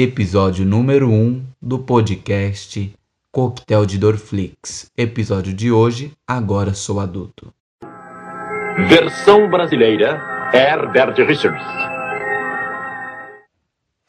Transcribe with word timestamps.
episódio 0.00 0.64
número 0.64 1.08
1 1.08 1.12
um 1.12 1.42
do 1.60 1.80
podcast 1.80 2.94
Coquetel 3.32 3.84
de 3.84 3.98
Dorflix. 3.98 4.88
Episódio 4.96 5.52
de 5.52 5.72
hoje, 5.72 6.12
Agora 6.24 6.72
Sou 6.72 7.00
Adulto. 7.00 7.52
Versão 8.88 9.50
brasileira, 9.50 10.22
Herbert 10.54 11.16
Richards. 11.26 11.66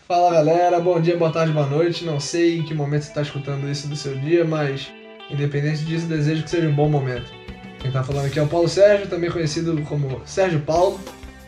Fala 0.08 0.32
galera, 0.32 0.80
bom 0.80 1.02
dia, 1.02 1.18
boa 1.18 1.32
tarde, 1.32 1.54
boa 1.54 1.66
noite. 1.66 2.06
Não 2.06 2.20
sei 2.20 2.60
em 2.60 2.64
que 2.64 2.76
momento 2.76 3.02
você 3.02 3.10
está 3.10 3.24
escutando 3.24 3.68
isso 3.68 3.88
do 3.88 3.96
seu 3.96 4.16
dia, 4.16 4.46
mas 4.46 4.94
independente 5.32 5.84
disso, 5.86 6.06
desejo 6.06 6.44
que 6.44 6.52
seja 6.52 6.70
um 6.70 6.76
bom 6.76 6.88
momento. 6.88 7.34
Quem 7.80 7.90
tá 7.90 8.04
falando 8.04 8.28
aqui 8.28 8.38
é 8.38 8.44
o 8.44 8.48
Paulo 8.48 8.68
Sérgio, 8.68 9.08
também 9.08 9.32
conhecido 9.32 9.82
como 9.90 10.22
Sérgio 10.24 10.60
Paulo, 10.60 11.00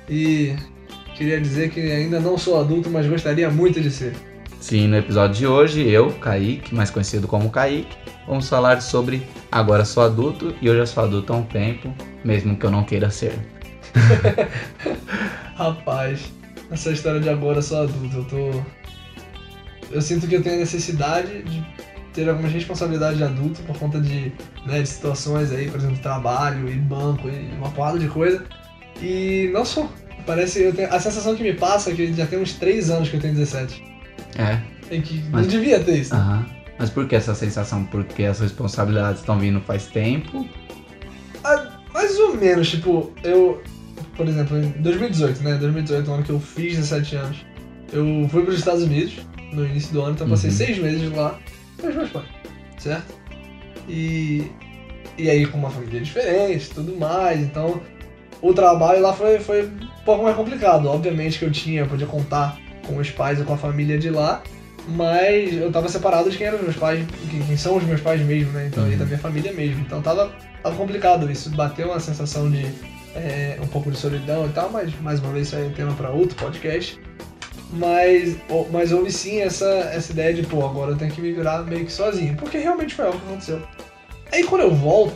e 0.10 0.55
queria 1.16 1.39
dizer 1.39 1.70
que 1.70 1.80
ainda 1.80 2.20
não 2.20 2.39
sou 2.39 2.60
adulto, 2.60 2.89
mas 2.89 3.05
gostaria 3.05 3.48
muito 3.48 3.80
de 3.80 3.92
ser. 3.92 4.30
Sim, 4.62 4.88
no 4.88 4.96
episódio 4.96 5.36
de 5.36 5.48
hoje, 5.48 5.89
eu, 5.89 6.11
Kaique, 6.11 6.74
mais 6.75 6.92
conhecido 6.92 7.28
como 7.28 7.50
Kaique, 7.50 7.97
vamos 8.28 8.47
falar 8.47 8.79
sobre 8.79 9.24
Agora 9.51 9.84
Sou 9.84 10.04
Adulto 10.04 10.56
e 10.61 10.70
hoje 10.70 10.79
eu 10.79 10.87
sou 10.87 11.04
adulto 11.04 11.34
há 11.34 11.37
um 11.37 11.43
tempo, 11.43 11.92
mesmo 12.24 12.56
que 12.56 12.64
eu 12.64 12.70
não 12.70 12.84
queira 12.84 13.10
ser. 13.10 13.34
Rapaz, 15.57 16.32
essa 16.70 16.92
história 16.92 17.20
de 17.20 17.28
agora 17.28 17.60
sou 17.60 17.82
adulto, 17.82 18.18
eu 18.18 18.24
tô. 18.25 18.61
Eu 19.89 20.00
sinto 20.00 20.28
que 20.28 20.36
eu 20.36 20.43
tenho 20.43 20.57
a 20.57 20.60
necessidade 20.60 21.42
de 21.42 21.65
ter 22.14 22.29
algumas 22.29 22.51
responsabilidades 22.51 23.18
de 23.18 23.23
adulto 23.23 23.64
por 23.64 23.75
conta 23.79 24.00
de, 24.00 24.32
né, 24.68 24.79
de 24.79 24.87
situações 24.87 25.51
aí, 25.51 25.71
por 25.71 25.79
exemplo, 25.79 25.98
trabalho 25.98 26.70
e 26.70 26.75
banco 26.75 27.28
e 27.28 27.51
uma 27.57 27.71
porrada 27.71 27.98
de 27.98 28.07
coisa. 28.07 28.46
E 29.01 29.50
não 29.51 29.65
sou. 29.65 29.92
Parece. 30.25 30.62
Eu 30.62 30.73
tenho, 30.73 30.93
a 30.93 31.00
sensação 31.00 31.36
que 31.36 31.42
me 31.42 31.54
passa 31.54 31.89
é 31.89 31.96
que 31.96 32.14
já 32.14 32.28
tem 32.28 32.39
uns 32.39 32.53
3 32.53 32.92
anos 32.92 33.09
que 33.09 33.16
eu 33.16 33.20
tenho 33.20 33.34
17. 33.34 33.91
É. 34.38 34.59
Que 35.00 35.23
Mas- 35.31 35.44
não 35.44 35.48
devia 35.52 35.80
ter 35.80 36.00
isso. 36.00 36.14
Aham. 36.14 36.45
Mas 36.78 36.90
por 36.90 37.08
que 37.08 37.16
essa 37.16 37.34
sensação? 37.36 37.86
Porque 37.86 38.24
as 38.24 38.40
responsabilidades 38.40 39.20
estão 39.22 39.38
vindo 39.40 39.62
faz 39.62 39.86
tempo. 39.88 40.48
Ah, 41.44 41.80
mais 41.94 42.18
ou 42.20 42.36
menos, 42.36 42.70
tipo, 42.70 43.12
eu. 43.23 43.62
Por 44.18 44.28
exemplo, 44.28 44.58
em 44.58 44.70
2018, 44.82 45.42
né? 45.44 45.56
2018, 45.56 46.10
o 46.10 46.14
ano 46.14 46.23
que 46.23 46.30
eu 46.32 46.40
fiz 46.40 46.76
17 46.76 47.16
anos, 47.16 47.38
eu 47.94 48.28
fui 48.30 48.42
para 48.44 48.52
os 48.52 48.60
Estados 48.60 48.84
Unidos 48.84 49.14
no 49.54 49.66
início 49.66 49.94
do 49.94 50.02
ano, 50.02 50.14
então 50.16 50.28
passei 50.30 50.50
Uhum. 50.50 50.56
seis 50.56 50.78
meses 50.78 51.12
lá 51.16 51.40
com 51.80 51.88
os 51.88 51.95
meus 51.95 52.10
pais, 52.10 52.26
certo? 52.78 53.14
E. 53.88 54.44
E 55.18 55.30
aí 55.30 55.45
com 55.45 55.58
uma 55.58 55.70
família 55.70 56.02
diferente 56.02 56.70
tudo 56.70 56.95
mais, 56.98 57.40
então 57.42 57.82
o 58.42 58.54
trabalho 58.54 59.02
lá 59.02 59.14
foi, 59.14 59.40
foi 59.40 59.66
um 59.68 60.04
pouco 60.06 60.23
mais 60.23 60.36
complicado. 60.36 60.88
Obviamente 60.88 61.38
que 61.38 61.45
eu 61.45 61.52
tinha, 61.52 61.82
eu 61.82 61.88
podia 61.88 62.08
contar 62.08 62.58
com 62.88 62.98
os 62.98 63.10
pais 63.10 63.40
e 63.40 63.44
com 63.44 63.54
a 63.54 63.58
família 63.58 63.98
de 63.98 64.10
lá, 64.10 64.42
mas 64.88 65.54
eu 65.54 65.72
tava 65.72 65.88
separado 65.90 66.30
de 66.30 66.38
quem 66.38 66.48
eram 66.48 66.58
os 66.58 66.64
meus 66.64 66.76
pais, 66.76 67.06
quem, 67.48 67.58
são 67.58 67.78
os 67.78 67.84
meus 67.84 68.02
pais 68.02 68.22
mesmo, 68.22 68.52
né? 68.52 68.68
Então, 68.68 68.88
e 68.88 68.92
Uhum. 68.94 68.98
da 68.98 69.06
minha 69.06 69.20
família 69.20 69.54
mesmo. 69.54 69.82
Então 69.82 70.02
tava, 70.02 70.32
tava 70.64 70.76
complicado 70.76 71.30
isso, 71.32 71.50
bateu 71.52 71.88
uma 71.90 72.00
sensação 72.00 72.50
de 72.50 72.66
é, 73.16 73.58
um 73.62 73.68
pouco 73.68 73.92
de 73.92 73.98
solidão 73.98 74.46
e 74.46 74.50
tal, 74.50 74.70
mas 74.72 74.92
mais 75.02 75.20
uma 75.20 75.32
vez 75.32 75.48
isso 75.48 75.56
aí 75.56 75.68
é 75.68 75.70
tema 75.70 75.94
pra 75.94 76.10
outro 76.10 76.36
podcast. 76.36 77.00
Mas, 77.73 78.36
mas 78.70 78.92
houve 78.92 79.10
sim 79.12 79.40
essa, 79.40 79.66
essa 79.66 80.12
ideia 80.12 80.34
de, 80.34 80.44
pô, 80.44 80.66
agora 80.66 80.92
eu 80.92 80.98
tenho 80.98 81.12
que 81.12 81.22
me 81.22 81.32
virar 81.32 81.60
meio 81.64 81.86
que 81.86 81.92
sozinho, 81.92 82.36
porque 82.36 82.58
realmente 82.58 82.94
foi 82.94 83.06
algo 83.06 83.18
que 83.20 83.26
aconteceu. 83.28 83.62
Aí 84.32 84.44
quando 84.44 84.62
eu 84.62 84.76
volto, 84.76 85.16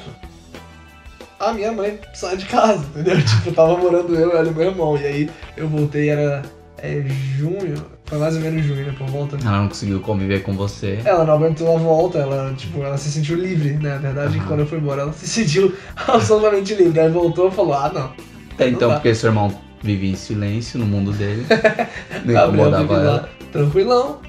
a 1.39 1.51
minha 1.53 1.71
mãe 1.73 1.99
sai 2.13 2.37
de 2.37 2.45
casa, 2.45 2.85
entendeu? 2.95 3.17
Tipo, 3.23 3.51
tava 3.51 3.75
morando 3.77 4.15
eu, 4.15 4.45
e 4.45 4.51
meu 4.51 4.67
irmão. 4.67 4.97
E 4.97 5.05
aí 5.05 5.29
eu 5.57 5.67
voltei, 5.67 6.09
era 6.09 6.43
é, 6.85 7.03
junho, 7.37 7.75
foi 8.05 8.17
mais 8.17 8.35
ou 8.35 8.41
menos 8.41 8.63
junho, 8.63 8.85
né? 8.85 8.95
Por 8.97 9.07
volta. 9.07 9.37
Ela 9.41 9.61
não 9.61 9.67
conseguiu 9.67 9.99
conviver 9.99 10.43
com 10.43 10.53
você. 10.53 10.99
Ela 11.03 11.25
não 11.25 11.33
aguentou 11.33 11.75
a 11.75 11.79
volta, 11.79 12.19
ela, 12.19 12.53
tipo, 12.55 12.81
ela 12.81 12.97
se 12.97 13.11
sentiu 13.11 13.35
livre, 13.35 13.71
né? 13.73 13.95
Na 13.95 13.97
verdade, 13.97 14.37
Aham. 14.37 14.47
quando 14.47 14.59
eu 14.61 14.67
fui 14.67 14.77
embora, 14.77 15.01
ela 15.01 15.13
se 15.13 15.27
sentiu 15.27 15.73
absolutamente 16.07 16.75
livre. 16.75 16.99
Aí 16.99 17.09
voltou 17.09 17.47
e 17.47 17.51
falou, 17.51 17.73
ah, 17.73 17.91
não. 17.93 18.13
Até 18.53 18.69
então, 18.69 18.89
dá. 18.89 18.95
porque 18.95 19.13
seu 19.15 19.29
irmão 19.29 19.53
vivia 19.81 20.11
em 20.11 20.15
silêncio 20.15 20.79
no 20.79 20.85
mundo 20.85 21.11
dele. 21.11 21.45
Não 22.25 22.45
incomodava 22.47 22.93
ela. 22.93 23.03
lá, 23.03 23.29
tranquilão, 23.51 24.19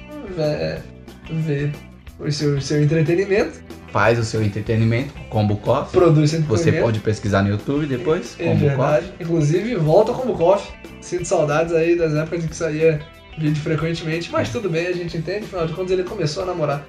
vê 1.29 1.71
o 2.19 2.31
seu, 2.31 2.59
seu 2.61 2.83
entretenimento, 2.83 3.61
Faz 3.91 4.19
o 4.19 4.23
seu 4.23 4.41
entretenimento, 4.43 5.13
combo 5.29 5.55
coffee. 5.57 5.91
produz 5.99 6.31
seu 6.31 6.41
Você 6.41 6.53
entretenimento. 6.69 6.85
pode 6.85 6.99
pesquisar 6.99 7.41
no 7.41 7.49
YouTube 7.49 7.85
depois, 7.85 8.35
É 8.39 8.45
combo 8.45 8.65
verdade. 8.67 9.13
Inclusive, 9.19 9.75
volta 9.75 10.13
como 10.13 10.33
coffee. 10.33 10.71
Sinto 11.01 11.25
saudades 11.25 11.73
aí 11.73 11.97
das 11.97 12.13
épocas 12.13 12.43
em 12.43 12.47
que 12.47 12.55
saía 12.55 12.99
vídeo 13.37 13.61
frequentemente, 13.61 14.31
mas 14.31 14.49
tudo 14.49 14.69
bem, 14.69 14.87
a 14.87 14.93
gente 14.93 15.15
entende, 15.17 15.45
afinal 15.45 15.67
de 15.67 15.73
contas 15.73 15.91
ele 15.91 16.03
começou 16.03 16.43
a 16.43 16.45
namorar. 16.47 16.85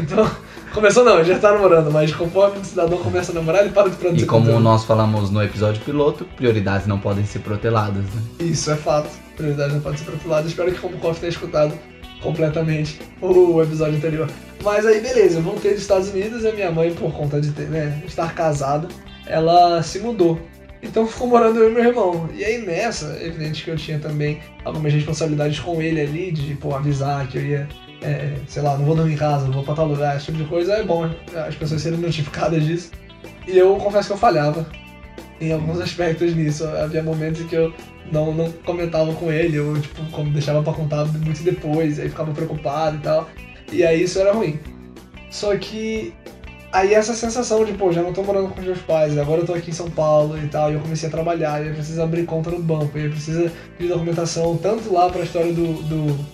Então, 0.00 0.28
começou 0.72 1.04
não, 1.04 1.16
ele 1.18 1.24
já 1.24 1.38
tá 1.38 1.52
namorando, 1.52 1.90
mas 1.90 2.12
conforme 2.14 2.58
o 2.58 2.64
cidadão 2.64 2.98
começa 2.98 3.30
a 3.32 3.34
namorar, 3.34 3.62
ele 3.62 3.72
para 3.72 3.90
de 3.90 3.96
produzir 3.96 4.22
E 4.24 4.26
como 4.26 4.44
conteúdo. 4.46 4.62
nós 4.62 4.84
falamos 4.84 5.30
no 5.30 5.42
episódio 5.42 5.82
piloto, 5.84 6.24
prioridades 6.36 6.86
não 6.86 6.98
podem 6.98 7.24
ser 7.24 7.40
proteladas, 7.40 8.04
né? 8.04 8.22
Isso 8.40 8.70
é 8.70 8.76
fato. 8.76 9.08
Prioridade 9.36 9.74
não 9.74 9.80
pode 9.80 9.98
ser 9.98 10.04
protulada. 10.04 10.46
Espero 10.46 10.72
que 10.72 10.78
como 10.80 10.96
coffee 10.98 11.20
tenha 11.20 11.30
escutado 11.30 11.72
completamente 12.22 13.00
o 13.20 13.62
episódio 13.62 13.96
anterior. 13.96 14.30
Mas 14.62 14.86
aí, 14.86 15.00
beleza, 15.00 15.38
eu 15.38 15.42
voltei 15.42 15.72
dos 15.72 15.82
Estados 15.82 16.08
Unidos 16.08 16.44
e 16.44 16.48
a 16.48 16.52
minha 16.52 16.70
mãe, 16.70 16.94
por 16.94 17.12
conta 17.12 17.40
de 17.40 17.50
ter, 17.50 17.68
né, 17.68 18.00
estar 18.06 18.34
casada, 18.34 18.88
ela 19.26 19.82
se 19.82 19.98
mudou. 19.98 20.40
Então 20.82 21.06
ficou 21.06 21.28
morando 21.28 21.60
eu 21.60 21.70
e 21.70 21.72
meu 21.72 21.84
irmão. 21.84 22.28
E 22.34 22.44
aí 22.44 22.58
nessa, 22.58 23.16
é 23.20 23.26
evidente 23.26 23.64
que 23.64 23.70
eu 23.70 23.76
tinha 23.76 23.98
também 23.98 24.40
algumas 24.64 24.92
responsabilidades 24.92 25.60
com 25.60 25.80
ele 25.80 26.00
ali, 26.00 26.32
de 26.32 26.54
pô, 26.54 26.74
avisar 26.74 27.26
que 27.28 27.38
eu 27.38 27.44
ia, 27.44 27.68
é, 28.02 28.34
sei 28.48 28.62
lá, 28.62 28.76
não 28.76 28.84
vou 28.84 28.96
dormir 28.96 29.14
em 29.14 29.16
casa, 29.16 29.44
não 29.44 29.52
vou 29.52 29.62
pra 29.62 29.74
tal 29.74 29.86
lugar, 29.86 30.16
esse 30.16 30.26
tipo 30.26 30.38
de 30.38 30.44
coisa. 30.44 30.74
É 30.74 30.82
bom 30.82 31.08
as 31.46 31.54
pessoas 31.54 31.82
serem 31.82 31.98
notificadas 32.00 32.64
disso. 32.64 32.90
E 33.46 33.56
eu 33.56 33.76
confesso 33.76 34.08
que 34.08 34.14
eu 34.14 34.18
falhava 34.18 34.66
em 35.42 35.52
alguns 35.52 35.80
aspectos 35.80 36.34
nisso. 36.34 36.66
Havia 36.66 37.02
momentos 37.02 37.40
em 37.40 37.46
que 37.46 37.56
eu 37.56 37.74
não, 38.10 38.32
não 38.32 38.50
comentava 38.64 39.12
com 39.14 39.32
ele, 39.32 39.56
eu 39.56 39.80
tipo, 39.80 40.04
como 40.10 40.30
deixava 40.30 40.62
pra 40.62 40.72
contar 40.72 41.04
muito 41.06 41.42
depois, 41.42 41.98
aí 41.98 42.08
ficava 42.08 42.32
preocupado 42.32 42.96
e 42.96 43.00
tal. 43.00 43.28
E 43.72 43.84
aí 43.84 44.02
isso 44.02 44.18
era 44.18 44.32
ruim. 44.32 44.58
Só 45.30 45.56
que 45.56 46.12
aí 46.72 46.94
essa 46.94 47.14
sensação 47.14 47.64
de, 47.64 47.72
pô, 47.72 47.90
já 47.90 48.02
não 48.02 48.12
tô 48.12 48.22
morando 48.22 48.48
com 48.48 48.60
os 48.60 48.66
meus 48.66 48.78
pais, 48.80 49.16
agora 49.18 49.40
eu 49.40 49.46
tô 49.46 49.54
aqui 49.54 49.70
em 49.70 49.74
São 49.74 49.90
Paulo 49.90 50.38
e 50.38 50.46
tal, 50.48 50.70
e 50.70 50.74
eu 50.74 50.80
comecei 50.80 51.08
a 51.08 51.12
trabalhar, 51.12 51.62
e 51.62 51.68
eu 51.68 51.74
preciso 51.74 52.00
abrir 52.02 52.24
conta 52.24 52.50
no 52.50 52.58
banco, 52.60 52.96
e 52.98 53.04
eu 53.04 53.10
preciso 53.10 53.50
de 53.78 53.88
documentação, 53.88 54.56
tanto 54.56 54.92
lá 54.92 55.10
pra 55.10 55.22
história 55.22 55.52
do, 55.52 55.74
do, 55.82 56.26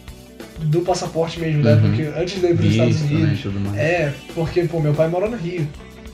do 0.64 0.80
passaporte 0.82 1.40
mesmo, 1.40 1.62
né? 1.62 1.74
Uhum. 1.74 1.80
Porque 1.80 2.02
antes 2.16 2.40
de 2.40 2.46
eu 2.46 2.50
ir 2.50 2.56
pros 2.56 2.70
Estados 2.70 3.00
né? 3.02 3.16
Unidos, 3.16 3.44
mais. 3.54 3.78
é, 3.78 4.14
porque, 4.34 4.64
pô, 4.64 4.80
meu 4.80 4.94
pai 4.94 5.08
mora 5.08 5.28
no 5.28 5.36
Rio. 5.36 5.66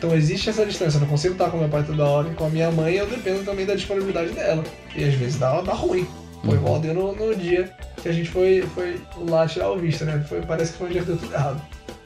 Então 0.05 0.15
existe 0.15 0.51
essa 0.51 0.67
distância, 0.67 0.99
eu 0.99 1.01
não 1.01 1.09
consigo 1.09 1.33
estar 1.33 1.49
com 1.51 1.57
meu 1.57 1.69
pai 1.69 1.83
toda 1.83 2.05
hora 2.05 2.29
e 2.29 2.35
com 2.35 2.45
a 2.45 2.49
minha 2.51 2.71
mãe 2.71 2.95
eu 2.95 3.07
dependo 3.07 3.43
também 3.43 3.65
da 3.65 3.75
disponibilidade 3.75 4.33
dela. 4.33 4.63
E 4.95 5.03
às 5.03 5.15
vezes 5.15 5.39
dá, 5.39 5.63
dá 5.63 5.73
ruim. 5.73 6.07
Foi 6.45 6.51
Uhum. 6.53 6.61
igual 6.61 6.79
deu 6.79 6.93
no, 6.93 7.15
no 7.15 7.35
dia 7.35 7.71
que 8.03 8.09
a 8.11 8.13
gente 8.13 8.29
foi, 8.29 8.61
foi 8.75 9.01
lá 9.27 9.47
tirar 9.49 9.71
o 9.71 9.79
visto, 9.79 10.05
né? 10.05 10.23
Foi, 10.29 10.43
parece 10.43 10.73
que 10.73 10.79
foi 10.79 10.89
um 10.89 10.91
dia 10.91 11.01
que 11.01 11.07
deu 11.07 11.17
tudo 11.17 11.33
errado. 11.33 11.63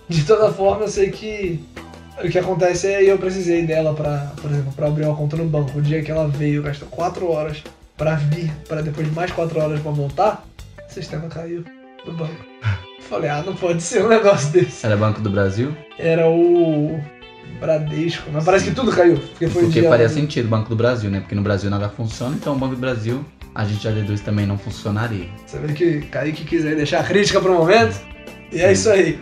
De 0.09 0.23
toda 0.25 0.53
forma, 0.53 0.85
eu 0.85 0.89
sei 0.89 1.11
que 1.11 1.59
o 2.23 2.29
que 2.29 2.39
acontece 2.39 2.87
é 2.87 3.03
eu 3.03 3.19
precisei 3.19 3.67
dela 3.67 3.93
pra, 3.93 4.33
por 4.41 4.49
exemplo, 4.49 4.73
pra 4.77 4.87
abrir 4.87 5.05
uma 5.07 5.17
conta 5.17 5.37
no 5.37 5.45
banco. 5.47 5.77
O 5.77 5.83
dia 5.83 6.01
que 6.01 6.11
ela 6.13 6.29
veio, 6.29 6.63
gastou 6.63 6.87
4 6.89 7.29
horas 7.29 7.65
pra 7.97 8.15
vir, 8.15 8.49
pra 8.69 8.81
depois 8.81 9.09
de 9.09 9.13
mais 9.13 9.33
4 9.33 9.59
horas 9.61 9.81
pra 9.81 9.91
voltar, 9.91 10.47
o 10.89 10.93
sistema 10.95 11.27
caiu 11.27 11.65
do 12.05 12.13
banco. 12.13 12.45
Falei, 13.11 13.29
ah, 13.29 13.43
não 13.45 13.57
pode 13.57 13.83
ser 13.83 14.05
um 14.05 14.09
negócio 14.09 14.51
desse 14.51 14.87
Era 14.87 14.97
Banco 14.97 15.21
do 15.21 15.31
Brasil? 15.31 15.75
era 15.99 16.29
o 16.29 17.01
Bradesco, 17.61 18.31
mas 18.33 18.45
parece 18.45 18.67
que 18.67 18.75
tudo 18.75 18.93
caiu. 18.93 19.17
Porque 19.17 19.49
foi 19.49 19.63
Porque 19.65 19.83
faria 19.83 20.09
sentido 20.09 20.49
Banco 20.49 20.69
do 20.69 20.77
Brasil, 20.77 21.11
né? 21.11 21.21
Porque 21.21 21.35
no 21.35 21.43
Brasil 21.43 21.71
nada 21.71 21.89
funciona, 21.89 22.37
então 22.37 22.55
o 22.55 22.59
Banco 22.59 22.75
do 22.75 22.81
Brasil 22.81 23.25
a 23.55 23.65
gente 23.65 23.83
já 23.83 23.91
deduz 23.91 24.21
também 24.21 24.47
não 24.47 24.57
funcionaria. 24.57 25.27
Você 25.47 25.59
vê 25.59 25.73
que 25.73 26.01
Kaique 26.03 26.45
quiser 26.45 26.77
deixar 26.77 27.01
a 27.01 27.05
crítica 27.05 27.41
pro 27.41 27.53
momento. 27.53 28.01
E 28.53 28.61
é 28.61 28.73
isso 28.73 28.89
aí. 28.89 29.19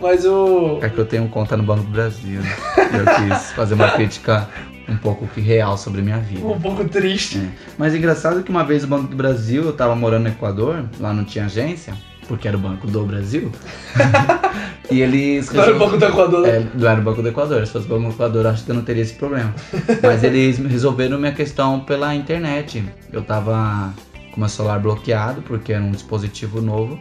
Mas 0.00 0.24
o. 0.24 0.78
É 0.82 0.88
que 0.88 0.98
eu 0.98 1.06
tenho 1.06 1.28
conta 1.28 1.56
no 1.56 1.62
Banco 1.62 1.84
do 1.84 1.90
Brasil, 1.90 2.40
né? 2.40 2.56
Eu 2.76 3.28
quis 3.34 3.52
fazer 3.52 3.74
uma 3.74 3.90
crítica 3.90 4.48
um 4.88 4.96
pouco 4.96 5.26
que 5.28 5.40
real 5.40 5.78
sobre 5.78 6.00
a 6.00 6.04
minha 6.04 6.18
vida. 6.18 6.44
Um 6.44 6.60
pouco 6.60 6.86
triste. 6.88 7.38
É. 7.38 7.48
Mas 7.78 7.94
engraçado 7.94 8.42
que 8.42 8.50
uma 8.50 8.64
vez 8.64 8.84
o 8.84 8.86
Banco 8.86 9.08
do 9.08 9.16
Brasil, 9.16 9.64
eu 9.64 9.72
tava 9.72 9.94
morando 9.94 10.24
no 10.24 10.28
Equador, 10.30 10.84
lá 10.98 11.12
não 11.12 11.24
tinha 11.24 11.44
agência, 11.44 11.94
porque 12.30 12.46
era 12.46 12.56
o 12.56 12.60
Banco 12.60 12.86
do 12.86 13.04
Brasil. 13.04 13.50
e 14.88 15.00
eles 15.00 15.50
Não 15.50 15.64
era 15.64 15.74
o 15.74 15.78
Banco 15.80 15.96
do 15.96 16.04
Equador, 16.04 16.42
né? 16.42 16.48
É, 16.58 16.66
não 16.78 16.88
era 16.88 17.00
o 17.00 17.02
Banco 17.02 17.22
do 17.22 17.28
Equador. 17.28 17.66
Se 17.66 17.72
fosse 17.72 17.86
o 17.86 17.88
Banco 17.88 18.04
do 18.04 18.14
Equador, 18.14 18.46
acho 18.46 18.64
que 18.64 18.70
eu 18.70 18.76
não 18.76 18.84
teria 18.84 19.02
esse 19.02 19.14
problema. 19.14 19.52
Mas 20.00 20.22
eles 20.22 20.58
resolveram 20.58 21.18
minha 21.18 21.32
questão 21.32 21.80
pela 21.80 22.14
internet. 22.14 22.84
Eu 23.12 23.22
tava 23.22 23.92
com 24.32 24.38
meu 24.38 24.48
celular 24.48 24.78
bloqueado, 24.78 25.42
porque 25.42 25.72
era 25.72 25.82
um 25.82 25.90
dispositivo 25.90 26.62
novo. 26.62 27.00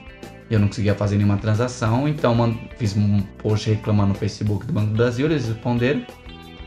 E 0.50 0.56
eu 0.56 0.60
não 0.60 0.68
conseguia 0.68 0.96
fazer 0.96 1.16
nenhuma 1.16 1.38
transação. 1.38 2.08
Então 2.08 2.58
fiz 2.78 2.98
um 2.98 3.20
post 3.38 3.70
reclamando 3.70 4.10
no 4.10 4.16
Facebook 4.16 4.66
do 4.66 4.74
Banco 4.74 4.88
do 4.88 4.98
Brasil. 4.98 5.28
Eles 5.28 5.48
responderam, 5.48 6.02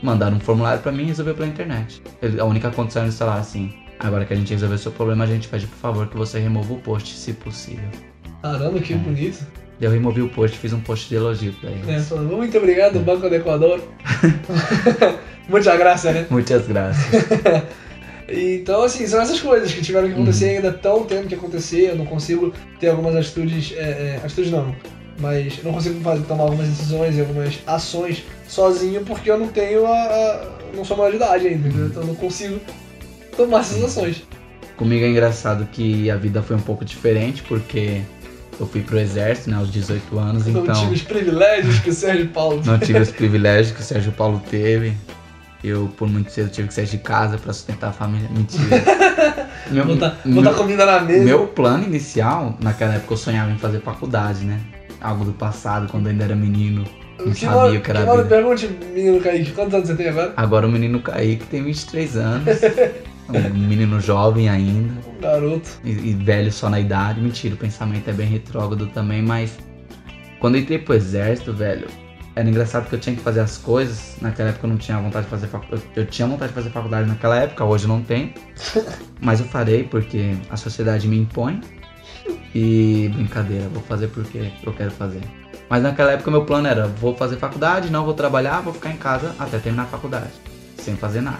mandaram 0.01 0.37
um 0.37 0.39
formulário 0.39 0.81
pra 0.81 0.89
mim 0.93 1.03
e 1.03 1.07
resolveu 1.07 1.35
pela 1.35 1.47
internet. 1.47 2.01
A 2.39 2.45
única 2.45 2.71
condição 2.71 3.03
eles 3.03 3.17
falaram 3.17 3.41
assim: 3.41 3.73
agora 3.99 4.23
que 4.23 4.31
a 4.31 4.37
gente 4.37 4.53
resolveu 4.53 4.77
o 4.77 4.79
seu 4.79 4.91
problema, 4.93 5.25
a 5.25 5.27
gente 5.27 5.49
pede 5.49 5.67
por 5.67 5.79
favor 5.79 6.07
que 6.07 6.15
você 6.15 6.39
remova 6.39 6.71
o 6.71 6.79
post, 6.79 7.13
se 7.13 7.33
possível. 7.33 8.12
Caramba, 8.43 8.79
que 8.79 8.93
bonito. 8.93 9.39
Eu 9.81 9.89
removi 9.89 10.21
o 10.21 10.29
post, 10.29 10.55
fiz 10.57 10.71
um 10.73 10.79
post 10.81 11.09
de 11.09 11.15
elogio 11.15 11.53
pra 11.53 11.69
É, 11.71 11.73
eles. 11.73 12.07
falando, 12.07 12.35
muito 12.37 12.55
obrigado, 12.57 12.99
Banco 12.99 13.27
do 13.27 13.33
Equador. 13.35 13.81
Muita 15.49 15.75
graça, 15.75 16.11
né? 16.11 16.27
Muitas 16.29 16.67
graças. 16.67 17.03
Então, 18.35 18.81
assim, 18.83 19.05
são 19.05 19.21
essas 19.21 19.39
coisas 19.41 19.71
que 19.73 19.81
tiveram 19.81 20.07
que 20.07 20.13
acontecer 20.13 20.45
Uhum. 20.51 20.55
ainda 20.55 20.69
estão 20.69 21.03
tendo 21.03 21.27
que 21.27 21.35
acontecer. 21.35 21.89
Eu 21.89 21.97
não 21.97 22.05
consigo 22.05 22.53
ter 22.79 22.87
algumas 22.87 23.13
atitudes. 23.15 23.73
É, 23.75 23.81
é, 23.81 24.21
atitudes 24.23 24.49
não, 24.49 24.73
mas 25.19 25.57
eu 25.57 25.65
não 25.65 25.73
consigo 25.73 25.99
fazer, 25.99 26.23
tomar 26.23 26.45
algumas 26.45 26.67
decisões 26.67 27.17
e 27.17 27.19
algumas 27.19 27.59
ações 27.67 28.23
sozinho 28.47 29.01
porque 29.03 29.29
eu 29.29 29.37
não 29.37 29.49
tenho 29.49 29.85
a. 29.85 29.91
a- 29.91 30.49
não 30.73 30.85
sou 30.85 30.95
maior 30.97 31.09
de 31.11 31.17
idade 31.17 31.45
ainda, 31.47 31.67
entendeu? 31.67 31.87
Então 31.87 32.01
eu 32.01 32.07
não 32.07 32.15
consigo 32.15 32.59
tomar 33.35 33.59
essas 33.59 33.83
ações. 33.83 34.23
Comigo 34.77 35.03
é 35.05 35.09
engraçado 35.09 35.67
que 35.71 36.09
a 36.09 36.15
vida 36.15 36.41
foi 36.41 36.55
um 36.55 36.61
pouco 36.61 36.83
diferente, 36.85 37.43
porque 37.43 38.01
eu 38.59 38.67
fui 38.67 38.81
pro 38.81 38.99
exército, 38.99 39.49
né, 39.49 39.57
aos 39.57 39.71
18 39.71 40.17
anos, 40.19 40.45
Não 40.47 40.61
então 40.63 40.73
tive 40.81 40.93
os 40.95 41.01
privilégios 41.01 41.79
que 41.79 41.89
o 41.89 41.93
Sérgio 41.93 42.27
Paulo 42.29 42.61
não 42.65 42.77
tive 42.79 42.99
os 42.99 43.11
privilégios 43.11 43.75
que 43.75 43.81
o 43.81 43.83
Sérgio 43.83 44.11
Paulo 44.11 44.41
teve. 44.49 44.93
Eu, 45.63 45.89
por 45.95 46.09
muito 46.09 46.29
cedo, 46.29 46.49
tive 46.49 46.67
que 46.67 46.73
sair 46.73 46.87
de 46.87 46.97
casa 46.97 47.37
pra 47.37 47.53
sustentar 47.53 47.89
a 47.89 47.93
família. 47.93 48.27
Mentira. 48.29 48.83
meu, 49.71 49.85
botar, 49.85 50.17
meu- 50.25 50.43
botar 50.43 50.55
comida 50.57 50.85
na 50.85 50.99
mesa. 50.99 51.23
meu 51.23 51.47
plano 51.47 51.85
inicial, 51.85 52.57
naquela 52.61 52.95
época 52.95 53.13
eu 53.13 53.17
sonhava 53.17 53.49
em 53.49 53.57
fazer 53.57 53.79
faculdade, 53.79 54.43
né? 54.43 54.59
Algo 54.99 55.23
do 55.23 55.31
passado, 55.31 55.87
quando 55.89 56.07
eu 56.07 56.11
ainda 56.11 56.25
era 56.25 56.35
menino. 56.35 56.83
Não 57.17 57.31
que 57.31 57.45
sabia 57.45 57.79
o 57.79 57.81
que 57.81 57.89
era 57.91 58.05
que 58.05 58.11
vida. 58.11 58.23
pergunte, 58.25 58.67
menino 58.93 59.21
Kaique, 59.21 59.51
quantos 59.51 59.73
anos 59.73 59.87
você 59.87 59.95
tem 59.95 60.09
agora? 60.09 60.33
Agora 60.35 60.67
o 60.67 60.71
menino 60.71 60.99
Kaique 60.99 61.45
tem 61.45 61.63
23 61.63 62.17
anos. 62.17 62.45
um 63.39 63.67
menino 63.67 63.99
jovem 63.99 64.49
ainda. 64.49 64.93
Um 65.07 65.21
garoto. 65.21 65.69
e, 65.83 65.91
e 65.91 66.13
velho 66.13 66.51
só 66.51 66.69
na 66.69 66.79
idade. 66.79 67.19
Mentira, 67.19 67.55
o 67.55 67.57
pensamento 67.57 68.09
é 68.09 68.13
bem 68.13 68.27
retrógrado 68.27 68.87
também, 68.87 69.21
mas 69.21 69.57
quando 70.39 70.55
eu 70.55 70.61
entrei 70.61 70.79
pro 70.79 70.93
exército, 70.93 71.53
velho, 71.53 71.87
era 72.35 72.49
engraçado 72.49 72.89
que 72.89 72.95
eu 72.95 72.99
tinha 72.99 73.15
que 73.15 73.21
fazer 73.21 73.41
as 73.41 73.57
coisas. 73.57 74.17
Naquela 74.21 74.49
época 74.49 74.65
eu 74.65 74.69
não 74.69 74.77
tinha 74.77 74.97
vontade 74.99 75.25
de 75.25 75.29
fazer 75.29 75.47
faculdade. 75.47 75.83
Eu 75.95 76.05
tinha 76.05 76.27
vontade 76.27 76.49
de 76.49 76.55
fazer 76.55 76.69
faculdade 76.69 77.07
naquela 77.07 77.37
época, 77.37 77.63
hoje 77.63 77.85
eu 77.85 77.89
não 77.89 78.01
tenho. 78.01 78.33
Mas 79.21 79.39
eu 79.39 79.45
farei 79.45 79.83
porque 79.83 80.35
a 80.49 80.57
sociedade 80.57 81.07
me 81.07 81.17
impõe. 81.17 81.61
E 82.55 83.09
brincadeira, 83.13 83.67
vou 83.69 83.81
fazer 83.83 84.07
porque 84.07 84.51
eu 84.63 84.73
quero 84.73 84.91
fazer. 84.91 85.21
Mas 85.69 85.81
naquela 85.81 86.11
época 86.11 86.29
meu 86.29 86.45
plano 86.45 86.67
era, 86.67 86.87
vou 86.87 87.15
fazer 87.15 87.37
faculdade, 87.37 87.89
não 87.89 88.05
vou 88.05 88.13
trabalhar, 88.13 88.61
vou 88.61 88.73
ficar 88.73 88.91
em 88.91 88.97
casa 88.97 89.35
até 89.39 89.57
terminar 89.57 89.83
a 89.83 89.87
faculdade. 89.87 90.29
Sem 90.77 90.95
fazer 90.95 91.21
nada, 91.21 91.39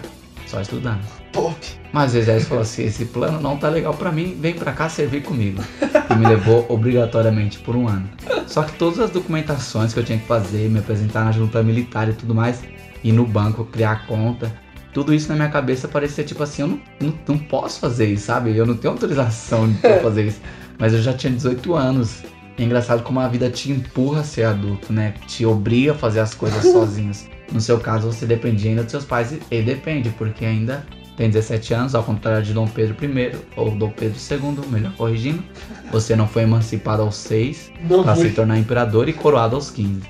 só 0.53 0.61
estudando. 0.61 1.01
Pop. 1.31 1.55
Mas 1.91 2.13
o 2.13 2.17
exército 2.17 2.49
falou 2.49 2.61
assim: 2.61 2.85
esse 2.85 3.05
plano 3.05 3.41
não 3.41 3.57
tá 3.57 3.69
legal 3.69 3.93
pra 3.93 4.11
mim, 4.11 4.37
vem 4.39 4.53
pra 4.53 4.71
cá 4.71 4.87
servir 4.87 5.23
comigo. 5.23 5.61
E 6.09 6.15
me 6.15 6.27
levou 6.27 6.65
obrigatoriamente 6.69 7.59
por 7.59 7.75
um 7.75 7.87
ano. 7.87 8.07
Só 8.45 8.61
que 8.63 8.73
todas 8.73 8.99
as 8.99 9.09
documentações 9.09 9.93
que 9.93 9.99
eu 9.99 10.03
tinha 10.03 10.19
que 10.19 10.27
fazer, 10.27 10.69
me 10.69 10.79
apresentar 10.79 11.25
na 11.25 11.31
junta 11.31 11.63
militar 11.63 12.07
e 12.07 12.13
tudo 12.13 12.35
mais, 12.35 12.61
ir 13.03 13.11
no 13.11 13.25
banco, 13.25 13.65
criar 13.65 14.05
conta, 14.05 14.53
tudo 14.93 15.13
isso 15.13 15.27
na 15.29 15.35
minha 15.35 15.49
cabeça 15.49 15.87
parecia 15.87 16.23
tipo 16.23 16.43
assim: 16.43 16.61
eu 16.61 16.67
não, 16.67 16.81
não, 16.99 17.13
não 17.27 17.37
posso 17.37 17.79
fazer 17.79 18.05
isso, 18.05 18.25
sabe? 18.25 18.55
Eu 18.55 18.65
não 18.65 18.77
tenho 18.77 18.93
autorização 18.93 19.67
de 19.67 19.77
pra 19.79 19.99
fazer 19.99 20.27
isso. 20.27 20.41
Mas 20.77 20.93
eu 20.93 21.01
já 21.01 21.13
tinha 21.13 21.33
18 21.33 21.73
anos. 21.73 22.23
É 22.55 22.61
engraçado 22.61 23.01
como 23.01 23.19
a 23.19 23.27
vida 23.27 23.49
te 23.49 23.71
empurra 23.71 24.21
a 24.21 24.23
ser 24.23 24.43
adulto, 24.43 24.93
né? 24.93 25.15
Te 25.25 25.43
obriga 25.43 25.93
a 25.93 25.95
fazer 25.95 26.19
as 26.19 26.35
coisas 26.35 26.61
sozinhos. 26.71 27.25
No 27.53 27.61
seu 27.61 27.79
caso, 27.79 28.11
você 28.11 28.25
dependia 28.25 28.71
ainda 28.71 28.81
dos 28.83 28.91
seus 28.91 29.05
pais 29.05 29.33
e 29.51 29.61
depende, 29.61 30.09
porque 30.17 30.43
ainda 30.43 30.83
tem 31.15 31.29
17 31.29 31.73
anos, 31.75 31.93
ao 31.95 32.03
contrário 32.03 32.43
de 32.43 32.51
Dom 32.53 32.67
Pedro 32.67 32.95
I 33.05 33.31
ou 33.55 33.69
Dom 33.71 33.91
Pedro 33.91 34.17
II, 34.17 34.67
melhor 34.71 34.91
corrigindo. 34.93 35.43
Você 35.91 36.15
não 36.15 36.27
foi 36.27 36.41
emancipado 36.43 37.03
aos 37.03 37.15
6 37.17 37.71
Não 37.87 38.03
para 38.03 38.15
se 38.15 38.31
tornar 38.31 38.57
imperador 38.57 39.07
e 39.07 39.13
coroado 39.13 39.55
aos 39.55 39.69
15. 39.69 40.01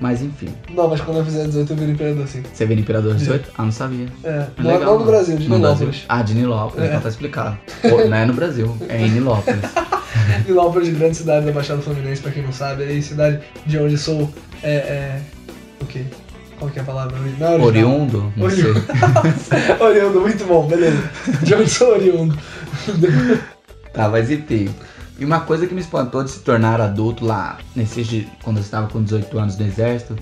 Mas 0.00 0.20
enfim, 0.22 0.48
Não, 0.74 0.88
mas 0.88 1.00
quando 1.00 1.16
eu 1.18 1.24
fizer 1.24 1.46
18 1.46 1.72
eu 1.72 1.76
viro 1.76 1.90
imperador 1.92 2.24
assim. 2.24 2.42
você 2.52 2.66
vira 2.66 2.78
imperador 2.80 3.12
aos 3.12 3.20
18? 3.22 3.50
Ah, 3.56 3.62
não 3.64 3.72
sabia. 3.72 4.06
É, 4.22 4.46
não, 4.58 4.66
Legal, 4.66 4.80
não 4.80 4.92
no 4.92 4.98
mano. 4.98 5.04
Brasil, 5.10 5.36
de 5.38 5.48
No 5.48 5.58
Brasil? 5.58 5.78
Nilópolis. 5.86 6.04
Ah, 6.08 6.22
de 6.22 6.34
Nilópolis, 6.34 6.84
É. 6.84 6.88
então 6.88 7.00
tá 7.00 7.08
explicado. 7.08 7.58
Pô, 7.82 8.04
não 8.04 8.16
é 8.16 8.26
no 8.26 8.34
Brasil, 8.34 8.76
é 8.90 9.00
em 9.06 9.10
Nilópolis. 9.10 9.60
Nilópolis, 10.46 10.90
grande 10.96 11.16
cidade 11.16 11.46
da 11.46 11.52
Baixada 11.52 11.80
Fluminense, 11.80 12.20
pra 12.22 12.30
quem 12.30 12.42
não 12.42 12.52
sabe. 12.52 12.84
É 12.84 12.96
a 12.96 13.02
cidade 13.02 13.40
de 13.64 13.78
onde 13.78 13.96
sou. 13.96 14.30
É. 14.62 14.74
é 14.74 15.20
o 15.80 15.86
quê? 15.86 16.04
Qual 16.58 16.70
que 16.70 16.78
é 16.78 16.82
a 16.82 16.84
palavra? 16.84 17.18
Não, 17.38 17.46
é. 17.52 17.58
Oriundo? 17.60 18.32
Não 18.36 18.48
sei. 18.50 18.64
Oriundo. 18.64 18.86
oriundo, 19.80 20.20
muito 20.20 20.44
bom, 20.44 20.66
beleza. 20.66 21.10
De 21.42 21.54
onde 21.54 21.70
sou 21.70 21.92
oriundo. 21.92 22.36
Tá, 23.92 24.08
mas 24.08 24.30
enfim. 24.30 24.68
E 25.18 25.24
uma 25.24 25.40
coisa 25.40 25.66
que 25.66 25.74
me 25.74 25.80
espantou 25.80 26.22
de 26.22 26.30
se 26.30 26.40
tornar 26.40 26.80
adulto 26.80 27.24
lá, 27.24 27.58
nesses 27.74 28.06
di- 28.06 28.28
quando 28.42 28.58
eu 28.58 28.62
estava 28.62 28.86
com 28.88 29.02
18 29.02 29.38
anos 29.38 29.56
no 29.58 29.66
exército, 29.66 30.16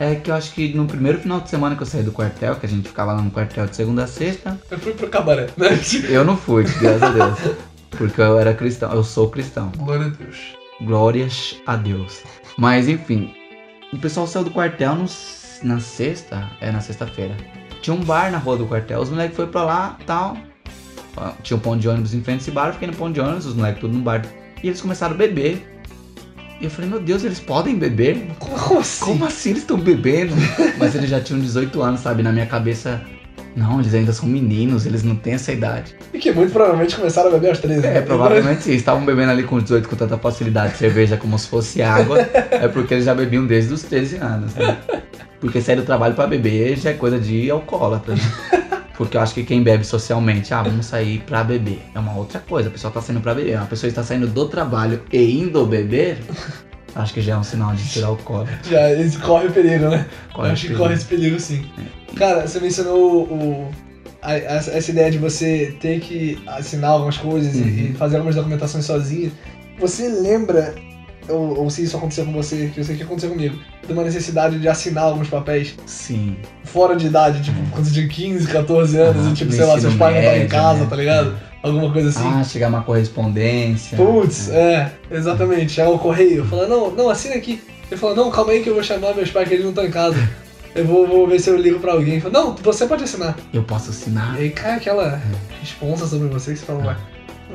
é 0.00 0.14
que 0.14 0.30
eu 0.30 0.34
acho 0.34 0.52
que 0.54 0.74
no 0.74 0.86
primeiro 0.86 1.18
final 1.18 1.40
de 1.40 1.48
semana 1.50 1.76
que 1.76 1.82
eu 1.82 1.86
saí 1.86 2.02
do 2.02 2.10
quartel, 2.12 2.56
que 2.56 2.64
a 2.64 2.68
gente 2.68 2.88
ficava 2.88 3.12
lá 3.12 3.20
no 3.20 3.30
quartel 3.30 3.66
de 3.66 3.76
segunda 3.76 4.04
a 4.04 4.06
sexta, 4.06 4.58
Eu 4.70 4.78
fui 4.78 4.92
pro 4.92 5.08
cabaré, 5.08 5.48
né? 5.56 5.68
eu 6.08 6.24
não 6.24 6.36
fui, 6.36 6.64
graças 6.80 7.02
a 7.02 7.10
Deus. 7.10 7.38
Porque 7.90 8.20
eu 8.20 8.38
era 8.38 8.54
cristão, 8.54 8.92
eu 8.92 9.04
sou 9.04 9.28
cristão. 9.30 9.70
Glória 9.76 10.06
a 10.06 10.08
Deus. 10.08 10.38
Glórias 10.80 11.56
a 11.66 11.76
Deus. 11.76 12.22
Mas 12.56 12.88
enfim, 12.88 13.32
o 13.92 13.98
pessoal 13.98 14.26
saiu 14.26 14.44
do 14.44 14.50
quartel 14.50 14.94
no- 14.96 15.06
na 15.62 15.80
sexta, 15.80 16.50
é 16.60 16.70
na 16.70 16.80
sexta-feira. 16.80 17.36
Tinha 17.82 17.94
um 17.94 18.02
bar 18.02 18.30
na 18.30 18.38
rua 18.38 18.56
do 18.56 18.66
quartel, 18.66 19.00
os 19.00 19.10
moleques 19.10 19.36
foram 19.36 19.50
pra 19.50 19.62
lá 19.62 19.98
tal. 20.06 20.36
Tinha 21.42 21.56
um 21.56 21.60
ponto 21.60 21.80
de 21.80 21.88
ônibus 21.88 22.14
em 22.14 22.22
frente 22.22 22.38
a 22.38 22.42
esse 22.42 22.50
bar, 22.50 22.68
eu 22.68 22.72
fiquei 22.72 22.88
no 22.88 22.94
ponto 22.94 23.12
de 23.12 23.20
ônibus, 23.20 23.46
os 23.46 23.54
moleques 23.54 23.80
tudo 23.80 23.96
no 23.96 24.02
bar. 24.02 24.22
E 24.62 24.68
eles 24.68 24.80
começaram 24.80 25.14
a 25.14 25.18
beber. 25.18 25.70
E 26.60 26.64
eu 26.64 26.70
falei, 26.70 26.88
meu 26.88 27.00
Deus, 27.00 27.24
eles 27.24 27.40
podem 27.40 27.76
beber? 27.76 28.26
Como 28.38 28.78
assim? 28.78 29.04
Como 29.04 29.24
assim 29.24 29.50
eles 29.50 29.62
estão 29.62 29.78
bebendo? 29.78 30.34
Mas 30.78 30.94
eles 30.94 31.10
já 31.10 31.20
tinham 31.20 31.40
18 31.40 31.82
anos, 31.82 32.00
sabe? 32.00 32.22
Na 32.22 32.32
minha 32.32 32.46
cabeça, 32.46 33.02
não, 33.56 33.80
eles 33.80 33.94
ainda 33.94 34.12
são 34.12 34.28
meninos, 34.28 34.84
eles 34.84 35.04
não 35.04 35.14
têm 35.14 35.34
essa 35.34 35.52
idade. 35.52 35.94
E 36.12 36.18
que 36.18 36.32
muito 36.32 36.52
provavelmente 36.52 36.96
começaram 36.96 37.28
a 37.28 37.32
beber 37.32 37.50
aos 37.50 37.58
13. 37.58 37.86
É, 37.86 37.94
né? 37.94 38.00
provavelmente 38.00 38.62
sim. 38.62 38.72
Estavam 38.74 39.04
bebendo 39.04 39.30
ali 39.30 39.44
com 39.44 39.60
18 39.60 39.88
com 39.88 39.94
tanta 39.94 40.18
facilidade 40.18 40.76
cerveja 40.76 41.16
como 41.16 41.38
se 41.38 41.46
fosse 41.46 41.82
água. 41.82 42.18
É 42.50 42.66
porque 42.66 42.94
eles 42.94 43.04
já 43.04 43.14
bebiam 43.14 43.46
desde 43.46 43.72
os 43.72 43.82
13 43.82 44.16
anos, 44.16 44.54
né? 44.54 44.78
Porque 45.44 45.60
sair 45.60 45.76
do 45.76 45.82
trabalho 45.82 46.14
pra 46.14 46.26
beber 46.26 46.74
já 46.78 46.90
é 46.90 46.94
coisa 46.94 47.20
de 47.20 47.50
alcoólatra, 47.50 48.14
né? 48.14 48.22
Porque 48.96 49.16
eu 49.16 49.20
acho 49.20 49.34
que 49.34 49.42
quem 49.42 49.62
bebe 49.62 49.84
socialmente, 49.84 50.54
ah, 50.54 50.62
vamos 50.62 50.86
sair 50.86 51.18
pra 51.26 51.44
beber. 51.44 51.80
É 51.94 51.98
uma 51.98 52.16
outra 52.16 52.38
coisa. 52.40 52.68
A 52.68 52.72
pessoa 52.72 52.90
tá 52.92 53.00
saindo 53.02 53.20
pra 53.20 53.34
beber. 53.34 53.56
Uma 53.56 53.66
pessoa 53.66 53.88
está 53.88 54.02
saindo 54.02 54.26
do 54.26 54.48
trabalho 54.48 55.02
e 55.12 55.38
indo 55.40 55.66
beber, 55.66 56.16
acho 56.94 57.12
que 57.12 57.20
já 57.20 57.34
é 57.34 57.36
um 57.36 57.42
sinal 57.42 57.74
de 57.74 57.82
ser 57.82 58.04
alcoólatra. 58.04 58.56
Já, 58.70 58.90
esse 58.92 59.18
corre 59.18 59.48
o 59.48 59.52
perigo, 59.52 59.88
né? 59.90 60.06
Corre 60.32 60.48
Eu 60.48 60.52
acho 60.52 60.62
que 60.62 60.68
perigo. 60.68 60.82
corre 60.84 60.94
esse 60.94 61.04
perigo 61.06 61.38
sim. 61.40 61.66
Cara, 62.16 62.46
você 62.46 62.60
mencionou 62.60 63.24
o, 63.24 63.70
a- 64.22 64.30
a- 64.32 64.36
essa 64.36 64.90
ideia 64.90 65.10
de 65.10 65.18
você 65.18 65.76
ter 65.80 66.00
que 66.00 66.40
assinar 66.46 66.90
algumas 66.92 67.18
coisas 67.18 67.54
e- 67.54 67.58
Uhum. 67.58 67.90
e 67.90 67.94
fazer 67.98 68.16
algumas 68.16 68.36
documentações 68.36 68.84
sozinho. 68.86 69.30
Você 69.80 70.08
lembra, 70.08 70.72
ou, 71.28 71.60
ou 71.62 71.70
se 71.70 71.82
isso 71.82 71.96
aconteceu 71.96 72.24
com 72.24 72.32
você, 72.32 72.70
que 72.72 72.80
eu 72.80 72.84
sei 72.84 72.96
que 72.96 73.02
aconteceu 73.02 73.30
comigo, 73.30 73.58
de 73.86 73.92
uma 73.92 74.02
necessidade 74.02 74.58
de 74.58 74.68
assinar 74.68 75.04
alguns 75.04 75.28
papéis 75.28 75.74
Sim. 75.86 76.36
fora 76.64 76.96
de 76.96 77.06
idade, 77.06 77.42
tipo, 77.42 77.58
quando 77.70 77.84
você 77.84 77.92
tinha 77.92 78.08
15, 78.08 78.46
14 78.48 78.96
anos, 78.98 79.26
Ah, 79.26 79.30
e 79.30 79.34
tipo, 79.34 79.50
no 79.50 79.56
sei 79.56 79.64
lá, 79.64 79.80
seus 79.80 79.94
pais 79.94 80.14
não 80.14 80.22
estavam 80.22 80.42
em 80.42 80.48
casa, 80.48 80.80
né? 80.80 80.86
tá 80.88 80.96
ligado? 80.96 81.34
Alguma 81.62 81.90
coisa 81.90 82.10
assim. 82.10 82.26
Ah, 82.26 82.44
chegar 82.44 82.68
uma 82.68 82.82
correspondência. 82.82 83.96
Putz, 83.96 84.50
é, 84.50 84.92
exatamente. 85.10 85.72
Chega 85.72 85.88
o 85.88 85.98
correio, 85.98 86.44
fala, 86.44 86.66
não, 86.66 86.90
não, 86.90 87.08
assina 87.08 87.34
aqui. 87.36 87.62
Ele 87.90 87.98
fala, 87.98 88.14
não, 88.14 88.30
calma 88.30 88.52
aí 88.52 88.62
que 88.62 88.68
eu 88.68 88.74
vou 88.74 88.82
chamar 88.82 89.14
meus 89.14 89.30
pais 89.30 89.48
que 89.48 89.54
eles 89.54 89.64
não 89.64 89.70
estão 89.70 89.86
em 89.86 89.90
casa. 89.90 90.16
Eu 90.74 90.84
vou, 90.84 91.06
vou 91.06 91.26
ver 91.26 91.38
se 91.38 91.48
eu 91.48 91.56
ligo 91.56 91.78
pra 91.78 91.92
alguém. 91.92 92.20
Fala, 92.20 92.34
não, 92.34 92.54
você 92.56 92.86
pode 92.86 93.04
assinar. 93.04 93.36
Eu 93.52 93.62
posso 93.62 93.90
assinar? 93.90 94.36
E 94.38 94.44
aí 94.44 94.50
cai 94.50 94.72
aquela 94.72 95.20
responsa 95.60 96.06
sobre 96.06 96.28
você 96.28 96.52
que 96.52 96.58
você 96.58 96.66
fala, 96.66 96.84
ué. 96.84 96.96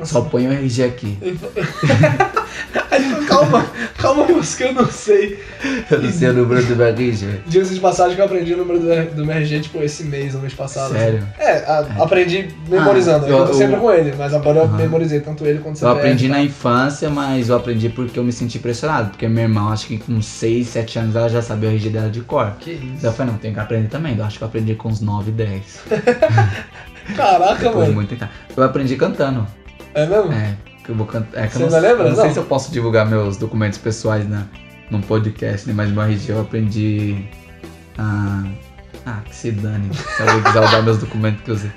Só 0.04 0.22
põe 0.22 0.46
o 0.48 0.52
RG 0.52 0.82
aqui. 0.84 1.18
Aí 2.90 3.04
ele 3.12 3.24
calma, 3.26 3.64
calma, 3.98 4.26
moço, 4.26 4.56
que 4.56 4.64
eu 4.64 4.72
não 4.72 4.86
sei. 4.90 5.38
Eu 5.90 6.02
não 6.02 6.10
sei 6.10 6.28
o 6.28 6.32
número 6.32 6.62
do 6.74 6.82
RG. 6.82 7.40
Diga-se 7.46 7.74
de 7.74 7.80
passagem 7.80 8.16
que 8.16 8.20
eu 8.20 8.24
aprendi 8.24 8.54
o 8.54 8.56
número 8.56 8.80
do, 8.80 9.14
do 9.14 9.22
MRG, 9.22 9.60
tipo, 9.60 9.78
esse 9.82 10.04
mês, 10.04 10.34
ou 10.34 10.40
mês 10.40 10.52
passado. 10.54 10.92
Sério? 10.92 11.26
É, 11.38 11.58
a- 11.58 11.86
aprendi 12.00 12.48
memorizando. 12.68 13.26
Ah, 13.26 13.28
eu, 13.28 13.38
eu- 13.38 13.46
tô 13.46 13.54
sempre 13.54 13.74
eu- 13.76 13.80
com 13.80 13.92
ele, 13.92 14.14
mas 14.18 14.34
agora 14.34 14.60
eu 14.60 14.68
memorizei 14.68 15.20
tanto 15.20 15.46
ele 15.46 15.60
quanto 15.60 15.80
o 15.80 15.84
Eu 15.84 15.90
aprendi 15.90 16.26
tá? 16.28 16.34
na 16.34 16.42
infância, 16.42 17.08
mas 17.08 17.48
eu 17.48 17.56
aprendi 17.56 17.88
porque 17.88 18.18
eu 18.18 18.24
me 18.24 18.32
senti 18.32 18.58
pressionado. 18.58 19.10
Porque 19.10 19.28
minha 19.28 19.44
irmã, 19.44 19.70
acho 19.72 19.86
que 19.86 19.98
com 19.98 20.20
6, 20.20 20.66
7 20.68 20.98
anos, 20.98 21.14
ela 21.16 21.28
já 21.28 21.42
sabia 21.42 21.68
o 21.68 21.72
RG 21.72 21.88
dela 21.90 22.10
de 22.10 22.20
cor. 22.22 22.52
Que 22.58 22.72
isso. 22.72 22.82
Daí 23.00 23.10
eu 23.10 23.12
falei, 23.12 23.32
não, 23.32 23.38
tenho 23.38 23.54
que 23.54 23.60
aprender 23.60 23.88
também. 23.88 24.16
Eu 24.16 24.24
acho 24.24 24.38
que 24.38 24.44
eu 24.44 24.48
aprendi 24.48 24.74
com 24.74 24.88
uns 24.88 25.00
9, 25.00 25.30
10. 25.30 25.62
Caraca, 27.16 27.54
Depois 27.56 27.88
de 27.88 27.94
mano. 27.94 28.08
muito. 28.08 28.28
Eu 28.56 28.62
aprendi 28.64 28.96
cantando. 28.96 29.46
É 29.94 30.06
mesmo? 30.06 30.32
É, 30.32 30.56
que 30.84 30.90
eu 30.90 30.94
vou 30.94 31.06
cantar. 31.06 31.44
É 31.44 31.46
que 31.46 31.54
Você 31.56 31.62
eu 31.64 31.68
não, 31.70 31.76
ainda 31.76 31.88
lembra? 31.88 32.04
eu 32.04 32.08
não 32.10 32.16
sei 32.16 32.26
Não. 32.26 32.32
se 32.32 32.38
eu 32.38 32.44
posso 32.44 32.70
divulgar 32.72 33.06
meus 33.06 33.36
documentos 33.36 33.78
pessoais 33.78 34.28
na, 34.28 34.44
num 34.90 35.00
podcast, 35.00 35.66
né? 35.66 35.74
Mas 35.76 35.90
meu 35.90 36.02
RG 36.02 36.30
eu 36.32 36.40
aprendi 36.40 37.24
a. 37.98 38.44
Ah, 39.06 39.20
que 39.24 39.34
se 39.34 39.50
dane. 39.50 39.88
Se 39.94 40.22
alguém 40.22 40.42
quiser 40.42 40.60
usar 40.60 40.82
meus 40.82 40.98
documentos 40.98 41.42
que 41.42 41.50
eu 41.50 41.54
usei. 41.54 41.70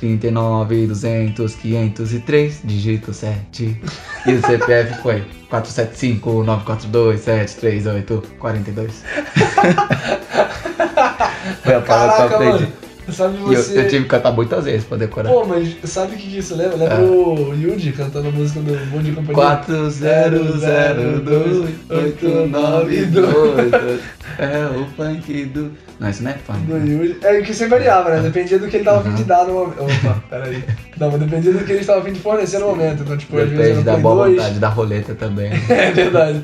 39, 0.00 0.86
200, 0.86 1.54
503, 1.56 2.60
digito 2.62 3.12
7. 3.12 3.80
E 4.26 4.32
o 4.32 4.40
CPF 4.46 5.02
foi 5.02 5.22
475 5.50 6.44
942 6.44 7.20
738 7.20 8.22
42. 8.38 9.02
foi 11.64 11.74
a 11.74 11.80
palavra 11.80 12.16
que 12.28 12.32
eu 12.32 12.36
aprendi. 12.36 12.62
mano. 12.64 12.72
Sabe 13.10 13.38
E 13.38 13.40
eu, 13.40 13.46
você. 13.62 13.78
eu 13.80 13.88
tive 13.88 14.02
que 14.04 14.10
cantar 14.10 14.32
muitas 14.32 14.64
vezes 14.66 14.84
pra 14.84 14.98
decorar. 14.98 15.30
Pô, 15.30 15.44
mas 15.44 15.76
sabe 15.84 16.14
o 16.14 16.18
que, 16.18 16.28
que 16.28 16.38
isso 16.38 16.54
lembra? 16.54 16.76
Lembra 16.76 16.96
Ah. 16.96 17.00
o 17.00 17.54
Yuji 17.54 17.92
cantando 17.92 18.28
a 18.28 18.30
música 18.30 18.60
do 18.60 18.76
Bom 18.90 18.98
Dia 19.00 19.12
e 19.12 19.14
Companhia? 19.14 19.34
4002 19.34 20.64
8922 21.88 24.00
É 24.38 24.78
o 24.78 24.86
funk 24.96 25.44
do. 25.46 25.72
Não, 25.98 26.10
isso 26.10 26.22
não 26.22 26.30
é 26.30 26.34
funk. 26.34 26.60
Do 26.60 26.74
né? 26.74 26.86
Yuji. 26.86 27.16
É 27.22 27.40
que 27.40 27.54
sempre 27.54 27.78
variava, 27.78 28.10
né? 28.10 28.20
Dependia 28.20 28.58
do 28.58 28.68
que 28.68 28.76
ele 28.76 28.84
tava 28.84 29.00
a 29.00 29.02
fim 29.02 29.08
Uhum. 29.08 29.14
de 29.16 29.24
dar 29.24 29.44
no 29.46 29.54
momento. 29.54 29.82
Opa, 29.82 30.22
peraí. 30.30 30.62
Não, 30.98 31.10
mas 31.10 31.20
dependia 31.20 31.52
do 31.52 31.64
que 31.64 31.72
ele 31.72 31.80
estava 31.80 32.00
a 32.00 32.04
fim 32.04 32.12
de 32.12 32.20
fornecer 32.20 32.58
no 32.58 32.66
momento. 32.68 33.02
Então, 33.02 33.16
tipo, 33.16 33.36
às 33.36 33.48
vezes 33.48 33.58
Depende 33.58 33.88
era 33.88 33.96
da 33.96 34.02
boa 34.02 34.26
2. 34.26 34.36
vontade 34.36 34.58
da 34.60 34.68
roleta 34.68 35.14
também. 35.14 35.50
É 35.68 35.90
verdade. 35.90 36.42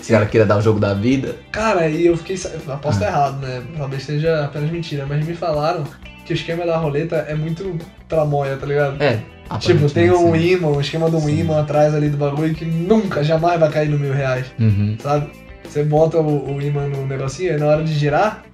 Se 0.00 0.14
ela 0.14 0.26
queira 0.26 0.46
dar 0.46 0.58
o 0.58 0.60
jogo 0.60 0.78
da 0.80 0.94
vida. 0.94 1.36
Cara, 1.50 1.88
e 1.88 2.06
eu 2.06 2.16
fiquei. 2.16 2.36
eu 2.66 2.72
Aposto 2.72 3.02
errado, 3.02 3.40
né? 3.40 3.62
Talvez 3.76 4.02
seja 4.02 4.44
apenas 4.44 4.70
mentira, 4.70 5.06
mas 5.06 5.24
me 5.26 5.34
falaram 5.34 5.84
que 6.24 6.32
o 6.32 6.34
esquema 6.34 6.66
da 6.66 6.76
roleta 6.76 7.16
é 7.16 7.34
muito 7.34 7.78
tramóia, 8.06 8.56
tá 8.56 8.66
ligado? 8.66 9.02
É. 9.02 9.20
Tipo, 9.58 9.88
tem 9.88 10.10
um 10.10 10.28
aparentemente, 10.28 10.52
imã, 10.52 10.68
um 10.68 10.80
esquema 10.80 11.08
de 11.08 11.16
um 11.16 11.20
Sim. 11.20 11.40
imã 11.40 11.60
atrás 11.60 11.94
ali 11.94 12.10
do 12.10 12.18
bagulho 12.18 12.54
que 12.54 12.66
nunca, 12.66 13.24
jamais 13.24 13.58
vai 13.58 13.70
cair 13.70 13.88
no 13.88 13.98
mil 13.98 14.12
reais. 14.12 14.46
Uhum. 14.58 14.96
sabe? 15.02 15.30
Você 15.64 15.82
bota 15.84 16.18
o, 16.18 16.54
o 16.54 16.60
imã 16.60 16.86
no 16.86 17.06
negocinho 17.06 17.54
e 17.54 17.56
na 17.56 17.66
hora 17.66 17.82
de 17.82 17.94
girar, 17.94 18.44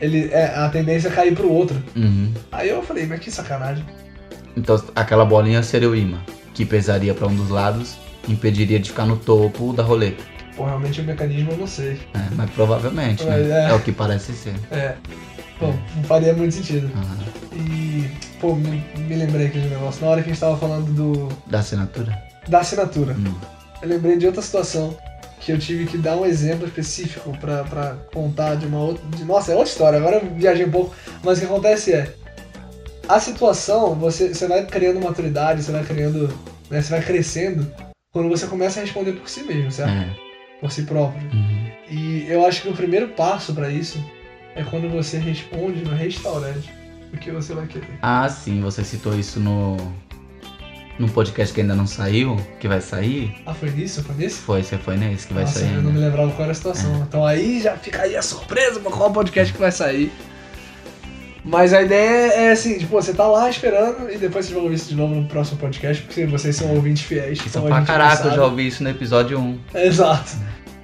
ele, 0.00 0.30
é, 0.32 0.46
a 0.56 0.68
tendência 0.70 1.08
é 1.08 1.10
cair 1.10 1.34
pro 1.34 1.50
outro. 1.50 1.76
Uhum. 1.94 2.32
Aí 2.50 2.70
eu 2.70 2.82
falei, 2.82 3.06
mas 3.06 3.20
que 3.20 3.30
sacanagem. 3.30 3.84
Então 4.56 4.82
aquela 4.94 5.24
bolinha 5.24 5.62
seria 5.62 5.88
o 5.88 5.94
imã, 5.94 6.18
que 6.54 6.64
pesaria 6.64 7.12
pra 7.12 7.26
um 7.26 7.34
dos 7.34 7.50
lados, 7.50 7.96
impediria 8.26 8.78
de 8.78 8.88
ficar 8.88 9.04
no 9.04 9.18
topo 9.18 9.72
da 9.74 9.82
roleta. 9.82 10.22
Pô, 10.62 10.66
realmente 10.68 11.00
o 11.00 11.04
mecanismo 11.04 11.50
eu 11.50 11.56
não 11.56 11.66
sei. 11.66 12.00
É, 12.14 12.34
mas 12.36 12.48
provavelmente, 12.50 13.24
né? 13.24 13.36
Mas 13.36 13.50
é. 13.50 13.70
É. 13.70 13.74
o 13.74 13.80
que 13.80 13.90
parece 13.90 14.32
ser. 14.32 14.54
É. 14.70 14.94
Pô, 15.58 15.66
não 15.96 16.04
faria 16.04 16.32
muito 16.34 16.54
sentido. 16.54 16.88
Ah, 16.94 17.16
E, 17.52 18.08
pô, 18.40 18.54
me, 18.54 18.80
me 18.96 19.16
lembrei 19.16 19.46
aqui 19.48 19.58
de 19.60 19.66
um 19.66 19.70
negócio. 19.70 20.04
Na 20.04 20.10
hora 20.12 20.22
que 20.22 20.30
a 20.30 20.32
gente 20.32 20.40
tava 20.40 20.56
falando 20.56 20.92
do, 20.92 21.28
da 21.48 21.58
assinatura? 21.58 22.16
da 22.48 22.60
assinatura, 22.60 23.14
Hum. 23.14 23.34
eu 23.82 23.88
lembrei 23.88 24.16
de 24.16 24.26
outra 24.26 24.40
situação 24.42 24.96
que 25.40 25.50
eu 25.52 25.58
tive 25.58 25.86
que 25.86 25.96
dar 25.98 26.16
um 26.16 26.24
exemplo 26.26 26.64
específico 26.66 27.36
pra, 27.38 27.64
pra 27.64 27.96
contar 28.14 28.54
de 28.56 28.66
uma 28.66 28.78
outra. 28.78 29.02
de- 29.16 29.24
nossa, 29.24 29.50
é 29.50 29.56
outra 29.56 29.70
história, 29.70 29.98
agora 29.98 30.16
eu 30.18 30.30
viajei 30.36 30.64
um 30.66 30.70
pouco. 30.70 30.94
Mas 31.24 31.38
o 31.38 31.40
que 31.40 31.46
acontece 31.46 31.92
é. 31.92 32.14
A 33.08 33.18
situação, 33.18 33.96
você, 33.96 34.32
você 34.32 34.46
vai 34.46 34.64
criando 34.64 35.00
maturidade, 35.00 35.60
você 35.64 35.72
vai 35.72 35.82
criando. 35.84 36.28
Né, 36.70 36.80
você 36.80 36.90
vai 36.90 37.02
crescendo 37.02 37.66
quando 38.12 38.28
você 38.28 38.46
começa 38.46 38.78
a 38.78 38.82
responder 38.84 39.12
por 39.14 39.28
si 39.28 39.42
mesmo, 39.42 39.70
certo? 39.72 39.90
É. 39.90 40.31
Por 40.62 40.70
si 40.70 40.84
próprio. 40.84 41.28
Uhum. 41.32 41.66
E 41.90 42.24
eu 42.28 42.46
acho 42.46 42.62
que 42.62 42.68
o 42.68 42.72
primeiro 42.72 43.08
passo 43.08 43.52
pra 43.52 43.68
isso 43.68 44.02
é 44.54 44.62
quando 44.62 44.88
você 44.88 45.18
responde 45.18 45.84
no 45.84 45.94
restaurante 45.94 46.72
o 47.12 47.18
que 47.18 47.30
você 47.32 47.52
vai 47.52 47.66
querer. 47.66 47.98
Ah, 48.00 48.26
sim, 48.28 48.60
você 48.62 48.82
citou 48.84 49.18
isso 49.18 49.38
no. 49.40 49.76
No 50.98 51.08
podcast 51.08 51.52
que 51.52 51.62
ainda 51.62 51.74
não 51.74 51.86
saiu, 51.86 52.36
que 52.60 52.68
vai 52.68 52.80
sair. 52.80 53.34
Ah, 53.46 53.54
foi 53.54 53.70
nisso? 53.70 54.04
Foi 54.04 54.14
nesse? 54.14 54.38
Foi, 54.40 54.62
você 54.62 54.76
foi 54.78 54.96
nesse 54.96 55.26
que 55.26 55.32
vai 55.34 55.44
Nossa, 55.44 55.60
sair. 55.60 55.74
eu 55.74 55.82
não 55.82 55.90
me 55.90 55.98
lembrava 55.98 56.30
qual 56.30 56.42
era 56.42 56.52
a 56.52 56.54
situação. 56.54 57.02
Então 57.08 57.26
aí 57.26 57.60
já 57.60 57.76
fica 57.76 58.02
aí 58.02 58.14
a 58.14 58.22
surpresa 58.22 58.78
pra 58.78 58.90
qual 58.92 59.10
podcast 59.10 59.52
que 59.52 59.58
vai 59.58 59.72
sair. 59.72 60.12
Mas 61.44 61.74
a 61.74 61.82
ideia 61.82 62.32
é 62.34 62.52
assim, 62.52 62.78
tipo, 62.78 62.92
você 62.92 63.12
tá 63.12 63.26
lá 63.26 63.50
esperando 63.50 64.08
e 64.10 64.16
depois 64.16 64.46
vocês 64.46 64.54
vão 64.54 64.62
ouvir 64.64 64.76
isso 64.76 64.88
de 64.88 64.94
novo 64.94 65.14
no 65.14 65.26
próximo 65.26 65.58
podcast, 65.58 66.02
porque 66.04 66.24
vocês 66.24 66.54
são 66.54 66.72
ouvintes 66.74 67.02
fiéis. 67.02 67.38
Isso 67.38 67.48
então 67.48 67.66
pra 67.66 67.82
caraca, 67.82 68.28
eu 68.28 68.34
já 68.34 68.44
ouvi 68.44 68.68
isso 68.68 68.82
no 68.82 68.90
episódio 68.90 69.38
1. 69.38 69.58
Exato. 69.74 70.36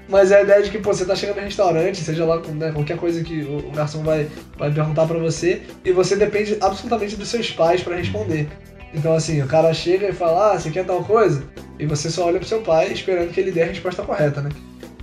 Mas 0.08 0.32
é 0.32 0.38
a 0.38 0.42
ideia 0.42 0.62
de 0.62 0.70
que 0.70 0.78
pô, 0.78 0.92
você 0.92 1.04
tá 1.04 1.14
chegando 1.14 1.36
no 1.36 1.42
restaurante, 1.42 1.98
seja 1.98 2.24
lá 2.24 2.40
né, 2.40 2.72
qualquer 2.72 2.96
coisa 2.96 3.22
que 3.22 3.42
o 3.42 3.70
garçom 3.70 4.02
vai, 4.02 4.26
vai 4.56 4.70
perguntar 4.70 5.06
pra 5.06 5.18
você, 5.18 5.62
e 5.84 5.92
você 5.92 6.16
depende 6.16 6.56
absolutamente 6.60 7.14
dos 7.14 7.28
seus 7.28 7.50
pais 7.50 7.82
pra 7.82 7.94
responder. 7.94 8.48
Então 8.92 9.12
assim, 9.12 9.40
o 9.42 9.46
cara 9.46 9.72
chega 9.72 10.08
e 10.08 10.12
fala, 10.12 10.52
ah, 10.54 10.58
você 10.58 10.70
quer 10.70 10.84
tal 10.84 11.04
coisa? 11.04 11.44
E 11.78 11.86
você 11.86 12.10
só 12.10 12.26
olha 12.26 12.38
pro 12.40 12.48
seu 12.48 12.62
pai 12.62 12.90
esperando 12.90 13.32
que 13.32 13.38
ele 13.38 13.52
dê 13.52 13.62
a 13.62 13.66
resposta 13.66 14.02
correta, 14.02 14.40
né? 14.40 14.50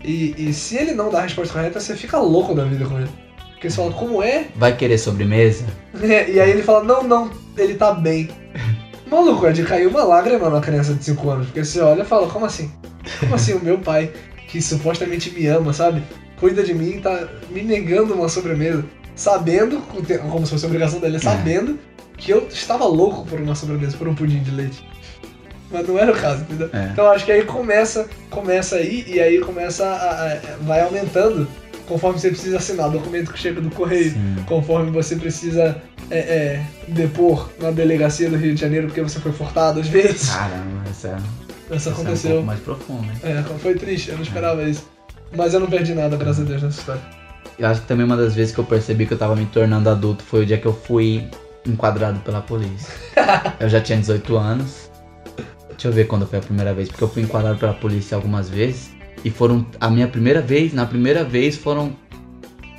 E, 0.03 0.35
e 0.37 0.53
se 0.53 0.75
ele 0.75 0.93
não 0.93 1.09
dá 1.09 1.19
a 1.19 1.23
resposta 1.23 1.53
correta, 1.53 1.79
você 1.79 1.95
fica 1.95 2.17
louco 2.17 2.53
da 2.53 2.65
vida 2.65 2.85
com 2.85 2.99
ele. 2.99 3.24
Porque 3.65 3.69
você 3.71 3.75
fala, 3.77 3.93
como 3.93 4.21
é? 4.21 4.45
Vai 4.55 4.75
querer 4.77 4.97
sobremesa? 4.99 5.65
E 6.03 6.39
aí 6.39 6.51
ele 6.51 6.61
fala, 6.61 6.83
não, 6.83 7.01
não, 7.03 7.31
ele 7.57 7.73
tá 7.73 7.91
bem. 7.93 8.29
Maluco, 9.09 9.47
é 9.47 9.51
de 9.51 9.63
cair 9.63 9.87
uma 9.87 10.03
lágrima 10.03 10.49
numa 10.49 10.61
criança 10.61 10.93
de 10.93 11.03
5 11.03 11.27
anos. 11.31 11.47
Porque 11.47 11.65
você 11.65 11.79
olha 11.81 12.03
e 12.03 12.05
fala, 12.05 12.27
como 12.27 12.45
assim? 12.45 12.71
Como 13.19 13.33
assim 13.33 13.53
o 13.53 13.59
meu 13.63 13.79
pai, 13.79 14.11
que 14.47 14.61
supostamente 14.61 15.31
me 15.31 15.47
ama, 15.47 15.73
sabe? 15.73 16.03
Cuida 16.39 16.61
de 16.63 16.75
mim, 16.75 16.99
tá 17.01 17.27
me 17.49 17.63
negando 17.63 18.13
uma 18.13 18.29
sobremesa. 18.29 18.85
Sabendo, 19.15 19.81
como 20.29 20.45
se 20.45 20.51
fosse 20.51 20.65
obrigação 20.67 20.99
dele, 20.99 21.17
sabendo 21.19 21.79
que 22.17 22.31
eu 22.31 22.47
estava 22.47 22.85
louco 22.85 23.25
por 23.25 23.39
uma 23.41 23.55
sobremesa, 23.55 23.97
por 23.97 24.07
um 24.07 24.13
pudim 24.13 24.43
de 24.43 24.51
leite. 24.51 24.85
Mas 25.71 25.87
não 25.87 25.97
era 25.97 26.11
o 26.11 26.15
caso, 26.15 26.41
entendeu? 26.43 26.69
É. 26.71 26.89
Então 26.91 27.09
acho 27.09 27.25
que 27.25 27.31
aí 27.31 27.43
começa, 27.43 28.07
começa 28.29 28.75
aí 28.75 29.03
e 29.07 29.19
aí 29.19 29.39
começa 29.39 29.85
a, 29.85 30.33
a- 30.33 30.39
vai 30.61 30.81
aumentando 30.81 31.47
conforme 31.87 32.19
você 32.19 32.29
precisa 32.29 32.57
assinar 32.57 32.89
documento 32.89 33.31
que 33.31 33.39
chega 33.39 33.61
do 33.61 33.69
correio 33.69 34.11
Sim. 34.11 34.35
conforme 34.45 34.91
você 34.91 35.15
precisa 35.15 35.81
é, 36.09 36.17
é, 36.17 36.65
depor 36.87 37.49
na 37.59 37.71
delegacia 37.71 38.29
do 38.29 38.37
Rio 38.37 38.53
de 38.53 38.61
Janeiro 38.61 38.87
porque 38.87 39.01
você 39.01 39.19
foi 39.19 39.31
furtado 39.31 39.79
às 39.79 39.87
vezes. 39.87 40.29
Caramba, 40.29 40.89
essa, 40.89 41.17
Isso 41.17 41.73
essa 41.73 41.89
é 41.89 41.91
um 41.91 41.95
aconteceu. 41.95 42.31
pouco 42.31 42.45
mais 42.45 42.59
profundo, 42.59 43.03
hein? 43.03 43.19
É, 43.23 43.43
foi 43.59 43.75
triste, 43.75 44.09
eu 44.09 44.15
não 44.15 44.23
esperava 44.23 44.63
isso. 44.63 44.87
Mas 45.35 45.53
eu 45.53 45.59
não 45.59 45.67
perdi 45.67 45.93
nada, 45.93 46.15
graças 46.15 46.45
a 46.45 46.47
Deus, 46.47 46.61
nessa 46.61 46.79
história. 46.79 47.01
Eu 47.57 47.67
acho 47.67 47.81
que 47.81 47.87
também 47.87 48.05
uma 48.05 48.17
das 48.17 48.35
vezes 48.35 48.53
que 48.53 48.59
eu 48.59 48.65
percebi 48.65 49.05
que 49.05 49.13
eu 49.13 49.17
tava 49.17 49.35
me 49.35 49.45
tornando 49.45 49.89
adulto 49.89 50.23
foi 50.23 50.43
o 50.43 50.45
dia 50.45 50.57
que 50.57 50.65
eu 50.65 50.73
fui 50.73 51.27
enquadrado 51.65 52.19
pela 52.19 52.41
polícia. 52.41 52.93
eu 53.59 53.69
já 53.69 53.81
tinha 53.81 53.97
18 53.97 54.37
anos. 54.37 54.91
Deixa 55.69 55.87
eu 55.87 55.91
ver 55.91 56.05
quando 56.05 56.25
foi 56.25 56.39
a 56.39 56.41
primeira 56.41 56.73
vez, 56.73 56.89
porque 56.89 57.03
eu 57.03 57.09
fui 57.09 57.23
enquadrado 57.23 57.57
pela 57.57 57.73
polícia 57.73 58.15
algumas 58.15 58.49
vezes. 58.49 58.91
E 59.25 59.29
foram. 59.31 59.65
A 59.81 59.89
minha 59.89 60.07
primeira 60.07 60.39
vez, 60.41 60.71
na 60.73 60.85
primeira 60.85 61.23
vez 61.23 61.57
foram 61.57 61.93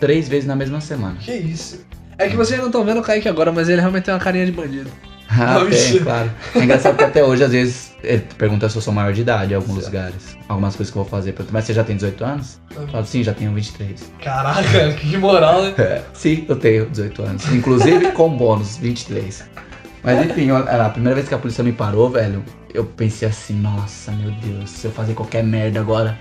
três 0.01 0.29
vezes 0.29 0.47
na 0.47 0.57
mesma 0.57 0.81
semana. 0.81 1.17
Que 1.21 1.33
isso? 1.35 1.85
É 2.17 2.29
que 2.29 2.37
vocês 2.37 2.59
não 2.59 2.67
estão 2.67 2.85
vendo 2.85 3.01
o 3.01 3.03
Kaique 3.03 3.29
agora, 3.29 3.53
mas 3.53 3.69
ele 3.69 3.81
realmente 3.81 4.05
tem 4.05 4.15
uma 4.15 4.21
carinha 4.21 4.47
de 4.47 4.53
bandido. 4.53 4.89
Ah, 5.29 5.59
Não, 5.59 5.69
tem, 5.69 5.99
claro. 5.99 6.31
É 6.55 6.59
engraçado 6.61 6.97
que 6.97 7.03
até 7.05 7.23
hoje, 7.23 7.43
às 7.45 7.51
vezes, 7.51 7.93
ele 8.03 8.23
pergunta 8.39 8.69
se 8.69 8.77
eu 8.77 8.81
sou 8.81 8.95
maior 8.95 9.13
de 9.13 9.21
idade 9.23 9.53
em 9.53 9.57
alguns 9.57 9.75
Certo. 9.75 9.87
lugares. 9.87 10.37
Algumas 10.49 10.77
coisas 10.77 10.93
que 10.93 10.99
eu 10.99 11.03
vou 11.03 11.11
fazer. 11.11 11.35
Mas 11.51 11.65
você 11.65 11.75
já 11.75 11.83
tem 11.85 11.97
18 11.97 12.25
anos? 12.25 12.61
Eu 12.75 12.87
falo, 12.89 13.05
sim, 13.05 13.23
já 13.25 13.35
tenho 13.35 13.53
23. 13.53 14.13
Caraca, 14.23 14.93
que 14.99 15.17
moral, 15.19 15.63
né? 15.65 16.03
Sim, 16.15 16.45
eu 16.49 16.57
tenho 16.57 16.87
18 16.89 17.23
anos. 17.23 17.53
Inclusive 17.53 18.13
com 18.15 18.31
bônus, 18.31 18.77
23. 18.79 19.45
Mas 20.03 20.25
enfim, 20.25 20.45
eu- 20.47 20.57
a 20.57 20.89
primeira 20.91 21.17
vez 21.17 21.29
que 21.29 21.35
a 21.35 21.39
polícia 21.39 21.65
me 21.65 21.73
parou, 21.73 22.09
velho, 22.09 22.43
eu 22.73 22.85
pensei 22.85 23.27
assim, 23.29 23.55
nossa, 23.61 24.13
meu 24.13 24.31
Deus, 24.31 24.71
se 24.71 24.87
eu 24.87 24.93
fazer 24.93 25.15
qualquer 25.15 25.43
merda 25.43 25.81
agora, 25.81 26.17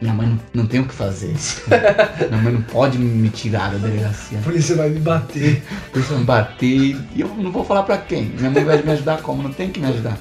minha 0.00 0.14
mãe 0.14 0.26
não, 0.28 0.38
não 0.54 0.66
tem 0.66 0.80
o 0.80 0.84
que 0.86 0.94
fazer. 0.94 1.34
minha 2.30 2.42
mãe 2.42 2.52
não 2.52 2.62
pode 2.62 2.98
me 2.98 3.28
tirar 3.30 3.72
da 3.72 3.78
delegacia. 3.78 4.38
A 4.38 4.42
polícia 4.42 4.76
vai 4.76 4.88
me 4.88 5.00
bater. 5.00 5.62
A 5.88 5.90
polícia 5.90 6.10
vai 6.12 6.20
me 6.20 6.24
bater 6.26 6.96
e 7.14 7.20
eu 7.20 7.28
não 7.28 7.50
vou 7.50 7.64
falar 7.64 7.82
pra 7.82 7.98
quem. 7.98 8.24
Minha 8.38 8.50
mãe 8.50 8.64
vai 8.64 8.82
me 8.82 8.90
ajudar 8.92 9.20
como? 9.22 9.42
Não 9.42 9.52
tem 9.52 9.70
que 9.70 9.80
me 9.80 9.86
ajudar. 9.88 10.16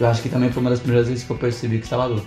Eu 0.00 0.06
acho 0.08 0.22
que 0.22 0.28
também 0.28 0.50
foi 0.50 0.60
uma 0.60 0.70
das 0.70 0.80
primeiras 0.80 1.08
vezes 1.08 1.24
que 1.24 1.30
eu 1.30 1.36
percebi 1.36 1.78
que 1.78 1.84
estava 1.84 2.04
adulto. 2.04 2.26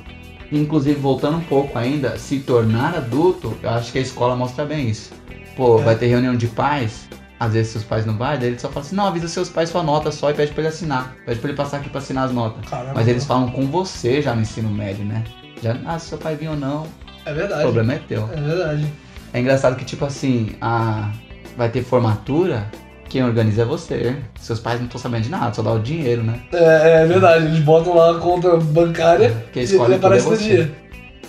Inclusive, 0.51 0.99
voltando 0.99 1.37
um 1.37 1.41
pouco 1.43 1.77
ainda, 1.77 2.17
se 2.17 2.39
tornar 2.39 2.95
adulto, 2.95 3.57
eu 3.63 3.69
acho 3.69 3.91
que 3.91 3.97
a 3.97 4.01
escola 4.01 4.35
mostra 4.35 4.63
bem 4.65 4.89
isso. 4.89 5.11
Pô, 5.57 5.79
É. 5.79 5.83
vai 5.83 5.95
ter 5.95 6.05
reunião 6.07 6.35
de 6.35 6.47
pais, 6.47 7.07
às 7.39 7.53
vezes 7.53 7.71
seus 7.71 7.83
pais 7.83 8.05
não 8.05 8.15
vai, 8.17 8.37
daí 8.37 8.49
ele 8.49 8.59
só 8.59 8.69
fala 8.69 8.85
assim, 8.85 8.95
não, 8.95 9.07
avisa 9.07 9.27
seus 9.27 9.49
pais 9.49 9.69
sua 9.69 9.81
nota 9.81 10.11
só 10.11 10.29
e 10.29 10.33
pede 10.33 10.51
pra 10.51 10.61
ele 10.61 10.67
assinar. 10.69 11.15
Pede 11.25 11.39
pra 11.39 11.49
ele 11.49 11.57
passar 11.57 11.77
aqui 11.77 11.89
pra 11.89 11.99
assinar 11.99 12.25
as 12.25 12.31
notas. 12.31 12.69
Caramba. 12.69 12.93
Mas 12.93 13.07
eles 13.07 13.25
falam 13.25 13.49
com 13.49 13.65
você 13.65 14.21
já 14.21 14.35
no 14.35 14.41
ensino 14.41 14.69
médio, 14.69 15.03
né? 15.03 15.23
Já, 15.61 15.77
ah, 15.85 15.97
se 15.99 16.07
seu 16.09 16.17
pai 16.17 16.35
vir 16.35 16.49
ou 16.49 16.55
não, 16.57 16.85
É 17.25 17.31
o 17.31 17.35
verdade. 17.35 17.61
problema 17.61 17.93
é 17.93 17.99
teu. 18.07 18.29
É 18.31 18.39
verdade. 18.41 18.85
É 19.33 19.39
engraçado 19.39 19.75
que, 19.75 19.85
tipo 19.85 20.05
assim, 20.05 20.51
a... 20.61 21.11
vai 21.57 21.69
ter 21.69 21.83
formatura, 21.83 22.65
quem 23.09 23.23
organiza 23.23 23.63
é 23.63 23.65
você. 23.65 24.15
Seus 24.39 24.59
pais 24.59 24.79
não 24.79 24.85
estão 24.87 24.99
sabendo 24.99 25.23
de 25.23 25.29
nada, 25.29 25.53
só 25.53 25.61
dá 25.61 25.71
o 25.73 25.79
dinheiro, 25.79 26.23
né? 26.23 26.39
É, 26.53 27.03
é 27.03 27.05
verdade, 27.05 27.45
eles 27.45 27.59
botam 27.59 27.95
lá 27.95 28.11
a 28.15 28.19
conta 28.19 28.55
bancária 28.57 29.35
e 29.55 29.59
escolhe 29.61 29.93
ele 29.93 29.93
tudo 29.93 29.93
é 29.93 29.95
aparece 30.07 30.29
no 30.29 30.35
você. 30.35 30.43
dia. 30.43 30.71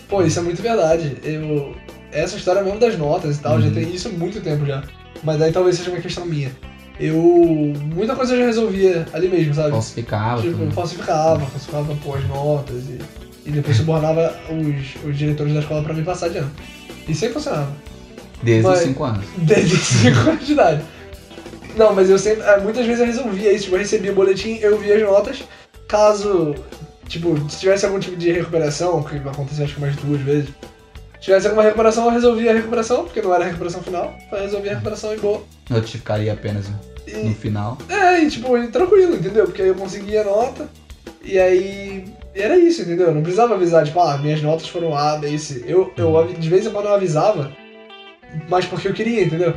Pô, 0.08 0.22
isso 0.22 0.38
é 0.38 0.42
muito 0.42 0.62
verdade. 0.62 1.16
Eu, 1.24 1.74
essa 2.12 2.36
história 2.36 2.62
mesmo 2.62 2.78
das 2.78 2.96
notas 2.96 3.36
e 3.36 3.40
tal, 3.40 3.60
já 3.60 3.68
Uhum. 3.68 3.74
tem 3.74 3.92
isso 3.94 4.08
há 4.08 4.12
muito 4.12 4.40
tempo 4.40 4.64
já. 4.64 4.82
Mas 5.24 5.38
daí 5.38 5.50
talvez 5.52 5.76
seja 5.76 5.90
uma 5.90 6.00
questão 6.00 6.24
minha. 6.26 6.50
Eu. 7.00 7.16
Muita 7.94 8.14
coisa 8.14 8.34
eu 8.34 8.38
já 8.40 8.46
resolvia 8.46 9.06
ali 9.12 9.28
mesmo, 9.28 9.52
sabe? 9.54 9.70
Falsificava 9.72 10.40
Tipo, 10.40 10.58
tudo. 10.58 10.72
falsificava, 10.74 11.40
falsificava 11.40 11.94
pô, 12.04 12.14
as 12.14 12.24
notas 12.28 12.84
e, 12.88 12.98
e 13.46 13.50
depois 13.50 13.76
subornava 13.76 14.34
os, 14.50 15.04
os 15.08 15.16
diretores 15.16 15.54
da 15.54 15.60
escola 15.60 15.82
pra 15.82 15.94
me 15.94 16.02
passar 16.02 16.28
de 16.28 16.38
ano. 16.38 16.50
E 17.08 17.14
sempre 17.14 17.34
funcionava. 17.34 17.70
Desde 18.42 18.66
os 18.66 18.72
mas- 18.74 18.82
5 18.84 19.04
anos. 19.04 19.24
Desde 19.38 19.76
5 19.76 20.18
anos 20.30 20.46
de 20.46 20.52
idade. 20.52 20.82
Não, 21.76 21.94
mas 21.94 22.10
eu 22.10 22.18
sempre. 22.18 22.42
é, 22.42 22.58
Muitas 22.60 22.84
vezes 22.86 23.00
eu 23.00 23.06
resolvia 23.06 23.52
isso. 23.52 23.64
Tipo, 23.64 23.76
eu 23.76 23.80
recebia 23.80 24.12
o 24.12 24.14
boletim, 24.14 24.58
eu 24.60 24.78
via 24.78 24.96
as 24.96 25.02
notas. 25.02 25.44
Caso. 25.88 26.54
Tipo, 27.08 27.38
se 27.48 27.60
tivesse 27.60 27.86
algum 27.86 28.00
tipo 28.00 28.16
de 28.16 28.32
recuperação, 28.32 29.02
que 29.02 29.16
aconteceu 29.16 29.64
acho 29.64 29.74
que 29.74 29.80
umas 29.82 29.94
duas 29.96 30.20
vezes. 30.20 30.48
Se 31.14 31.20
tivesse 31.20 31.46
alguma 31.46 31.62
recuperação, 31.62 32.04
eu 32.06 32.10
resolvia 32.10 32.50
a 32.50 32.54
recuperação, 32.54 33.04
porque 33.04 33.22
não 33.22 33.32
era 33.34 33.44
a 33.44 33.46
recuperação 33.46 33.82
final. 33.82 34.16
Eu 34.32 34.40
resolvia 34.40 34.70
a 34.72 34.74
recuperação 34.74 35.14
e 35.14 35.18
boa. 35.18 35.42
Notificaria 35.70 36.32
apenas 36.32 36.66
no 36.68 37.30
E, 37.30 37.34
final. 37.34 37.78
é, 37.88 38.20
e 38.22 38.30
tipo, 38.30 38.48
tranquilo, 38.68 39.14
entendeu? 39.16 39.44
Porque 39.44 39.62
aí 39.62 39.68
eu 39.68 39.74
conseguia 39.74 40.22
a 40.22 40.24
nota. 40.24 40.68
E 41.22 41.38
aí. 41.38 42.04
E 42.36 42.42
era 42.42 42.58
isso, 42.58 42.82
entendeu? 42.82 43.08
Eu 43.08 43.14
Não 43.14 43.22
precisava 43.22 43.54
avisar, 43.54 43.84
tipo, 43.84 43.98
ah, 43.98 44.18
minhas 44.18 44.42
notas 44.42 44.68
foram 44.68 44.94
A, 44.94 45.16
B 45.16 45.30
e 45.30 45.38
C. 45.38 45.64
Eu, 45.66 45.90
eu 45.96 46.26
de 46.26 46.48
vez 46.50 46.66
em 46.66 46.70
quando 46.70 46.86
eu 46.86 46.94
avisava, 46.94 47.50
mas 48.48 48.66
porque 48.66 48.88
eu 48.88 48.92
queria, 48.92 49.24
entendeu? 49.24 49.54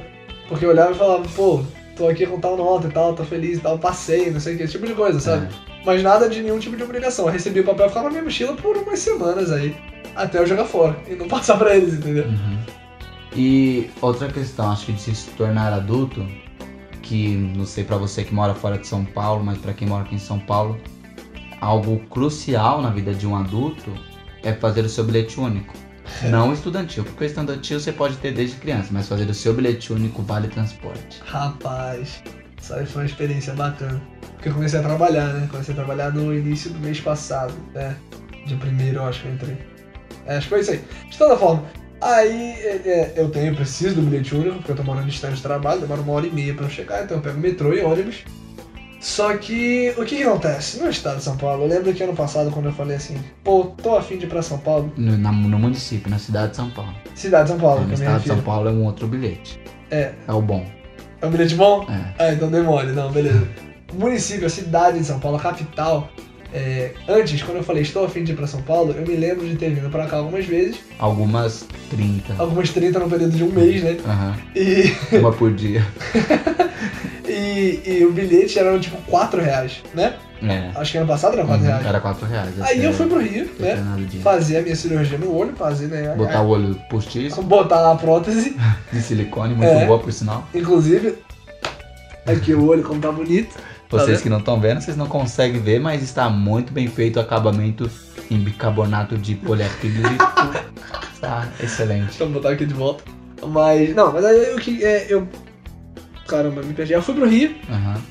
Porque 0.47 0.65
eu 0.65 0.69
olhava 0.69 0.91
e 0.91 0.95
falava, 0.95 1.23
pô, 1.35 1.61
tô 1.97 2.07
aqui 2.07 2.25
com 2.25 2.39
tal 2.39 2.55
nota 2.55 2.87
e 2.87 2.91
tal, 2.91 3.13
tô 3.13 3.25
feliz 3.25 3.57
e 3.57 3.61
tal, 3.61 3.77
passei, 3.77 4.31
não 4.31 4.39
sei 4.39 4.55
o 4.55 4.57
que, 4.57 4.63
esse 4.63 4.71
tipo 4.71 4.87
de 4.87 4.93
coisa, 4.93 5.19
sabe? 5.19 5.47
É. 5.47 5.69
Mas 5.85 6.01
nada 6.01 6.29
de 6.29 6.41
nenhum 6.41 6.57
tipo 6.57 6.77
de 6.77 6.83
obrigação. 6.83 7.25
Eu 7.25 7.31
recebia 7.31 7.61
o 7.61 7.65
papel 7.65 7.87
e 7.87 7.89
ficava 7.89 8.05
na 8.05 8.11
minha 8.11 8.23
mochila 8.23 8.55
por 8.55 8.77
umas 8.77 8.99
semanas 8.99 9.51
aí. 9.51 9.75
Até 10.15 10.39
eu 10.39 10.47
jogar 10.47 10.65
fora. 10.65 10.97
E 11.07 11.15
não 11.15 11.27
passar 11.29 11.57
pra 11.57 11.75
eles, 11.75 11.93
entendeu? 11.95 12.25
Uhum. 12.25 12.57
E 13.35 13.89
outra 14.01 14.29
questão, 14.29 14.71
acho 14.71 14.85
que 14.85 14.93
de 14.93 15.01
se 15.01 15.29
tornar 15.31 15.73
adulto, 15.73 16.25
que 17.01 17.35
não 17.35 17.65
sei 17.65 17.83
pra 17.83 17.97
você 17.97 18.23
que 18.23 18.33
mora 18.33 18.53
fora 18.53 18.77
de 18.77 18.87
São 18.87 19.03
Paulo, 19.03 19.43
mas 19.43 19.57
pra 19.57 19.73
quem 19.73 19.87
mora 19.87 20.03
aqui 20.03 20.15
em 20.15 20.19
São 20.19 20.39
Paulo, 20.39 20.77
algo 21.61 21.99
crucial 22.07 22.81
na 22.81 22.89
vida 22.89 23.13
de 23.13 23.27
um 23.27 23.35
adulto 23.35 23.93
é 24.43 24.53
fazer 24.53 24.85
o 24.85 24.89
seu 24.89 25.03
bilhete 25.03 25.39
único. 25.39 25.73
Não 26.29 26.51
estudantil, 26.51 27.03
porque 27.03 27.23
o 27.23 27.27
estudantil 27.27 27.79
você 27.79 27.91
pode 27.91 28.17
ter 28.17 28.33
desde 28.33 28.57
criança, 28.57 28.89
mas 28.91 29.07
fazer 29.07 29.29
o 29.29 29.33
seu 29.33 29.53
bilhete 29.53 29.93
único 29.93 30.21
vale 30.23 30.47
transporte. 30.47 31.21
Rapaz, 31.25 32.23
isso 32.59 32.73
aí 32.73 32.85
foi 32.85 33.03
uma 33.03 33.07
experiência 33.07 33.53
bacana. 33.53 34.01
Porque 34.33 34.49
eu 34.49 34.53
comecei 34.53 34.79
a 34.79 34.83
trabalhar, 34.83 35.27
né? 35.33 35.47
Comecei 35.51 35.73
a 35.73 35.75
trabalhar 35.75 36.13
no 36.13 36.33
início 36.33 36.71
do 36.71 36.79
mês 36.79 36.99
passado, 36.99 37.53
né? 37.73 37.95
De 38.45 38.55
primeiro, 38.55 38.97
eu 38.97 39.03
acho 39.03 39.21
que 39.21 39.27
eu 39.27 39.33
entrei. 39.33 39.57
É, 40.25 40.37
acho 40.37 40.47
que 40.47 40.49
foi 40.49 40.59
isso 40.61 40.71
aí. 40.71 40.81
De 41.09 41.17
toda 41.17 41.37
forma, 41.37 41.63
aí 42.01 42.53
é, 42.53 42.81
é, 42.85 43.13
eu 43.17 43.29
tenho, 43.29 43.55
preciso 43.55 43.95
do 43.95 44.01
bilhete 44.01 44.33
único, 44.33 44.57
porque 44.57 44.71
eu 44.71 44.75
tô 44.75 44.83
morando 44.83 45.07
distante 45.07 45.35
de 45.35 45.41
trabalho, 45.41 45.81
demora 45.81 46.01
uma 46.01 46.13
hora 46.13 46.27
e 46.27 46.31
meia 46.31 46.53
pra 46.53 46.65
eu 46.65 46.69
chegar, 46.69 47.03
então 47.03 47.17
eu 47.17 47.23
pego 47.23 47.39
metrô 47.39 47.73
e 47.73 47.81
ônibus. 47.81 48.23
Só 48.99 49.37
que, 49.37 49.93
o 49.97 50.03
que, 50.03 50.17
que 50.17 50.23
acontece? 50.23 50.79
No 50.81 50.89
estado 50.89 51.17
de 51.17 51.23
São 51.23 51.37
Paulo, 51.37 51.63
eu 51.63 51.67
lembro 51.67 51.93
que 51.93 52.03
ano 52.03 52.13
passado, 52.13 52.51
quando 52.51 52.65
eu 52.65 52.73
falei 52.73 52.97
assim, 52.97 53.15
pô, 53.43 53.65
tô 53.81 53.95
afim 53.95 54.17
de 54.17 54.25
ir 54.25 54.29
pra 54.29 54.41
São 54.41 54.57
Paulo, 54.57 54.91
No, 54.97 55.17
na- 55.17 55.31
no 55.31 55.57
município, 55.57 56.09
na 56.11 56.19
cidade 56.19 56.51
de 56.51 56.57
São 56.57 56.69
Paulo. 56.69 56.93
cidade 57.15 57.43
de 57.45 57.49
São 57.51 57.59
Paulo, 57.59 57.77
no 57.79 57.85
eu 57.85 57.87
me 57.89 57.93
estado 57.95 58.21
de 58.21 58.27
São. 58.27 58.41
Paulo 58.41 58.67
é 58.67 58.71
um 58.71 58.83
outro 58.85 59.07
bilhete. 59.07 59.59
É. 59.89 60.11
É 60.27 60.31
o 60.33 60.41
bom. 60.41 60.65
É 61.21 61.25
um 61.25 61.31
bilhete 61.31 61.55
bom? 61.55 61.85
É. 61.89 62.13
Ah, 62.25 62.33
então 62.33 62.49
demole, 62.49 62.91
não, 62.91 63.09
beleza. 63.11 63.47
Município, 63.93 64.45
a 64.45 64.49
cidade 64.49 64.99
de 64.99 65.05
São 65.05 65.19
Paulo, 65.19 65.37
a 65.37 65.39
capital. 65.41 66.09
é, 66.53 66.91
antes, 67.07 67.41
quando 67.41 67.57
eu 67.57 67.63
falei 67.63 67.83
estou 67.83 68.03
afim 68.05 68.23
de 68.23 68.33
ir 68.33 68.35
pra 68.35 68.47
São 68.47 68.61
Paulo, 68.63 68.91
eu 68.97 69.05
me 69.07 69.15
lembro 69.15 69.47
de 69.47 69.55
ter 69.55 69.69
vindo 69.73 69.89
pra 69.89 70.07
cá 70.07 70.17
algumas 70.17 70.45
vezes, 70.45 70.77
Algumas 70.99 71.65
30. 71.89 72.35
algumas 72.37 72.69
30 72.71 72.99
no 72.99 73.09
período 73.09 73.37
de 73.37 73.43
um 73.45 73.49
mês, 73.51 73.81
né? 73.83 73.97
Aham. 74.05 74.35
E, 74.55 75.17
Uma 75.17 75.31
por 75.31 75.53
dia. 75.53 75.85
e, 77.29 77.81
e 77.99 78.05
o 78.05 78.11
bilhete 78.11 78.57
era 78.59 78.77
tipo 78.79 78.97
4 79.07 79.41
reais, 79.41 79.81
né? 79.93 80.15
É. 80.41 80.71
Acho 80.75 80.93
que 80.93 80.97
ano 80.97 81.07
passado 81.07 81.33
era 81.33 81.45
4 81.45 81.61
Uhum, 81.63 81.69
reais. 81.69 81.85
Era 81.85 81.99
4 81.99 82.25
reais. 82.25 82.61
Aí 82.61 82.83
eu 82.83 82.93
fui 82.93 83.07
pro 83.07 83.19
Rio, 83.19 83.49
né? 83.59 83.77
Fazer 84.23 84.57
a 84.57 84.61
minha 84.61 84.75
cirurgia 84.75 85.17
no 85.17 85.35
olho, 85.35 85.53
fazer, 85.53 85.87
né? 85.87 86.13
Botar 86.15 86.41
o 86.41 86.47
olho 86.49 86.75
postiço, 86.89 87.41
botar 87.43 87.91
a 87.91 87.95
prótese, 87.95 88.55
de 88.91 89.01
silicone, 89.01 89.53
muito 89.53 89.69
É. 89.69 89.85
boa 89.85 89.99
por 89.99 90.11
sinal. 90.13 90.47
inclusive. 90.53 91.17
Aqui 92.25 92.53
o 92.53 92.65
olho 92.67 92.83
como 92.83 93.01
tá 93.01 93.11
bonito. 93.11 93.55
Vocês 93.89 94.07
vendo? 94.07 94.21
que 94.21 94.29
não 94.29 94.37
estão 94.37 94.59
vendo, 94.59 94.81
vocês 94.81 94.95
não 94.95 95.07
conseguem 95.07 95.59
ver, 95.59 95.79
mas 95.79 96.03
está 96.03 96.29
muito 96.29 96.71
bem 96.71 96.87
feito 96.87 97.17
o 97.17 97.19
acabamento 97.19 97.89
em 98.29 98.37
bicarbonato 98.37 99.17
de 99.17 99.33
poliacrílico. 99.35 100.23
Está 101.13 101.47
excelente. 101.59 102.19
Eu 102.21 102.29
botar 102.29 102.51
aqui 102.51 102.65
de 102.67 102.73
volta. 102.73 103.03
Mas, 103.47 103.95
não, 103.95 104.13
mas 104.13 104.23
aí 104.25 104.51
eu 104.51 104.57
que. 104.57 104.83
É, 104.85 105.07
eu. 105.09 105.27
Caramba, 106.29 106.61
me 106.61 106.73
perdi. 106.73 106.93
Eu 106.93 107.01
fui 107.01 107.15
pro 107.15 107.27
Rio. 107.27 107.55
Aham. 107.69 108.01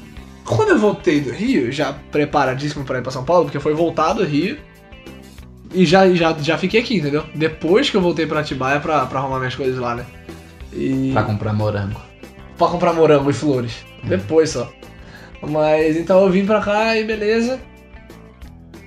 Quando 0.44 0.70
eu 0.70 0.78
voltei 0.78 1.20
do 1.20 1.30
Rio, 1.30 1.70
já 1.70 1.92
preparadíssimo 2.10 2.84
pra 2.84 2.98
ir 2.98 3.02
pra 3.02 3.12
São 3.12 3.24
Paulo, 3.24 3.44
porque 3.44 3.60
foi 3.60 3.74
voltar 3.74 4.14
do 4.14 4.24
Rio. 4.24 4.58
E 5.72 5.84
já, 5.84 6.08
já, 6.14 6.32
já 6.32 6.56
fiquei 6.56 6.80
aqui, 6.80 6.96
entendeu? 6.96 7.24
Depois 7.34 7.90
que 7.90 7.96
eu 7.96 8.00
voltei 8.00 8.26
pra 8.26 8.40
Atibaia 8.40 8.80
pra, 8.80 9.04
pra 9.04 9.18
arrumar 9.18 9.38
minhas 9.38 9.54
coisas 9.54 9.78
lá, 9.78 9.94
né? 9.94 10.06
E. 10.72 11.10
Pra 11.12 11.22
comprar 11.22 11.52
morango. 11.52 12.00
pra 12.56 12.68
comprar 12.68 12.92
morango 12.94 13.30
e 13.30 13.34
flores. 13.34 13.84
Hum. 14.02 14.08
Depois 14.08 14.50
só. 14.50 14.72
Mas 15.46 15.96
então 15.96 16.22
eu 16.22 16.30
vim 16.30 16.44
pra 16.46 16.60
cá 16.60 16.96
e 16.96 17.04
beleza. 17.04 17.60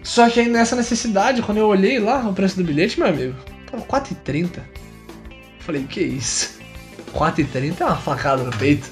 Só 0.04 0.28
que 0.30 0.40
aí 0.40 0.50
nessa 0.50 0.76
necessidade, 0.76 1.42
quando 1.44 1.60
eu 1.60 1.68
olhei 1.68 2.00
lá 2.00 2.28
o 2.28 2.34
preço 2.34 2.58
do 2.58 2.64
bilhete, 2.64 3.00
meu 3.00 3.08
amigo, 3.08 3.36
tava 3.70 3.84
4,30. 3.84 4.60
Falei, 5.60 5.84
que 5.84 6.02
isso? 6.02 6.60
4,30 7.14 7.82
é 7.82 7.86
uma 7.86 7.96
facada 7.96 8.44
no 8.44 8.52
peito. 8.52 8.92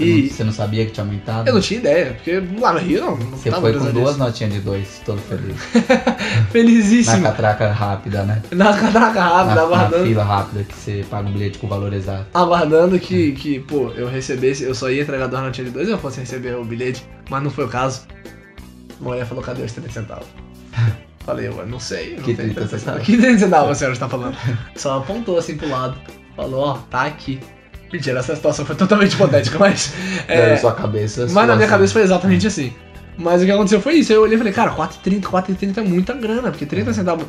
Você 0.00 0.04
E 0.06 0.22
não- 0.22 0.30
Você 0.30 0.44
não 0.44 0.52
sabia 0.52 0.86
que 0.86 0.92
tinha 0.92 1.04
aumentado? 1.04 1.46
eu 1.48 1.54
não 1.54 1.60
tinha 1.60 1.78
ideia, 1.80 2.12
porque 2.14 2.42
lá 2.60 2.72
no 2.72 2.78
Rio 2.78 3.00
não, 3.02 3.16
não 3.16 3.36
Você 3.36 3.50
foi 3.50 3.72
com 3.72 3.92
duas 3.92 4.16
notinhas 4.16 4.52
de 4.54 4.60
dois, 4.60 5.00
todo 5.04 5.18
feliz. 5.20 5.56
Na 5.74 6.44
Felizíssimo. 6.50 7.22
catraca 7.22 7.72
rápida, 7.72 8.22
né? 8.24 8.42
Na 8.50 8.72
catraca 8.76 9.20
rápida, 9.20 9.54
Na, 9.54 9.54
na 9.54 9.62
aguardando. 9.62 10.04
fila 10.06 10.24
rápida 10.24 10.64
que 10.64 10.74
você 10.74 11.04
paga 11.08 11.28
um 11.28 11.32
bilhete 11.32 11.58
com 11.58 11.66
o 11.66 11.70
valor 11.70 11.92
exato. 11.92 12.26
aguardando 12.34 12.98
que, 12.98 13.32
que, 13.32 13.60
pô, 13.60 13.90
eu 13.90 14.08
recebesse, 14.08 14.64
eu 14.64 14.74
só 14.74 14.90
ia 14.90 15.02
entregar 15.02 15.26
duas 15.26 15.42
notinhas 15.42 15.68
de 15.68 15.74
dois 15.74 15.88
e 15.88 15.92
eu 15.92 15.98
fosse 15.98 16.20
receber 16.20 16.54
o 16.56 16.64
bilhete, 16.64 17.04
mas 17.28 17.42
não 17.42 17.50
foi 17.50 17.64
o 17.64 17.68
caso. 17.68 18.02
A 19.00 19.02
mulher 19.04 19.24
falou, 19.26 19.42
cadê 19.42 19.62
os 19.62 19.72
30 19.72 19.90
centavos? 19.90 20.26
Falei, 21.24 21.48
eu 21.48 21.66
não 21.66 21.78
sei. 21.78 22.16
Não 22.16 22.22
Que 22.24 22.34
tem 22.34 22.48
30 22.52 22.78
centavos? 22.78 23.02
Que 23.02 23.16
30 23.16 23.38
centavos 23.38 23.70
a 23.70 23.74
senhora 23.74 23.92
está 23.94 24.08
falando? 24.08 24.36
Só 24.76 24.98
apontou 24.98 25.38
assim 25.38 25.56
pro 25.56 25.68
lado. 25.68 25.96
Falou, 26.34 26.60
ó, 26.60 26.74
tá 26.90 27.02
aqui. 27.04 27.38
Mentira, 27.92 28.20
essa 28.20 28.36
situação 28.36 28.64
foi 28.64 28.76
totalmente 28.76 29.14
hipotética, 29.14 29.58
mas. 29.58 29.92
É, 30.28 30.52
É, 30.52 30.56
sua 30.56 30.72
cabeça. 30.74 31.22
mas 31.22 31.34
na 31.34 31.42
minha 31.54 31.56
assim. 31.58 31.66
cabeça 31.66 31.92
foi 31.92 32.02
exatamente 32.02 32.46
assim. 32.46 32.72
Mas 33.18 33.42
o 33.42 33.44
que 33.44 33.50
aconteceu 33.50 33.80
foi 33.82 33.94
isso. 33.96 34.12
Eu 34.12 34.22
olhei 34.22 34.36
e 34.36 34.38
falei, 34.38 34.52
cara, 34.52 34.70
4,30, 34.74 35.22
4,30 35.22 35.78
é 35.78 35.82
muita 35.82 36.14
grana. 36.14 36.50
Porque 36.50 36.64
30 36.64 36.92
centavos, 36.94 37.26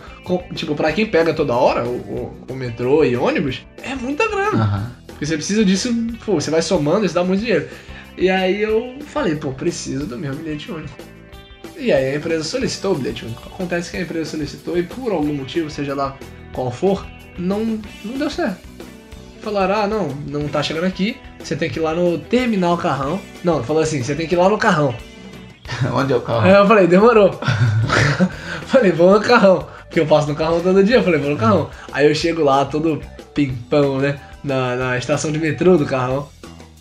tipo, 0.55 0.73
pra 0.75 0.91
quem 0.93 1.05
pega 1.05 1.33
toda 1.33 1.53
hora, 1.53 1.83
o, 1.83 1.89
o- 1.89 2.37
o 2.49 2.53
metrô 2.55 3.03
e 3.03 3.15
ônibus, 3.17 3.65
é 3.83 3.93
muita 3.95 4.27
grana. 4.29 4.63
Aham. 4.63 4.91
Porque 5.07 5.25
você 5.25 5.35
precisa 5.35 5.65
disso, 5.65 5.93
pô, 6.25 6.33
você 6.39 6.49
vai 6.49 6.61
somando, 6.61 7.05
isso 7.05 7.13
dá 7.15 7.23
muito 7.23 7.41
dinheiro. 7.41 7.67
E 8.17 8.29
aí 8.29 8.61
eu 8.61 8.95
falei, 9.07 9.35
pô, 9.35 9.51
preciso 9.51 10.05
do 10.05 10.17
meu 10.17 10.33
bilhete 10.33 10.71
único. 10.71 10.93
E 11.77 11.91
aí 11.91 12.13
a 12.13 12.15
empresa 12.15 12.43
solicitou 12.43 12.93
o 12.93 12.95
bilhete 12.97 13.25
único. 13.25 13.41
Acontece 13.47 13.91
que 13.91 13.97
a 13.97 14.01
empresa 14.01 14.29
solicitou 14.31 14.77
e 14.77 14.83
por 14.83 15.11
algum 15.11 15.33
motivo, 15.33 15.69
seja 15.69 15.93
lá 15.95 16.15
qual 16.53 16.71
for, 16.71 17.05
não, 17.37 17.79
não 18.05 18.17
deu 18.17 18.29
certo. 18.29 18.59
Falaram, 19.41 19.75
ah, 19.75 19.87
não, 19.87 20.07
não 20.27 20.47
tá 20.47 20.61
chegando 20.61 20.85
aqui, 20.85 21.17
você 21.39 21.55
tem 21.55 21.69
que 21.69 21.79
ir 21.79 21.81
lá 21.81 21.93
no 21.95 22.17
terminal 22.19 22.77
carrão. 22.77 23.19
Não, 23.43 23.63
falou 23.63 23.81
assim, 23.81 24.03
você 24.03 24.13
tem 24.13 24.27
que 24.27 24.35
ir 24.35 24.37
lá 24.37 24.47
no 24.47 24.57
carrão. 24.57 24.93
Onde 25.93 26.13
é 26.13 26.15
o 26.15 26.21
carro? 26.21 26.41
Aí 26.41 26.51
eu 26.53 26.67
falei, 26.67 26.85
demorou. 26.87 27.33
falei, 28.67 28.91
vou 28.91 29.11
no 29.13 29.19
carrão. 29.21 29.65
Porque 29.85 29.99
eu 29.99 30.05
passo 30.05 30.27
no 30.27 30.35
carrão 30.35 30.61
todo 30.61 30.83
dia. 30.83 30.97
Eu 30.97 31.03
falei, 31.03 31.19
vou 31.19 31.31
no 31.31 31.37
carrão. 31.37 31.69
Aí 31.91 32.07
eu 32.07 32.13
chego 32.15 32.43
lá, 32.43 32.65
todo 32.65 33.01
pimpão, 33.33 33.97
né? 33.97 34.19
Na, 34.43 34.75
na 34.75 34.97
estação 34.97 35.31
de 35.31 35.39
metrô 35.39 35.77
do 35.77 35.85
carrão. 35.85 36.27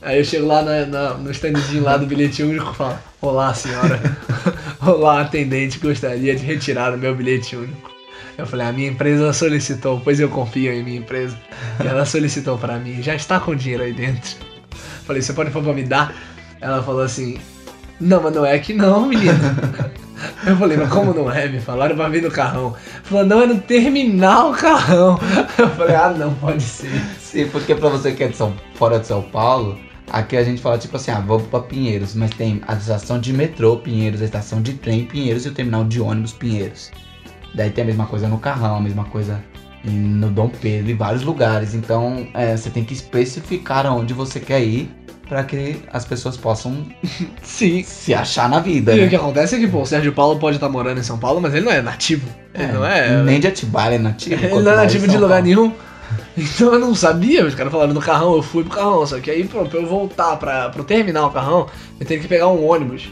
Aí 0.03 0.18
eu 0.18 0.25
chego 0.25 0.46
lá 0.46 0.62
na, 0.62 0.87
na- 0.87 1.14
no 1.14 1.31
standzinho 1.31 1.83
lá 1.83 1.96
do 1.96 2.07
bilhete 2.07 2.42
único 2.42 2.73
e 2.73 2.75
falo, 2.75 2.99
Olá, 3.20 3.53
senhora. 3.55 4.01
Olá, 4.87 5.20
atendente, 5.23 5.79
gostaria 5.79 6.35
de 6.35 6.44
retirar 6.44 6.94
o 6.94 6.99
meu 6.99 7.14
bilhete 7.14 7.57
único. 7.57 7.90
Eu 8.40 8.46
falei, 8.46 8.66
a 8.66 8.72
minha 8.72 8.88
empresa 8.88 9.35
solicitou, 9.35 10.00
pois 10.03 10.18
eu 10.18 10.31
confio 10.31 10.72
em 10.72 10.83
minha 10.83 10.98
empresa. 10.98 11.37
E 11.85 11.87
ela 11.87 12.07
solicitou 12.07 12.57
pra 12.57 12.79
mim, 12.79 13.03
já 13.03 13.14
está 13.14 13.38
com 13.38 13.55
dinheiro 13.55 13.83
aí 13.83 13.92
dentro. 13.92 14.35
Falei, 15.05 15.20
você 15.20 15.35
pode 15.35 15.50
por 15.50 15.59
favor 15.61 15.74
me 15.74 15.83
dar? 15.83 16.14
Ela 16.59 16.83
falou 16.83 17.03
assim, 17.03 17.38
não, 18.00 18.22
mas 18.22 18.35
não 18.35 18.46
é 18.46 18.59
que 18.59 18.72
não, 18.72 19.07
menina. 19.07 19.35
Eu 20.46 20.57
falei, 20.57 20.79
mas 20.79 20.88
como 20.88 21.12
não 21.12 21.31
é? 21.31 21.48
Me 21.48 21.61
falaram 21.61 21.94
pra 21.94 22.09
vir 22.09 22.22
no 22.22 22.31
carrão. 22.31 22.74
Falou, 23.03 23.26
não, 23.26 23.42
é 23.42 23.46
no 23.46 23.61
terminal 23.61 24.53
carrão. 24.53 25.20
Eu 25.59 25.68
falei, 25.68 25.94
ah, 25.94 26.14
não, 26.16 26.35
pode 26.37 26.62
ser. 26.62 26.90
Sim, 27.20 27.46
porque 27.48 27.74
pra 27.74 27.90
você 27.90 28.12
que 28.12 28.24
é 28.24 28.29
de 28.29 28.37
São, 28.37 28.55
fora 28.74 28.98
de 28.98 29.07
São 29.07 29.20
Paulo, 29.20 29.79
aqui 30.11 30.35
a 30.38 30.42
gente 30.42 30.62
fala 30.62 30.79
tipo 30.79 30.96
assim, 30.96 31.11
ah, 31.11 31.20
vamos 31.20 31.46
pra 31.48 31.61
Pinheiros, 31.61 32.14
mas 32.14 32.31
tem 32.31 32.62
a 32.66 32.72
estação 32.72 33.20
de 33.20 33.35
metrô 33.35 33.76
Pinheiros, 33.76 34.22
a 34.22 34.24
estação 34.24 34.62
de 34.62 34.72
trem 34.72 35.05
Pinheiros 35.05 35.44
e 35.44 35.48
o 35.50 35.53
terminal 35.53 35.85
de 35.85 36.00
ônibus 36.00 36.33
Pinheiros. 36.33 36.90
Daí 37.55 37.71
tem 37.71 37.83
a 37.85 37.87
mesma 37.87 38.07
coisa 38.07 38.29
no 38.29 38.39
Carrão, 38.39 38.77
a 38.77 38.81
mesma 38.81 39.05
coisa 39.05 39.43
no 39.85 40.29
Dom 40.31 40.49
Pedro, 40.49 40.91
em 40.91 40.95
vários 40.97 41.23
lugares. 41.23 41.75
Então 41.75 42.27
é, 42.35 42.57
você 42.57 42.71
tem 42.71 42.85
que 42.85 42.93
especificar 42.95 43.87
aonde 43.87 44.13
você 44.15 44.39
quer 44.41 44.61
ir 44.63 44.91
pra 45.29 45.45
que 45.45 45.77
as 45.93 46.05
pessoas 46.05 46.37
possam 46.37 46.85
Sim. 47.43 47.83
se 47.85 48.13
achar 48.13 48.49
na 48.49 48.61
vida. 48.61 48.93
E 48.95 48.99
o 49.01 49.03
Né? 49.05 49.09
que 49.09 49.17
acontece 49.17 49.55
é 49.55 49.59
que, 49.59 49.69
pô, 49.69 49.83
o 49.83 49.87
Sérgio 49.87 50.13
Paulo 50.13 50.39
pode 50.39 50.57
estar 50.57 50.69
morando 50.69 50.99
em 50.99 51.03
São 51.05 51.19
Paulo, 51.19 51.41
mas 51.41 51.55
ele 51.55 51.65
não 51.65 51.73
é 51.73 51.81
nativo. 51.81 52.29
Ele 52.55 52.73
não 52.73 52.85
é. 52.85 53.23
Nem 53.23 53.39
de 53.41 53.47
Atibaia 53.47 53.95
é 53.95 53.99
nativo. 53.99 54.35
Ele 54.45 54.63
não 54.63 54.73
é 54.73 54.77
nativo 54.77 55.07
São 55.07 55.15
de 55.15 55.21
lugar 55.21 55.43
Paulo. 55.43 55.47
nenhum. 55.47 55.73
Então 56.37 56.73
eu 56.75 56.81
não 56.81 56.93
sabia, 56.95 57.45
os 57.47 57.55
caras 57.55 57.71
falaram 57.71 57.93
do 57.95 58.01
carrão, 58.01 58.35
eu 58.35 58.43
fui 58.43 58.65
pro 58.65 58.75
carrão. 58.75 59.07
Só 59.07 59.21
que 59.21 59.31
aí, 59.31 59.45
pô, 59.45 59.65
pra 59.67 59.79
eu 59.79 59.87
voltar 59.87 60.37
pra, 60.37 60.69
pro 60.71 60.83
terminal 60.83 61.29
o 61.29 61.33
carrão, 61.33 61.67
eu 62.01 62.07
tenho 62.07 62.21
que 62.21 62.27
pegar 62.27 62.49
um 62.49 62.67
ônibus. 62.67 63.09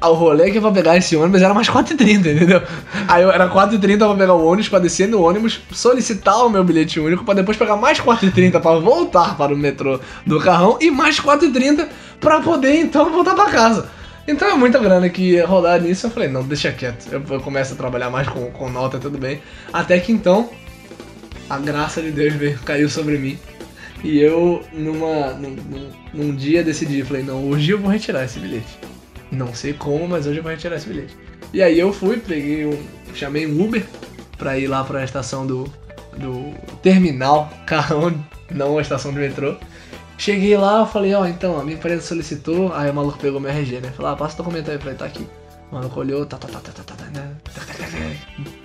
Ah, 0.00 0.10
o 0.10 0.14
rolê 0.14 0.50
que 0.50 0.58
eu 0.58 0.62
vou 0.62 0.72
pegar 0.72 0.96
esse 0.96 1.16
ônibus 1.16 1.40
era 1.40 1.54
mais 1.54 1.68
4h30, 1.68 2.18
entendeu? 2.18 2.62
Aí 3.08 3.22
eu 3.22 3.30
era 3.30 3.48
4h30 3.48 3.98
pra 3.98 4.14
pegar 4.14 4.34
o 4.34 4.44
ônibus, 4.44 4.68
pra 4.68 4.78
descer 4.78 5.08
no 5.08 5.22
ônibus, 5.22 5.60
solicitar 5.72 6.44
o 6.44 6.50
meu 6.50 6.62
bilhete 6.62 7.00
único, 7.00 7.24
pra 7.24 7.34
depois 7.34 7.56
pegar 7.56 7.76
mais 7.76 8.00
4h30 8.00 8.60
pra 8.60 8.74
voltar 8.76 9.36
para 9.36 9.54
o 9.54 9.56
metrô 9.56 9.98
do 10.26 10.38
carrão 10.40 10.76
e 10.80 10.90
mais 10.90 11.18
4h30 11.18 11.88
pra 12.20 12.40
poder 12.40 12.80
então 12.80 13.10
voltar 13.10 13.34
pra 13.34 13.46
casa. 13.46 13.88
Então 14.26 14.48
é 14.48 14.54
muita 14.54 14.78
grana 14.78 15.08
que 15.08 15.32
ia 15.32 15.46
rodar 15.46 15.80
nisso. 15.80 16.06
Eu 16.06 16.10
falei, 16.10 16.28
não, 16.28 16.42
deixa 16.42 16.72
quieto. 16.72 17.06
Eu, 17.12 17.22
eu 17.28 17.40
começo 17.40 17.74
a 17.74 17.76
trabalhar 17.76 18.10
mais 18.10 18.28
com, 18.28 18.50
com 18.50 18.70
nota, 18.70 18.98
tudo 18.98 19.18
bem. 19.18 19.40
Até 19.72 19.98
que 20.00 20.12
então, 20.12 20.48
a 21.48 21.58
graça 21.58 22.00
de 22.00 22.10
Deus 22.10 22.34
veio, 22.34 22.58
caiu 22.60 22.88
sobre 22.88 23.18
mim. 23.18 23.38
E 24.02 24.18
eu, 24.18 24.62
numa, 24.72 25.32
num, 25.32 25.50
num, 25.50 25.90
num 26.12 26.34
dia, 26.34 26.62
decidi, 26.62 27.02
falei, 27.02 27.22
não, 27.22 27.48
hoje 27.48 27.70
eu 27.70 27.78
vou 27.78 27.90
retirar 27.90 28.24
esse 28.24 28.38
bilhete. 28.38 28.78
Não 29.34 29.54
sei 29.54 29.72
como, 29.72 30.08
mas 30.08 30.26
hoje 30.26 30.38
eu 30.38 30.42
vou 30.42 30.52
retirar 30.52 30.76
esse 30.76 30.88
bilhete. 30.88 31.16
E 31.52 31.62
aí 31.62 31.78
eu 31.78 31.92
fui, 31.92 32.18
peguei 32.18 32.66
um. 32.66 32.78
chamei 33.14 33.46
um 33.46 33.64
Uber 33.64 33.84
pra 34.38 34.58
ir 34.58 34.66
lá 34.66 34.84
pra 34.84 35.04
estação 35.04 35.46
do. 35.46 35.64
do 36.16 36.52
terminal, 36.82 37.50
carrão, 37.66 38.14
não 38.50 38.78
a 38.78 38.82
estação 38.82 39.12
de 39.12 39.18
metrô. 39.18 39.56
Cheguei 40.16 40.56
lá, 40.56 40.86
falei, 40.86 41.12
ó, 41.14 41.26
então, 41.26 41.58
a 41.58 41.64
minha 41.64 41.76
empresa 41.76 42.00
solicitou, 42.00 42.72
aí 42.72 42.88
o 42.88 42.94
maluco 42.94 43.18
pegou 43.18 43.40
meu 43.40 43.50
RG, 43.50 43.80
né? 43.80 43.90
Falou, 43.90 44.12
ah, 44.12 44.16
passa 44.16 44.34
o 44.34 44.38
documento 44.38 44.70
aí 44.70 44.78
pra 44.78 44.90
ele, 44.90 44.98
tá 44.98 45.06
aqui. 45.06 45.26
O 45.70 45.74
maluco 45.74 45.98
olhou, 45.98 46.24
tá, 46.24 46.36
tá, 46.36 46.46
tá, 46.46 46.60
tá, 46.60 46.72
tá, 46.72 46.82
tá, 46.84 46.94
tá, 46.94 47.04
né? 47.06 47.36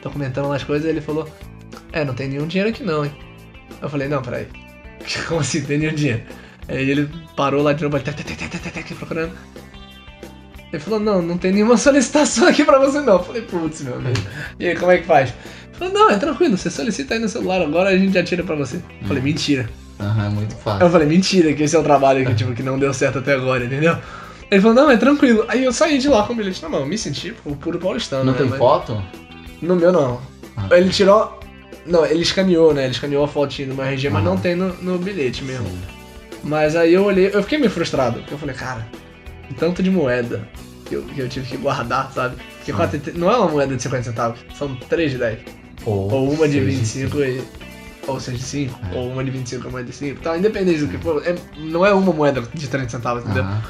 Documentando 0.03 0.51
as 0.53 0.63
coisas, 0.63 0.88
ele 0.88 1.01
falou, 1.01 1.27
é, 1.91 2.05
não 2.05 2.13
tem 2.13 2.29
nenhum 2.29 2.45
dinheiro 2.47 2.69
aqui 2.69 2.84
não, 2.84 3.03
hein? 3.03 3.12
Eu 3.82 3.89
falei, 3.89 4.08
não, 4.08 4.21
peraí. 4.21 4.47
Como 5.27 5.41
assim, 5.41 5.62
tem 5.62 5.79
nenhum 5.79 5.95
dinheiro? 5.95 6.23
Aí 6.67 6.88
ele 6.89 7.10
parou 7.36 7.63
lá 7.63 7.73
de 7.73 7.84
novo, 7.84 7.99
tá, 7.99 8.13
tá, 8.13 8.23
tá, 8.23 8.36
tá, 8.36 8.60
tá, 8.60 8.69
tá, 8.69 8.95
procurando. 8.95 9.34
Ele 10.71 10.82
falou, 10.82 10.99
não, 10.99 11.21
não 11.21 11.38
tem 11.38 11.51
nenhuma 11.51 11.75
solicitação 11.77 12.47
aqui 12.47 12.63
pra 12.63 12.77
você 12.79 13.01
não. 13.01 13.13
Eu 13.13 13.23
falei, 13.23 13.41
putz, 13.41 13.82
meu 13.82 13.95
amigo. 13.95 14.19
E 14.60 14.67
aí, 14.67 14.75
como 14.75 14.91
é 14.91 14.97
que 14.99 15.05
faz? 15.05 15.29
Ele 15.29 15.77
falou, 15.77 15.93
não, 15.93 16.10
é 16.12 16.17
tranquilo, 16.17 16.58
você 16.58 16.69
solicita 16.69 17.13
aí 17.13 17.19
no 17.19 17.27
celular, 17.29 17.62
agora 17.62 17.89
a 17.89 17.97
gente 17.97 18.13
já 18.13 18.23
tira 18.23 18.43
pra 18.43 18.55
você. 18.55 18.77
Eu 19.01 19.08
falei, 19.08 19.23
mentira. 19.23 19.69
Aham, 19.99 20.25
é 20.25 20.29
muito 20.29 20.55
fácil. 20.55 20.86
Eu 20.86 20.89
falei, 20.91 21.08
mentira, 21.08 21.53
que 21.53 21.63
esse 21.63 21.75
é 21.75 21.79
o 21.79 21.84
trabalho 21.84 22.25
que, 22.25 22.34
tipo, 22.34 22.53
que 22.53 22.63
não 22.63 22.77
deu 22.79 22.93
certo 22.93 23.19
até 23.19 23.34
agora, 23.34 23.65
entendeu? 23.65 23.97
Ele 24.49 24.62
falou, 24.62 24.75
não, 24.75 24.89
é 24.89 24.97
tranquilo. 24.97 25.45
Aí 25.47 25.63
eu 25.63 25.71
saí 25.73 25.97
de 25.97 26.08
lá 26.08 26.23
com 26.23 26.34
o 26.34 26.36
bilhete 26.36 26.62
na 26.62 26.69
mão, 26.69 26.86
me 26.86 26.97
senti 26.97 27.34
o 27.45 27.55
puro 27.55 27.77
paulistano. 27.79 28.23
Não 28.23 28.32
né? 28.34 28.38
tem 28.38 28.47
Mas- 28.47 28.60
foto? 28.60 29.01
No 29.62 29.75
meu 29.75 29.91
não. 29.91 30.21
Ah. 30.55 30.67
Ele 30.71 30.89
tirou. 30.89 31.39
Não, 31.86 32.05
ele 32.05 32.21
escaneou, 32.21 32.73
né? 32.73 32.84
Ele 32.84 32.91
escaneou 32.91 33.23
a 33.23 33.27
fotinha 33.27 33.67
do 33.67 33.75
meu 33.75 33.86
RG, 33.86 34.10
mas 34.10 34.23
não 34.23 34.38
tem 34.38 34.55
no, 34.55 34.73
no 34.82 34.97
bilhete 34.97 35.43
mesmo. 35.43 35.67
Mas 36.43 36.75
aí 36.75 36.93
eu 36.93 37.03
olhei, 37.03 37.29
eu 37.34 37.41
fiquei 37.43 37.58
meio 37.58 37.71
frustrado, 37.71 38.19
porque 38.19 38.34
eu 38.34 38.38
falei, 38.38 38.55
cara, 38.55 38.88
tanto 39.54 39.82
de 39.84 39.90
moeda 39.90 40.48
que 40.86 40.96
eu, 40.96 41.04
que 41.04 41.20
eu 41.20 41.30
tive 41.30 41.46
que 41.48 41.58
guardar, 41.58 42.12
sabe? 42.12 42.36
Porque 42.58 42.74
quatro 42.74 42.98
e 42.98 43.00
tre- 43.00 43.14
não 43.18 43.30
é 43.32 43.38
uma 43.38 43.48
moeda 43.50 43.76
de 43.76 43.82
50 43.82 44.04
centavos, 44.04 44.40
são 44.58 44.76
3 44.76 45.12
de 45.12 45.18
10. 45.18 45.40
Ou, 45.86 46.12
Ou 46.12 46.32
uma 46.34 46.48
de 46.48 46.54
seja, 46.56 46.66
25 46.66 47.18
e. 47.20 47.42
Ou 48.08 48.20
6 48.20 48.38
de 48.40 48.44
5, 48.44 48.80
É. 48.92 48.98
ou 48.98 49.10
uma 49.12 49.24
de 49.24 49.30
25 49.32 49.66
e 49.68 49.70
uma 49.70 49.84
de 49.84 49.94
5. 49.94 50.18
Então, 50.20 50.36
independente 50.36 50.80
do 50.80 50.88
que 50.88 50.98
for, 50.98 51.22
é- 51.26 51.36
não 51.58 51.86
é 51.86 51.94
uma 51.94 52.12
moeda 52.12 52.42
de 52.54 52.68
30 52.68 52.90
centavos, 52.90 53.24
entendeu? 53.24 53.44
Aham. 53.44 53.62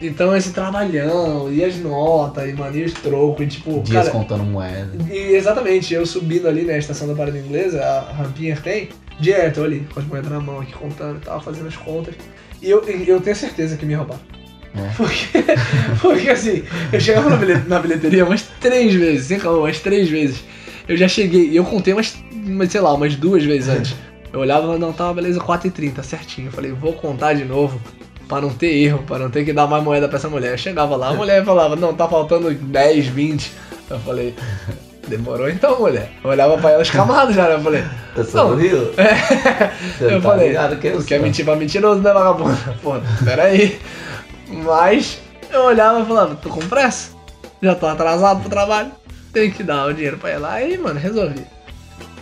Então 0.00 0.34
esse 0.34 0.50
trabalhão, 0.50 1.52
e 1.52 1.62
as 1.64 1.76
notas, 1.76 2.48
e 2.48 2.52
mano, 2.54 2.76
e 2.76 2.84
os 2.84 2.92
trocos, 2.92 3.44
e 3.44 3.48
tipo. 3.48 3.80
Dias 3.82 4.06
cara, 4.08 4.10
contando 4.10 4.42
moeda. 4.44 4.90
e 5.08 5.34
exatamente, 5.36 5.94
eu 5.94 6.04
subindo 6.04 6.48
ali 6.48 6.64
na 6.64 6.76
estação 6.76 7.06
da 7.06 7.14
Parada 7.14 7.38
Inglesa, 7.38 7.80
a 7.84 8.12
rampinha 8.12 8.56
tem, 8.56 8.88
direto 9.20 9.62
ali, 9.62 9.86
com 9.94 10.00
as 10.00 10.06
moedas 10.06 10.30
na 10.32 10.40
mão 10.40 10.58
aqui 10.60 10.72
contando 10.72 11.18
e 11.18 11.20
tal, 11.20 11.40
fazendo 11.40 11.68
as 11.68 11.76
contas. 11.76 12.14
E 12.60 12.68
eu, 12.68 12.82
eu 13.06 13.20
tenho 13.20 13.36
certeza 13.36 13.76
que 13.76 13.86
me 13.86 13.94
roubaram. 13.94 14.20
É. 14.74 14.90
Porque, 14.96 15.44
porque 16.00 16.30
assim, 16.30 16.64
eu 16.92 17.00
chegava 17.00 17.30
na, 17.30 17.36
na 17.66 17.78
bilheteria 17.78 18.24
umas 18.24 18.42
três 18.60 18.94
vezes, 18.94 19.26
sem 19.26 19.38
calma, 19.38 19.58
umas 19.58 19.80
três 19.80 20.08
vezes. 20.08 20.42
Eu 20.88 20.96
já 20.96 21.06
cheguei, 21.06 21.48
e 21.48 21.56
eu 21.56 21.64
contei 21.64 21.92
umas, 21.92 22.16
sei 22.68 22.80
lá, 22.80 22.92
umas 22.92 23.14
duas 23.16 23.44
vezes 23.44 23.68
antes. 23.68 23.94
Eu 24.32 24.40
olhava, 24.40 24.78
não, 24.78 24.92
tava 24.92 25.14
beleza, 25.14 25.38
4,30, 25.38 26.02
certinho. 26.02 26.48
Eu 26.48 26.52
falei, 26.52 26.72
vou 26.72 26.94
contar 26.94 27.34
de 27.34 27.44
novo, 27.44 27.80
pra 28.26 28.40
não 28.40 28.48
ter 28.50 28.74
erro, 28.74 29.02
pra 29.06 29.18
não 29.18 29.30
ter 29.30 29.44
que 29.44 29.52
dar 29.52 29.66
mais 29.66 29.84
moeda 29.84 30.08
pra 30.08 30.16
essa 30.16 30.28
mulher. 30.28 30.52
Eu 30.52 30.58
chegava 30.58 30.96
lá, 30.96 31.08
a 31.08 31.14
mulher 31.14 31.44
falava, 31.44 31.76
não, 31.76 31.92
tá 31.92 32.08
faltando 32.08 32.50
10, 32.52 33.06
20. 33.06 33.52
Eu 33.90 33.98
falei, 34.00 34.34
demorou 35.06 35.50
então, 35.50 35.78
mulher. 35.78 36.10
Eu 36.24 36.30
olhava 36.30 36.56
pra 36.56 36.70
ela 36.70 36.82
escamado 36.82 37.32
já, 37.32 37.46
né? 37.48 37.54
Eu 37.56 37.60
falei, 37.60 37.84
Eu 38.16 38.24
sou 38.24 38.44
Não. 38.44 38.56
do 38.56 38.62
Rio. 38.62 38.92
Você 39.98 40.04
eu 40.04 40.20
tá 40.20 40.30
falei, 40.30 40.48
ligado 40.48 40.76
que 40.76 40.86
eu 40.88 40.98
tu 40.98 41.04
quer 41.04 41.20
mentir 41.20 41.44
pra 41.44 41.56
mentiroso, 41.56 42.00
né, 42.00 42.12
vagabundo? 42.12 42.56
Pô, 42.82 42.94
peraí. 43.24 43.78
Mas 44.52 45.18
eu 45.50 45.62
olhava 45.64 46.00
e 46.00 46.06
falava, 46.06 46.34
tô 46.36 46.48
com 46.48 46.60
pressa? 46.68 47.12
Já 47.62 47.74
tô 47.74 47.86
atrasado 47.86 48.40
pro 48.40 48.50
trabalho. 48.50 48.92
Tenho 49.32 49.52
que 49.52 49.62
dar 49.62 49.86
o 49.86 49.94
dinheiro 49.94 50.18
pra 50.18 50.30
ela. 50.30 50.52
Aí, 50.52 50.76
mano, 50.76 50.98
resolvi. 50.98 51.44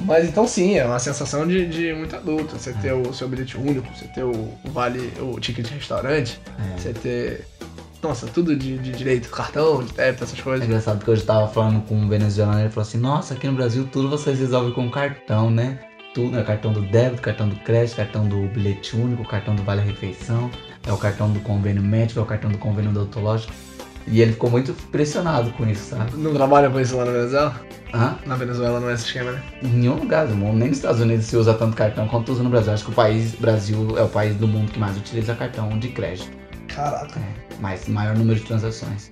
Mas 0.00 0.26
então 0.26 0.46
sim, 0.46 0.78
é 0.78 0.84
uma 0.86 0.98
sensação 0.98 1.46
de, 1.46 1.66
de 1.66 1.92
muito 1.92 2.14
adulto. 2.16 2.56
Você 2.58 2.72
ter 2.74 2.92
o 2.92 3.12
seu 3.12 3.28
bilhete 3.28 3.56
único, 3.58 3.86
você 3.94 4.06
ter 4.06 4.22
o 4.24 4.52
vale, 4.66 5.12
o 5.20 5.38
ticket 5.38 5.66
de 5.66 5.74
restaurante, 5.74 6.40
É. 6.58 6.78
você 6.80 6.92
ter. 6.92 7.46
Nossa, 8.02 8.26
tudo 8.26 8.56
de, 8.56 8.78
de 8.78 8.92
direito, 8.92 9.28
cartão, 9.28 9.82
de 9.84 9.92
débito, 9.92 10.24
essas 10.24 10.38
É 10.38 10.42
coisas. 10.42 10.66
engraçado 10.66 11.04
que 11.04 11.10
hoje 11.10 11.20
eu 11.20 11.26
tava 11.26 11.48
falando 11.48 11.82
com 11.86 11.94
um 11.96 12.08
venezuelano, 12.08 12.60
ele 12.60 12.70
falou 12.70 12.88
assim, 12.88 12.96
nossa, 12.96 13.34
aqui 13.34 13.46
no 13.46 13.52
Brasil 13.52 13.86
tudo 13.92 14.08
vocês 14.08 14.38
resolvem 14.38 14.72
com 14.72 14.90
cartão, 14.90 15.50
né? 15.50 15.78
Tudo, 16.14 16.38
é 16.38 16.42
cartão 16.42 16.72
do 16.72 16.80
débito, 16.80 17.20
cartão 17.20 17.46
do 17.46 17.56
crédito, 17.56 17.96
cartão 17.96 18.26
do 18.26 18.48
bilhete 18.48 18.96
único, 18.96 19.22
cartão 19.28 19.54
do 19.54 19.62
Vale 19.62 19.82
Refeição, 19.82 20.50
é 20.86 20.92
o 20.92 20.96
cartão 20.96 21.30
do 21.30 21.40
convênio 21.40 21.82
médico, 21.82 22.20
é 22.20 22.22
o 22.22 22.26
cartão 22.26 22.50
do 22.50 22.58
convênio 22.58 22.90
odontológico. 22.90 23.52
E 24.06 24.20
ele 24.20 24.32
ficou 24.32 24.50
muito 24.50 24.72
impressionado 24.72 25.50
com 25.52 25.66
isso, 25.66 25.90
sabe? 25.90 26.16
Não 26.16 26.32
trabalha 26.34 26.70
com 26.70 26.80
isso 26.80 26.96
lá 26.96 27.04
na 27.04 27.12
Venezuela? 27.12 27.60
Hã? 27.92 28.16
Na 28.26 28.34
Venezuela 28.34 28.80
não 28.80 28.88
é 28.88 28.94
esse 28.94 29.04
esquema, 29.06 29.32
né? 29.32 29.42
Em 29.62 29.68
nenhum 29.68 29.96
lugar 29.96 30.26
do 30.26 30.34
mundo, 30.34 30.58
nem 30.58 30.68
nos 30.68 30.78
Estados 30.78 31.00
Unidos 31.00 31.26
se 31.26 31.36
usa 31.36 31.54
tanto 31.54 31.76
cartão 31.76 32.08
quanto 32.08 32.32
usa 32.32 32.42
no 32.42 32.50
Brasil. 32.50 32.72
Acho 32.72 32.84
que 32.84 32.90
o 32.90 32.94
país, 32.94 33.34
Brasil 33.34 33.98
é 33.98 34.02
o 34.02 34.08
país 34.08 34.34
do 34.36 34.48
mundo 34.48 34.72
que 34.72 34.78
mais 34.78 34.96
utiliza 34.96 35.34
cartão 35.34 35.78
de 35.78 35.88
crédito. 35.88 36.30
Caraca. 36.68 37.20
mais 37.60 37.88
maior 37.88 38.16
número 38.16 38.38
de 38.38 38.46
transações. 38.46 39.10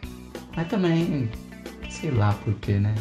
Mas 0.57 0.69
também, 0.69 1.31
sei 1.91 2.11
lá 2.11 2.33
por 2.45 2.55
quê, 2.55 2.73
né? 2.73 2.95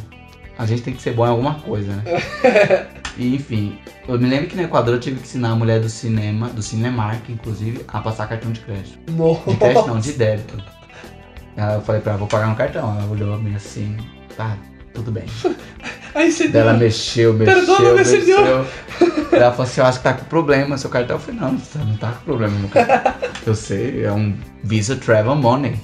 A 0.57 0.65
gente 0.65 0.81
tem 0.81 0.93
que 0.93 1.01
ser 1.01 1.13
bom 1.13 1.25
em 1.25 1.29
alguma 1.29 1.55
coisa, 1.55 1.93
né? 1.95 2.03
e 3.17 3.35
enfim, 3.35 3.79
eu 4.07 4.19
me 4.19 4.27
lembro 4.27 4.47
que 4.47 4.55
no 4.55 4.63
Equador 4.63 4.95
eu 4.95 4.99
tive 4.99 5.17
que 5.17 5.23
ensinar 5.23 5.51
a 5.51 5.55
mulher 5.55 5.79
do 5.79 5.89
cinema, 5.89 6.49
do 6.49 6.61
Cinemark, 6.61 7.29
inclusive, 7.29 7.83
a 7.87 7.99
passar 7.99 8.27
cartão 8.27 8.51
de 8.51 8.59
crédito. 8.61 8.99
De 9.47 9.57
crédito 9.57 9.87
não, 9.87 9.99
de 9.99 10.11
débito. 10.13 10.63
Ela, 11.55 11.73
eu 11.73 11.81
falei 11.81 12.01
pra 12.01 12.11
ela, 12.11 12.19
vou 12.19 12.27
pagar 12.27 12.47
no 12.47 12.55
cartão. 12.55 12.95
Ela 12.95 13.09
olhou 13.09 13.37
meio 13.39 13.55
assim, 13.55 13.97
tá, 14.35 14.55
tudo 14.93 15.11
bem. 15.11 15.25
Aí 16.13 16.31
você 16.31 16.49
ela 16.55 16.73
mexeu, 16.73 17.33
mexeu, 17.33 17.55
Perdona, 17.55 17.79
meu 17.79 17.95
mexeu. 17.95 18.21
senhor. 18.21 18.67
Ela 19.31 19.51
falou 19.51 19.63
assim, 19.63 19.81
eu 19.81 19.85
acho 19.85 19.97
que 19.99 20.03
tá 20.03 20.13
com 20.13 20.25
problema 20.25 20.77
seu 20.77 20.89
cartão. 20.89 21.15
Eu 21.15 21.19
falei, 21.19 21.39
não, 21.39 21.57
você 21.57 21.77
não 21.79 21.97
tá 21.97 22.11
com 22.11 22.25
problema 22.25 22.57
no 22.57 22.69
cartão. 22.69 23.13
Eu 23.45 23.55
sei, 23.55 24.03
é 24.03 24.11
um 24.11 24.35
Visa 24.63 24.95
Travel 24.95 25.35
Money. 25.35 25.79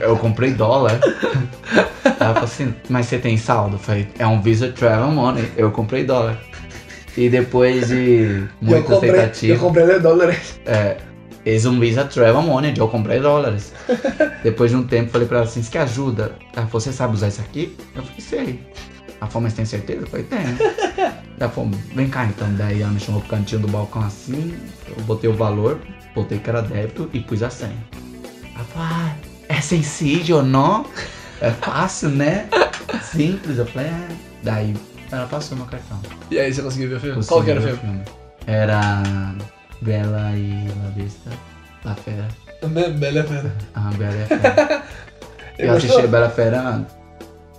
Eu 0.00 0.16
comprei 0.16 0.52
dólar. 0.52 0.98
Ela 2.04 2.34
falou 2.34 2.44
assim, 2.44 2.74
mas 2.88 3.06
você 3.06 3.18
tem 3.18 3.36
saldo? 3.36 3.76
Eu 3.76 3.80
falei, 3.80 4.08
é 4.18 4.26
um 4.26 4.40
Visa 4.40 4.68
Travel 4.72 5.10
Money. 5.10 5.52
Eu 5.56 5.70
comprei 5.70 6.04
dólar. 6.04 6.38
E 7.20 7.28
depois 7.28 7.88
de 7.88 8.22
eu 8.22 8.48
muita 8.62 8.94
comprei, 8.94 9.12
tentativa, 9.12 9.52
eu 9.52 9.60
comprei 9.60 9.98
dólares. 10.00 10.58
é, 10.64 10.96
eles 11.44 11.66
um 11.66 11.78
Visa 11.78 12.02
Travel 12.02 12.40
Money, 12.40 12.72
eu 12.74 12.88
comprei 12.88 13.20
dólares. 13.20 13.74
Depois 14.42 14.70
de 14.70 14.78
um 14.78 14.84
tempo, 14.84 15.10
falei 15.10 15.28
pra 15.28 15.36
ela 15.36 15.46
assim, 15.46 15.60
isso 15.60 15.70
que 15.70 15.76
ajuda? 15.76 16.32
Ela 16.56 16.66
falou, 16.66 16.80
você 16.80 16.90
sabe 16.90 17.12
usar 17.12 17.28
isso 17.28 17.42
aqui? 17.42 17.76
Eu 17.94 18.02
falei, 18.02 18.20
sei. 18.22 18.60
Falou, 19.18 19.42
mas 19.42 19.52
tem 19.52 19.66
certeza? 19.66 20.00
Eu 20.00 20.06
falei, 20.06 20.24
tenho. 20.24 20.56
Ela 21.38 21.50
falou, 21.50 21.70
vem 21.94 22.08
cá 22.08 22.24
então. 22.24 22.48
Daí 22.54 22.80
ela 22.80 22.90
me 22.90 23.00
chamou 23.00 23.20
pro 23.20 23.30
cantinho 23.30 23.60
do 23.60 23.68
balcão 23.68 24.02
assim, 24.02 24.54
eu 24.88 25.02
botei 25.04 25.28
o 25.28 25.34
valor, 25.34 25.78
botei 26.14 26.38
que 26.38 26.48
era 26.48 26.62
débito 26.62 27.08
e 27.12 27.20
pus 27.20 27.42
a 27.42 27.50
senha. 27.50 27.76
Ela 28.54 28.64
falou, 28.64 28.88
ah, 28.90 29.14
é 29.48 29.60
sencillo, 29.60 30.42
não? 30.42 30.86
É 31.42 31.50
fácil, 31.50 32.08
né? 32.08 32.48
Simples. 33.04 33.58
Eu 33.58 33.66
falei, 33.66 33.88
é. 33.88 34.08
Daí 34.42 34.74
ela 35.12 35.26
passou 35.26 35.56
meu 35.56 35.66
cartão. 35.66 36.00
E 36.30 36.38
aí 36.38 36.52
você 36.52 36.62
conseguiu 36.62 36.88
ver 36.90 36.96
o 36.96 37.00
filme? 37.00 37.14
Consegui 37.16 37.34
Qual 37.34 37.44
que 37.44 37.50
era 37.50 37.60
o 37.60 37.62
ver 37.62 37.76
filme? 37.78 38.02
Era 38.46 39.02
Bela 39.82 40.32
e 40.36 40.68
La 40.82 40.90
Vista, 40.90 41.30
La 41.84 41.94
Fera. 41.94 42.28
Be- 42.66 42.90
Bela 42.98 43.24
Fera. 43.24 43.52
Ah, 43.74 43.90
Bela 43.96 44.14
e 44.14 44.22
a 44.22 44.26
Fera. 44.26 44.82
Ele 45.58 45.68
Eu 45.70 45.76
assisti 45.76 46.00
a 46.00 46.06
Bela 46.06 46.30
Fera 46.30 46.86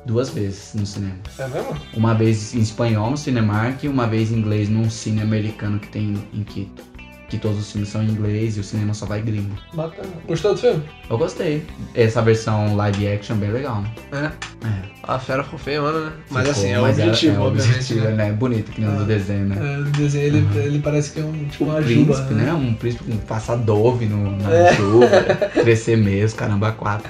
duas 0.05 0.29
vezes 0.31 0.73
no 0.73 0.85
cinema. 0.85 1.15
É 1.37 1.47
mesmo? 1.47 1.75
Uma 1.95 2.13
vez 2.15 2.53
em 2.55 2.59
espanhol 2.59 3.11
no 3.11 3.17
Cinemark 3.17 3.83
e 3.83 3.87
uma 3.87 4.07
vez 4.07 4.31
em 4.31 4.35
inglês 4.37 4.67
num 4.69 4.89
cine 4.89 5.21
americano 5.21 5.79
que 5.79 5.87
tem 5.89 6.27
em 6.33 6.43
Quito. 6.43 6.83
Que 7.31 7.37
todos 7.37 7.57
os 7.59 7.71
filmes 7.71 7.89
são 7.89 8.03
em 8.03 8.07
inglês 8.09 8.57
e 8.57 8.59
o 8.59 8.63
cinema 8.63 8.93
só 8.93 9.05
vai 9.05 9.21
gringo. 9.21 9.55
Bacana. 9.73 10.09
Gostou 10.27 10.53
do 10.53 10.59
filme? 10.59 10.83
Eu 11.09 11.17
gostei. 11.17 11.63
Essa 11.95 12.21
versão 12.21 12.75
live 12.75 13.07
action 13.07 13.37
bem 13.37 13.51
legal, 13.51 13.81
né? 13.81 13.91
É. 14.11 14.67
É. 14.67 14.91
A 15.03 15.17
fera 15.17 15.43
ficou 15.43 15.57
feia, 15.57 15.81
mano, 15.81 16.05
né? 16.05 16.11
Mas 16.29 16.47
Ficou, 16.49 16.61
assim, 16.61 16.71
é 16.73 16.79
o 16.79 16.81
mas 16.83 16.99
objetivo, 16.99 17.35
é, 17.35 17.39
obviamente. 17.39 17.71
objetivo, 17.75 18.05
né? 18.05 18.11
né? 18.11 18.31
Bonito, 18.33 18.71
que 18.71 18.81
nem 18.81 18.89
o 18.89 18.95
do 18.97 19.01
Ah. 19.03 19.05
desenho, 19.05 19.45
né? 19.47 19.55
É, 19.59 19.79
o 19.79 19.83
desenho, 19.85 20.23
ele, 20.25 20.47
ele 20.59 20.79
parece 20.79 21.11
que 21.11 21.19
é 21.19 21.23
um, 21.23 21.45
tipo, 21.45 21.63
Um 21.63 21.69
uma 21.69 21.81
juba, 21.81 22.13
príncipe, 22.13 22.33
né? 22.35 22.53
Um 22.53 22.73
príncipe 22.75 23.03
com 23.05 23.17
passar 23.19 23.55
dove 23.55 24.05
no, 24.05 24.37
na 24.37 24.51
É. 24.53 24.73
chuva, 24.75 25.07
crescer 25.63 25.97
mesmo, 25.97 26.37
caramba, 26.37 26.71
quatro. 26.73 27.09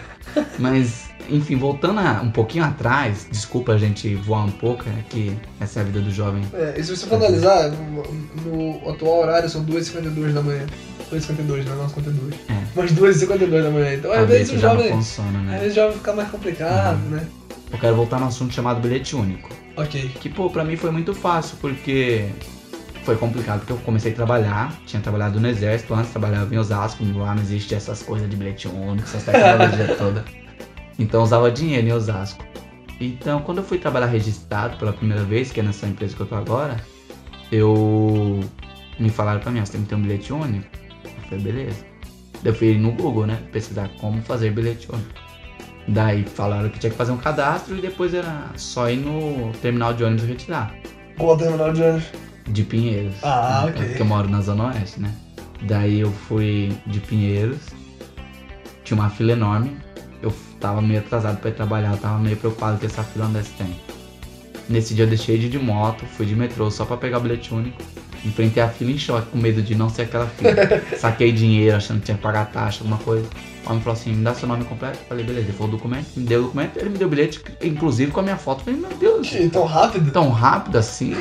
Mas, 0.59 1.09
enfim, 1.31 1.55
voltando 1.55 1.99
a- 1.99 2.21
um 2.23 2.29
pouquinho 2.31 2.63
atrás, 2.63 3.27
desculpa 3.31 3.73
a 3.73 3.77
gente 3.77 4.13
voar 4.15 4.45
um 4.45 4.51
pouco, 4.51 4.83
é 4.87 5.03
que 5.09 5.35
essa 5.59 5.79
é 5.79 5.81
a 5.81 5.85
vida 5.85 5.99
do 6.01 6.11
jovem. 6.11 6.43
É, 6.53 6.75
e 6.77 6.83
se 6.83 6.95
você 6.95 7.05
for 7.07 7.15
analisar, 7.15 7.69
no, 7.69 8.03
no 8.81 8.89
atual 8.89 9.21
horário 9.21 9.49
são 9.49 9.63
2h52 9.63 10.33
da 10.33 10.41
manhã. 10.41 10.65
2h52, 11.11 11.65
não 11.65 11.73
é 11.73 11.87
9h52. 11.87 12.33
É. 12.49 12.61
Mas 12.75 12.91
2h52 12.93 13.63
da 13.63 13.69
manhã. 13.69 13.93
Então, 13.95 14.11
às 14.13 14.27
vezes 14.27 14.53
o 14.53 14.59
jovem. 14.59 14.91
funciona, 14.91 15.39
Às 15.39 15.45
né? 15.45 15.57
vezes 15.59 15.73
o 15.73 15.75
jovem 15.81 15.97
fica 15.97 16.13
mais 16.13 16.29
complicado, 16.29 16.99
Uhum. 17.03 17.09
né? 17.11 17.27
Eu 17.71 17.77
quero 17.79 17.95
voltar 17.95 18.19
no 18.19 18.27
assunto 18.27 18.53
chamado 18.53 18.79
bilhete 18.81 19.15
único. 19.15 19.49
Ok. 19.77 20.09
Que, 20.19 20.29
pô, 20.29 20.49
pra 20.49 20.63
mim 20.63 20.75
foi 20.75 20.91
muito 20.91 21.13
fácil, 21.13 21.57
porque 21.61 22.27
foi 23.03 23.15
complicado, 23.15 23.59
porque 23.59 23.73
eu 23.73 23.77
comecei 23.77 24.11
a 24.11 24.15
trabalhar, 24.15 24.73
tinha 24.85 25.01
trabalhado 25.01 25.39
no 25.39 25.47
exército 25.47 25.93
antes, 25.93 26.11
trabalhava 26.11 26.53
em 26.53 26.57
Osasco, 26.57 27.03
lá 27.17 27.33
não 27.33 27.41
existe 27.41 27.73
essas 27.73 28.03
coisas 28.03 28.29
de 28.29 28.35
bilhete 28.35 28.67
único, 28.67 29.07
essas 29.07 29.23
tecnologias 29.23 29.95
todas. 29.97 30.23
Então 31.01 31.23
usava 31.23 31.49
dinheiro 31.49 31.87
em 31.87 31.91
Osasco. 31.91 32.45
Então, 32.99 33.41
quando 33.41 33.57
eu 33.57 33.63
fui 33.63 33.79
trabalhar 33.79 34.05
registrado 34.05 34.77
pela 34.77 34.93
primeira 34.93 35.23
vez, 35.23 35.51
que 35.51 35.59
é 35.59 35.63
nessa 35.63 35.87
empresa 35.87 36.15
que 36.15 36.21
eu 36.21 36.27
tô 36.27 36.35
agora, 36.35 36.77
eu 37.51 38.39
me 38.99 39.09
falaram 39.09 39.39
pra 39.39 39.51
mim, 39.51 39.59
você 39.59 39.71
tem 39.71 39.81
que 39.81 39.89
ter 39.89 39.95
um 39.95 40.01
bilhete 40.03 40.31
único. 40.31 40.67
Eu 41.03 41.23
falei, 41.27 41.43
beleza. 41.43 41.83
Daí 42.43 42.51
eu 42.51 42.55
fui 42.55 42.77
no 42.77 42.91
Google, 42.91 43.25
né, 43.25 43.39
pesquisar 43.51 43.89
como 43.99 44.21
fazer 44.21 44.51
bilhete 44.51 44.87
único. 44.91 45.09
Daí 45.87 46.23
falaram 46.23 46.69
que 46.69 46.77
tinha 46.77 46.91
que 46.91 46.95
fazer 46.95 47.11
um 47.11 47.17
cadastro 47.17 47.75
e 47.75 47.81
depois 47.81 48.13
era 48.13 48.51
só 48.55 48.87
ir 48.87 48.97
no 48.97 49.51
terminal 49.53 49.95
de 49.95 50.03
ônibus 50.03 50.25
retirar. 50.25 50.71
Qual 51.17 51.35
terminal 51.35 51.73
de 51.73 51.81
ônibus? 51.81 52.05
De 52.47 52.63
Pinheiros. 52.63 53.15
Ah, 53.23 53.63
né, 53.65 53.71
ok. 53.71 53.85
Porque 53.87 54.01
eu 54.03 54.05
moro 54.05 54.29
na 54.29 54.41
Zona 54.41 54.67
Oeste, 54.67 54.99
né? 54.99 55.11
Daí 55.63 56.01
eu 56.01 56.11
fui 56.11 56.71
de 56.85 56.99
Pinheiros. 56.99 57.57
Tinha 58.83 58.99
uma 58.99 59.09
fila 59.09 59.31
enorme. 59.31 59.75
Eu 60.21 60.33
tava 60.59 60.81
meio 60.81 60.99
atrasado 60.99 61.37
pra 61.39 61.49
ir 61.49 61.53
trabalhar, 61.53 61.91
eu 61.91 61.97
tava 61.97 62.19
meio 62.19 62.37
preocupado 62.37 62.77
que 62.77 62.85
essa 62.85 63.03
fila 63.03 63.25
desse 63.27 63.51
tempo. 63.51 63.75
Nesse 64.69 64.93
dia 64.93 65.03
eu 65.05 65.09
deixei 65.09 65.37
de 65.37 65.47
ir 65.47 65.49
de 65.49 65.59
moto, 65.59 66.05
fui 66.05 66.25
de 66.25 66.35
metrô 66.35 66.69
só 66.69 66.85
pra 66.85 66.95
pegar 66.97 67.17
o 67.17 67.21
bilhete 67.21 67.53
único. 67.53 67.81
Enfrentei 68.23 68.61
a 68.61 68.69
fila 68.69 68.91
em 68.91 68.97
choque, 68.99 69.27
com 69.31 69.37
medo 69.39 69.63
de 69.63 69.73
não 69.73 69.89
ser 69.89 70.03
aquela 70.03 70.27
fila. 70.27 70.53
Saquei 70.97 71.31
dinheiro, 71.31 71.75
achando 71.75 71.99
que 71.99 72.05
tinha 72.05 72.15
que 72.17 72.21
pagar 72.23 72.45
taxa, 72.51 72.79
alguma 72.81 72.99
coisa. 72.99 73.27
O 73.65 73.69
homem 73.71 73.81
falou 73.81 73.99
assim, 73.99 74.13
me 74.13 74.23
dá 74.23 74.33
seu 74.35 74.47
nome 74.47 74.63
completo. 74.63 74.99
Falei, 75.09 75.25
beleza, 75.25 75.47
ele 75.47 75.53
falou 75.57 75.73
o 75.73 75.77
documento, 75.77 76.05
me 76.15 76.23
deu 76.25 76.41
o 76.41 76.43
documento, 76.43 76.77
ele 76.77 76.89
me 76.89 76.97
deu 76.99 77.07
o 77.07 77.09
bilhete, 77.09 77.41
inclusive 77.63 78.11
com 78.11 78.19
a 78.19 78.23
minha 78.23 78.37
foto. 78.37 78.63
Falei, 78.63 78.79
meu 78.79 78.91
Deus, 78.91 79.27
Que 79.27 79.49
tão 79.49 79.65
rápido? 79.65 80.11
tão 80.11 80.29
rápido 80.29 80.75
assim, 80.77 81.15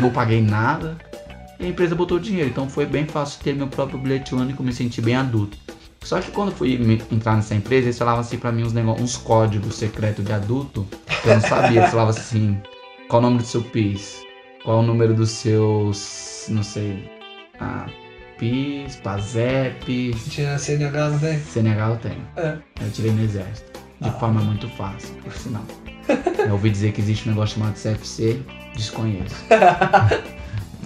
não 0.00 0.10
paguei 0.10 0.42
nada. 0.42 0.96
E 1.58 1.64
a 1.64 1.68
empresa 1.68 1.94
botou 1.94 2.18
dinheiro, 2.18 2.50
então 2.50 2.68
foi 2.68 2.84
bem 2.84 3.06
fácil 3.06 3.40
ter 3.42 3.54
meu 3.54 3.68
próprio 3.68 3.98
bilhete 3.98 4.34
único, 4.34 4.62
me 4.62 4.72
senti 4.74 5.00
bem 5.00 5.16
adulto. 5.16 5.56
Só 6.04 6.20
que 6.20 6.30
quando 6.30 6.52
fui 6.52 6.74
entrar 7.10 7.36
nessa 7.36 7.54
empresa, 7.54 7.86
eles 7.86 7.98
falavam 7.98 8.20
assim 8.20 8.38
pra 8.38 8.50
mim 8.52 8.64
uns, 8.64 8.72
negócios, 8.72 9.02
uns 9.02 9.16
códigos 9.16 9.76
secretos 9.76 10.24
de 10.24 10.32
adulto, 10.32 10.86
que 11.22 11.28
eu 11.28 11.34
não 11.34 11.40
sabia. 11.40 11.80
Eles 11.80 11.90
falavam 11.90 12.10
assim, 12.10 12.60
qual 13.08 13.20
o 13.20 13.24
nome 13.24 13.38
do 13.38 13.44
seu 13.44 13.62
PIS? 13.62 14.22
Qual 14.64 14.80
o 14.80 14.82
número 14.82 15.14
dos 15.14 15.30
seus, 15.30 16.46
não 16.48 16.62
sei, 16.62 17.10
ah, 17.60 17.86
PIS, 18.38 18.96
PASEP, 18.96 20.14
Tinha 20.28 20.58
CNH, 20.58 21.08
não 21.10 21.18
tem? 21.18 21.38
CNH 21.40 21.88
eu 21.90 21.96
tenho. 21.96 22.28
É. 22.36 22.58
Eu 22.80 22.90
tirei 22.90 23.10
no 23.12 23.22
exército. 23.22 23.80
De 24.00 24.08
Ah. 24.08 24.12
forma 24.12 24.40
muito 24.40 24.68
fácil, 24.70 25.14
por 25.22 25.32
sinal. 25.32 25.62
Eu 26.44 26.52
ouvi 26.54 26.70
dizer 26.70 26.90
que 26.92 27.00
existe 27.00 27.28
um 27.28 27.32
negócio 27.32 27.56
chamado 27.56 27.74
CFC, 27.76 28.42
desconheço. 28.74 29.36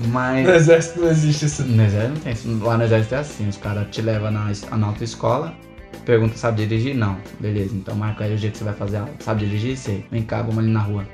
Mas. 0.09 0.46
No 0.46 0.54
exército 0.54 1.00
não 1.00 1.09
existe 1.11 1.46
isso. 1.46 1.62
No 1.64 1.82
exército 1.82 2.14
não 2.14 2.20
tem 2.20 2.32
isso. 2.32 2.59
Lá 2.64 2.76
no 2.76 2.85
exército 2.85 3.14
é 3.14 3.18
assim, 3.18 3.48
os 3.48 3.56
caras 3.56 3.87
te 3.90 4.02
levam 4.02 4.30
na, 4.30 4.50
na 4.76 4.87
autoescola, 4.87 5.54
pergunta, 6.04 6.37
sabe 6.37 6.66
dirigir? 6.66 6.94
Não. 6.94 7.16
Beleza, 7.40 7.74
então 7.74 7.94
marca 7.94 8.24
aí 8.24 8.35
o 8.35 8.38
jeito 8.38 8.52
que 8.52 8.59
você 8.59 8.64
vai 8.64 8.74
fazer 8.74 8.98
a 8.98 9.00
aula. 9.00 9.12
Sabe 9.20 9.46
dirigir? 9.46 9.76
Sei. 9.76 10.04
Vem 10.11 10.22
cá, 10.22 10.42
vamos 10.42 10.59
ali 10.59 10.68
na 10.70 10.80
rua. 10.80 11.06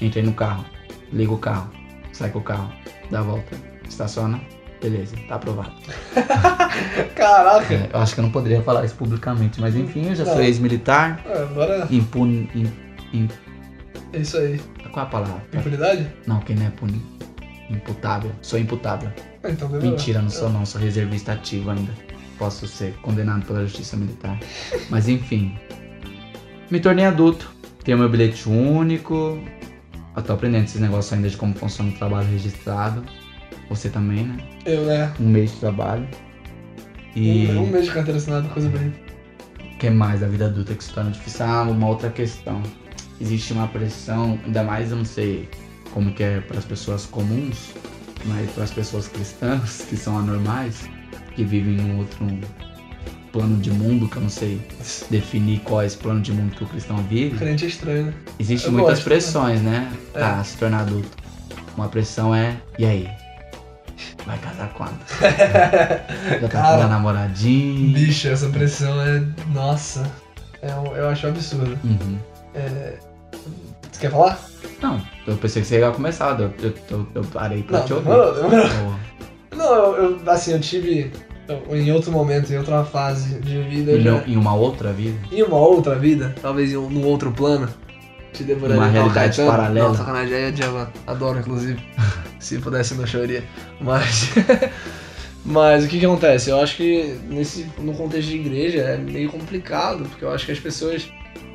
Entrei 0.00 0.22
no 0.24 0.32
carro, 0.32 0.64
liga 1.12 1.32
o 1.32 1.38
carro, 1.38 1.70
sai 2.12 2.30
com 2.30 2.38
o 2.38 2.42
carro, 2.42 2.72
dá 3.10 3.18
a 3.20 3.22
volta, 3.22 3.54
estaciona. 3.88 4.40
Beleza, 4.82 5.14
tá 5.28 5.34
aprovado. 5.34 5.72
Caraca. 7.14 7.74
É, 7.74 7.90
eu 7.92 8.00
acho 8.00 8.14
que 8.14 8.20
eu 8.20 8.24
não 8.24 8.30
poderia 8.30 8.62
falar 8.62 8.84
isso 8.84 8.94
publicamente, 8.94 9.60
mas 9.60 9.76
enfim, 9.76 10.08
eu 10.08 10.14
já 10.14 10.24
sou 10.24 10.40
ex-militar, 10.40 11.20
É, 11.26 11.42
agora 11.42 11.86
impune. 11.90 12.48
im- 12.54 12.72
im- 13.12 13.28
é 14.12 14.18
isso 14.20 14.38
aí. 14.38 14.58
qual 14.90 15.04
a 15.04 15.08
palavra? 15.08 15.42
Impunidade? 15.52 16.10
Não, 16.26 16.40
quem 16.40 16.56
não 16.56 16.66
é 16.66 16.70
puni. 16.70 17.00
Imputável. 17.70 18.32
Sou 18.42 18.58
imputável. 18.58 19.10
Ah, 19.42 19.50
Então. 19.50 19.68
Mentira, 19.68 20.20
não 20.20 20.28
sou 20.30 20.50
não, 20.50 20.66
sou 20.66 20.80
reservista 20.80 21.32
ativo 21.32 21.70
ainda. 21.70 21.92
Posso 22.38 22.66
ser 22.66 22.94
condenado 23.02 23.46
pela 23.46 23.62
justiça 23.64 23.96
militar. 23.96 24.38
Mas 24.90 25.08
enfim. 25.08 25.56
Me 26.70 26.80
tornei 26.80 27.04
adulto. 27.04 27.50
Tenho 27.84 27.98
meu 27.98 28.08
bilhete 28.08 28.48
único. 28.48 29.38
Eu 30.16 30.22
tô 30.22 30.32
aprendendo 30.32 30.64
esses 30.64 30.80
negócios 30.80 31.12
ainda 31.12 31.28
de 31.28 31.36
como 31.36 31.54
funciona 31.54 31.90
o 31.90 31.94
trabalho 31.94 32.28
registrado. 32.28 33.04
Você 33.68 33.88
também, 33.88 34.24
né? 34.24 34.36
Eu, 34.66 34.84
né? 34.84 35.12
Um 35.20 35.28
mês 35.28 35.52
de 35.52 35.58
trabalho. 35.58 36.06
E 37.14 37.46
Um, 37.48 37.62
um 37.62 37.66
mês 37.68 37.86
de 37.86 37.92
carteira 37.92 38.18
assinada, 38.18 38.48
coisa 38.48 38.68
bem. 38.68 38.92
o 39.74 39.78
que 39.78 39.88
mais 39.90 40.20
da 40.20 40.26
vida 40.26 40.46
adulta 40.46 40.74
que 40.74 40.82
se 40.84 40.92
torna 40.92 41.10
difícil? 41.10 41.46
Ah, 41.46 41.62
uma 41.62 41.88
outra 41.88 42.10
questão. 42.10 42.60
Existe 43.20 43.52
uma 43.52 43.68
pressão, 43.68 44.38
ainda 44.44 44.62
mais 44.64 44.90
eu 44.90 44.96
não 44.96 45.04
sei 45.04 45.48
como 45.92 46.12
que 46.12 46.22
é 46.22 46.40
para 46.40 46.58
as 46.58 46.64
pessoas 46.64 47.06
comuns, 47.06 47.72
mas 48.26 48.50
para 48.52 48.64
as 48.64 48.70
pessoas 48.70 49.08
cristãs, 49.08 49.82
que 49.88 49.96
são 49.96 50.18
anormais, 50.18 50.88
que 51.34 51.44
vivem 51.44 51.74
num 51.76 51.98
outro 51.98 52.26
plano 53.32 53.56
de 53.58 53.70
mundo, 53.70 54.08
que 54.08 54.16
eu 54.16 54.22
não 54.22 54.28
sei 54.28 54.60
definir 55.08 55.60
qual 55.60 55.82
é 55.82 55.86
esse 55.86 55.96
plano 55.96 56.20
de 56.20 56.32
mundo 56.32 56.54
que 56.56 56.64
o 56.64 56.66
cristão 56.66 56.96
vive. 57.04 57.38
Crente 57.38 57.64
é 57.64 57.68
estranho, 57.68 58.06
né? 58.06 58.14
Existem 58.38 58.72
muitas 58.72 58.94
gosto, 58.94 59.04
pressões, 59.04 59.62
né? 59.62 59.90
É. 60.14 60.18
Pra 60.18 60.42
se 60.44 60.56
tornar 60.56 60.80
adulto. 60.80 61.08
Uma 61.76 61.88
pressão 61.88 62.34
é, 62.34 62.56
e 62.78 62.84
aí? 62.84 63.08
Vai 64.26 64.36
casar 64.38 64.72
quando? 64.74 64.98
Já 65.20 66.40
tá 66.40 66.48
Cara, 66.48 66.76
com 66.76 66.80
uma 66.82 66.88
namoradinha? 66.88 67.94
Bicho, 67.94 68.28
essa 68.28 68.48
pressão 68.48 69.00
é. 69.00 69.22
Nossa. 69.54 70.10
É 70.60 70.74
um- 70.74 70.94
eu 70.94 71.08
acho 71.08 71.26
absurdo. 71.26 71.78
Uhum. 71.84 72.18
Você 73.92 74.00
quer 74.00 74.10
falar? 74.10 74.38
Não, 74.82 75.00
eu 75.26 75.36
pensei 75.36 75.62
que 75.62 75.68
você 75.68 75.78
ia 75.80 75.90
começar, 75.90 76.38
eu, 76.40 76.52
eu, 76.62 76.74
eu, 76.90 77.06
eu 77.16 77.24
parei 77.24 77.62
pra 77.62 77.80
Não, 77.80 77.86
te 77.86 77.92
ouvir. 77.94 78.04
demorou. 78.08 78.34
Pô, 79.50 79.56
Não, 79.56 79.96
eu, 79.96 80.20
assim, 80.26 80.52
eu 80.52 80.60
tive. 80.60 81.10
Em 81.68 81.90
outro 81.90 82.12
momento, 82.12 82.52
em 82.52 82.56
outra 82.58 82.84
fase 82.84 83.40
de 83.40 83.60
vida, 83.62 83.92
Em, 83.92 84.00
já. 84.02 84.22
em 84.24 84.36
uma 84.36 84.54
outra 84.54 84.92
vida? 84.92 85.18
Em 85.32 85.42
uma 85.42 85.56
outra 85.58 85.96
vida, 85.96 86.32
talvez 86.40 86.72
em 86.72 86.76
um, 86.76 86.88
num 86.88 87.04
outro 87.04 87.32
plano, 87.32 87.68
te 88.32 88.44
devoraria. 88.44 88.76
Uma 88.80 88.86
Não, 88.86 88.92
realidade 88.92 89.36
Caetano, 89.36 89.50
paralela. 89.50 89.88
Não, 89.88 89.94
sacanagem, 89.96 90.34
é 90.34 90.50
Djavan. 90.52 90.88
Adoro, 91.08 91.40
inclusive. 91.40 91.80
Se 92.38 92.58
pudesse, 92.58 92.94
não 92.94 93.04
choraria. 93.06 93.42
Mas. 93.80 94.30
Mas 95.44 95.84
o 95.84 95.88
que 95.88 95.98
que 95.98 96.04
acontece? 96.06 96.50
Eu 96.50 96.60
acho 96.60 96.76
que 96.76 97.18
nesse, 97.28 97.66
no 97.78 97.94
contexto 97.94 98.28
de 98.28 98.36
igreja 98.36 98.80
é 98.80 98.96
meio 98.98 99.30
complicado, 99.30 100.04
porque 100.04 100.24
eu 100.24 100.30
acho 100.32 100.44
que 100.46 100.52
as 100.52 100.60
pessoas 100.60 101.10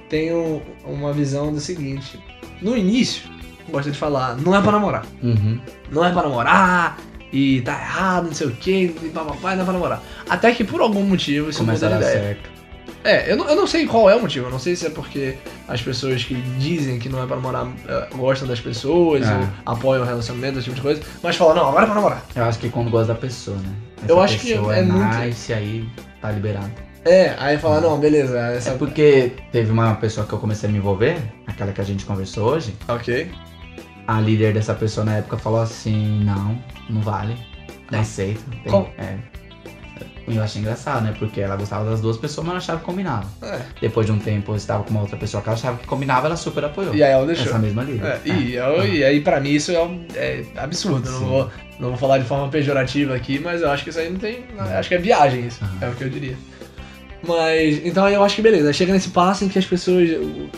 têm 0.09 0.33
um- 0.33 0.59
uma 0.83 1.13
visão 1.13 1.53
do 1.53 1.59
seguinte. 1.59 2.19
No 2.61 2.75
início, 2.77 3.23
gosta 3.69 3.91
de 3.91 3.97
falar, 3.97 4.35
não 4.37 4.55
é 4.55 4.61
pra 4.61 4.71
namorar. 4.71 5.05
Uhum. 5.21 5.59
Não 5.91 6.03
é 6.05 6.11
pra 6.11 6.23
namorar, 6.23 6.97
e 7.31 7.61
tá 7.61 7.73
errado, 7.73 8.25
não 8.27 8.33
sei 8.33 8.47
o 8.47 8.51
que, 8.51 8.95
e 9.03 9.09
papapá, 9.13 9.53
não 9.55 9.61
é 9.61 9.63
pra 9.65 9.73
namorar. 9.73 10.01
Até 10.29 10.51
que 10.53 10.63
por 10.63 10.81
algum 10.81 11.03
motivo 11.03 11.49
isso 11.49 11.59
Começa 11.59 11.85
a 11.85 11.89
muda 11.89 11.99
dar 12.01 12.05
de 12.05 12.11
ideia. 12.17 12.27
certo. 12.35 12.55
É, 13.03 13.31
eu 13.31 13.37
não, 13.37 13.47
eu 13.47 13.55
não 13.55 13.67
sei 13.67 13.85
qual 13.85 14.09
é 14.09 14.15
o 14.15 14.21
motivo. 14.21 14.47
Eu 14.47 14.51
não 14.51 14.57
sei 14.57 14.75
se 14.75 14.87
é 14.87 14.89
porque 14.89 15.35
as 15.67 15.79
pessoas 15.79 16.23
que 16.23 16.33
dizem 16.57 16.97
que 16.97 17.07
não 17.07 17.21
é 17.21 17.27
pra 17.27 17.35
namorar 17.35 17.67
eh, 17.87 18.07
gostam 18.15 18.47
das 18.47 18.59
pessoas 18.59 19.27
É. 19.27 19.31
ou 19.35 19.47
apoiam 19.65 20.01
o 20.01 20.05
relacionamento, 20.07 20.57
esse 20.57 20.63
tipo 20.65 20.75
de 20.77 20.81
coisa, 20.81 21.01
mas 21.21 21.35
falam, 21.35 21.53
não, 21.55 21.67
agora 21.67 21.83
é 21.83 21.85
pra 21.85 21.95
namorar. 21.95 22.25
Eu 22.35 22.45
acho 22.45 22.57
que 22.57 22.67
quando 22.69 22.89
gosta 22.89 23.13
da 23.13 23.19
pessoa, 23.19 23.57
né? 23.57 23.69
Essa 24.03 24.11
Eu 24.11 24.19
acho 24.21 24.39
que 24.39 24.53
é 24.53 24.81
muito- 24.81 25.17
nice, 25.19 25.53
aí 25.53 25.87
tá 26.19 26.31
liberado. 26.31 26.71
É, 27.05 27.35
aí 27.37 27.57
fala, 27.59 27.79
não, 27.81 27.99
beleza, 27.99 28.37
essa. 28.39 28.71
É 28.71 28.77
porque 28.77 29.33
teve 29.51 29.71
uma 29.71 29.93
pessoa 29.95 30.25
que 30.25 30.33
eu 30.33 30.39
comecei 30.39 30.67
a 30.67 30.71
me 30.71 30.79
envolver, 30.79 31.17
aquela 31.45 31.71
que 31.71 31.79
a 31.79 31.83
gente 31.83 32.03
conversou 32.03 32.49
hoje. 32.49 32.73
Ok. 32.87 33.29
A 34.07 34.19
líder 34.19 34.53
dessa 34.53 34.73
pessoa 34.73 35.05
na 35.05 35.17
época 35.17 35.37
falou 35.37 35.61
assim: 35.61 36.23
não, 36.23 36.57
não 36.89 37.01
vale. 37.01 37.35
Não 37.91 37.99
aceito. 37.99 38.43
Tem- 38.63 38.71
Qual? 38.71 38.89
é. 38.97 39.17
Eu 40.27 40.41
achei 40.41 40.59
engraçado, 40.59 41.03
né? 41.03 41.13
Porque 41.19 41.39
ela 41.39 41.55
gostava 41.55 41.87
das 41.87 42.01
duas 42.01 42.17
pessoas, 42.17 42.47
mas 42.47 42.53
não 42.53 42.57
achava 42.57 42.79
que 42.79 42.85
combinava. 42.85 43.27
É. 43.43 43.59
Depois 43.79 44.07
de 44.07 44.11
um 44.11 44.17
tempo, 44.17 44.53
eu 44.53 44.55
estava 44.55 44.83
com 44.83 44.89
uma 44.89 45.01
outra 45.01 45.15
pessoa 45.17 45.43
que 45.43 45.49
ela 45.49 45.55
achava 45.55 45.77
que 45.77 45.85
combinava, 45.85 46.25
ela 46.25 46.35
super 46.35 46.65
apoiou. 46.65 46.95
E 46.95 47.03
aí 47.03 47.11
ela 47.11 47.27
deixou. 47.27 47.45
Essa 47.45 47.59
mesma 47.59 47.83
liga. 47.83 48.07
É, 48.25 48.27
e, 48.27 48.55
eu- 48.55 48.87
e 48.87 49.03
aí, 49.03 49.21
pra 49.21 49.39
mim, 49.39 49.51
isso 49.51 49.71
é, 49.71 49.79
um- 49.83 50.03
é 50.15 50.43
absurdo. 50.57 51.07
Não 51.11 51.19
vou, 51.19 51.51
não 51.79 51.89
vou 51.89 51.97
falar 51.97 52.17
de 52.17 52.25
forma 52.25 52.47
pejorativa 52.49 53.15
aqui, 53.15 53.37
mas 53.39 53.61
eu 53.61 53.69
acho 53.69 53.83
que 53.83 53.91
isso 53.91 53.99
aí 53.99 54.09
não 54.09 54.17
tem. 54.17 54.45
Acho 54.57 54.89
que 54.89 54.95
é 54.95 54.97
viagem 54.97 55.45
isso. 55.45 55.63
Aham. 55.63 55.77
É 55.81 55.89
o 55.89 55.93
que 55.93 56.03
eu 56.03 56.09
diria. 56.09 56.35
Mas, 57.27 57.85
então 57.85 58.07
eu 58.09 58.23
acho 58.23 58.35
que 58.35 58.41
beleza. 58.41 58.71
Chega 58.73 58.93
nesse 58.93 59.09
passo 59.09 59.43
em 59.45 59.49
que 59.49 59.57
as 59.59 59.65
pessoas 59.65 60.09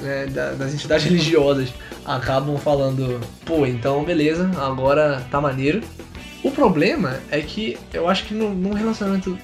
né, 0.01 0.25
da- 0.27 0.51
das 0.53 0.73
entidades 0.73 1.05
religiosas 1.05 1.69
acabam 2.05 2.57
falando, 2.57 3.19
pô, 3.45 3.65
então 3.65 4.03
beleza, 4.03 4.49
agora 4.57 5.23
tá 5.31 5.39
maneiro. 5.39 5.81
O 6.43 6.51
problema 6.51 7.19
é 7.31 7.39
que 7.41 7.77
eu 7.93 8.07
acho 8.09 8.25
que 8.25 8.33
no- 8.33 8.53
num 8.53 8.73
relacionamento 8.73 9.37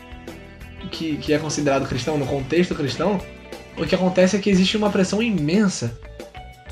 que, 0.91 1.17
que 1.17 1.33
é 1.33 1.38
considerado 1.38 1.88
cristão, 1.88 2.17
no 2.17 2.25
contexto 2.25 2.75
cristão, 2.75 3.19
o 3.77 3.86
que 3.86 3.95
acontece 3.95 4.36
é 4.36 4.39
que 4.39 4.49
existe 4.49 4.77
uma 4.77 4.89
pressão 4.89 5.21
imensa 5.21 5.97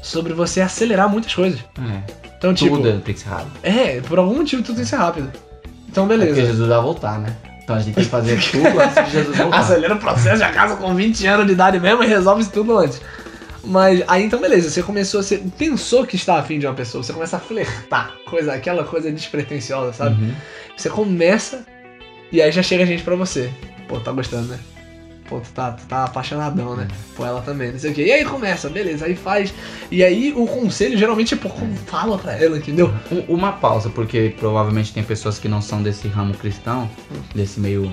sobre 0.01 0.33
você 0.33 0.61
acelerar 0.61 1.09
muitas 1.09 1.33
coisas. 1.33 1.59
É. 1.79 2.31
Então, 2.37 2.53
tipo, 2.53 2.75
Tudo 2.77 2.99
tem 3.01 3.13
que 3.13 3.19
ser 3.19 3.29
rápido. 3.29 3.51
é, 3.63 4.01
por 4.01 4.17
algum 4.17 4.35
motivo 4.37 4.63
tudo 4.63 4.75
tem 4.75 4.83
que 4.83 4.89
ser 4.89 4.95
rápido. 4.97 5.31
Então, 5.87 6.05
É 6.05 6.07
porque 6.07 6.25
beleza. 6.25 6.47
Jesus 6.47 6.67
vai 6.69 6.81
voltar, 6.81 7.19
né? 7.19 7.35
Então 7.71 7.75
a 7.75 7.79
gente 7.79 7.95
tem 7.95 8.03
que 8.03 8.09
fazer 8.09 8.39
tudo 8.51 8.79
antes 8.79 9.05
de 9.05 9.11
Jesus 9.11 9.37
voltar. 9.37 9.59
Acelera 9.59 9.95
o 9.95 9.99
processo, 9.99 10.37
já 10.37 10.51
casa 10.51 10.75
com 10.75 10.93
20 10.93 11.25
anos 11.27 11.45
de 11.45 11.53
idade 11.53 11.79
mesmo 11.79 12.03
e 12.03 12.07
resolve 12.07 12.41
isso 12.41 12.51
tudo 12.51 12.77
antes. 12.77 13.01
Mas 13.63 14.03
aí 14.07 14.23
então 14.23 14.39
beleza, 14.41 14.69
você 14.69 14.81
começou, 14.81 15.21
você 15.21 15.37
pensou 15.57 16.05
que 16.05 16.15
está 16.15 16.39
afim 16.39 16.57
de 16.59 16.65
uma 16.65 16.73
pessoa, 16.73 17.03
você 17.03 17.13
começa 17.13 17.37
a 17.37 17.39
flertar, 17.39 18.13
coisa, 18.25 18.53
aquela 18.53 18.83
coisa 18.83 19.11
despretensiosa, 19.11 19.93
sabe? 19.93 20.21
Uhum. 20.21 20.33
Você 20.75 20.89
começa 20.89 21.65
e 22.31 22.41
aí 22.41 22.51
já 22.51 22.63
chega 22.63 22.85
gente 22.85 23.03
pra 23.03 23.15
você. 23.15 23.51
Pô, 23.87 23.99
tá 23.99 24.11
gostando, 24.11 24.47
né? 24.47 24.59
Pô, 25.31 25.39
tu 25.39 25.49
tá, 25.53 25.71
tu 25.71 25.85
tá 25.85 26.03
apaixonadão, 26.03 26.75
né? 26.75 26.89
Pô, 27.15 27.25
ela 27.25 27.39
também, 27.41 27.71
não 27.71 27.79
sei 27.79 27.91
o 27.91 27.93
quê. 27.93 28.03
E 28.07 28.11
aí 28.11 28.25
começa, 28.25 28.67
beleza, 28.69 29.05
aí 29.05 29.15
faz. 29.15 29.53
E 29.89 30.03
aí 30.03 30.33
o 30.35 30.45
conselho 30.45 30.97
geralmente 30.97 31.33
é, 31.35 31.37
pô, 31.37 31.47
fala 31.87 32.17
pra 32.17 32.33
ela, 32.33 32.57
entendeu? 32.57 32.93
Um- 33.09 33.35
Uma 33.35 33.53
pausa, 33.53 33.89
porque 33.89 34.35
provavelmente 34.37 34.91
tem 34.93 35.01
pessoas 35.01 35.39
que 35.39 35.47
não 35.47 35.61
são 35.61 35.81
desse 35.81 36.09
ramo 36.09 36.33
cristão, 36.33 36.89
desse 37.33 37.61
meio 37.61 37.89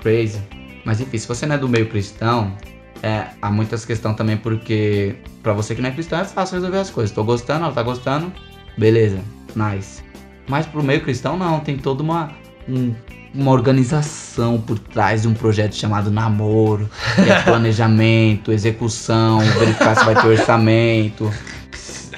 crazy. 0.00 0.38
Mas 0.84 1.00
enfim, 1.00 1.18
se 1.18 1.26
você 1.26 1.44
não 1.44 1.56
é 1.56 1.58
do 1.58 1.68
meio 1.68 1.88
cristão, 1.88 2.56
é, 3.02 3.24
há 3.42 3.50
muitas 3.50 3.84
questões 3.84 4.14
também, 4.16 4.36
porque 4.36 5.16
pra 5.42 5.52
você 5.52 5.74
que 5.74 5.82
não 5.82 5.88
é 5.88 5.92
cristão 5.92 6.20
é 6.20 6.24
fácil 6.24 6.54
resolver 6.54 6.78
as 6.78 6.88
coisas. 6.90 7.12
Tô 7.12 7.24
gostando, 7.24 7.64
ela 7.64 7.74
tá 7.74 7.82
gostando, 7.82 8.32
beleza, 8.78 9.18
nice. 9.56 10.04
Mas 10.48 10.66
pro 10.66 10.84
meio 10.84 11.00
cristão 11.02 11.36
não, 11.36 11.58
tem 11.58 11.76
toda 11.76 12.00
uma, 12.00 12.30
um- 12.68 12.94
uma 13.34 13.50
organização 13.52 14.60
por 14.60 14.78
trás 14.78 15.22
de 15.22 15.28
um 15.28 15.34
projeto 15.34 15.74
chamado 15.74 16.10
namoro, 16.10 16.88
que 17.14 17.30
é 17.30 17.40
planejamento, 17.42 18.52
execução, 18.52 19.38
verificar 19.40 19.96
se 19.96 20.04
vai 20.04 20.14
ter 20.14 20.26
orçamento. 20.26 21.30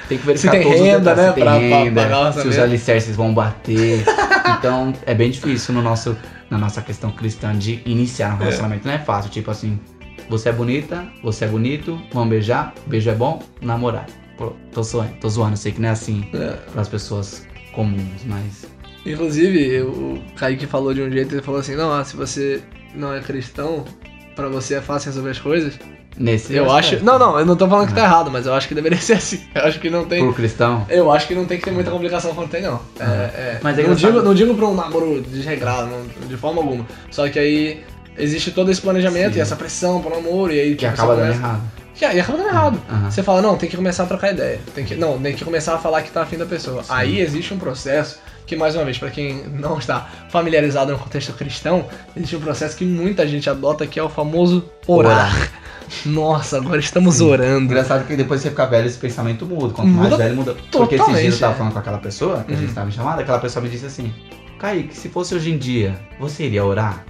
Tem 0.09 0.17
que 0.17 0.25
verificar 0.25 0.57
Se 0.57 0.63
tem 0.63 0.73
renda, 0.83 1.15
né, 1.15 1.29
se 1.29 1.33
tem 1.35 1.43
pra- 1.43 1.53
pra 1.53 1.59
renda, 1.59 2.01
pagar 2.03 2.29
o 2.29 2.33
se 2.33 2.47
os 2.47 2.57
alicerces 2.59 3.15
vão 3.15 3.33
bater. 3.33 4.03
Então 4.57 4.93
é 5.05 5.13
bem 5.13 5.29
difícil 5.31 5.73
no 5.73 5.81
nosso, 5.81 6.15
na 6.49 6.57
nossa 6.57 6.81
questão 6.81 7.11
cristã 7.11 7.55
de 7.57 7.81
iniciar 7.85 8.33
um 8.33 8.37
relacionamento. 8.37 8.85
Não 8.87 8.93
é 8.93 8.99
fácil, 8.99 9.31
tipo 9.31 9.49
assim, 9.51 9.79
você 10.29 10.49
é 10.49 10.51
bonita, 10.51 11.05
você 11.23 11.45
é 11.45 11.47
bonito, 11.47 11.99
vamos 12.11 12.29
beijar, 12.29 12.73
beijo 12.87 13.09
é 13.09 13.15
bom, 13.15 13.41
namorar. 13.61 14.05
Pô, 14.37 14.53
tô 14.73 14.81
zoando, 14.83 15.13
tô 15.21 15.29
zoando, 15.29 15.55
sei 15.55 15.71
que 15.71 15.79
não 15.79 15.89
é 15.89 15.91
assim 15.91 16.27
É. 16.33 16.53
para 16.71 16.81
as 16.81 16.89
pessoas 16.89 17.45
comuns, 17.73 18.23
mas 18.25 18.65
Inclusive, 19.05 19.81
o 19.81 20.21
Kaique 20.35 20.65
falou 20.65 20.93
de 20.93 21.01
um 21.01 21.11
jeito, 21.11 21.35
ele 21.35 21.41
falou 21.41 21.59
assim, 21.59 21.75
não, 21.75 21.91
ah, 21.91 22.03
se 22.03 22.15
você 22.15 22.61
não 22.95 23.13
é 23.13 23.19
cristão, 23.19 23.83
pra 24.35 24.47
você 24.47 24.75
é 24.75 24.81
fácil 24.81 25.09
resolver 25.09 25.31
as 25.31 25.39
coisas. 25.39 25.73
nesse 26.17 26.53
Eu 26.53 26.71
acho. 26.71 27.03
Não, 27.03 27.19
não, 27.19 27.39
eu 27.39 27.45
não 27.45 27.55
tô 27.55 27.67
falando 27.67 27.87
que 27.87 27.93
tá 27.93 28.03
errado, 28.03 28.31
mas 28.31 28.45
eu 28.45 28.53
acho 28.53 28.67
que 28.67 28.75
deveria 28.75 28.99
ser 29.01 29.13
assim. 29.13 29.41
Eu 29.53 29.63
acho 29.63 29.79
que 29.79 29.89
não 29.89 30.05
tem. 30.05 30.23
pro 30.23 30.33
cristão, 30.33 30.85
Eu 30.89 31.11
acho 31.11 31.27
que 31.27 31.35
não 31.35 31.45
tem 31.45 31.57
que 31.57 31.65
ter 31.65 31.71
muita 31.71 31.91
complicação 31.91 32.33
quando 32.33 32.49
tem, 32.49 32.61
não. 32.61 32.79
É, 32.99 33.03
é, 33.03 33.59
Mas 33.61 33.77
é 33.77 33.83
não, 33.83 33.95
digo, 33.95 34.21
não 34.21 34.33
digo 34.33 34.55
pra 34.55 34.67
um 34.67 34.75
namoro 34.75 35.21
desregrado, 35.21 35.87
não, 35.87 36.27
de 36.27 36.37
forma 36.37 36.61
alguma. 36.61 36.85
Só 37.11 37.27
que 37.27 37.37
aí 37.39 37.83
existe 38.17 38.51
todo 38.51 38.71
esse 38.71 38.81
planejamento 38.81 39.33
Sim. 39.33 39.39
e 39.39 39.41
essa 39.41 39.55
pressão 39.55 40.01
pro 40.01 40.11
namoro, 40.11 40.53
e 40.53 40.59
aí 40.59 40.69
que 40.75 40.85
tipo, 40.85 40.91
acaba 40.91 41.15
dando 41.15 41.31
errado. 41.33 41.61
Que 41.95 42.05
aí 42.05 42.19
acaba 42.19 42.37
dando 42.37 42.49
errado. 42.49 42.81
Aham. 42.89 43.11
Você 43.11 43.21
fala, 43.21 43.41
não, 43.41 43.57
tem 43.57 43.69
que 43.69 43.75
começar 43.75 44.03
a 44.03 44.05
trocar 44.05 44.31
ideia. 44.31 44.59
Tem 44.73 44.85
que, 44.85 44.95
não, 44.95 45.19
tem 45.19 45.35
que 45.35 45.43
começar 45.43 45.75
a 45.75 45.77
falar 45.77 46.01
que 46.01 46.11
tá 46.11 46.23
afim 46.23 46.37
da 46.37 46.45
pessoa. 46.45 46.83
Aí 46.89 47.19
existe 47.19 47.53
um 47.53 47.59
processo 47.59 48.19
que, 48.45 48.55
mais 48.55 48.75
uma 48.75 48.83
vez, 48.85 48.97
pra 48.97 49.09
quem 49.09 49.43
não 49.47 49.77
está 49.77 50.07
familiarizado 50.29 50.91
no 50.91 50.99
contexto 50.99 51.33
cristão, 51.33 51.85
existe 52.15 52.35
um 52.35 52.41
processo 52.41 52.75
que 52.77 52.85
muita 52.85 53.27
gente 53.27 53.49
adota 53.49 53.85
que 53.87 53.99
é 53.99 54.03
o 54.03 54.09
famoso 54.09 54.65
orar. 54.87 55.33
Nossa, 56.05 56.57
agora 56.57 56.79
estamos 56.79 57.21
orando. 57.21 57.65
Engraçado 57.65 58.05
que 58.07 58.15
depois 58.15 58.41
você 58.41 58.49
fica 58.49 58.65
velho, 58.65 58.87
esse 58.87 58.97
pensamento 58.97 59.45
muda. 59.45 59.73
Quanto 59.73 59.87
Muda 59.89 60.09
mais 60.09 60.17
velho, 60.21 60.35
muda. 60.35 60.55
Porque 60.71 60.95
esses 60.95 61.05
dias 61.07 61.07
totalmente, 61.07 61.33
eu 61.33 61.39
tava 61.39 61.53
é. 61.53 61.57
falando 61.57 61.73
com 61.73 61.79
aquela 61.79 61.97
pessoa, 61.99 62.43
que 62.43 62.53
a 62.53 62.55
gente 62.55 62.69
Uhum. 62.69 62.73
tava 62.73 62.87
me 62.87 62.91
chamando, 62.93 63.19
aquela 63.19 63.39
pessoa 63.39 63.63
me 63.63 63.69
disse 63.69 63.85
assim, 63.85 64.13
Kaique, 64.59 64.95
se 64.95 65.09
fosse 65.09 65.35
hoje 65.35 65.51
em 65.51 65.57
dia, 65.57 65.99
você 66.19 66.45
iria 66.45 66.63
orar? 66.63 67.05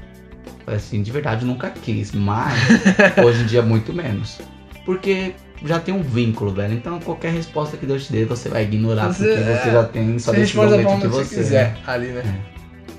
Eu 0.45 0.65
falei 0.65 0.77
assim, 0.77 1.01
de 1.01 1.11
verdade 1.11 1.43
eu 1.43 1.47
nunca 1.47 1.69
quis, 1.69 2.11
mas 2.11 2.53
hoje 3.23 3.43
em 3.43 3.45
dia 3.45 3.61
muito 3.61 3.93
menos. 3.93 4.39
Porque 4.85 5.33
já 5.65 5.79
tem 5.79 5.93
um 5.93 6.01
vínculo, 6.03 6.51
velho. 6.51 6.73
Então 6.73 6.99
qualquer 6.99 7.31
resposta 7.33 7.77
que 7.77 7.85
Deus 7.85 8.05
te 8.05 8.11
dê, 8.11 8.25
você 8.25 8.49
vai 8.49 8.63
ignorar, 8.63 9.07
Você- 9.13 9.25
porque 9.27 9.43
você 9.43 9.69
é. 9.69 9.71
já 9.71 9.83
tem 9.83 10.17
Você 10.19 10.31
decisão 10.31 10.67
dentro 10.69 10.83
forma 10.83 10.97
de 10.97 11.01
que 11.03 11.07
você. 11.07 11.23
você 11.25 11.35
quiser 11.35 11.69
né? 11.71 11.77
ali, 11.87 12.07
né? 12.07 12.23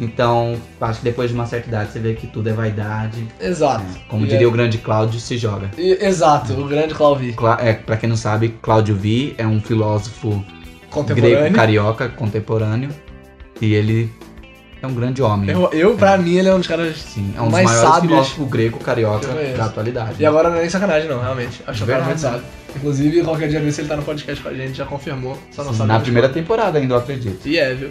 Então, 0.01 0.57
acho 0.81 0.99
que 0.99 1.05
depois 1.05 1.31
de 1.31 1.37
uma 1.37 1.47
certa 1.47 1.69
idade 1.69 1.93
você 1.93 2.01
vê 2.01 2.15
que 2.15 2.27
tudo 2.27 2.49
é 2.49 2.53
vaidade. 2.53 3.29
Exato. 3.41 3.85
Como 4.09 4.25
E 4.27 4.29
diria 4.29 4.45
é- 4.45 4.49
o 4.49 4.51
grande 4.51 4.79
Cláudio, 4.79 5.21
se 5.21 5.37
joga. 5.39 5.71
e- 5.79 6.05
Exato, 6.05 6.53
o 6.53 6.67
grande 6.67 6.93
Clauvi. 6.95 7.33
Clá- 7.33 7.59
É, 7.61 7.75
pra 7.75 7.97
quem 7.97 8.09
não 8.09 8.17
sabe, 8.17 8.49
Cláudio 8.61 8.97
Vi 8.97 9.35
é 9.39 9.47
um 9.47 9.61
filósofo 9.61 10.45
grego 11.15 11.55
carioca 11.55 12.09
contemporâneo 12.09 12.91
e 13.61 13.73
ele 13.73 14.11
é 14.85 14.87
um 14.87 14.95
grande 14.95 15.23
homem. 15.23 15.51
Eu, 15.51 15.71
eu, 15.73 15.97
pra 15.97 16.17
mim, 16.17 16.37
ele 16.37 16.49
é 16.49 16.55
um 16.55 16.59
dos 16.59 16.67
caras. 16.67 16.97
Sim, 16.97 17.35
é 17.37 17.41
um 17.41 17.45
dos 17.45 17.53
mais 17.53 17.67
maiores 17.67 17.91
sábios 17.91 18.35
grego 18.51 18.79
carioca 18.79 19.27
da 19.57 19.65
atualidade. 19.65 20.17
E 20.19 20.27
agora 20.27 20.49
não 20.49 20.59
é 20.59 20.61
nem 20.61 20.71
sacanagem, 20.71 21.09
não, 21.09 21.21
realmente. 21.21 21.63
Acho 21.67 21.79
que 21.79 21.85
o 21.85 21.93
cara 21.93 22.05
muito 22.05 22.21
sábio. 22.21 22.43
Inclusive, 22.77 23.23
qualquer 23.23 23.49
dia 23.49 23.61
desse 23.61 23.81
ele 23.81 23.89
tá 23.89 23.97
no 23.97 24.03
podcast 24.03 24.43
com 24.43 24.49
a 24.49 24.55
gente, 24.55 24.77
já 24.77 24.85
confirmou. 24.85 25.39
Só 25.51 25.65
não 25.65 25.73
Sim, 25.73 25.79
sabe 25.79 25.89
na 25.93 26.01
primeira 26.01 26.29
foi. 26.29 26.41
temporada 26.41 26.79
ainda, 26.79 26.95
eu 26.95 26.99
acredito. 26.99 27.47
E 27.47 27.59
é, 27.59 27.75
viu? 27.75 27.91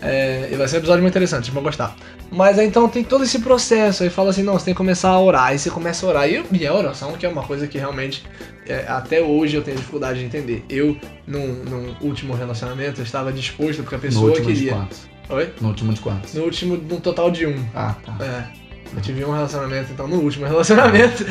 É, 0.00 0.50
e 0.52 0.56
vai 0.56 0.68
ser 0.68 0.76
um 0.76 0.78
episódio 0.78 1.02
muito 1.02 1.12
interessante, 1.12 1.44
vocês 1.44 1.54
vão 1.54 1.62
gostar. 1.62 1.96
Mas 2.30 2.58
aí 2.58 2.66
então 2.66 2.88
tem 2.88 3.02
todo 3.02 3.24
esse 3.24 3.40
processo, 3.40 4.02
aí 4.02 4.10
fala 4.10 4.30
assim, 4.30 4.42
não, 4.42 4.52
você 4.52 4.66
tem 4.66 4.74
que 4.74 4.78
começar 4.78 5.08
a 5.08 5.20
orar, 5.20 5.46
aí 5.46 5.58
você 5.58 5.70
começa 5.70 6.06
a 6.06 6.08
orar. 6.08 6.28
E, 6.28 6.44
e 6.52 6.66
a 6.66 6.74
oração, 6.74 7.12
que 7.12 7.24
é 7.24 7.28
uma 7.28 7.42
coisa 7.42 7.66
que 7.66 7.78
realmente, 7.78 8.24
é, 8.68 8.84
até 8.86 9.20
hoje 9.22 9.56
eu 9.56 9.62
tenho 9.62 9.76
dificuldade 9.76 10.18
de 10.20 10.24
entender. 10.24 10.64
Eu, 10.68 10.96
num, 11.26 11.64
num 11.64 11.96
último 12.00 12.34
relacionamento, 12.34 13.00
eu 13.00 13.04
estava 13.04 13.32
disposto, 13.32 13.82
porque 13.82 13.96
a 13.96 13.98
pessoa 13.98 14.32
queria. 14.32 14.72
quantos? 14.72 15.15
Oi? 15.28 15.52
No 15.60 15.68
último 15.68 15.92
de 15.92 16.00
quantos? 16.00 16.34
No 16.34 16.44
último, 16.44 16.76
num 16.76 17.00
total 17.00 17.30
de 17.30 17.46
um. 17.46 17.64
Ah, 17.74 17.94
tá. 18.04 18.16
É. 18.24 18.66
Eu 18.94 19.02
tive 19.02 19.24
um 19.24 19.32
relacionamento, 19.32 19.92
então 19.92 20.06
no 20.06 20.16
último 20.16 20.46
relacionamento. 20.46 21.24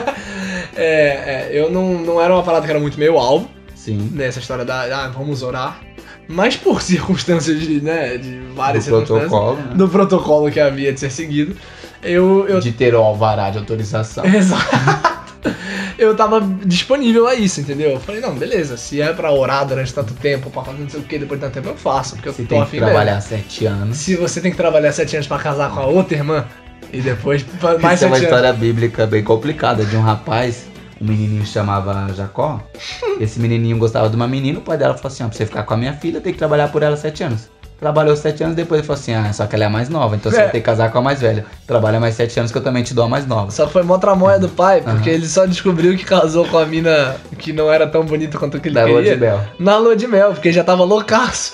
é, 0.76 0.84
é, 0.84 1.50
eu 1.52 1.70
não, 1.70 1.94
não 1.94 2.20
era 2.20 2.34
uma 2.34 2.42
parada 2.42 2.64
que 2.66 2.70
era 2.70 2.80
muito 2.80 2.98
meu 2.98 3.18
alvo, 3.18 3.48
Sim. 3.74 4.10
nessa 4.12 4.38
história 4.38 4.64
da 4.64 4.82
ah, 4.82 5.08
vamos 5.08 5.42
orar. 5.42 5.80
Mas 6.28 6.56
por 6.56 6.80
circunstâncias 6.82 7.58
de, 7.60 7.80
né, 7.80 8.18
de 8.18 8.40
Do 8.40 8.54
várias 8.54 8.84
circunstâncias, 8.84 9.28
protocolo, 9.28 9.56
né? 9.56 9.74
do 9.74 9.88
protocolo 9.88 10.50
que 10.50 10.60
havia 10.60 10.92
de 10.92 11.00
ser 11.00 11.10
seguido, 11.10 11.56
eu. 12.02 12.46
eu 12.48 12.60
De 12.60 12.72
ter 12.72 12.94
o 12.94 13.02
alvará 13.02 13.50
de 13.50 13.58
autorização. 13.58 14.24
Exato. 14.28 15.13
Eu 15.98 16.16
tava 16.16 16.40
disponível 16.64 17.26
a 17.28 17.34
isso, 17.34 17.60
entendeu? 17.60 17.90
Eu 17.90 18.00
falei, 18.00 18.20
não, 18.20 18.34
beleza, 18.34 18.76
se 18.76 19.00
é 19.00 19.12
pra 19.12 19.30
orar 19.32 19.66
durante 19.66 19.92
tanto 19.94 20.12
tempo, 20.14 20.50
pra 20.50 20.62
fazer 20.64 20.78
não 20.78 20.88
sei 20.88 21.00
o 21.00 21.02
que, 21.04 21.18
depois 21.18 21.38
de 21.40 21.46
tanto 21.46 21.54
tempo 21.54 21.68
eu 21.68 21.76
faço, 21.76 22.16
porque 22.16 22.28
eu 22.28 22.32
Você 22.32 22.42
tô 22.42 22.48
tem 22.48 22.58
que 22.58 22.64
afim 22.64 22.78
trabalhar 22.78 23.20
sete 23.20 23.66
anos. 23.66 23.80
mesmo. 23.80 23.94
Se 23.94 24.16
você 24.16 24.40
tem 24.40 24.50
que 24.50 24.56
trabalhar 24.56 24.92
sete 24.92 25.14
anos 25.16 25.26
pra 25.28 25.38
casar 25.38 25.70
com 25.70 25.80
a 25.80 25.86
outra 25.86 26.16
irmã, 26.16 26.44
e 26.92 27.00
depois 27.00 27.44
mais 27.80 27.96
Isso 28.00 28.04
é 28.04 28.06
uma 28.08 28.16
anos. 28.16 28.28
história 28.28 28.52
bíblica 28.52 29.06
bem 29.06 29.22
complicada 29.22 29.84
de 29.84 29.96
um 29.96 30.00
rapaz, 30.02 30.66
um 31.00 31.06
menininho 31.06 31.44
chamava 31.46 32.12
Jacó. 32.14 32.60
Esse 33.20 33.38
menininho 33.40 33.78
gostava 33.78 34.08
de 34.08 34.16
uma 34.16 34.26
menina, 34.26 34.58
o 34.58 34.62
pai 34.62 34.76
dela 34.76 34.94
falou 34.94 35.12
assim: 35.12 35.22
ó, 35.24 35.28
pra 35.28 35.36
você 35.36 35.46
ficar 35.46 35.62
com 35.64 35.74
a 35.74 35.76
minha 35.76 35.92
filha, 35.94 36.20
tem 36.20 36.32
que 36.32 36.38
trabalhar 36.38 36.68
por 36.68 36.82
ela 36.82 36.96
sete 36.96 37.22
anos. 37.22 37.48
Trabalhou 37.84 38.16
sete 38.16 38.42
anos, 38.42 38.56
depois 38.56 38.78
ele 38.78 38.86
falou 38.86 38.98
assim: 38.98 39.12
ah, 39.12 39.30
só 39.30 39.46
que 39.46 39.54
ela 39.54 39.64
é 39.64 39.66
a 39.66 39.70
mais 39.70 39.90
nova, 39.90 40.16
então 40.16 40.32
você 40.32 40.38
É. 40.38 40.42
vai 40.44 40.50
ter 40.52 40.60
que 40.60 40.64
casar 40.64 40.90
com 40.90 40.96
a 40.96 41.02
mais 41.02 41.20
velha. 41.20 41.44
Trabalha 41.66 42.00
mais 42.00 42.14
sete 42.14 42.38
anos 42.40 42.50
que 42.50 42.56
eu 42.56 42.62
também 42.62 42.82
te 42.82 42.94
dou 42.94 43.04
a 43.04 43.08
mais 43.10 43.26
nova. 43.26 43.50
Só 43.50 43.68
foi 43.68 43.82
mó 43.82 43.98
tramóia 43.98 44.38
do 44.38 44.48
pai, 44.48 44.80
porque 44.80 45.10
Aham. 45.10 45.18
ele 45.18 45.28
só 45.28 45.44
descobriu 45.44 45.94
que 45.94 46.02
casou 46.02 46.46
com 46.48 46.56
a 46.56 46.64
mina 46.64 47.14
que 47.38 47.52
não 47.52 47.70
era 47.70 47.86
tão 47.86 48.02
bonita 48.02 48.38
quanto 48.38 48.58
que 48.58 48.68
ele 48.68 48.74
Da 48.74 48.86
lua 48.86 48.96
queria. 49.02 49.12
de 49.12 49.20
Bel. 49.20 49.40
Na 49.58 49.76
lua 49.76 49.94
de 49.94 50.06
mel, 50.06 50.32
porque 50.32 50.50
já 50.50 50.64
tava 50.64 50.82
loucaço 50.82 51.52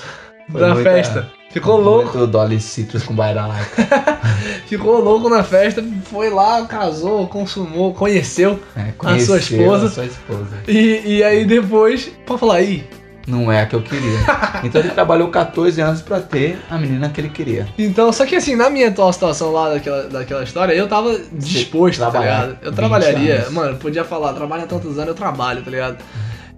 Foi 0.53 0.61
da 0.61 0.77
festa. 0.77 1.29
Ficou 1.51 1.81
louco, 1.81 2.17
Muito 2.17 2.31
Dolly 2.31 2.61
Citrus 2.61 3.03
com 3.03 3.13
baira 3.13 3.45
laica. 3.47 3.89
ficou 4.69 5.01
louco 5.01 5.29
na 5.29 5.43
festa, 5.43 5.83
foi 6.05 6.31
lá, 6.31 6.65
casou, 6.65 7.27
consumou, 7.27 7.93
conheceu. 7.93 8.61
É, 8.77 8.83
A 8.83 8.85
sua 8.85 8.93
conheceu 8.97 9.37
esposa. 9.37 9.87
A 9.87 9.91
sua 9.91 10.05
esposa. 10.05 10.47
E, 10.69 11.03
e 11.17 11.25
aí 11.25 11.45
depois, 11.45 12.09
pode 12.25 12.39
falar 12.39 12.55
aí. 12.55 12.89
Não 13.31 13.51
é 13.51 13.63
a 13.63 13.67
que 13.67 13.75
eu 13.75 13.83
queria. 13.83 14.19
Então 14.63 14.81
ele 14.81 14.91
trabalhou 14.91 15.29
14 15.29 15.81
anos 15.81 16.03
pra 16.03 16.21
ter 16.21 16.59
a 16.69 16.77
menina 16.77 17.09
que 17.09 17.19
ele 17.21 17.31
queria. 17.31 17.67
Então, 17.79 18.13
só 18.13 18.27
que 18.27 18.37
assim, 18.37 18.55
na 18.57 18.69
minha 18.69 18.89
atual 18.89 19.11
situação 19.13 19.53
lá 19.53 19.71
daquela, 19.71 20.03
daquela 20.09 20.43
história, 20.43 20.75
eu 20.75 20.87
tava 20.87 21.19
disposto, 21.33 21.99
tá 22.01 22.19
ligado? 22.19 22.59
Eu 22.61 22.71
20 22.71 22.77
trabalharia, 22.77 23.35
anos. 23.37 23.51
mano, 23.53 23.77
podia 23.79 24.05
falar, 24.05 24.35
trabalha 24.35 24.67
tantos 24.67 24.97
anos, 24.99 25.09
eu 25.09 25.15
trabalho, 25.15 25.63
tá 25.63 25.71
ligado? 25.71 25.97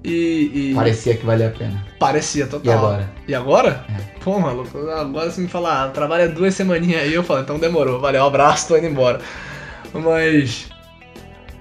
E. 0.05 0.71
e 0.71 0.75
Parecia 0.75 1.17
que 1.17 1.25
valia 1.25 1.47
a 1.47 1.51
pena. 1.51 1.85
parecia 2.01 2.47
total. 2.49 2.73
E 2.73 2.77
agora? 2.77 3.11
E 3.29 3.35
agora? 3.37 3.85
É. 3.89 4.19
Pô, 4.25 4.41
maluco, 4.41 4.77
agora 4.91 5.31
você 5.31 5.41
me 5.41 5.47
fala, 5.49 5.85
ah, 5.85 5.89
trabalha 5.89 6.29
duas 6.29 6.55
semaninhas 6.55 7.03
aí, 7.03 7.15
eu 7.15 7.23
falo, 7.23 7.41
então 7.43 7.57
demorou, 7.59 8.01
valeu, 8.01 8.25
um 8.25 8.27
abraço, 8.27 8.67
tô 8.69 8.77
indo 8.77 8.87
embora. 8.89 9.21
Mas. 9.95 10.72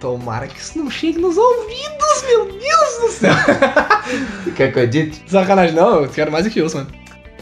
Tomara 0.02 0.48
que 0.48 0.60
isso 0.60 0.80
não 0.80 0.90
chegue 0.90 1.20
nos 1.20 1.38
ouvidos, 1.38 2.24
meu 2.26 2.46
Deus 2.46 3.00
do 3.00 3.12
céu! 3.12 3.34
Quer 4.58 4.74
que 4.74 4.80
eu 4.80 4.84
edite? 4.84 5.24
Sacanagem, 5.28 5.76
não, 5.76 6.02
eu 6.02 6.10
quero 6.10 6.32
mais 6.32 6.44
do 6.44 6.50
que 6.50 6.60
isso, 6.60 6.76
mano. 6.76 6.90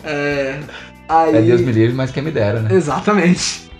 É. 0.03 0.60
Aí. 1.07 1.38
É 1.38 1.41
Deus 1.41 1.62
me 1.62 1.72
livre, 1.72 1.95
mas 1.95 2.12
quem 2.12 2.22
me 2.22 2.32
dera, 2.32 2.60
né? 2.60 2.76
Exatamente. 2.76 3.72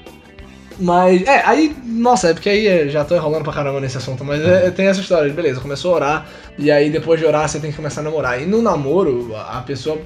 Mas, 0.80 1.24
é, 1.28 1.46
aí, 1.46 1.76
nossa, 1.84 2.30
é 2.30 2.34
porque 2.34 2.48
aí 2.48 2.68
é, 2.68 2.88
já 2.88 3.04
tô 3.04 3.14
enrolando 3.14 3.44
pra 3.44 3.52
caramba 3.52 3.82
nesse 3.82 3.98
assunto, 3.98 4.24
mas 4.24 4.42
é, 4.42 4.72
tem 4.72 4.88
essa 4.88 5.02
história, 5.02 5.30
de, 5.30 5.36
beleza, 5.36 5.60
começou 5.60 5.92
a 5.92 5.96
orar, 5.96 6.26
e 6.58 6.72
aí 6.72 6.90
depois 6.90 7.20
de 7.20 7.26
orar 7.26 7.50
você 7.50 7.60
tem 7.60 7.72
que 7.72 7.76
começar 7.76 8.00
a 8.00 8.06
namorar. 8.06 8.42
E 8.42 8.46
no 8.46 8.62
namoro, 8.62 9.36
a 9.36 9.58
a 9.58 9.62
pessoa, 9.62 10.00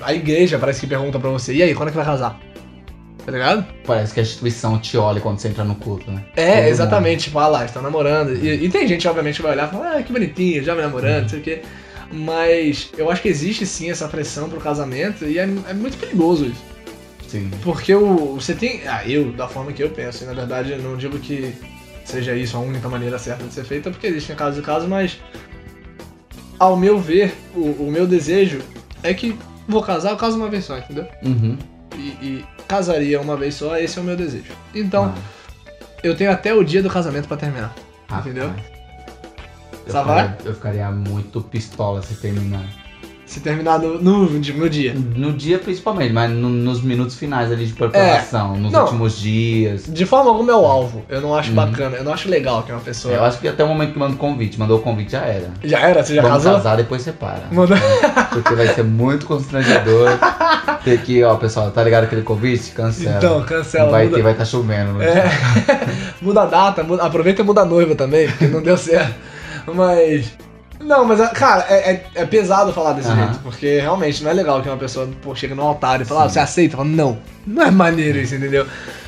a 0.00 0.14
igreja 0.14 0.60
parece 0.60 0.80
que 0.80 0.86
pergunta 0.86 1.18
pra 1.18 1.28
você, 1.28 1.52
e 1.54 1.60
aí, 1.60 1.74
quando 1.74 1.88
é 1.88 1.90
que 1.90 1.96
vai 1.96 2.06
casar? 2.06 2.38
Tá 3.24 3.30
ligado? 3.30 3.64
Parece 3.86 4.12
que 4.12 4.20
a 4.20 4.22
instituição 4.22 4.78
te 4.78 4.96
olha 4.96 5.20
quando 5.20 5.38
você 5.38 5.48
entra 5.48 5.62
no 5.62 5.76
culto, 5.76 6.10
né? 6.10 6.24
É, 6.36 6.56
Todo 6.56 6.68
exatamente, 6.68 7.24
tipo, 7.24 7.38
ah 7.38 7.46
lá, 7.46 7.64
estão 7.64 7.80
namorando. 7.80 8.34
E, 8.34 8.64
e 8.64 8.68
tem 8.68 8.86
gente, 8.88 9.06
obviamente, 9.06 9.36
que 9.36 9.42
vai 9.42 9.52
olhar 9.52 9.68
e 9.68 9.70
falar, 9.70 9.96
ah, 9.96 10.02
que 10.02 10.12
bonitinho, 10.12 10.62
já 10.62 10.74
me 10.74 10.82
namorando, 10.82 11.22
não 11.22 11.28
sei 11.28 11.38
o 11.38 11.42
quê. 11.42 11.62
Mas 12.12 12.90
eu 12.98 13.10
acho 13.10 13.22
que 13.22 13.28
existe 13.28 13.64
sim 13.64 13.90
essa 13.90 14.08
pressão 14.08 14.48
pro 14.48 14.60
casamento, 14.60 15.24
e 15.24 15.38
é, 15.38 15.42
é 15.42 15.72
muito 15.72 15.96
perigoso 15.98 16.46
isso. 16.46 16.62
Sim. 17.28 17.50
Porque 17.62 17.94
o, 17.94 18.34
você 18.34 18.54
tem. 18.54 18.82
Ah, 18.86 19.08
eu, 19.08 19.32
da 19.32 19.48
forma 19.48 19.72
que 19.72 19.82
eu 19.82 19.88
penso, 19.88 20.24
e 20.24 20.26
na 20.26 20.34
verdade 20.34 20.72
eu 20.72 20.78
não 20.78 20.96
digo 20.96 21.18
que 21.18 21.54
seja 22.04 22.34
isso 22.34 22.56
a 22.56 22.60
única 22.60 22.88
maneira 22.88 23.18
certa 23.18 23.44
de 23.44 23.54
ser 23.54 23.64
feita, 23.64 23.90
porque 23.90 24.08
existem 24.08 24.36
casos 24.36 24.58
e 24.58 24.62
casos, 24.62 24.88
mas. 24.88 25.18
Ao 26.58 26.76
meu 26.76 26.98
ver, 26.98 27.34
o, 27.56 27.86
o 27.86 27.90
meu 27.90 28.06
desejo 28.06 28.60
é 29.02 29.14
que 29.14 29.36
vou 29.66 29.82
casar, 29.82 30.10
eu 30.10 30.16
caso 30.16 30.36
uma 30.36 30.48
vez 30.48 30.64
só, 30.64 30.76
entendeu? 30.76 31.06
Uhum. 31.24 31.56
E, 31.96 32.08
e 32.22 32.44
casaria 32.76 33.20
uma 33.20 33.36
vez 33.36 33.54
só, 33.56 33.76
esse 33.76 33.98
é 33.98 34.00
o 34.00 34.04
meu 34.04 34.16
desejo. 34.16 34.50
Então, 34.74 35.12
Ah, 35.14 35.20
eu 36.02 36.16
tenho 36.16 36.30
até 36.32 36.54
o 36.54 36.64
dia 36.64 36.82
do 36.82 36.88
casamento 36.88 37.28
pra 37.28 37.36
terminar. 37.36 37.74
rapaz. 38.08 38.24
entendeu? 38.26 38.50
Eu 39.86 39.92
ficaria, 40.14 40.38
eu 40.46 40.54
ficaria 40.54 40.90
muito 40.90 41.42
pistola 41.42 42.00
se 42.00 42.14
terminar. 42.14 42.64
Se 43.32 43.40
terminar 43.40 43.78
no, 43.78 43.98
no, 43.98 44.28
no 44.28 44.68
dia. 44.68 44.94
No 45.16 45.32
dia 45.32 45.58
principalmente, 45.58 46.12
mas 46.12 46.30
no- 46.30 46.50
nos 46.50 46.82
minutos 46.82 47.16
finais 47.16 47.50
ali 47.50 47.64
de 47.64 47.72
preparação, 47.72 48.58
nos 48.58 48.70
É. 48.70 48.76
Não. 48.76 48.82
últimos 48.84 49.18
dias. 49.18 49.84
De 49.88 50.04
forma 50.04 50.30
alguma 50.30 50.52
é 50.52 50.54
o 50.54 50.66
alvo. 50.66 51.02
Eu 51.08 51.22
não 51.22 51.34
acho 51.34 51.48
Uhum. 51.48 51.54
bacana, 51.56 51.96
eu 51.96 52.04
não 52.04 52.12
acho 52.12 52.28
legal 52.28 52.62
que 52.62 52.70
uma 52.70 52.80
pessoa. 52.82 53.14
Eu 53.14 53.24
acho 53.24 53.38
que 53.38 53.48
até 53.48 53.64
o 53.64 53.68
momento 53.68 53.94
que 53.94 53.98
manda 53.98 54.12
o 54.12 54.18
convite, 54.18 54.58
mandou 54.60 54.78
o 54.78 54.82
convite 54.82 55.12
já 55.12 55.20
era. 55.22 55.48
Já 55.64 55.78
era? 55.80 56.04
Você 56.04 56.14
já 56.14 56.20
Vamos 56.20 56.42
casou? 56.44 56.52
casar, 56.58 56.76
depois 56.76 57.00
separa. 57.00 57.44
Mandou- 57.50 57.78
Porque 58.32 58.54
vai 58.54 58.68
ser 58.68 58.84
muito 58.84 59.24
constrangedor 59.24 60.10
ter 60.84 61.00
que, 61.00 61.24
ó, 61.24 61.34
pessoal, 61.36 61.70
tá 61.70 61.82
ligado 61.82 62.04
aquele 62.04 62.20
convite? 62.20 62.72
Cancela. 62.72 63.16
Então, 63.16 63.42
cancela. 63.44 63.90
Vai 63.90 64.04
muda- 64.04 64.16
ter, 64.18 64.22
vai 64.24 64.32
estar 64.32 64.44
chovendo. 64.44 64.92
no 64.92 65.02
É. 65.02 65.10
dia. 65.10 65.24
muda 66.20 66.42
a 66.42 66.46
data, 66.46 66.82
muda- 66.82 67.02
aproveita 67.02 67.40
e 67.40 67.44
muda 67.46 67.62
a 67.62 67.64
noiva 67.64 67.94
também, 67.94 68.28
porque 68.28 68.46
não 68.48 68.60
deu 68.60 68.76
certo. 68.76 69.14
Mas. 69.74 70.30
Não, 70.82 71.04
mas, 71.04 71.20
cara, 71.32 71.64
é, 71.68 71.92
é- 71.92 72.06
é 72.16 72.26
pesado 72.26 72.72
falar 72.72 72.92
desse 72.94 73.08
Aham. 73.08 73.24
jeito, 73.26 73.38
porque 73.42 73.78
realmente 73.80 74.22
não 74.22 74.30
é 74.30 74.34
legal 74.34 74.60
que 74.62 74.68
uma 74.68 74.76
pessoa 74.76 75.08
pô, 75.22 75.34
chega 75.34 75.54
no 75.54 75.62
altar 75.62 76.00
e 76.00 76.04
fala, 76.04 76.24
ah, 76.24 76.28
você 76.28 76.38
aceita? 76.40 76.76
Fala, 76.76 76.88
não, 76.88 77.18
não 77.46 77.62
é 77.62 77.70
maneiro 77.70 78.18
isso, 78.18 78.34
entendeu? 78.34 78.66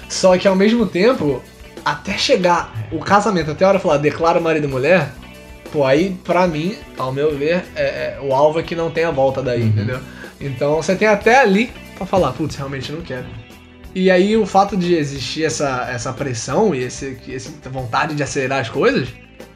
Só 0.09 0.37
que 0.39 0.47
ao 0.47 0.55
mesmo 0.55 0.87
tempo, 0.87 1.43
até 1.85 2.16
chegar 2.16 2.72
o 2.93 2.99
casamento, 3.01 3.51
até 3.51 3.64
a 3.64 3.68
hora 3.68 3.79
de 3.79 3.83
falar, 3.83 3.97
declara 3.99 4.41
marido 4.41 4.64
e 4.66 4.70
mulher, 4.70 5.09
pô, 5.72 5.85
aí 5.85 6.16
pra 6.25 6.47
mim, 6.47 6.77
ao 6.97 7.12
meu 7.12 7.37
ver, 7.37 7.64
é, 7.75 7.83
é- 7.83 8.18
o 8.22 8.33
alvo 8.33 8.61
é 8.61 8.62
que 8.62 8.77
não 8.77 8.91
tem 8.91 9.05
a 9.05 9.11
volta 9.11 9.43
daí, 9.43 9.62
Uhum. 9.62 9.68
entendeu? 9.68 10.01
Então 10.41 10.77
você 10.77 10.95
tem 10.95 11.09
até 11.09 11.41
ali 11.41 11.72
pra 11.97 12.07
falar, 12.07 12.33
putz, 12.33 12.55
realmente 12.57 12.93
não 12.93 13.01
quero. 13.01 13.27
E 13.95 14.11
aí 14.11 14.37
o 14.37 14.45
fato 14.45 14.77
de 14.77 14.95
existir 14.95 15.45
essa, 15.45 15.87
essa 15.91 16.12
pressão 16.12 16.75
e 16.75 16.83
esse, 16.83 17.16
essa 17.33 17.51
vontade 17.70 18.14
de 18.14 18.22
acelerar 18.22 18.61
as 18.61 18.68
coisas, 18.68 19.09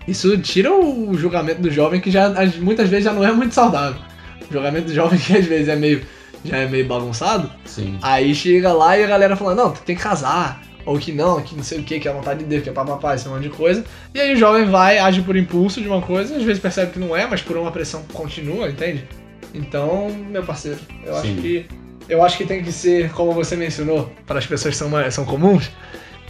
isso 0.08 0.36
tira 0.38 0.72
o 0.72 1.14
julgamento 1.14 1.60
do 1.60 1.70
jovem 1.70 2.00
que 2.00 2.10
já 2.10 2.32
muitas 2.60 2.88
vezes 2.88 3.04
já 3.04 3.12
não 3.12 3.24
é 3.24 3.30
muito 3.30 3.54
saudável. 3.54 4.00
O 4.48 4.52
julgamento 4.52 4.86
do 4.86 4.94
jovem 4.94 5.18
que 5.20 5.36
às 5.36 5.44
vezes 5.44 5.68
é 5.68 5.76
meio 5.76 6.02
já 6.44 6.58
é 6.58 6.68
meio 6.68 6.86
bagunçado. 6.86 7.50
Sim. 7.64 7.98
Aí 8.02 8.34
chega 8.34 8.72
lá 8.72 8.96
e 8.96 9.04
a 9.04 9.06
galera 9.06 9.36
fala, 9.36 9.54
não, 9.54 9.72
tu 9.72 9.82
tem 9.82 9.94
que 9.94 10.02
casar. 10.02 10.62
Ou 10.86 10.98
que 10.98 11.12
não, 11.12 11.42
que 11.42 11.54
não 11.54 11.62
sei 11.62 11.80
o 11.80 11.82
que, 11.82 12.00
que 12.00 12.08
é 12.08 12.10
a 12.10 12.14
vontade 12.14 12.38
de 12.38 12.46
Deus, 12.46 12.62
que 12.62 12.70
é 12.70 12.72
papapá, 12.72 13.14
esse 13.14 13.28
monte 13.28 13.42
de 13.42 13.50
coisa. 13.50 13.84
E 14.14 14.20
aí 14.20 14.32
o 14.32 14.36
jovem 14.36 14.64
vai, 14.64 14.98
age 14.98 15.20
por 15.20 15.36
impulso 15.36 15.82
de 15.82 15.88
uma 15.88 16.00
coisa, 16.00 16.36
às 16.36 16.42
vezes 16.42 16.62
percebe 16.62 16.92
que 16.92 16.98
não 16.98 17.14
é, 17.14 17.26
mas 17.26 17.42
por 17.42 17.58
uma 17.58 17.70
pressão 17.70 18.02
continua, 18.14 18.70
entende? 18.70 19.06
Então, 19.52 20.10
meu 20.30 20.42
parceiro, 20.42 20.78
eu 21.04 21.14
acho 21.14 21.26
Sim. 21.26 21.36
que. 21.36 21.66
Eu 22.08 22.24
acho 22.24 22.38
que 22.38 22.46
tem 22.46 22.62
que 22.62 22.72
ser, 22.72 23.10
como 23.10 23.32
você 23.32 23.54
mencionou, 23.54 24.10
para 24.26 24.38
as 24.38 24.46
pessoas 24.46 24.72
que 24.72 24.78
são, 24.78 24.90
são 25.10 25.26
comuns, 25.26 25.70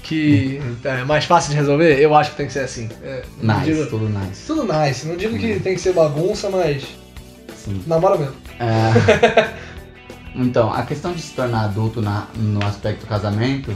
que 0.03 0.61
é 0.84 1.05
mais 1.05 1.24
fácil 1.24 1.51
de 1.51 1.57
resolver, 1.57 1.99
eu 2.01 2.14
acho 2.14 2.30
que 2.30 2.36
tem 2.36 2.46
que 2.46 2.53
ser 2.53 2.61
assim. 2.61 2.88
É, 3.03 3.22
Nice, 3.42 3.64
digo- 3.64 3.86
tudo 3.86 4.09
nice. 4.09 4.46
tudo 4.46 4.64
nice, 4.72 5.07
não 5.07 5.16
digo 5.16 5.36
que 5.38 5.61
tem 5.61 5.74
que 5.74 5.80
ser 5.80 5.92
bagunça, 5.92 6.49
mas 6.51 6.84
Sim. 7.57 7.82
namora 7.86 8.16
mesmo. 8.16 8.34
É. 8.61 9.59
Então, 10.34 10.72
a 10.72 10.82
questão 10.82 11.12
de 11.12 11.20
se 11.20 11.32
tornar 11.34 11.64
adulto 11.64 12.01
na- 12.01 12.28
no 12.36 12.64
aspecto 12.64 13.01
do 13.01 13.07
casamento, 13.09 13.74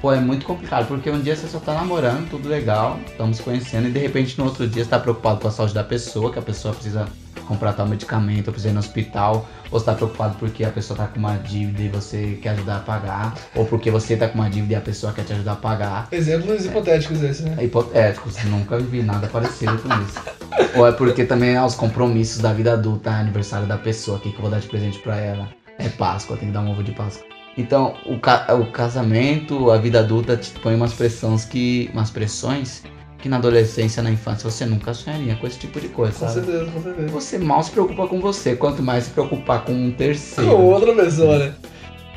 pô, 0.00 0.12
é 0.12 0.20
muito 0.20 0.46
complicado, 0.46 0.86
porque 0.86 1.10
um 1.10 1.20
dia 1.20 1.34
você 1.34 1.48
só 1.48 1.58
tá 1.58 1.74
namorando, 1.74 2.28
tudo 2.30 2.48
legal, 2.48 3.00
estamos 3.08 3.38
se 3.38 3.42
conhecendo, 3.42 3.88
e 3.88 3.90
de 3.90 3.98
repente 3.98 4.38
no 4.38 4.44
outro 4.44 4.68
dia 4.68 4.84
você 4.84 4.90
tá 4.90 5.00
preocupado 5.00 5.40
com 5.40 5.48
a 5.48 5.50
saúde 5.50 5.74
da 5.74 5.82
pessoa, 5.82 6.32
que 6.32 6.38
a 6.38 6.42
pessoa 6.42 6.72
precisa 6.74 7.06
comprar 7.48 7.72
tal 7.72 7.88
medicamento, 7.88 8.52
precisa 8.52 8.68
ir 8.68 8.72
no 8.72 8.78
hospital, 8.78 9.48
ou 9.70 9.78
você 9.78 9.86
tá 9.86 9.94
preocupado 9.94 10.36
porque 10.38 10.64
a 10.64 10.70
pessoa 10.70 10.96
tá 10.96 11.06
com 11.06 11.18
uma 11.18 11.36
dívida 11.36 11.82
e 11.82 11.88
você 11.88 12.38
quer 12.42 12.50
ajudar 12.50 12.76
a 12.76 12.80
pagar, 12.80 13.34
ou 13.54 13.64
porque 13.64 13.90
você 13.90 14.16
tá 14.16 14.28
com 14.28 14.34
uma 14.38 14.50
dívida 14.50 14.72
e 14.72 14.76
a 14.76 14.80
pessoa 14.80 15.12
quer 15.12 15.24
te 15.24 15.32
ajudar 15.32 15.52
a 15.52 15.56
pagar. 15.56 16.08
Exemplos 16.10 16.64
hipotéticos 16.66 17.22
esses, 17.22 17.44
né? 17.44 17.54
É 17.58 17.64
hipotético, 17.64 18.28
nunca 18.46 18.76
vivi 18.78 19.02
nada 19.02 19.26
parecido 19.28 19.76
com 19.78 19.88
isso. 20.02 20.20
Ou 20.76 20.86
é 20.86 20.92
porque 20.92 21.24
também 21.24 21.56
há 21.56 21.64
os 21.64 21.74
compromissos 21.74 22.40
da 22.42 22.52
vida 22.52 22.72
adulta, 22.74 23.10
aniversário 23.10 23.66
da 23.66 23.76
pessoa, 23.78 24.18
o 24.18 24.20
que, 24.20 24.30
que 24.30 24.36
eu 24.36 24.42
vou 24.42 24.50
dar 24.50 24.60
de 24.60 24.68
presente 24.68 24.98
pra 24.98 25.16
ela? 25.16 25.48
É 25.78 25.88
Páscoa, 25.88 26.36
tem 26.36 26.48
que 26.48 26.54
dar 26.54 26.60
um 26.60 26.70
ovo 26.70 26.82
de 26.82 26.92
Páscoa. 26.92 27.24
Então, 27.56 27.94
o, 28.06 28.18
ca- 28.18 28.46
o 28.54 28.66
casamento, 28.66 29.70
a 29.70 29.78
vida 29.78 30.00
adulta 30.00 30.36
te 30.36 30.50
põe 30.60 30.74
umas 30.74 30.92
pressões 30.92 31.44
que. 31.44 31.90
umas 31.92 32.10
pressões 32.10 32.82
que 33.20 33.28
na 33.28 33.36
adolescência, 33.36 34.02
na 34.02 34.10
infância, 34.10 34.48
você 34.50 34.64
nunca 34.66 34.92
sonharia 34.94 35.36
com 35.36 35.46
esse 35.46 35.58
tipo 35.58 35.80
de 35.80 35.88
coisa, 35.88 36.12
Com 36.12 36.26
sabe? 36.28 36.46
certeza, 36.46 36.70
com 36.70 36.82
certeza. 36.82 37.08
Você 37.08 37.38
mal 37.38 37.62
se 37.62 37.70
preocupa 37.70 38.06
com 38.06 38.20
você, 38.20 38.56
quanto 38.56 38.82
mais 38.82 39.04
se 39.04 39.10
preocupar 39.10 39.64
com 39.64 39.72
um 39.72 39.90
terceiro. 39.92 40.50
Com 40.50 40.64
outra 40.64 40.94
pessoa, 40.94 41.38
né? 41.38 41.54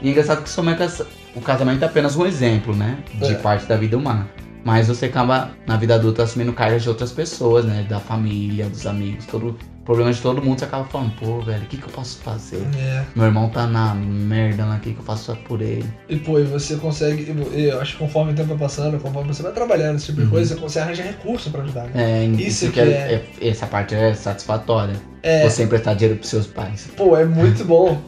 E 0.01 0.07
é 0.07 0.11
engraçado 0.11 0.43
que 0.43 0.49
somente 0.49 0.81
essa- 0.81 1.05
o 1.35 1.41
casamento 1.41 1.83
é 1.83 1.87
apenas 1.87 2.15
um 2.15 2.25
exemplo, 2.25 2.75
né? 2.75 2.97
De 3.15 3.31
É. 3.33 3.35
parte 3.35 3.65
da 3.65 3.75
vida 3.75 3.97
humana. 3.97 4.27
Mas 4.65 4.87
você 4.87 5.07
acaba, 5.07 5.51
na 5.67 5.75
vida 5.75 5.95
adulta, 5.95 6.23
assumindo 6.23 6.53
cargas 6.53 6.83
de 6.83 6.89
outras 6.89 7.11
pessoas, 7.11 7.65
né? 7.65 7.85
Da 7.89 7.99
família, 7.99 8.67
dos 8.69 8.85
amigos, 8.87 9.25
todo 9.25 9.57
problema 9.85 10.11
de 10.13 10.21
todo 10.21 10.41
mundo. 10.41 10.59
Você 10.59 10.65
acaba 10.65 10.85
falando, 10.85 11.11
pô, 11.19 11.39
velho, 11.41 11.63
o 11.63 11.65
que, 11.67 11.77
que 11.77 11.83
eu 11.83 11.89
posso 11.89 12.19
fazer? 12.19 12.61
É. 12.77 13.03
Meu 13.15 13.25
irmão 13.25 13.49
tá 13.49 13.67
na 13.67 13.93
merda 13.93 14.65
lá, 14.65 14.75
o 14.77 14.79
que, 14.79 14.93
que 14.93 14.99
eu 14.99 15.03
faço 15.03 15.35
por 15.47 15.61
ele? 15.61 15.85
E 16.09 16.15
pô, 16.17 16.39
e 16.39 16.43
você 16.43 16.75
consegue. 16.77 17.27
Eu 17.53 17.81
acho 17.81 17.93
que 17.93 17.99
conforme 17.99 18.31
o 18.31 18.35
tempo 18.35 18.49
vai 18.49 18.57
passando, 18.57 18.99
conforme 18.99 19.33
você 19.33 19.43
vai 19.43 19.51
trabalhando, 19.51 19.97
esse 19.97 20.07
tipo 20.07 20.19
de 20.19 20.23
Uhum. 20.25 20.31
coisa, 20.31 20.53
você 20.55 20.61
consegue 20.61 20.85
arranjar 20.85 21.03
recurso 21.03 21.49
pra 21.51 21.61
ajudar. 21.63 21.83
Né? 21.87 22.23
É, 22.23 22.25
Isso 22.25 22.41
isso 22.41 22.65
que 22.67 22.71
que 22.73 22.79
é- 22.79 22.83
é, 22.83 23.23
é- 23.41 23.47
Essa 23.49 23.67
parte 23.67 23.93
é 23.95 24.13
satisfatória. 24.13 24.95
É, 25.21 25.47
Você 25.49 25.63
emprestar 25.63 25.95
dinheiro 25.95 26.17
pros 26.19 26.29
seus 26.29 26.47
pais. 26.47 26.87
pô, 26.97 27.15
é 27.17 27.25
muito 27.25 27.63
bom. 27.65 28.01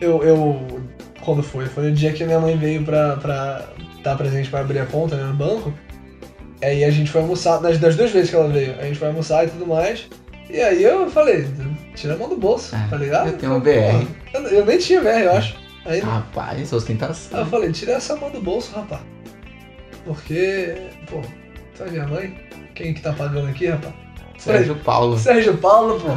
Eu, 0.00 0.22
eu. 0.22 0.82
Quando 1.24 1.42
foi? 1.42 1.66
Foi 1.66 1.90
o 1.90 1.94
dia 1.94 2.12
que 2.12 2.24
minha 2.24 2.40
mãe 2.40 2.56
veio 2.56 2.82
pra, 2.84 3.16
pra 3.16 3.68
dar 4.02 4.16
presente 4.16 4.50
pra 4.50 4.60
abrir 4.60 4.80
a 4.80 4.86
conta 4.86 5.14
né, 5.16 5.22
no 5.24 5.34
banco. 5.34 5.72
Aí 6.60 6.84
a 6.84 6.90
gente 6.90 7.10
foi 7.10 7.20
almoçar, 7.20 7.58
das, 7.58 7.78
das 7.78 7.94
duas 7.96 8.10
vezes 8.10 8.30
que 8.30 8.36
ela 8.36 8.48
veio, 8.48 8.74
a 8.78 8.84
gente 8.84 8.98
foi 8.98 9.08
almoçar 9.08 9.44
e 9.44 9.48
tudo 9.50 9.66
mais. 9.66 10.08
E 10.52 10.60
aí 10.60 10.82
eu 10.82 11.10
falei, 11.10 11.46
tira 11.94 12.14
a 12.14 12.16
mão 12.18 12.28
do 12.28 12.36
bolso, 12.36 12.76
É, 12.76 12.86
tá 12.90 12.96
ligado? 12.96 13.28
eu 13.28 13.38
tenho 13.38 13.54
um 13.56 13.60
falei, 13.60 13.80
BR. 13.80 14.06
"Pô, 14.32 14.38
Eu, 14.38 14.46
eu 14.48 14.66
nem 14.66 14.78
tinha 14.78 15.00
VR, 15.00 15.22
eu 15.24 15.32
acho. 15.32 15.56
Aí, 15.86 15.98
Rapaz, 16.00 16.72
ostentação. 16.72 17.38
Aí 17.38 17.44
eu 17.44 17.50
falei, 17.50 17.72
tira 17.72 17.92
essa 17.92 18.14
mão 18.16 18.30
do 18.30 18.40
bolso, 18.40 18.70
rapaz. 18.74 19.00
Porque, 20.04 20.74
pô, 21.10 21.20
tu 21.76 21.82
é 21.84 21.90
minha 21.90 22.06
mãe? 22.06 22.34
Quem 22.74 22.92
que 22.94 23.00
tá 23.00 23.12
pagando 23.12 23.48
aqui, 23.48 23.66
rapaz? 23.66 23.94
Sérgio 24.38 24.74
Paulo, 24.76 25.18
Sérgio 25.18 25.56
Paulo, 25.58 26.00
pô. 26.00 26.08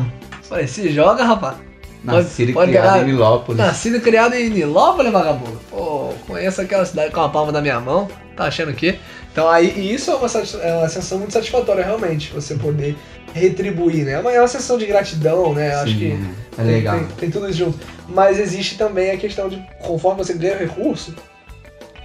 Falei, 0.44 0.68
se 0.68 0.90
joga, 0.92 1.24
rapaz. 1.24 1.58
nascido 2.04 2.50
e 2.50 2.54
pode 2.54 2.72
criado 2.72 2.94
ganhar. 2.94 3.04
em 3.04 3.12
Nilópolis. 3.12 3.60
Nascido 3.60 3.98
e 3.98 4.02
criado 4.02 4.34
em 4.36 4.50
Nilópolis, 4.50 5.12
vagabundo. 5.12 5.60
Pô, 5.70 6.14
conheço 6.28 6.62
aquela 6.62 6.86
cidade 6.86 7.12
com 7.12 7.22
a 7.22 7.30
palma 7.30 7.52
da 7.52 7.62
minha 7.62 7.80
mão. 7.80 8.08
Tá 8.36 8.46
achando 8.46 8.72
o 8.72 8.76
quê? 8.76 8.98
Então 9.32 9.48
aí, 9.50 9.68
e 9.78 9.94
isso 9.94 10.12
é 10.12 10.16
uma, 10.16 10.28
é 10.64 10.74
uma 10.78 10.88
sensação 10.90 11.20
muito 11.20 11.34
satisfatória, 11.34 11.84
realmente. 11.84 12.32
Você 12.34 12.56
poder 12.56 12.96
retribuir, 13.36 14.06
né? 14.06 14.14
É 14.14 14.20
uma, 14.20 14.32
é 14.32 14.40
uma 14.40 14.48
sessão 14.48 14.78
de 14.78 14.86
gratidão, 14.86 15.54
né? 15.54 15.76
Acho 15.76 15.92
Sim, 15.92 16.00
que 16.00 16.12
é 16.54 16.64
tem, 16.64 16.66
legal. 16.66 16.98
Tem, 17.00 17.08
tem 17.18 17.32
tudo 17.32 17.50
isso 17.50 17.60
junto. 17.60 17.78
Mas 18.08 18.40
existe 18.40 18.78
também 18.78 19.12
a 19.12 19.18
questão 19.18 19.50
de, 19.50 19.62
conforme 19.82 20.24
você 20.24 20.34
ganha 20.34 20.58
recurso, 20.58 21.14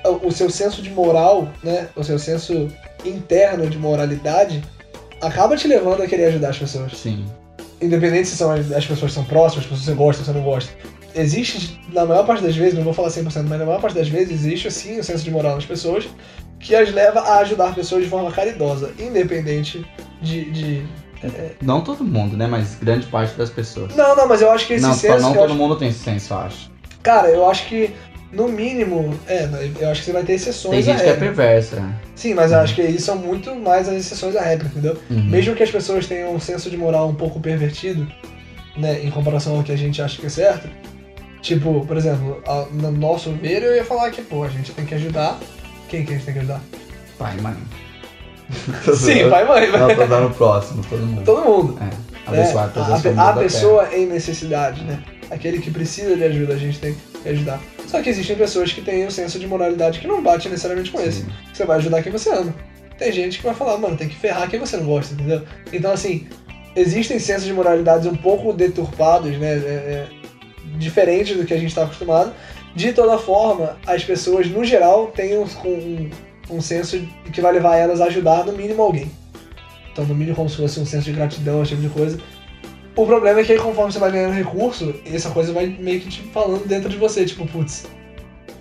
o, 0.05 0.27
o 0.27 0.33
seu 0.33 0.51
senso 0.51 0.83
de 0.83 0.91
moral, 0.91 1.49
né? 1.63 1.89
O 1.95 2.03
seu 2.03 2.19
senso 2.19 2.69
interno 3.05 3.71
de 3.71 3.79
moralidade 3.79 4.61
acaba 5.23 5.57
te 5.57 5.69
levando 5.69 6.03
a 6.03 6.07
querer 6.09 6.25
ajudar 6.27 6.49
as 6.49 6.59
pessoas. 6.59 6.99
Sim. 6.99 7.25
Independente 7.81 8.27
se 8.27 8.37
são 8.37 8.51
as, 8.51 8.71
as 8.73 8.85
pessoas 8.85 9.13
são 9.13 9.25
próximas, 9.25 9.67
que 9.67 9.77
você 9.77 9.93
gosta 9.93 10.23
ou 10.23 10.27
você 10.27 10.33
não 10.33 10.43
gosta. 10.43 10.73
Existe, 11.15 11.81
na 11.93 12.05
maior 12.05 12.27
parte 12.27 12.43
das 12.43 12.57
vezes, 12.57 12.75
não 12.75 12.83
vou 12.83 12.93
falar 12.93 13.09
100%, 13.09 13.25
mas 13.25 13.59
na 13.59 13.65
maior 13.65 13.81
parte 13.81 13.95
das 13.95 14.09
vezes, 14.09 14.33
existe 14.33 14.71
sim 14.71 14.99
o 14.99 15.05
senso 15.05 15.23
de 15.23 15.31
moral 15.31 15.55
nas 15.55 15.65
pessoas 15.65 16.09
que 16.59 16.75
as 16.75 16.93
leva 16.93 17.21
a 17.21 17.39
ajudar 17.39 17.75
pessoas 17.75 18.03
de 18.05 18.11
forma 18.11 18.31
caridosa, 18.33 18.93
independente 18.99 19.85
de. 20.21 20.51
de- 20.51 20.87
Não 21.61 21.81
todo 21.83 22.03
mundo, 22.05 22.37
né? 22.37 22.47
Mas 22.47 22.77
grande 22.81 23.07
parte 23.07 23.35
das 23.35 23.51
pessoas. 23.51 23.95
Não, 23.95 24.17
não, 24.17 24.27
mas 24.29 24.41
eu 24.43 24.51
acho 24.51 24.67
que 24.67 24.75
esse 24.75 24.83
não, 24.87 24.95
senso. 24.95 25.21
não 25.23 25.33
todo 25.35 25.45
acho- 25.47 25.55
mundo 25.55 25.77
tem 25.77 25.89
esse 25.89 25.99
senso, 26.01 26.33
eu 26.33 26.39
acho. 26.39 26.71
Cara, 27.03 27.29
eu 27.29 27.49
acho 27.49 27.67
que, 27.67 27.91
no 28.33 28.49
mínimo, 28.49 29.15
é, 29.27 29.49
eu 29.81 29.91
acho 29.91 30.01
que 30.01 30.07
você 30.07 30.13
vai 30.13 30.23
ter 30.23 30.35
exceções 30.35 30.75
Tem 30.75 30.83
gente 30.95 31.03
que 31.03 31.09
é 31.11 31.15
perversa. 31.15 31.83
Sim, 32.15 32.35
mas 32.35 32.53
eu 32.53 32.59
acho 32.61 32.75
que 32.75 32.83
aí 32.83 32.99
são 33.01 33.17
muito 33.17 33.55
mais 33.55 33.89
as 33.89 33.95
exceções 33.97 34.37
à 34.37 34.43
regra, 34.43 34.67
entendeu? 34.69 34.97
Uhum. 35.11 35.25
Mesmo 35.25 35.55
que 35.55 35.63
as 35.63 35.71
pessoas 35.71 36.07
tenham 36.07 36.35
um 36.35 36.41
senso 36.41 36.69
de 36.71 36.77
moral 36.77 37.09
um 37.09 37.15
pouco 37.15 37.41
pervertido, 37.41 38.07
né, 38.77 39.01
em 39.03 39.11
comparação 39.11 39.57
ao 39.57 39.63
que 39.63 39.73
a 39.73 39.77
gente 39.77 40.01
acha 40.01 40.21
que 40.21 40.27
é 40.27 40.31
certo, 40.31 40.69
tipo, 41.43 41.85
por 41.87 41.97
exemplo, 41.97 42.43
a- 42.47 42.67
no 42.71 42.91
nosso 42.93 43.31
ver, 43.33 43.63
eu 43.63 43.75
ia 43.75 43.85
falar 43.85 44.11
que, 44.11 44.23
pô, 44.23 44.45
a 44.45 44.49
gente 44.49 44.73
tem 44.73 44.85
que 44.85 44.95
ajudar. 44.95 45.39
Quem 45.89 46.05
que 46.05 46.13
a 46.13 46.17
gente 46.17 46.25
tem 46.25 46.35
que 46.35 46.41
ajudar? 46.41 46.61
Pai 47.19 47.37
e 47.37 47.41
mãe. 47.41 47.57
Sim, 48.97 49.29
pai 49.31 49.45
e 49.45 49.49
mãe, 49.49 49.71
Não, 49.71 49.95
tô 49.95 50.07
dando 50.07 50.27
o 50.29 50.35
próximo, 50.35 50.85
todo 50.89 51.07
mundo. 51.07 51.25
todo 51.25 51.45
mundo. 51.45 51.79
É, 51.81 51.85
né? 51.85 51.97
todas 52.27 52.57
a, 52.57 52.95
as 52.95 53.19
a, 53.19 53.31
a 53.31 53.33
pessoa 53.35 53.95
em 53.95 54.07
necessidade, 54.07 54.85
né? 54.85 55.03
Aquele 55.31 55.61
que 55.61 55.71
precisa 55.71 56.17
de 56.17 56.25
ajuda, 56.25 56.55
a 56.55 56.57
gente 56.57 56.79
tem 56.79 56.97
que 57.23 57.29
ajudar. 57.29 57.61
Só 57.87 58.01
que 58.03 58.09
existem 58.09 58.37
pessoas 58.37 58.73
que 58.73 58.81
têm 58.81 59.07
o 59.07 59.11
senso 59.11 59.39
de 59.39 59.47
moralidade 59.47 60.01
que 60.01 60.07
não 60.07 60.23
bate 60.23 60.49
necessariamente 60.49 60.91
com 60.91 60.99
Terra. 60.99 61.09
esse. 61.09 61.23
Sim. 61.23 61.33
Você 61.53 61.65
vai 61.65 61.79
ajudar 61.79 62.03
quem 62.03 62.13
você 62.13 62.31
ama. 62.31 62.55
Tem 62.99 63.13
gente 63.13 63.39
que 63.39 63.45
vai 63.45 63.55
falar, 63.55 63.79
mano, 63.79 63.97
tem 63.97 64.09
que 64.09 64.17
ferrar 64.17 64.49
quem 64.49 64.61
você 64.61 64.77
não 64.77 64.85
gosta, 64.85 65.15
entendeu? 65.15 65.43
Então, 65.73 65.93
assim, 65.93 66.29
existem 66.77 67.19
sensos 67.19 67.45
de 67.45 67.53
moralidades 67.53 68.07
um 68.07 68.15
pouco 68.15 68.53
deturpados, 68.53 69.37
né? 69.39 69.55
é, 69.55 69.57
é, 69.57 70.07
diferentes 70.77 71.37
do 71.37 71.45
que 71.45 71.55
a 71.55 71.57
gente 71.57 71.71
está 71.71 71.85
acostumado. 71.85 72.33
De 72.75 72.93
toda 72.93 73.19
forma, 73.19 73.77
as 73.87 74.05
pessoas, 74.05 74.49
no 74.49 74.65
geral, 74.65 75.09
têm 75.09 75.37
um, 75.37 75.45
um, 75.65 76.11
um 76.51 76.61
senso 76.61 77.01
que 77.33 77.41
vai 77.41 77.53
levar 77.53 77.77
elas 77.77 78.01
a 78.01 78.07
ajudar, 78.07 78.45
no 78.45 78.53
mínimo, 78.53 78.83
alguém. 78.83 79.11
Então, 79.93 80.05
no 80.05 80.15
mínimo, 80.15 80.37
como 80.37 80.49
se 80.49 80.57
fosse 80.57 80.81
um 80.81 80.87
senso 80.87 81.05
de 81.05 81.13
gratidão, 81.13 81.63
esse 81.63 81.71
tipo 81.71 81.83
de 81.83 81.89
coisa. 81.89 82.19
O 82.97 83.07
problema 83.07 83.41
é 83.41 83.45
que 83.45 83.53
aí, 83.53 83.59
conforme 83.59 83.93
você 83.93 83.99
vai 83.99 84.11
ganhando 84.11 84.35
recurso, 84.35 84.95
essa 85.05 85.31
coisa 85.31 85.53
vai 85.53 85.67
meio 85.67 86.01
que 86.01 86.09
te 86.09 86.23
falando 86.33 86.67
dentro 86.67 86.89
de 86.89 86.97
você, 86.97 87.25
tipo, 87.25 87.47
putz, 87.47 87.87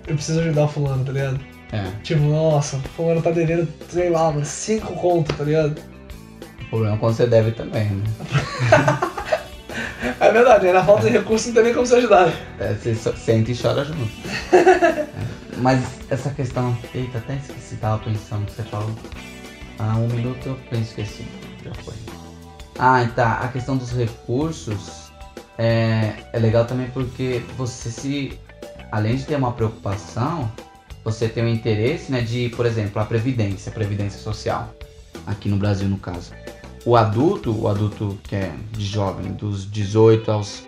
eu 0.08 0.16
preciso 0.16 0.40
ajudar 0.40 0.66
o 0.66 0.68
fulano, 0.68 1.04
tá 1.04 1.12
ligado? 1.12 1.40
É. 1.72 1.84
Tipo, 2.04 2.22
nossa, 2.22 2.78
o 2.78 2.82
fulano 2.90 3.22
tá 3.22 3.32
devendo, 3.32 3.68
sei 3.90 4.10
lá, 4.10 4.32
mano, 4.32 4.46
cinco 4.46 4.94
conto, 4.94 5.34
tá 5.36 5.44
ligado? 5.44 5.80
O 6.62 6.70
problema 6.70 6.96
é 6.96 7.00
quando 7.00 7.16
você 7.16 7.28
deve 7.28 7.52
também, 7.52 7.86
né? 7.86 8.04
É 10.20 10.32
verdade, 10.32 10.68
aí 10.68 10.74
na 10.74 10.84
falta 10.84 11.08
de 11.08 11.10
recurso 11.10 11.48
não 11.48 11.56
tem 11.56 11.64
nem 11.64 11.74
como 11.74 11.86
se 11.86 11.96
ajudar. 11.96 12.28
né? 12.28 12.34
É, 12.60 12.74
você 12.74 12.96
sente 12.96 13.52
e 13.52 13.58
chora 13.58 13.86
junto. 13.86 14.10
É. 14.54 15.30
Mas 15.62 15.99
essa 16.10 16.30
questão. 16.32 16.78
Eita, 16.93 17.18
até 17.18 17.36
esqueci, 17.36 17.76
tava 17.78 18.03
pensando 18.03 18.45
que 18.45 18.53
você 18.53 18.64
falou. 18.64 18.93
Ah, 19.78 19.95
um 19.97 20.07
minuto 20.07 20.47
eu 20.47 20.60
penso 20.70 20.95
que 20.95 21.01
esqueci. 21.01 21.28
Já 21.64 21.74
foi. 21.84 21.93
Ah, 22.78 23.07
tá. 23.16 23.39
A 23.39 23.47
questão 23.49 23.78
dos 23.78 23.91
recursos 23.91 25.12
é, 25.57 26.14
é 26.34 26.39
legal 26.39 26.66
também 26.66 26.89
porque 26.91 27.41
você 27.57 27.89
se. 27.89 28.39
Além 28.91 29.18
de 29.18 29.26
ter 29.26 29.36
uma 29.36 29.51
preocupação, 29.51 30.51
você 31.03 31.30
tem 31.30 31.43
o 31.43 31.47
interesse 31.47 32.12
né, 32.12 32.22
de, 32.22 32.49
por 32.49 32.66
exemplo, 32.66 33.01
a 33.01 33.05
Previdência, 33.05 33.70
a 33.70 33.74
Previdência 33.74 34.20
Social. 34.20 34.74
Aqui 35.28 35.47
no 35.47 35.57
Brasil, 35.57 35.88
no 35.88 35.97
caso. 35.97 36.34
O 36.86 36.95
adulto, 36.95 37.51
o 37.51 37.68
adulto 37.68 38.18
que 38.24 38.36
é 38.36 38.51
de 38.72 38.86
jovem, 38.86 39.34
dos 39.34 39.70
18 39.70 40.32
aos 40.32 40.64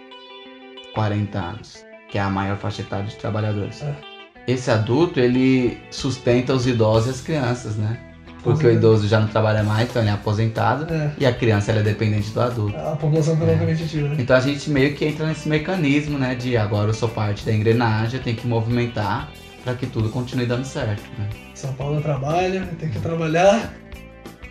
40 0.93 1.39
anos, 1.39 1.85
que 2.09 2.17
é 2.17 2.21
a 2.21 2.29
maior 2.29 2.57
faixa 2.57 2.81
etária 2.81 3.05
de 3.05 3.15
trabalhadores. 3.15 3.81
É. 3.81 4.10
Esse 4.47 4.71
adulto, 4.71 5.19
ele 5.19 5.77
sustenta 5.91 6.53
os 6.53 6.65
idosos 6.67 7.07
e 7.07 7.09
as 7.11 7.21
crianças, 7.21 7.75
né? 7.75 7.97
Porque 8.43 8.65
o 8.65 8.71
idoso 8.71 9.07
já 9.07 9.19
não 9.19 9.27
trabalha 9.27 9.63
mais, 9.63 9.87
então 9.87 10.01
ele 10.01 10.09
é 10.09 10.13
aposentado. 10.13 10.91
É, 10.91 11.11
E 11.19 11.25
a 11.27 11.31
criança, 11.33 11.71
ela 11.71 11.81
é 11.81 11.83
dependente 11.83 12.31
do 12.31 12.41
adulto. 12.41 12.75
a 12.75 12.95
população 12.95 13.37
tá 13.37 13.45
loucamente 13.45 13.83
ativa, 13.83 14.07
né? 14.09 14.15
Então 14.17 14.35
a 14.35 14.39
gente 14.39 14.67
meio 14.71 14.95
que 14.95 15.05
entra 15.05 15.27
nesse 15.27 15.47
mecanismo, 15.47 16.17
né? 16.17 16.33
De 16.33 16.57
agora 16.57 16.89
eu 16.89 16.93
sou 16.93 17.07
parte 17.07 17.45
da 17.45 17.53
engrenagem, 17.53 18.17
eu 18.17 18.23
tenho 18.23 18.35
que 18.35 18.47
movimentar 18.47 19.29
para 19.63 19.75
que 19.75 19.85
tudo 19.85 20.09
continue 20.09 20.47
dando 20.47 20.65
certo, 20.65 21.03
né? 21.19 21.29
São 21.53 21.71
Paulo 21.73 22.01
trabalha, 22.01 22.67
tem 22.79 22.89
que 22.89 22.99
trabalhar 22.99 23.71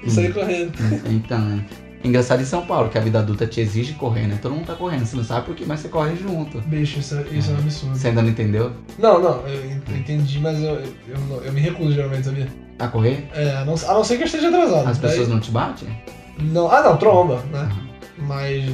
e 0.05 0.09
sair 0.11 0.33
correndo. 0.33 0.73
Então, 1.11 1.41
né? 1.41 1.65
Engraçado 2.03 2.41
em 2.41 2.47
São 2.47 2.65
Paulo, 2.65 2.89
que 2.89 2.97
a 2.97 3.01
vida 3.01 3.19
adulta 3.19 3.47
te 3.47 3.61
exige 3.61 3.93
correr, 3.95 4.27
né? 4.27 4.39
Todo 4.41 4.55
mundo 4.55 4.67
tá 4.67 4.75
correndo, 4.75 5.05
você 5.05 5.17
não 5.17 5.25
sabe 5.25 5.47
por 5.47 5.55
quê, 5.55 5.65
mas 5.67 5.81
você 5.81 5.89
corre 5.89 6.17
junto. 6.17 6.59
Bicho, 6.63 6.99
isso, 7.01 7.15
é- 7.15 7.25
isso 7.37 7.51
é 7.51 7.55
um 7.55 7.59
absurdo. 7.59 7.97
Você 7.99 8.09
ainda 8.09 8.23
não 8.23 8.29
entendeu? 8.31 8.73
Não, 8.99 9.21
não, 9.21 9.47
eu 9.47 9.71
ent- 9.71 9.89
entendi, 9.91 10.39
mas 10.39 10.59
eu, 10.63 10.77
eu, 11.09 11.19
não- 11.29 11.43
eu 11.43 11.53
me 11.53 11.61
recuso 11.61 11.93
geralmente, 11.93 12.25
sabia? 12.25 12.49
A 12.79 12.89
correr? 12.89 13.29
É, 13.35 13.51
a 13.57 13.65
não, 13.67 13.75
a 13.75 13.93
não 13.95 14.03
ser 14.05 14.17
que 14.17 14.23
eu 14.23 14.27
esteja 14.27 14.49
atrasado. 14.49 14.89
As 14.89 14.97
Daí- 14.99 15.11
pessoas 15.11 15.29
não 15.29 15.39
te 15.41 15.51
batem? 15.51 15.89
não. 16.39 16.71
Ah, 16.71 16.83
não, 16.83 16.97
tromba, 16.97 17.43
né? 17.53 17.69
Mas. 18.17 18.71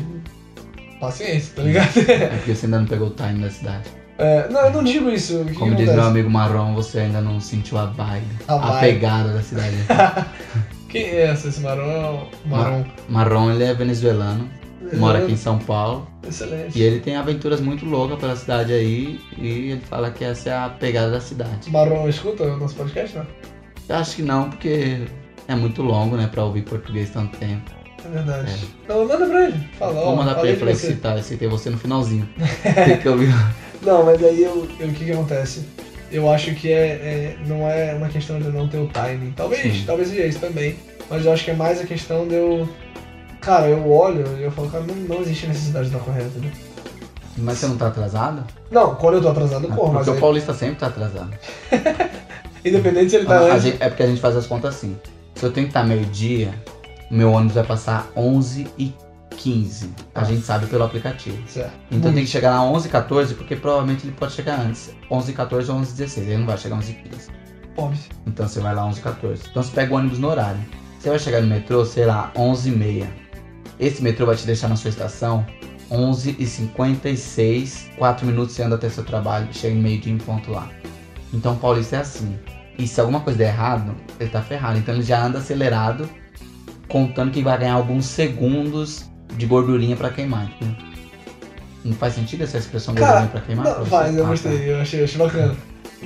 Paciência, 1.00 1.52
tá 1.56 1.62
ligado? 1.62 1.98
É 2.08 2.28
porque 2.36 2.54
você 2.54 2.66
ainda 2.66 2.78
não 2.78 2.86
pegou 2.86 3.08
o 3.08 3.10
time 3.10 3.40
da 3.40 3.50
cidade. 3.50 3.84
É, 4.18 4.48
não, 4.48 4.60
eu 4.62 4.72
não 4.72 4.82
digo 4.84 5.10
isso. 5.10 5.44
Que 5.44 5.52
Como 5.52 5.72
que 5.76 5.84
diz 5.84 5.92
meu 5.92 6.04
amigo 6.04 6.30
Marrom, 6.30 6.74
você 6.74 7.00
ainda 7.00 7.20
não 7.20 7.38
sentiu 7.38 7.76
a 7.76 7.84
vibe, 7.86 8.24
A 8.48 8.54
a, 8.54 8.58
vibe. 8.58 8.80
pegada 8.80 9.32
da 9.34 9.42
cidade. 9.42 9.76
Quem 10.88 11.02
é 11.04 11.22
essa, 11.26 11.48
esse 11.48 11.60
Marão? 11.60 12.28
Marão. 12.44 12.86
Marrom, 13.08 13.50
ele 13.50 13.64
é 13.64 13.74
venezuelano, 13.74 14.48
mora 14.94 15.18
aqui 15.18 15.32
em 15.32 15.36
São 15.36 15.58
Paulo. 15.58 16.06
Excelente. 16.26 16.78
E 16.78 16.82
ele 16.82 17.00
tem 17.00 17.16
aventuras 17.16 17.60
muito 17.60 17.84
loucas 17.84 18.18
pela 18.18 18.36
cidade 18.36 18.72
aí. 18.72 19.20
E 19.36 19.46
ele 19.72 19.80
fala 19.80 20.10
que 20.10 20.24
essa 20.24 20.48
é 20.50 20.52
a 20.56 20.68
pegada 20.68 21.10
da 21.12 21.20
cidade. 21.20 21.70
Marão 21.70 22.08
escuta 22.08 22.44
o 22.44 22.56
nosso 22.56 22.74
podcast, 22.76 23.16
não? 23.16 23.26
Eu 23.88 23.96
acho 23.96 24.16
que 24.16 24.22
não, 24.22 24.50
porque 24.50 25.02
é 25.46 25.54
muito 25.54 25.82
longo, 25.82 26.16
né, 26.16 26.28
pra 26.30 26.44
ouvir 26.44 26.62
português 26.62 27.10
tanto 27.10 27.36
tempo. 27.38 27.70
É 28.04 28.08
verdade. 28.08 28.64
Não, 28.88 29.06
manda 29.06 29.26
pra 29.26 29.44
ele. 29.48 29.68
Fala. 29.78 30.04
Vou 30.04 30.16
mandar 30.16 30.34
pra 30.36 30.48
ele, 30.48 30.56
falei, 30.58 30.74
você. 30.74 30.88
citar, 30.88 31.20
citei 31.22 31.48
você 31.48 31.70
no 31.70 31.78
finalzinho. 31.78 32.28
Tem 32.86 32.98
que 32.98 33.08
ouvir. 33.08 33.32
Não, 33.82 34.04
mas 34.04 34.22
aí 34.24 34.42
eu, 34.42 34.68
eu- 34.80 34.88
o 34.88 34.92
que 34.92 35.04
que 35.04 35.12
acontece? 35.12 35.66
Eu 36.10 36.30
acho 36.30 36.54
que 36.54 36.70
é, 36.72 36.86
é- 36.86 37.36
não 37.46 37.68
é 37.68 37.94
uma 37.94 38.08
questão 38.08 38.38
de 38.38 38.44
eu 38.46 38.52
não 38.52 38.68
ter 38.68 38.78
o 38.78 38.86
timing. 38.88 39.32
Talvez, 39.36 39.62
Sim. 39.62 39.84
talvez 39.86 40.08
seja 40.08 40.24
isso 40.26 40.38
também. 40.38 40.76
Mas 41.10 41.24
eu 41.24 41.32
acho 41.32 41.44
que 41.44 41.50
é 41.50 41.54
mais 41.54 41.80
a 41.80 41.84
questão 41.84 42.26
de 42.26 42.34
eu. 42.34 42.68
Cara, 43.40 43.68
eu 43.68 43.88
olho 43.90 44.24
e 44.38 44.42
eu 44.42 44.50
falo, 44.50 44.68
cara, 44.70 44.84
não, 44.84 44.94
não 44.94 45.20
existe 45.22 45.46
necessidade 45.46 45.88
de 45.88 45.94
estar 45.94 46.04
correto, 46.04 46.38
né? 46.38 46.50
Mas 47.38 47.58
você 47.58 47.66
não 47.66 47.76
tá 47.76 47.88
atrasado? 47.88 48.42
Não, 48.70 48.94
quando 48.94 49.14
eu 49.16 49.22
tô 49.22 49.28
atrasado, 49.28 49.64
eu 49.66 49.70
corro, 49.70 49.92
mas 49.92 49.98
porque 49.98 50.10
o 50.10 50.14
aí, 50.14 50.20
paulista 50.20 50.54
sempre 50.54 50.76
tá 50.76 50.86
atrasado. 50.86 51.30
independente 52.64 53.10
se 53.10 53.16
ele 53.16 53.26
tá 53.26 53.38
antes. 53.40 53.62
gente- 53.62 53.82
é 53.82 53.88
porque 53.88 54.02
a 54.02 54.06
gente 54.06 54.20
faz 54.20 54.36
as 54.36 54.46
contas 54.46 54.74
assim. 54.74 54.96
Se 55.34 55.44
eu 55.44 55.52
tenho 55.52 55.66
que 55.66 55.70
estar 55.70 55.84
meio-dia, 55.84 56.54
meu 57.10 57.30
ônibus 57.32 57.54
vai 57.54 57.64
passar 57.64 58.10
11 58.16 58.66
e 58.78 58.92
15. 59.46 59.90
A 60.12 60.24
gente 60.24 60.42
sabe 60.44 60.66
pelo 60.66 60.82
aplicativo. 60.82 61.38
Certo. 61.46 61.72
Então 61.86 62.00
tem 62.00 62.12
Muito. 62.14 62.24
que 62.24 62.32
chegar 62.32 62.50
lá 62.50 62.64
11 62.64 62.88
e 62.88 62.90
14, 62.90 63.34
porque 63.34 63.54
provavelmente 63.54 64.04
ele 64.04 64.16
pode 64.18 64.32
chegar 64.32 64.58
antes. 64.58 64.92
11 65.08 65.30
e 65.30 65.34
14 65.34 65.70
ou 65.70 65.76
11 65.78 65.92
e 65.92 65.96
16. 65.98 66.26
Ele 66.26 66.38
não 66.38 66.46
vai 66.46 66.58
chegar 66.58 66.74
11 66.74 66.90
e 66.90 66.94
15. 66.94 67.30
Óbvio. 67.76 68.00
Então 68.26 68.48
você 68.48 68.58
vai 68.58 68.74
lá 68.74 68.84
11 68.84 68.98
e 68.98 69.02
14. 69.02 69.42
Então 69.48 69.62
você 69.62 69.70
pega 69.70 69.94
o 69.94 69.96
ônibus 69.96 70.18
no 70.18 70.28
horário. 70.28 70.60
Você 70.98 71.10
vai 71.10 71.18
chegar 71.20 71.40
no 71.40 71.46
metrô, 71.46 71.84
sei 71.84 72.06
lá, 72.06 72.32
11 72.36 72.68
e 72.68 72.72
meia. 72.72 73.08
Esse 73.78 74.02
metrô 74.02 74.26
vai 74.26 74.34
te 74.34 74.44
deixar 74.44 74.66
na 74.66 74.74
sua 74.74 74.88
estação 74.88 75.46
11 75.92 76.34
e 76.40 76.44
56. 76.44 77.90
4 77.98 78.26
minutos 78.26 78.56
você 78.56 78.64
anda 78.64 78.74
até 78.74 78.88
seu 78.88 79.04
trabalho. 79.04 79.46
Chega 79.52 79.76
em 79.76 79.80
meio 79.80 80.00
dia 80.00 80.12
em 80.12 80.18
ponto 80.18 80.50
lá. 80.50 80.68
Então 81.32 81.52
o 81.52 81.56
paulista 81.56 81.94
é 81.94 82.00
assim. 82.00 82.36
E 82.76 82.88
se 82.88 83.00
alguma 83.00 83.20
coisa 83.20 83.38
der 83.38 83.50
errado, 83.50 83.94
ele 84.18 84.28
tá 84.28 84.42
ferrado. 84.42 84.76
Então 84.76 84.92
ele 84.92 85.04
já 85.04 85.24
anda 85.24 85.38
acelerado, 85.38 86.08
contando 86.88 87.30
que 87.30 87.42
vai 87.42 87.56
ganhar 87.56 87.74
alguns 87.74 88.06
segundos 88.06 89.08
de 89.36 89.46
gordurinha 89.46 89.96
pra 89.96 90.10
queimar. 90.10 90.44
entendeu? 90.44 90.76
Não 91.84 91.94
faz 91.94 92.14
sentido 92.14 92.42
essa 92.42 92.58
expressão 92.58 92.94
Cara, 92.94 93.06
gordurinha 93.20 93.30
pra 93.32 93.40
queimar? 93.42 93.64
Não, 93.78 93.86
faz, 93.86 94.14
eu 94.16 94.20
Ah, 94.22 94.24
tá. 94.24 94.30
gostei, 94.30 94.70
eu 94.72 94.80
achei, 94.80 95.04
achei 95.04 95.18
bacana. 95.18 95.56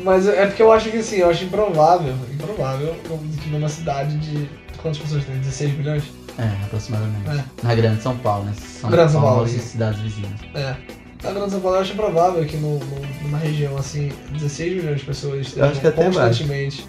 Mas 0.05 0.27
é 0.29 0.47
porque 0.47 0.63
eu 0.63 0.73
acho 0.73 0.91
que 0.91 0.99
assim, 0.99 1.17
eu 1.17 1.31
acho 1.31 1.45
improvável, 1.45 2.15
improvável 2.33 2.95
que 3.43 3.49
numa 3.51 3.69
cidade 3.69 4.17
de. 4.19 4.49
Quantas 4.81 4.99
pessoas 4.99 5.25
tem? 5.25 5.37
16 5.39 5.77
milhões? 5.77 6.05
É, 6.39 6.65
aproximadamente. 6.65 7.29
É. 7.29 7.45
Na 7.67 7.75
Grande 7.75 8.03
São 8.03 8.17
Paulo, 8.17 8.45
né? 8.47 8.53
São 8.57 8.89
Grande 8.91 9.13
São 9.13 9.21
Paulo, 9.21 9.37
Paulo 9.45 9.51
e 9.51 9.59
cidades 9.59 10.01
vizinhas. 10.01 10.41
É. 10.55 10.75
Na 11.23 11.33
Grande 11.33 11.51
São 11.51 11.61
Paulo 11.61 11.77
eu 11.77 11.81
acho 11.83 11.93
improvável 11.93 12.45
que 12.47 12.57
no, 12.57 12.79
no- 12.79 13.07
numa 13.23 13.37
região 13.37 13.77
assim, 13.77 14.11
16 14.33 14.77
milhões 14.77 15.01
de 15.01 15.07
pessoas 15.07 15.47
estejam 15.49 15.69
acho 15.69 15.81
que 15.81 15.87
até 15.87 16.05
constantemente. 16.05 16.89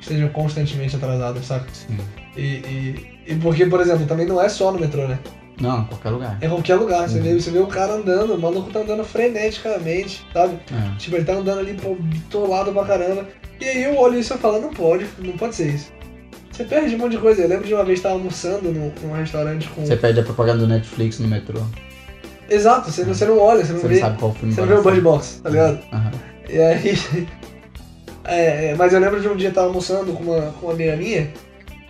Estejam 0.00 0.28
constantemente 0.28 0.94
atrasadas, 0.96 1.46
saca? 1.46 1.66
Sim. 1.72 1.96
E, 2.36 2.40
e 2.42 3.12
E 3.28 3.34
porque, 3.36 3.66
por 3.66 3.80
exemplo, 3.80 4.04
também 4.06 4.26
não 4.26 4.40
é 4.40 4.48
só 4.48 4.70
no 4.70 4.78
metrô, 4.78 5.08
né? 5.08 5.18
Não, 5.60 5.80
em 5.80 5.84
qualquer 5.84 6.10
lugar. 6.10 6.38
É 6.40 6.46
em 6.46 6.48
qualquer 6.48 6.74
lugar. 6.76 7.08
Você, 7.08 7.18
Uhum. 7.18 7.24
vê, 7.24 7.34
você 7.40 7.50
vê 7.50 7.58
o 7.58 7.66
cara 7.66 7.92
andando, 7.94 8.34
o 8.34 8.40
maluco 8.40 8.70
tá 8.70 8.80
andando 8.80 9.04
freneticamente, 9.04 10.26
sabe? 10.32 10.58
É. 10.72 10.96
Tipo, 10.98 11.16
ele 11.16 11.24
tá 11.24 11.34
andando 11.34 11.60
ali, 11.60 11.74
pô, 11.74 11.94
bitolado 11.94 12.72
pra 12.72 12.84
caramba. 12.84 13.26
E 13.60 13.64
aí 13.64 13.82
eu 13.84 13.96
olho 13.96 14.18
isso 14.18 14.34
e 14.34 14.38
falo, 14.38 14.60
não 14.60 14.70
pode, 14.70 15.06
não 15.18 15.34
pode 15.36 15.54
ser 15.54 15.68
isso. 15.74 15.92
Você 16.50 16.64
perde 16.64 16.94
um 16.94 16.98
monte 16.98 17.12
de 17.12 17.18
coisa. 17.18 17.42
Eu 17.42 17.48
lembro 17.48 17.66
de 17.66 17.72
uma 17.74 17.84
vez 17.84 17.98
estar 17.98 18.10
almoçando 18.10 18.72
num, 18.72 18.92
num 19.02 19.12
restaurante 19.14 19.68
com. 19.68 19.84
Você 19.86 19.96
perde 19.96 20.20
a 20.20 20.22
propaganda 20.22 20.58
do 20.60 20.66
Netflix 20.68 21.18
no 21.18 21.28
metrô. 21.28 21.60
Exato, 22.50 22.90
você 22.90 23.04
não, 23.04 23.14
você 23.14 23.24
não 23.24 23.38
olha, 23.38 23.64
você 23.64 23.72
não 23.72 23.80
Você 23.80 23.88
vê. 23.88 23.94
não 23.94 24.00
sabe 24.00 24.18
qual 24.18 24.34
filme 24.34 24.54
Você 24.54 24.60
não 24.60 24.68
vê 24.68 24.74
o 24.74 24.82
Bird. 24.82 25.00
Box, 25.00 25.40
tá 25.42 25.48
ligado? 25.50 25.78
Aham. 25.92 26.10
E 26.48 26.58
aí. 26.58 26.98
É, 28.24 28.66
é, 28.70 28.74
mas 28.76 28.92
eu 28.92 29.00
lembro 29.00 29.20
de 29.20 29.26
um 29.28 29.34
dia 29.34 29.48
eu 29.48 29.52
tava 29.52 29.66
almoçando 29.66 30.12
com 30.12 30.22
uma, 30.22 30.52
com 30.52 30.66
uma 30.66 30.74
amiga 30.74 30.94
minha 30.96 31.28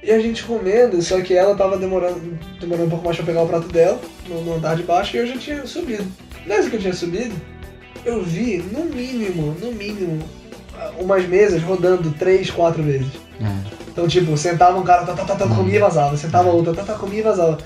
e 0.03 0.11
a 0.11 0.19
gente 0.19 0.43
comendo, 0.45 1.01
só 1.01 1.21
que 1.21 1.35
ela 1.35 1.55
tava 1.55 1.79
demorando, 1.79 2.21
demorando 2.61 2.87
um 2.87 2.91
pouco 2.91 3.05
mais 3.05 3.17
pra 3.17 3.27
pegar 3.27 3.43
o 3.43 3.49
prato 3.49 3.69
dela 3.69 4.01
no, 4.29 4.55
andar 4.55 4.77
de 4.77 4.83
baixo 4.83 5.17
e 5.17 5.21
eu 5.21 5.27
já 5.27 5.39
tinha 5.39 5.67
subido. 5.67 6.05
Nessa 6.45 6.69
que 6.69 6.77
eu 6.77 6.81
tinha 6.81 6.93
subido, 6.93 7.35
eu 8.05 8.23
vi, 8.23 8.59
no 8.59 8.85
mínimo, 8.85 9.55
no 9.61 9.71
mínimo, 9.71 10.19
umas 10.99 11.27
mesas 11.29 11.63
rodando 11.63 12.11
três, 12.13 12.51
quatro 12.51 12.83
vezes. 12.83 13.13
É. 13.41 13.83
Então, 13.89 14.09
tipo, 14.09 14.37
sentava 14.37 14.79
um 14.79 14.83
cara, 14.83 15.05
tá, 15.05 15.15
tá, 15.15 15.25
tá, 15.25 15.37
tá, 15.37 15.47
comia 15.55 15.77
e 15.77 15.79
vazava, 15.79 16.17
sentava 16.17 16.51
outro, 16.51 16.75
tá, 16.75 16.83
tá, 16.83 16.95
comia 16.95 17.21
e 17.21 17.23
vazava. 17.23 17.59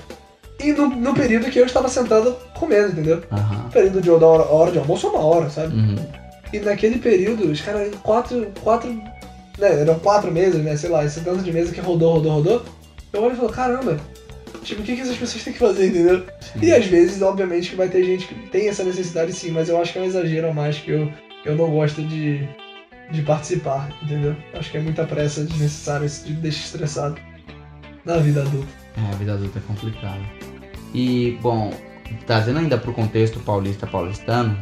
E 0.59 0.71
no, 0.73 0.89
no 0.89 1.13
período 1.13 1.49
que 1.49 1.59
eu 1.59 1.65
estava 1.65 1.87
sentado 1.87 2.35
comendo, 2.53 2.91
entendeu? 2.91 3.23
No 3.31 3.69
período 3.71 4.01
de, 4.01 4.11
hora, 4.11 4.43
hora 4.43 4.71
de 4.71 4.79
almoço, 4.79 5.07
uma 5.07 5.19
hora, 5.19 5.49
sabe? 5.49 5.75
Uhum. 5.75 5.95
E 6.51 6.59
naquele 6.59 6.99
período, 6.99 7.51
os 7.51 7.61
caras, 7.61 7.93
quatro, 8.03 8.47
quatro, 8.63 9.01
né, 9.57 9.81
eram 9.81 9.99
quatro 9.99 10.31
mesas, 10.31 10.61
né, 10.63 10.75
sei 10.75 10.89
lá, 10.89 11.03
esse 11.03 11.21
tanto 11.21 11.43
de 11.43 11.51
mesa 11.51 11.73
que 11.73 11.81
rodou, 11.81 12.13
rodou, 12.13 12.33
rodou. 12.33 12.65
Eu 13.11 13.23
olho 13.23 13.33
e 13.33 13.37
falo, 13.37 13.49
caramba, 13.49 13.97
tipo, 14.63 14.81
o 14.81 14.85
que, 14.85 14.95
que 14.95 15.01
essas 15.01 15.17
pessoas 15.17 15.43
têm 15.43 15.53
que 15.53 15.59
fazer, 15.59 15.87
entendeu? 15.87 16.25
Sim. 16.41 16.59
E 16.61 16.73
às 16.73 16.85
vezes, 16.85 17.21
obviamente, 17.21 17.69
que 17.69 17.75
vai 17.75 17.89
ter 17.89 18.03
gente 18.03 18.27
que 18.27 18.35
tem 18.49 18.67
essa 18.67 18.83
necessidade 18.83 19.33
sim, 19.33 19.51
mas 19.51 19.69
eu 19.69 19.81
acho 19.81 19.93
que 19.93 19.99
é 19.99 20.01
um 20.01 20.05
exagero 20.05 20.49
a 20.49 20.53
mais 20.53 20.77
que 20.77 20.91
eu, 20.91 21.11
eu 21.45 21.55
não 21.55 21.71
gosto 21.71 22.01
de, 22.03 22.47
de 23.11 23.21
participar, 23.23 23.89
entendeu? 24.03 24.35
Acho 24.53 24.69
que 24.69 24.77
é 24.77 24.81
muita 24.81 25.05
pressa 25.05 25.43
desnecessária, 25.43 26.05
isso 26.05 26.27
me 26.27 26.35
deixa 26.35 26.59
estressado 26.59 27.17
na 28.05 28.17
vida 28.17 28.41
adulta. 28.41 28.67
É, 28.97 29.13
a 29.13 29.15
vida 29.15 29.33
adulta 29.33 29.59
é 29.59 29.61
complicada. 29.61 30.21
E, 30.93 31.37
bom, 31.41 31.73
trazendo 32.25 32.59
ainda 32.59 32.77
pro 32.77 32.93
contexto 32.93 33.39
paulista 33.39 33.85
paulistano, 33.87 34.57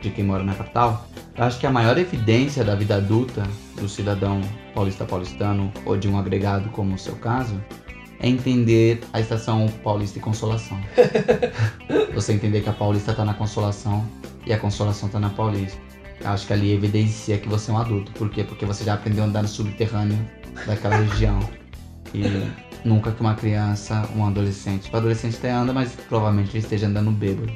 de 0.00 0.10
quem 0.10 0.24
mora 0.24 0.42
na 0.42 0.54
capital, 0.54 1.06
acho 1.44 1.58
que 1.58 1.66
a 1.66 1.70
maior 1.70 1.98
evidência 1.98 2.64
da 2.64 2.74
vida 2.74 2.96
adulta 2.96 3.42
do 3.78 3.88
cidadão 3.88 4.40
paulista 4.74 5.04
paulistano, 5.04 5.72
ou 5.84 5.96
de 5.96 6.08
um 6.08 6.18
agregado 6.18 6.68
como 6.70 6.94
o 6.94 6.98
seu 6.98 7.16
caso, 7.16 7.60
é 8.20 8.28
entender 8.28 9.00
a 9.12 9.20
estação 9.20 9.66
Paulista 9.82 10.18
e 10.18 10.22
Consolação. 10.22 10.78
Você 12.14 12.32
entender 12.32 12.62
que 12.62 12.68
a 12.68 12.72
Paulista 12.72 13.12
tá 13.12 13.24
na 13.24 13.34
Consolação 13.34 14.06
e 14.46 14.52
a 14.52 14.58
Consolação 14.58 15.08
tá 15.08 15.18
na 15.18 15.30
Paulista. 15.30 15.78
Eu 16.20 16.30
acho 16.30 16.46
que 16.46 16.52
ali 16.52 16.72
evidencia 16.72 17.36
que 17.38 17.48
você 17.48 17.70
é 17.70 17.74
um 17.74 17.78
adulto. 17.78 18.10
Por 18.12 18.30
quê? 18.30 18.42
Porque 18.42 18.64
você 18.64 18.84
já 18.84 18.94
aprendeu 18.94 19.24
a 19.24 19.26
andar 19.26 19.42
no 19.42 19.48
subterrâneo 19.48 20.18
daquela 20.66 20.96
região. 20.96 21.38
E 22.14 22.50
nunca 22.86 23.12
que 23.12 23.20
uma 23.20 23.34
criança, 23.34 24.08
um 24.16 24.24
adolescente. 24.26 24.90
O 24.90 24.96
adolescente 24.96 25.36
até 25.36 25.50
anda, 25.50 25.74
mas 25.74 25.92
provavelmente 26.08 26.50
ele 26.52 26.60
esteja 26.60 26.86
andando 26.86 27.10
bêbado. 27.10 27.52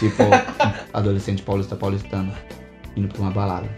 Tipo, 0.00 0.24
adolescente 0.92 1.42
paulista 1.42 1.76
paulistano 1.76 2.32
indo 3.00 3.08
pra 3.08 3.22
uma 3.22 3.30
balada. 3.30 3.68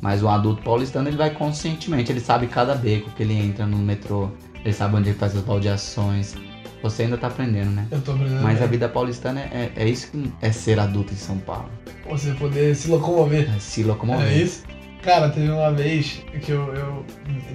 Mas 0.00 0.22
o 0.22 0.28
adulto 0.28 0.62
paulistano 0.62 1.08
ele 1.08 1.16
vai 1.16 1.30
conscientemente, 1.30 2.12
ele 2.12 2.20
sabe 2.20 2.46
cada 2.46 2.74
beco 2.74 3.10
que 3.10 3.22
ele 3.22 3.34
entra 3.34 3.66
no 3.66 3.76
metrô, 3.78 4.30
ele 4.64 4.72
sabe 4.72 4.94
onde 4.96 5.10
ele 5.10 5.18
faz 5.18 5.36
as 5.36 5.42
baldeações. 5.42 6.34
Você 6.82 7.02
ainda 7.02 7.18
tá 7.18 7.26
aprendendo, 7.26 7.70
né? 7.70 7.88
Eu 7.90 8.00
tô 8.00 8.12
aprendendo. 8.12 8.40
Mas 8.40 8.58
a 8.58 8.60
bem. 8.60 8.70
vida 8.70 8.88
paulistana 8.88 9.40
é, 9.40 9.72
é 9.74 9.88
isso 9.88 10.12
que 10.12 10.32
é 10.40 10.52
ser 10.52 10.78
adulto 10.78 11.12
em 11.12 11.16
São 11.16 11.36
Paulo. 11.38 11.68
Você 12.08 12.32
poder 12.34 12.76
se 12.76 12.88
locomover. 12.88 13.50
É 13.52 13.58
se 13.58 13.82
locomover. 13.82 14.28
É 14.28 14.34
isso? 14.34 14.62
Cara, 15.02 15.28
teve 15.30 15.50
uma 15.50 15.72
vez 15.72 16.22
que 16.40 16.52
eu. 16.52 16.72
eu 16.74 17.04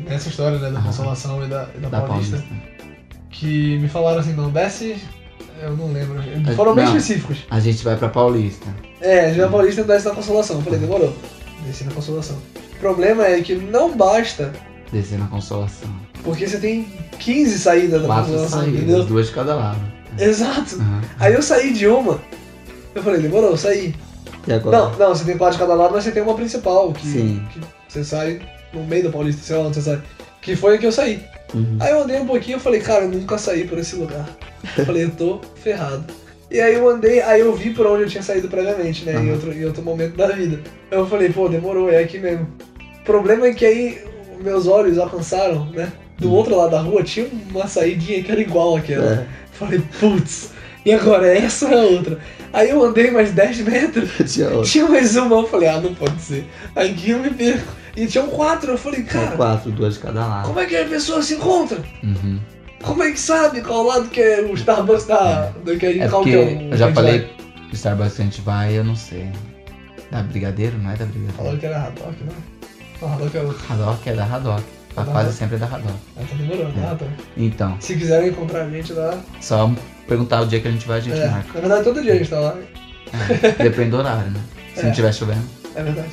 nessa 0.06 0.28
história 0.28 0.58
né, 0.60 0.70
da 0.72 0.80
Aham. 0.80 0.88
Consolação 0.88 1.46
e 1.46 1.48
da, 1.48 1.70
e 1.76 1.80
da, 1.80 1.90
Da 1.90 2.02
Paulista, 2.02 2.38
Paulista. 2.38 2.66
que 3.30 3.78
me 3.80 3.88
falaram 3.88 4.20
assim, 4.20 4.34
não, 4.34 4.50
desce. 4.52 4.98
Eu 5.64 5.78
não 5.78 5.92
lembro. 5.92 6.22
Foram 6.56 6.76
bem 6.76 6.86
não. 6.86 6.96
específicos. 6.96 7.38
A 7.50 7.60
gente 7.60 7.84
vai 7.84 7.96
pra 7.96 8.10
Paulista. 8.10 8.68
É, 9.02 9.34
já 9.34 9.48
Paulista 9.48 9.82
e 9.82 9.84
desce 9.84 10.06
na 10.08 10.14
Consolação. 10.16 10.58
Eu 10.58 10.62
falei, 10.64 10.80
demorou. 10.80 11.14
Desci 11.66 11.84
na 11.86 11.92
Consolação. 11.92 12.38
O 12.74 12.80
problema 12.80 13.26
é 13.26 13.42
que 13.42 13.56
não 13.56 13.96
basta, 13.96 14.52
Descer 14.92 15.18
na 15.18 15.26
consolação. 15.28 15.90
porque 16.24 16.46
você 16.48 16.58
tem 16.58 16.86
15 17.18 17.58
saídas 17.60 18.02
da 18.02 18.08
Quatro 18.08 18.26
Consolação, 18.32 18.60
saídas, 18.60 18.80
entendeu? 18.82 19.06
duas 19.06 19.28
de 19.28 19.32
cada 19.34 19.56
lado. 19.56 19.80
Exato. 20.20 20.76
Aham. 20.76 21.02
Aí 21.20 21.34
eu 21.34 21.42
saí 21.42 21.74
de 21.74 21.88
uma. 21.88 22.20
Eu 22.94 23.02
falei, 23.02 23.22
demorou, 23.22 23.56
saí. 23.58 23.96
E 24.46 24.54
agora? 24.54 24.78
Não, 24.78 24.92
não, 24.98 25.16
você 25.16 25.24
tem 25.24 25.38
quatro 25.38 25.58
de 25.58 25.60
cada 25.64 25.74
lado, 25.74 25.94
mas 25.94 26.04
você 26.04 26.12
tem 26.12 26.22
uma 26.22 26.36
principal, 26.36 26.92
que, 26.92 27.08
Sim. 27.08 27.48
que 27.54 27.62
você 27.88 28.04
sai 28.04 28.42
no 28.74 28.84
meio 28.84 29.06
da 29.06 29.10
Paulista, 29.10 29.42
sei 29.42 29.56
lá 29.56 29.64
onde 29.64 29.76
você 29.76 29.82
sai. 29.82 30.02
Que 30.42 30.56
foi 30.56 30.76
a 30.76 30.78
que 30.78 30.86
eu 30.86 30.92
saí. 30.92 31.24
Uhum. 31.54 31.78
Aí 31.80 31.92
eu 31.92 32.04
andei 32.04 32.20
um 32.20 32.26
pouquinho 32.26 32.58
e 32.58 32.60
falei, 32.60 32.82
cara, 32.82 33.06
eu 33.06 33.10
nunca 33.10 33.38
saí 33.38 33.66
por 33.66 33.78
esse 33.78 33.96
lugar. 33.96 34.28
Eu 34.78 34.86
falei, 34.86 35.04
eu 35.06 35.12
tô 35.12 35.42
ferrado. 35.56 36.04
E 36.52 36.60
aí 36.62 36.76
eu 36.76 36.88
andei, 36.88 37.22
aí 37.22 37.42
eu 37.42 37.54
vi 37.56 37.72
por 37.72 37.88
onde 37.88 38.04
eu 38.04 38.10
tinha 38.10 38.22
saído 38.24 38.48
previamente, 38.48 39.06
né? 39.06 39.14
Em, 39.14 39.18
Aham. 39.18 39.32
outro, 39.34 39.54
em 39.54 39.66
outro 39.66 39.82
momento 39.84 40.16
da 40.16 40.28
vida. 40.28 40.60
Aí 40.92 40.98
eu 40.98 41.08
falei, 41.08 41.30
pô, 41.30 41.50
demorou, 41.50 41.90
é 41.92 41.98
aqui 42.04 42.20
mesmo. 42.20 42.48
O 43.02 43.04
problema 43.04 43.48
é 43.48 43.54
que 43.54 43.66
aí 43.66 44.02
meus 44.42 44.68
olhos 44.68 44.98
alcançaram, 45.00 45.66
né? 45.72 45.92
Do 46.20 46.30
Hum. 46.30 46.34
outro 46.34 46.56
lado 46.56 46.72
da 46.72 46.80
rua 46.80 47.02
tinha 47.04 47.28
uma 47.50 47.68
saidinha 47.68 48.22
que 48.24 48.32
era 48.32 48.40
igual 48.42 48.76
àquela. 48.78 49.04
É. 49.06 49.26
Falei, 49.54 49.82
putz, 50.00 50.52
e 50.86 50.94
agora 50.94 51.28
essa 51.36 51.68
é 51.70 51.74
a 51.74 51.84
outra. 51.84 52.20
Aí 52.52 52.70
eu 52.70 52.84
andei 52.84 53.10
mais 53.10 53.32
10 53.32 53.62
metros, 53.62 54.10
Tinha 54.32 54.62
tinha 54.62 54.88
mais 54.88 55.16
uma, 55.16 55.38
eu 55.38 55.48
falei, 55.48 55.70
ah, 55.70 55.82
não 55.82 55.94
pode 55.96 56.22
ser. 56.22 56.46
Aqui 56.76 57.12
eu 57.12 57.20
me 57.20 57.32
perco. 57.32 57.68
E 57.98 58.06
tinham 58.08 58.28
quatro, 58.28 58.72
eu 58.72 58.78
falei, 58.78 59.02
Tinha 59.04 59.24
cara, 59.24 59.36
quatro, 59.38 59.72
duas 59.72 59.96
de 59.96 60.00
cada 60.02 60.26
lado. 60.26 60.48
como 60.48 60.60
é 60.60 60.66
que 60.66 60.76
a 60.76 60.86
pessoa 60.86 61.22
se 61.22 61.34
encontra? 61.36 61.80
Uhum. 62.04 62.40
Como 62.84 63.02
é 63.04 63.12
que 63.12 63.20
sabe 63.20 63.62
qual 63.62 63.84
lado 63.84 64.10
que 64.10 64.20
é 64.22 64.42
o 64.42 64.54
Starbucks 64.54 65.06
da. 65.06 65.48
do 65.64 65.78
que 65.78 65.86
É 66.02 66.08
qual 66.08 66.24
que 66.24 66.34
é 66.34 66.38
o 66.38 66.72
eu 66.72 66.78
já 66.78 66.92
falei 66.94 67.20
que 67.68 67.72
o 67.72 67.76
Starbucks 67.76 68.16
que 68.16 68.22
a 68.22 68.26
gente 68.26 68.42
vai, 68.42 68.78
eu 68.78 68.84
não 68.84 68.96
sei. 68.96 69.30
Da 70.12 70.22
Brigadeiro? 70.22 70.78
Não 70.78 70.92
é 70.92 70.96
da 70.96 71.06
Brigadeiro. 71.06 71.34
Falaram 71.38 71.58
que 71.58 71.66
era 71.66 71.82
Haddock, 71.84 72.16
não? 72.24 73.08
Não, 73.08 73.14
Haddock 73.16 73.38
é 73.38 73.42
outro. 73.42 73.74
Haddock 73.74 74.10
é 74.10 74.14
da 74.14 74.24
Haddock. 74.26 74.64
A 74.96 75.02
Da 75.02 75.06
fase 75.06 75.18
Haddock. 75.18 75.34
sempre 75.38 75.56
é 75.56 75.60
da 75.60 75.66
Haddock. 75.66 75.94
Ah, 76.18 76.22
tá 76.30 76.36
demorando, 76.36 76.80
É. 76.80 76.86
Haddock. 76.86 77.12
Então, 77.38 77.78
Se 77.80 77.96
quiserem 77.96 78.30
encontrar 78.30 78.64
a 78.66 78.70
gente 78.70 78.94
lá. 78.94 79.18
só 79.42 79.72
perguntar 80.08 80.42
o 80.42 80.46
dia 80.46 80.60
que 80.60 80.68
a 80.68 80.72
gente 80.72 80.88
vai, 80.88 80.98
a 81.00 81.02
gente 81.02 81.20
É, 81.20 81.28
marca. 81.30 81.48
na 81.56 81.60
verdade, 81.62 81.84
todo 81.84 82.02
dia 82.02 82.14
a 82.14 82.18
gente 82.18 82.30
tá 82.30 82.40
lá. 82.40 82.56
É, 83.42 83.64
depende 83.64 83.90
do 83.92 83.98
horário, 83.98 84.30
né? 84.32 84.40
Se 84.76 84.80
É. 84.82 84.84
não 84.84 84.90
estiver 84.92 85.14
chovendo. 85.14 85.44
É 85.76 85.82
verdade. 85.84 86.10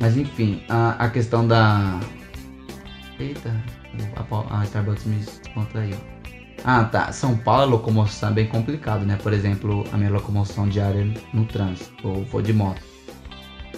Mas 0.00 0.16
enfim, 0.16 0.62
a, 0.68 1.04
a 1.04 1.10
questão 1.10 1.46
da. 1.46 2.00
Eita, 3.18 3.50
a, 4.16 4.60
a 4.60 4.64
Starbucks 4.64 5.04
me 5.04 5.24
contraiu. 5.54 5.96
Ah, 6.64 6.84
tá. 6.84 7.10
São 7.12 7.36
Paulo, 7.36 7.62
a 7.62 7.64
locomoção 7.64 8.30
é 8.30 8.32
bem 8.32 8.46
complicado, 8.46 9.06
né? 9.06 9.18
Por 9.22 9.32
exemplo, 9.32 9.84
a 9.92 9.96
minha 9.96 10.10
locomoção 10.10 10.68
diária 10.68 11.06
no 11.32 11.44
trânsito, 11.44 12.06
ou 12.06 12.24
vou 12.24 12.42
de 12.42 12.52
moto. 12.52 12.82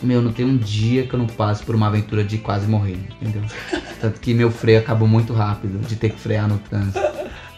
Meu, 0.02 0.20
não 0.20 0.32
tem 0.32 0.44
um 0.44 0.56
dia 0.56 1.06
que 1.06 1.14
eu 1.14 1.18
não 1.18 1.28
passo 1.28 1.64
por 1.64 1.76
uma 1.76 1.86
aventura 1.86 2.24
de 2.24 2.38
quase 2.38 2.66
morrer, 2.66 2.98
entendeu? 3.20 3.42
Tanto 4.00 4.20
que 4.20 4.34
meu 4.34 4.50
freio 4.50 4.80
acabou 4.80 5.06
muito 5.06 5.32
rápido, 5.32 5.78
de 5.86 5.94
ter 5.94 6.10
que 6.10 6.18
frear 6.18 6.48
no 6.48 6.58
trânsito. 6.58 7.00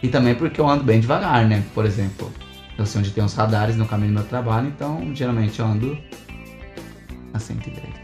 E 0.03 0.07
também 0.07 0.35
porque 0.35 0.61
eu 0.61 0.69
ando 0.69 0.83
bem 0.83 0.99
devagar, 0.99 1.47
né? 1.47 1.63
Por 1.73 1.85
exemplo, 1.85 2.31
eu 2.77 2.85
sei 2.85 2.99
onde 3.01 3.11
tem 3.11 3.23
uns 3.23 3.33
radares 3.33 3.75
no 3.75 3.87
caminho 3.87 4.11
do 4.11 4.15
meu 4.15 4.23
trabalho, 4.25 4.67
então 4.67 5.09
geralmente 5.15 5.59
eu 5.59 5.65
ando 5.65 5.97
a 7.33 7.39
110. 7.39 7.94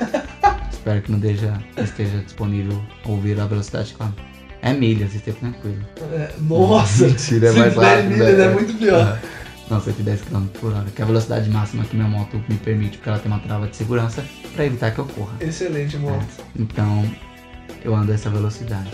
Espero 0.72 1.02
que 1.02 1.12
não 1.12 1.18
esteja, 1.18 1.62
esteja 1.76 2.18
disponível 2.18 2.82
ouvir 3.04 3.38
a 3.40 3.46
velocidade 3.46 3.94
claro. 3.94 4.14
É 4.60 4.72
milhas, 4.72 5.14
esteja 5.14 5.36
tranquilo. 5.38 5.84
É, 6.12 6.32
nossa! 6.40 7.06
Mentira, 7.08 7.48
é 7.48 7.52
mais 7.52 7.74
110 7.74 7.76
rápido. 7.76 8.10
milhas 8.10 8.38
né? 8.38 8.44
é 8.44 8.50
muito 8.50 8.74
pior. 8.74 9.00
Aham. 9.00 9.18
Não, 9.70 9.80
110 9.80 10.20
km 10.22 10.46
por 10.60 10.72
hora, 10.72 10.84
que 10.94 11.00
é 11.00 11.04
a 11.04 11.06
velocidade 11.06 11.48
máxima 11.48 11.84
que 11.84 11.96
minha 11.96 12.06
moto 12.06 12.42
me 12.46 12.56
permite, 12.58 12.98
porque 12.98 13.08
ela 13.08 13.18
tem 13.18 13.32
uma 13.32 13.40
trava 13.40 13.66
de 13.66 13.74
segurança 13.74 14.22
para 14.54 14.66
evitar 14.66 14.90
que 14.90 14.98
eu 14.98 15.06
corra. 15.06 15.32
Excelente, 15.40 15.96
moto. 15.96 16.26
Então, 16.58 17.10
eu 17.82 17.94
ando 17.94 18.12
a 18.12 18.14
essa 18.14 18.28
velocidade. 18.28 18.90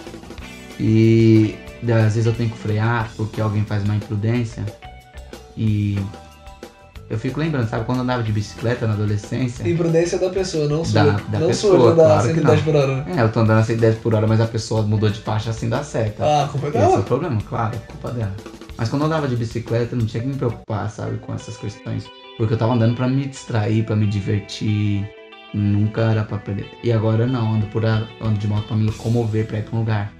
E 0.78 1.56
às 1.82 2.14
vezes 2.14 2.26
eu 2.26 2.32
tenho 2.32 2.50
que 2.50 2.58
frear 2.58 3.10
porque 3.16 3.40
alguém 3.40 3.64
faz 3.64 3.82
uma 3.82 3.96
imprudência. 3.96 4.64
E 5.56 5.98
eu 7.10 7.18
fico 7.18 7.40
lembrando, 7.40 7.68
sabe, 7.68 7.84
quando 7.84 7.98
eu 7.98 8.02
andava 8.04 8.22
de 8.22 8.32
bicicleta 8.32 8.86
na 8.86 8.92
adolescência. 8.94 9.68
Imprudência 9.68 10.18
da 10.18 10.28
pessoa, 10.30 10.68
não 10.68 10.84
sua. 10.84 11.04
Da- 11.04 11.10
da 11.28 11.38
não 11.38 11.46
pessoa, 11.48 11.76
sua 11.78 11.86
de 11.86 11.92
andar 11.92 12.04
claro 12.04 12.28
que 12.28 12.34
110 12.34 12.56
não. 12.58 12.64
por 12.64 12.76
hora. 12.76 13.06
É, 13.16 13.22
eu 13.22 13.32
tô 13.32 13.40
andando 13.40 13.58
a 13.58 13.62
110 13.64 13.94
por 13.96 14.14
hora, 14.14 14.26
mas 14.26 14.40
a 14.40 14.46
pessoa 14.46 14.82
mudou 14.82 15.08
de 15.10 15.20
faixa 15.20 15.50
assim 15.50 15.68
dá 15.68 15.82
certo. 15.82 16.20
Ah, 16.22 16.48
culpa 16.50 16.66
é 16.66 16.70
Esse 16.70 16.78
é 16.78 16.86
o 16.86 16.90
dela. 16.90 17.02
problema, 17.02 17.38
claro, 17.48 17.74
é 17.76 17.78
culpa 17.92 18.10
dela. 18.12 18.34
Mas 18.76 18.88
quando 18.88 19.02
eu 19.02 19.06
andava 19.06 19.26
de 19.26 19.34
bicicleta, 19.36 19.94
eu 19.94 19.98
não 19.98 20.06
tinha 20.06 20.22
que 20.22 20.28
me 20.28 20.36
preocupar, 20.36 20.88
sabe, 20.90 21.16
com 21.18 21.34
essas 21.34 21.56
questões. 21.56 22.04
Porque 22.36 22.54
eu 22.54 22.58
tava 22.58 22.74
andando 22.74 22.94
pra 22.94 23.08
me 23.08 23.26
distrair, 23.26 23.84
pra 23.84 23.96
me 23.96 24.06
divertir. 24.06 25.08
Nunca 25.52 26.02
era 26.02 26.22
pra 26.24 26.36
perder. 26.38 26.70
E 26.84 26.92
agora 26.92 27.26
não, 27.26 27.54
ando 27.54 27.66
por 27.68 27.84
ando 27.84 28.38
de 28.38 28.46
moto 28.46 28.66
pra 28.68 28.76
me 28.76 28.84
locomover, 28.86 29.46
pra 29.46 29.58
ir 29.58 29.62
pra 29.64 29.76
um 29.76 29.80
lugar. 29.80 30.12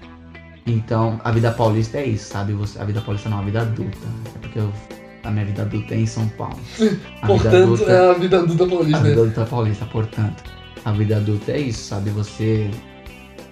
Então, 0.65 1.19
a 1.23 1.31
vida 1.31 1.51
paulista 1.51 1.97
é 1.99 2.05
isso, 2.05 2.31
sabe? 2.31 2.53
Você, 2.53 2.79
a 2.79 2.83
vida 2.83 2.99
paulista 3.01 3.29
não, 3.29 3.39
a 3.39 3.41
vida 3.43 3.61
adulta. 3.61 3.97
É 4.35 4.39
porque 4.39 4.59
eu- 4.59 4.73
a 5.29 5.31
minha 5.31 5.45
vida 5.45 5.61
adulta 5.61 5.93
é 5.95 5.99
em 5.99 6.05
São 6.05 6.27
Paulo. 6.29 6.59
A 6.79 6.83
vida 6.83 6.97
Portanto, 7.25 7.55
adulta, 7.55 7.91
é 7.91 8.09
a 8.09 8.13
vida 8.13 8.39
adulta 8.39 8.63
a 8.63 8.67
paulista. 8.67 8.99
vida 9.03 9.21
adulta 9.21 9.45
paulista, 9.45 9.85
portanto. 9.85 10.43
A 10.85 10.91
vida 10.91 11.17
adulta 11.17 11.51
é 11.51 11.59
isso, 11.59 11.83
sabe? 11.87 12.09
Você 12.11 12.69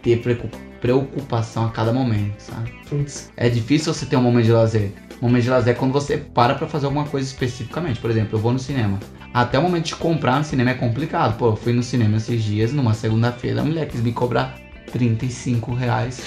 ter 0.01 0.17
preocu- 0.21 0.49
preocupação 0.81 1.65
a 1.65 1.69
cada 1.69 1.91
momento, 1.93 2.39
sabe? 2.39 2.71
Putz. 2.89 3.31
É 3.37 3.49
difícil 3.49 3.93
você 3.93 4.05
ter 4.05 4.15
um 4.17 4.21
momento 4.21 4.45
de 4.45 4.51
lazer. 4.51 4.91
Um 5.21 5.27
momento 5.27 5.43
de 5.43 5.49
lazer 5.49 5.73
é 5.73 5.77
quando 5.77 5.91
você 5.91 6.17
para 6.17 6.55
pra 6.55 6.67
fazer 6.67 6.85
alguma 6.85 7.05
coisa 7.05 7.27
especificamente. 7.27 7.99
Por 7.99 8.09
exemplo, 8.11 8.37
eu 8.37 8.41
vou 8.41 8.53
no 8.53 8.59
cinema. 8.59 8.99
Até 9.33 9.57
o 9.59 9.61
momento 9.63 9.85
de 9.85 9.95
comprar 9.95 10.37
no 10.37 10.43
cinema 10.43 10.71
é 10.71 10.73
complicado. 10.75 11.37
Pô, 11.37 11.47
eu 11.49 11.55
fui 11.55 11.73
no 11.73 11.83
cinema 11.83 12.17
esses 12.17 12.41
dias, 12.43 12.71
numa 12.71 12.93
segunda-feira, 12.93 13.61
a 13.61 13.63
mulher 13.63 13.87
quis 13.87 14.01
me 14.01 14.11
cobrar 14.13 14.55
35 14.91 15.73
reais. 15.73 16.21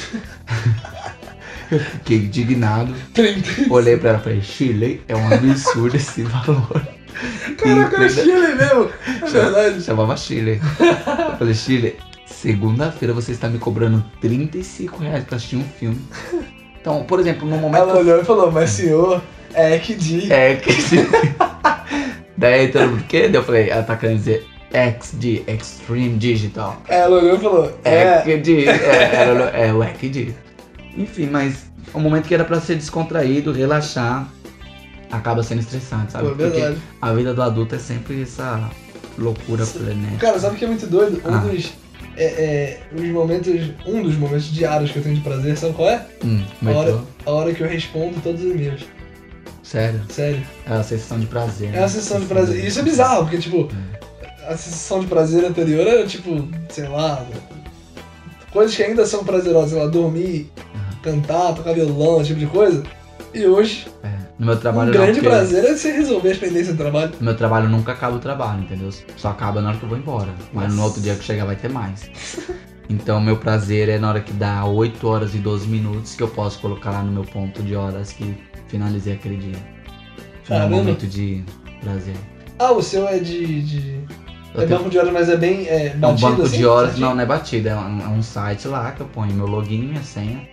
eu 1.71 1.79
fiquei 1.81 2.17
indignado. 2.19 2.95
30. 3.15 3.73
Olhei 3.73 3.97
pra 3.97 4.11
ela 4.11 4.19
e 4.19 4.23
falei, 4.23 4.41
Chile, 4.43 5.03
é 5.09 5.15
um 5.17 5.33
absurdo 5.33 5.97
esse 5.97 6.23
valor. 6.23 6.83
Caraca, 7.59 7.97
era 7.97 8.07
E- 8.07 8.11
Chile 8.11 8.55
mesmo. 8.55 8.91
É 9.23 9.27
verdade. 9.29 9.83
Chamava 9.83 10.17
Chile. 10.17 10.61
Eu 11.31 11.37
falei, 11.39 11.55
Chile, 11.55 11.97
segunda-feira 12.27 13.13
você 13.13 13.33
está 13.33 13.49
me 13.49 13.59
cobrando 13.59 14.05
35 14.21 14.99
reais 15.03 15.25
pra 15.25 15.37
assistir 15.37 15.57
um 15.57 15.65
filme. 15.65 16.01
Então, 16.81 17.05
por 17.05 17.21
exemplo, 17.21 17.47
no 17.47 17.59
momento 17.59 17.83
Ela 17.83 17.93
que 17.93 17.99
olhou 17.99 18.21
e 18.21 18.25
falou, 18.25 18.51
mas 18.51 18.71
senhor, 18.71 19.21
é 19.53 19.79
que 19.79 19.95
de. 19.95 20.33
É, 20.33 20.57
que. 20.57 20.71
Daí 22.37 22.69
todo 22.69 22.89
mundo, 22.89 23.01
o 23.01 23.05
quê? 23.05 23.23
Daí 23.29 23.35
eu 23.35 23.45
falei, 23.45 23.69
ela 23.69 23.83
tá 23.83 23.97
querendo 23.97 24.17
dizer 24.17 24.47
XD, 24.73 25.43
Extreme 25.47 26.17
Digital. 26.17 26.81
Ela 26.89 27.17
olhou 27.17 27.37
e 27.37 27.39
falou, 27.39 27.79
é. 27.85 28.23
XD, 28.23 28.67
é, 28.67 29.11
ela 29.15 29.33
olhou, 29.35 29.49
é 29.49 29.73
o 29.75 29.83
XD. 29.99 30.35
Enfim, 30.97 31.27
mas 31.27 31.71
o 31.95 32.01
momento 32.01 32.27
que 32.27 32.35
era 32.35 32.45
pra 32.45 32.61
ser 32.61 32.77
descontraído, 32.77 33.53
relaxar, 33.53 34.29
acaba 35.11 35.43
sendo 35.43 35.61
estressante, 35.61 36.13
sabe? 36.13 36.29
Pô, 36.29 36.35
verdade. 36.35 36.77
a 37.01 37.13
vida 37.13 37.33
do 37.35 37.43
adulto 37.43 37.75
é 37.75 37.79
sempre 37.79 38.23
essa 38.23 38.71
loucura 39.19 39.65
frenética. 39.67 40.19
Cara, 40.19 40.39
sabe 40.39 40.57
o 40.57 40.59
que 40.59 40.65
é 40.65 40.69
muito 40.69 40.87
doido? 40.87 41.21
Um 41.29 41.35
Ah. 41.35 41.39
dos. 41.39 41.73
É, 42.17 42.25
é, 42.25 42.81
os 42.95 43.03
momentos. 43.09 43.71
Um 43.87 44.03
dos 44.03 44.17
momentos 44.17 44.53
diários 44.53 44.91
que 44.91 44.99
eu 44.99 45.03
tenho 45.03 45.15
de 45.15 45.21
prazer, 45.23 45.57
sabe 45.57 45.75
qual 45.75 45.89
é? 45.89 46.07
Hum, 46.25 46.43
A 46.67 46.71
hora, 46.71 47.01
a 47.27 47.31
hora 47.31 47.55
que 47.55 47.63
eu 47.63 47.69
respondo 47.69 48.21
todos 48.21 48.43
os 48.43 48.51
e-mails. 48.51 48.83
Sério, 49.63 50.01
Sério. 50.09 50.43
é 50.67 50.73
a 50.75 50.83
sensação 50.83 51.21
de 51.21 51.27
prazer. 51.27 51.73
É 51.75 51.83
a 51.85 51.89
sensação 51.89 52.21
de 52.21 52.27
prazer. 52.27 52.65
E 52.65 52.67
isso 52.67 52.81
é 52.81 52.83
bizarro, 52.83 53.23
porque, 53.23 53.39
tipo, 53.39 53.69
a 54.47 54.57
sensação 54.57 54.99
de 55.01 55.07
prazer 55.07 55.45
anterior 55.45 55.87
era, 55.87 56.05
tipo, 56.07 56.49
sei 56.69 56.89
lá. 56.89 57.25
Coisas 58.53 58.77
que 58.77 58.83
ainda 58.83 59.07
são 59.07 59.25
prazerosas, 59.25 59.71
sei 59.71 59.79
lá, 59.79 59.87
dormir, 59.87 60.51
cantar, 61.03 61.55
tocar 61.55 61.73
violão, 61.73 62.21
esse 62.21 62.29
tipo 62.29 62.41
de 62.41 62.47
coisa. 62.47 62.83
E 63.33 63.47
hoje, 63.47 63.87
É. 64.03 64.21
No 64.39 64.47
meu 64.47 64.55
um 64.55 64.59
trabalho 64.59 64.91
não, 64.91 65.01
grande 65.01 65.21
prazer 65.21 65.65
é 65.67 65.77
você 65.77 65.93
resolver 65.93 66.31
as 66.31 66.39
pendências 66.39 66.75
do 66.75 66.79
trabalho. 66.79 67.13
No 67.21 67.27
meu 67.27 67.37
trabalho 67.37 67.69
nunca 67.69 67.93
acaba 67.93 68.17
o 68.17 68.19
trabalho, 68.19 68.63
entendeu? 68.63 68.89
Só 69.17 69.29
acaba 69.29 69.61
na 69.61 69.69
hora 69.69 69.79
que 69.79 69.85
eu 69.85 69.89
vou 69.89 69.99
embora. 69.99 70.31
Mas 70.55 70.71
no 70.71 70.77
Nossa. 70.77 70.89
outro 70.89 71.03
dia 71.03 71.15
que 71.15 71.23
chegar 71.23 71.45
vai 71.45 71.57
ter 71.57 71.69
mais. 71.69 72.11
Então 72.91 73.21
meu 73.21 73.37
prazer 73.37 73.89
é 73.89 74.01
na 74.01 74.09
hora 74.09 74.21
que 74.21 74.33
dá 74.33 74.65
8 74.65 75.07
horas 75.07 75.33
e 75.33 75.39
12 75.39 75.69
minutos 75.69 76.17
que 76.17 76.23
eu 76.25 76.27
posso 76.29 76.59
colocar 76.59 76.91
lá 76.91 77.03
no 77.05 77.13
meu 77.13 77.23
ponto 77.23 77.63
de 77.63 77.77
horas 77.77 78.13
que 78.13 78.37
finalizei 78.67 79.13
aquele 79.13 79.37
dia. 79.37 79.57
Foi 80.43 80.57
um 80.57 80.69
momento 80.69 81.07
de 81.07 81.45
prazer. 81.81 82.17
Ah, 82.59 82.73
o 82.73 82.83
seu 82.83 83.07
é 83.07 83.19
de. 83.19 83.63
de... 83.63 84.01
Eu 84.55 84.63
É 84.63 84.67
tenho- 84.67 84.79
banco 84.79 84.91
de 84.91 84.99
horas, 84.99 85.13
mas 85.13 85.29
é 85.29 85.37
bem. 85.37 85.67
É, 85.69 85.97
é 86.01 86.07
um 86.07 86.17
banco 86.17 86.43
assim, 86.43 86.59
de 86.59 86.67
horas, 86.67 86.99
não, 86.99 87.15
não 87.15 87.23
é 87.23 87.27
batida, 87.27 87.71
é 87.71 87.77
um, 87.77 88.01
é 88.03 88.09
um 88.09 88.23
site 88.23 88.67
lá 88.67 88.91
que 88.93 89.01
eu 89.01 89.07
ponho 89.07 89.33
meu 89.33 89.47
login, 89.47 89.83
minha 89.89 90.03
senha. 90.03 90.49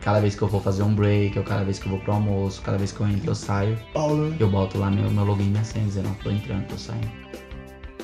Cada 0.00 0.18
vez 0.20 0.34
que 0.34 0.42
eu 0.42 0.48
vou 0.48 0.60
fazer 0.60 0.82
um 0.82 0.92
break, 0.94 1.38
ou 1.38 1.44
cada 1.44 1.62
vez 1.64 1.78
que 1.78 1.86
eu 1.86 1.90
vou 1.90 2.00
pro 2.00 2.12
almoço, 2.12 2.60
cada 2.62 2.76
vez 2.76 2.90
que 2.92 3.00
eu 3.00 3.06
entro, 3.08 3.30
eu 3.30 3.34
saio, 3.36 3.78
Paulo, 3.94 4.34
eu 4.38 4.48
boto 4.48 4.76
lá 4.78 4.90
meu, 4.90 5.08
meu 5.10 5.24
login 5.24 5.44
e 5.44 5.50
minha 5.50 5.64
senha, 5.64 5.84
dizendo, 5.84 6.08
ó, 6.10 6.22
tô 6.22 6.30
entrando, 6.30 6.66
tô 6.66 6.76
saindo. 6.76 7.08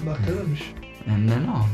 bacana, 0.03 0.43
bicho. 0.45 0.73
É, 1.07 1.11
não 1.11 1.35
é 1.35 1.39
não. 1.41 1.69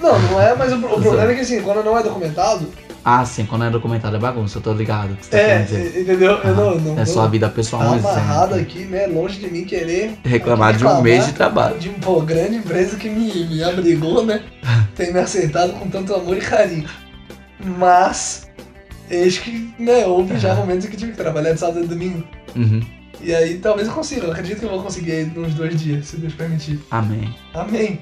Não, 0.00 0.18
não 0.30 0.40
é, 0.40 0.54
mas 0.54 0.72
o, 0.72 0.76
o 0.76 0.80
problema 1.02 1.32
é 1.32 1.34
que 1.34 1.40
assim, 1.40 1.60
quando 1.62 1.84
não 1.84 1.98
é 1.98 2.02
documentado, 2.02 2.66
Ah, 3.04 3.24
sim, 3.24 3.46
quando 3.46 3.64
é 3.64 3.70
documentado 3.70 4.16
é 4.16 4.18
bagunça, 4.18 4.58
eu 4.58 4.62
tô 4.62 4.72
ligado. 4.72 5.16
que 5.16 5.24
você 5.24 5.30
tá 5.30 5.38
é, 5.38 5.62
dizer. 5.62 6.00
entendeu? 6.02 6.32
Eu 6.32 6.54
não, 6.54 6.70
Ah, 6.70 6.74
não, 6.74 6.98
é 6.98 7.04
sua 7.06 7.26
vida 7.28 7.48
pessoal, 7.48 7.82
tá 7.82 7.96
amarrado 8.10 8.54
exemplo. 8.56 8.60
aqui, 8.72 8.84
né? 8.84 9.06
Longe 9.06 9.38
de 9.38 9.48
mim 9.50 9.64
querer 9.64 10.18
Reclamar 10.24 10.76
de 10.76 10.84
um 10.84 11.00
mês 11.00 11.24
de 11.26 11.32
trabalho. 11.32 11.78
de 11.78 11.88
uma 11.88 12.24
grande 12.24 12.56
empresa 12.56 12.96
que 12.96 13.08
me, 13.08 13.46
me 13.46 13.62
abrigou, 13.62 14.24
né? 14.26 14.42
Tem 14.94 15.12
me 15.12 15.20
aceitado 15.20 15.72
com 15.74 15.88
tanto 15.88 16.14
amor 16.14 16.36
e 16.36 16.40
carinho. 16.40 16.88
Mas, 17.64 18.48
eis 19.10 19.38
que, 19.38 19.72
né, 19.78 20.06
houve 20.06 20.38
já 20.38 20.54
momentos 20.54 20.86
em 20.86 20.90
que 20.90 20.96
tive 20.96 21.12
que 21.12 21.18
trabalhar 21.18 21.52
de 21.52 21.60
sábado 21.60 21.84
e 21.84 21.86
domingo. 21.88 22.24
Uhum. 22.54 22.80
E 23.20 23.34
aí 23.34 23.58
talvez 23.58 23.88
eu 23.88 23.94
consiga, 23.94 24.26
eu 24.26 24.32
acredito 24.32 24.58
que 24.60 24.64
eu 24.66 24.70
vou 24.70 24.82
conseguir 24.82 25.12
aí 25.12 25.24
nos 25.24 25.54
dois 25.54 25.80
dias, 25.80 26.06
se 26.06 26.16
Deus 26.18 26.34
permitir. 26.34 26.78
Amém. 26.90 27.34
Amém. 27.54 27.98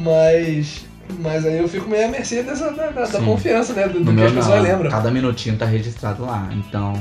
Mas. 0.00 0.84
Mas 1.18 1.44
aí 1.44 1.58
eu 1.58 1.68
fico 1.68 1.88
meio 1.88 2.06
à 2.06 2.08
mercê 2.10 2.42
dessa, 2.42 2.70
da, 2.72 2.88
da- 2.90 3.20
confiança, 3.20 3.72
né? 3.72 3.88
Do, 3.88 4.00
do 4.00 4.04
que 4.06 4.12
meu 4.12 4.26
as 4.26 4.32
pessoas 4.32 4.56
não, 4.56 4.62
lembram. 4.62 4.90
cada 4.90 5.10
minutinho 5.10 5.56
tá 5.56 5.64
registrado 5.66 6.24
lá. 6.24 6.48
Então, 6.52 6.94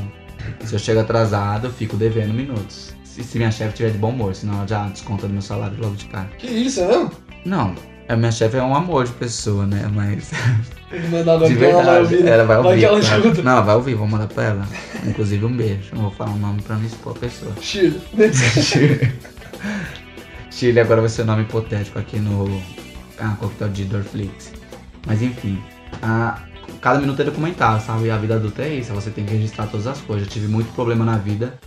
se 0.63 0.73
eu 0.73 0.79
chego 0.79 0.99
atrasado, 1.01 1.67
eu 1.67 1.71
fico 1.71 1.95
devendo 1.95 2.33
minutos. 2.33 2.93
Se, 3.03 3.23
se 3.23 3.37
minha 3.37 3.51
chefe 3.51 3.73
tiver 3.75 3.91
de 3.91 3.97
bom 3.97 4.09
humor, 4.09 4.33
senão 4.35 4.55
ela 4.55 4.67
já 4.67 4.87
desconta 4.87 5.27
do 5.27 5.33
meu 5.33 5.41
salário 5.41 5.77
logo 5.79 5.95
de 5.95 6.05
cara. 6.05 6.29
Que 6.37 6.47
isso, 6.47 6.81
é 6.81 6.87
mesmo? 6.87 7.11
Não, 7.45 7.73
a 8.07 8.15
minha 8.15 8.31
chefe 8.31 8.57
é 8.57 8.63
um 8.63 8.75
amor 8.75 9.05
de 9.05 9.11
pessoa, 9.13 9.65
né? 9.65 9.89
Mas. 9.93 10.31
Mandar 11.11 11.37
De 11.47 11.55
que 11.55 11.63
ela 11.63 11.83
vai 11.83 12.03
verdade, 12.03 12.15
ouvir. 12.15 12.27
ela 12.27 12.43
vai 12.45 12.57
ouvir. 12.57 12.69
Vai 12.69 12.79
que 12.79 12.85
ela 12.85 12.99
escuta. 12.99 13.41
Não, 13.43 13.51
ela 13.51 13.61
vai 13.61 13.75
ouvir, 13.75 13.93
vou 13.95 14.07
mandar 14.07 14.27
pra 14.27 14.43
ela. 14.43 14.67
Inclusive 15.05 15.45
um 15.45 15.55
beijo. 15.55 15.89
Não 15.93 16.03
vou 16.03 16.11
falar 16.11 16.31
o 16.31 16.37
nome 16.37 16.61
pra 16.61 16.75
não 16.75 16.85
expor 16.85 17.15
a 17.15 17.19
pessoa. 17.19 17.51
Chile. 17.61 17.99
Chile. 18.33 19.11
Chile 20.51 20.79
agora 20.79 21.01
vai 21.01 21.09
ser 21.09 21.21
o 21.21 21.25
nome 21.25 21.43
hipotético 21.43 21.99
aqui 21.99 22.19
no 22.19 22.61
ah, 23.19 23.35
coquetel 23.39 23.69
de 23.69 23.85
Dorflix. 23.85 24.51
Mas 25.05 25.21
enfim, 25.21 25.61
a- 26.01 26.41
cada 26.81 26.99
minuto 26.99 27.21
é 27.21 27.25
documentado, 27.25 27.81
sabe? 27.83 28.05
E 28.05 28.11
a 28.11 28.17
vida 28.17 28.35
adulta 28.35 28.61
é 28.63 28.75
isso, 28.75 28.93
você 28.93 29.09
tem 29.09 29.25
que 29.25 29.33
registrar 29.33 29.67
todas 29.67 29.87
as 29.87 29.99
coisas. 30.01 30.27
Eu 30.27 30.33
tive 30.33 30.47
muito 30.47 30.71
problema 30.73 31.03
na 31.05 31.17
vida 31.17 31.59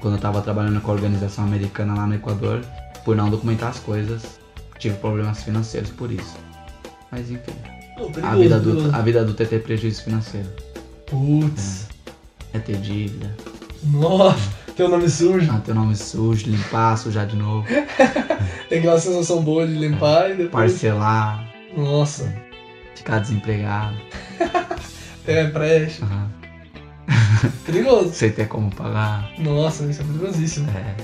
quando 0.00 0.14
eu 0.14 0.20
tava 0.20 0.40
trabalhando 0.40 0.80
com 0.80 0.90
a 0.90 0.94
organização 0.94 1.44
americana 1.44 1.94
lá 1.94 2.06
no 2.06 2.14
Equador, 2.14 2.60
por 3.04 3.14
não 3.14 3.28
documentar 3.28 3.68
as 3.70 3.78
coisas. 3.78 4.40
Tive 4.78 4.96
problemas 4.96 5.42
financeiros 5.42 5.90
por 5.90 6.10
isso. 6.10 6.36
Mas 7.10 7.30
enfim, 7.30 7.52
a 8.22 8.34
vida 8.34 8.56
adulta, 8.56 8.96
a 8.96 9.00
vida 9.02 9.20
adulta 9.20 9.42
é 9.42 9.46
ter 9.46 9.62
prejuízo 9.62 10.02
financeiro, 10.02 10.48
Putz. 11.06 11.88
é 12.54 12.58
ter 12.58 12.76
dívida, 12.78 13.36
Nossa, 13.84 14.50
teu 14.76 14.88
nome 14.88 15.08
sujo. 15.08 15.50
ah, 15.52 15.58
ter 15.64 15.74
nome 15.74 15.96
sujo, 15.96 16.48
limpar, 16.48 16.96
sujar 16.96 17.26
de 17.26 17.36
novo, 17.36 17.66
Tem 18.68 18.78
aquela 18.78 18.98
sensação 18.98 19.42
boa 19.42 19.66
de 19.66 19.74
limpar 19.74 20.30
e 20.30 20.34
depois. 20.34 20.72
parcelar, 20.72 21.44
Nossa, 21.76 22.32
ficar 22.94 23.18
desempregado. 23.18 23.96
pegar 25.24 25.42
empréstimo. 25.44 26.08
aham. 26.08 26.30
Perigoso. 27.66 28.12
sem 28.12 28.30
ter 28.30 28.46
como 28.48 28.74
pagar. 28.74 29.30
Nossa, 29.38 29.84
isso 29.86 30.02
é 30.02 30.04
perigosíssimo. 30.04 30.68
É, 30.70 30.94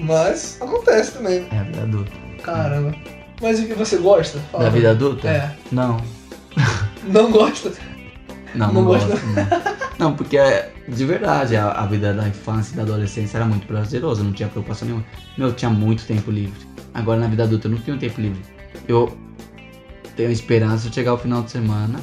Mas 0.00 0.56
acontece 0.60 1.12
também. 1.12 1.48
é 1.50 1.58
a 1.58 1.62
vida 1.64 1.82
adulta. 1.82 2.12
Caramba. 2.42 2.94
Mas 3.42 3.58
o 3.60 3.66
que 3.66 3.74
você 3.74 3.96
gosta? 3.98 4.38
Fala. 4.52 4.64
Da 4.64 4.70
vida 4.70 4.90
adulta? 4.92 5.28
É. 5.28 5.56
Não. 5.72 5.96
Não 7.04 7.30
gosta? 7.30 7.72
Não, 8.54 8.66
Não 8.68 8.74
não, 8.74 8.84
gosta? 8.84 9.08
gosto. 9.08 9.26
Não. 9.26 9.87
Não, 9.98 10.14
porque 10.14 10.36
é- 10.38 10.72
de 10.88 11.04
verdade, 11.04 11.56
a, 11.56 11.70
a 11.72 11.86
vida 11.86 12.14
da 12.14 12.28
infância 12.28 12.72
e 12.72 12.76
da 12.76 12.82
adolescência 12.82 13.38
era 13.38 13.44
muito 13.46 13.66
prazerosa, 13.66 14.22
não 14.22 14.32
tinha 14.32 14.48
preocupação 14.48 14.86
nenhuma. 14.86 15.04
Meu, 15.36 15.48
eu 15.48 15.52
tinha 15.54 15.70
muito 15.70 16.04
tempo 16.06 16.30
livre. 16.30 16.58
Agora 16.94 17.20
na 17.20 17.26
vida 17.26 17.44
adulta 17.44 17.66
eu 17.68 17.72
não 17.72 17.78
tenho 17.78 17.98
tempo 17.98 18.20
livre. 18.20 18.40
Eu 18.86 19.16
tenho 20.16 20.30
esperança 20.30 20.88
de 20.88 20.94
chegar 20.94 21.10
ao 21.12 21.18
final 21.18 21.42
de 21.42 21.50
semana. 21.50 22.00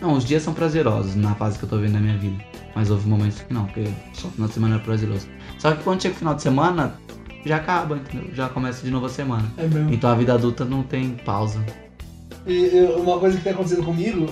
Não, 0.00 0.12
os 0.14 0.24
dias 0.24 0.42
são 0.42 0.52
prazerosos 0.54 1.14
na 1.16 1.34
fase 1.34 1.58
que 1.58 1.64
eu 1.64 1.68
tô 1.68 1.76
vivendo 1.76 1.94
na 1.94 2.00
minha 2.00 2.18
vida. 2.18 2.42
Mas 2.74 2.90
houve 2.90 3.08
momentos 3.08 3.40
que 3.40 3.52
não, 3.54 3.64
porque 3.66 3.84
só 4.12 4.28
o 4.28 4.30
final 4.30 4.48
de 4.48 4.54
semana 4.54 4.74
era 4.76 4.84
prazeroso. 4.84 5.26
Só 5.58 5.72
que 5.72 5.82
quando 5.82 6.02
chega 6.02 6.14
o 6.14 6.18
final 6.18 6.34
de 6.34 6.42
semana, 6.42 6.94
já 7.44 7.56
acaba, 7.56 7.96
entendeu? 7.96 8.34
Já 8.34 8.48
começa 8.48 8.84
de 8.84 8.90
novo 8.90 9.06
a 9.06 9.08
semana. 9.08 9.50
É 9.56 9.66
mesmo. 9.66 9.92
Então 9.92 10.10
a 10.10 10.14
vida 10.14 10.34
adulta 10.34 10.64
não 10.64 10.82
tem 10.82 11.10
pausa. 11.24 11.64
E 12.46 12.70
eu- 12.76 12.98
uma 13.00 13.18
coisa 13.18 13.36
que 13.38 13.44
tem 13.44 13.52
acontecido 13.52 13.82
comigo 13.82 14.26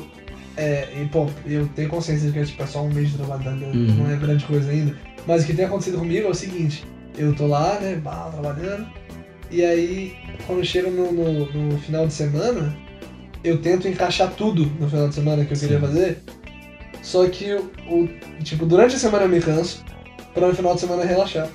é. 0.56 0.88
E, 1.02 1.06
pô, 1.08 1.26
eu 1.46 1.66
tenho 1.74 1.88
consciência 1.88 2.26
de 2.28 2.32
que 2.32 2.38
é, 2.40 2.44
tipo, 2.44 2.62
é 2.62 2.66
só 2.66 2.82
um 2.82 2.90
mês 2.92 3.10
de 3.10 3.16
trabalho, 3.18 3.50
né? 3.52 3.66
Uhum. 3.74 3.94
não 3.96 4.10
é 4.10 4.16
grande 4.16 4.44
coisa 4.44 4.70
ainda. 4.70 4.96
Mas 5.26 5.42
o 5.42 5.46
que 5.46 5.54
tem 5.54 5.64
acontecido 5.64 5.98
comigo 5.98 6.26
é 6.26 6.30
o 6.30 6.34
seguinte: 6.34 6.84
eu 7.16 7.34
tô 7.34 7.46
lá, 7.46 7.78
né, 7.80 7.96
bah, 7.96 8.30
trabalhando, 8.32 8.86
e 9.50 9.64
aí, 9.64 10.14
quando 10.46 10.64
chega 10.64 10.90
no, 10.90 11.12
no, 11.12 11.52
no 11.52 11.78
final 11.78 12.06
de 12.06 12.12
semana, 12.12 12.76
eu 13.42 13.58
tento 13.58 13.86
encaixar 13.88 14.30
tudo 14.32 14.66
no 14.80 14.88
final 14.88 15.08
de 15.08 15.14
semana 15.14 15.44
que 15.44 15.54
eu 15.54 15.58
queria 15.58 15.76
Sim. 15.78 15.86
fazer. 15.86 16.18
Só 17.02 17.28
que, 17.28 17.52
o, 17.52 17.70
o- 17.90 18.08
tipo, 18.42 18.64
durante 18.64 18.96
a 18.96 18.98
semana 18.98 19.24
eu 19.24 19.28
me 19.28 19.40
canso, 19.40 19.84
pra 20.32 20.48
no 20.48 20.54
final 20.54 20.74
de 20.74 20.80
semana 20.80 21.04
relaxar. 21.04 21.48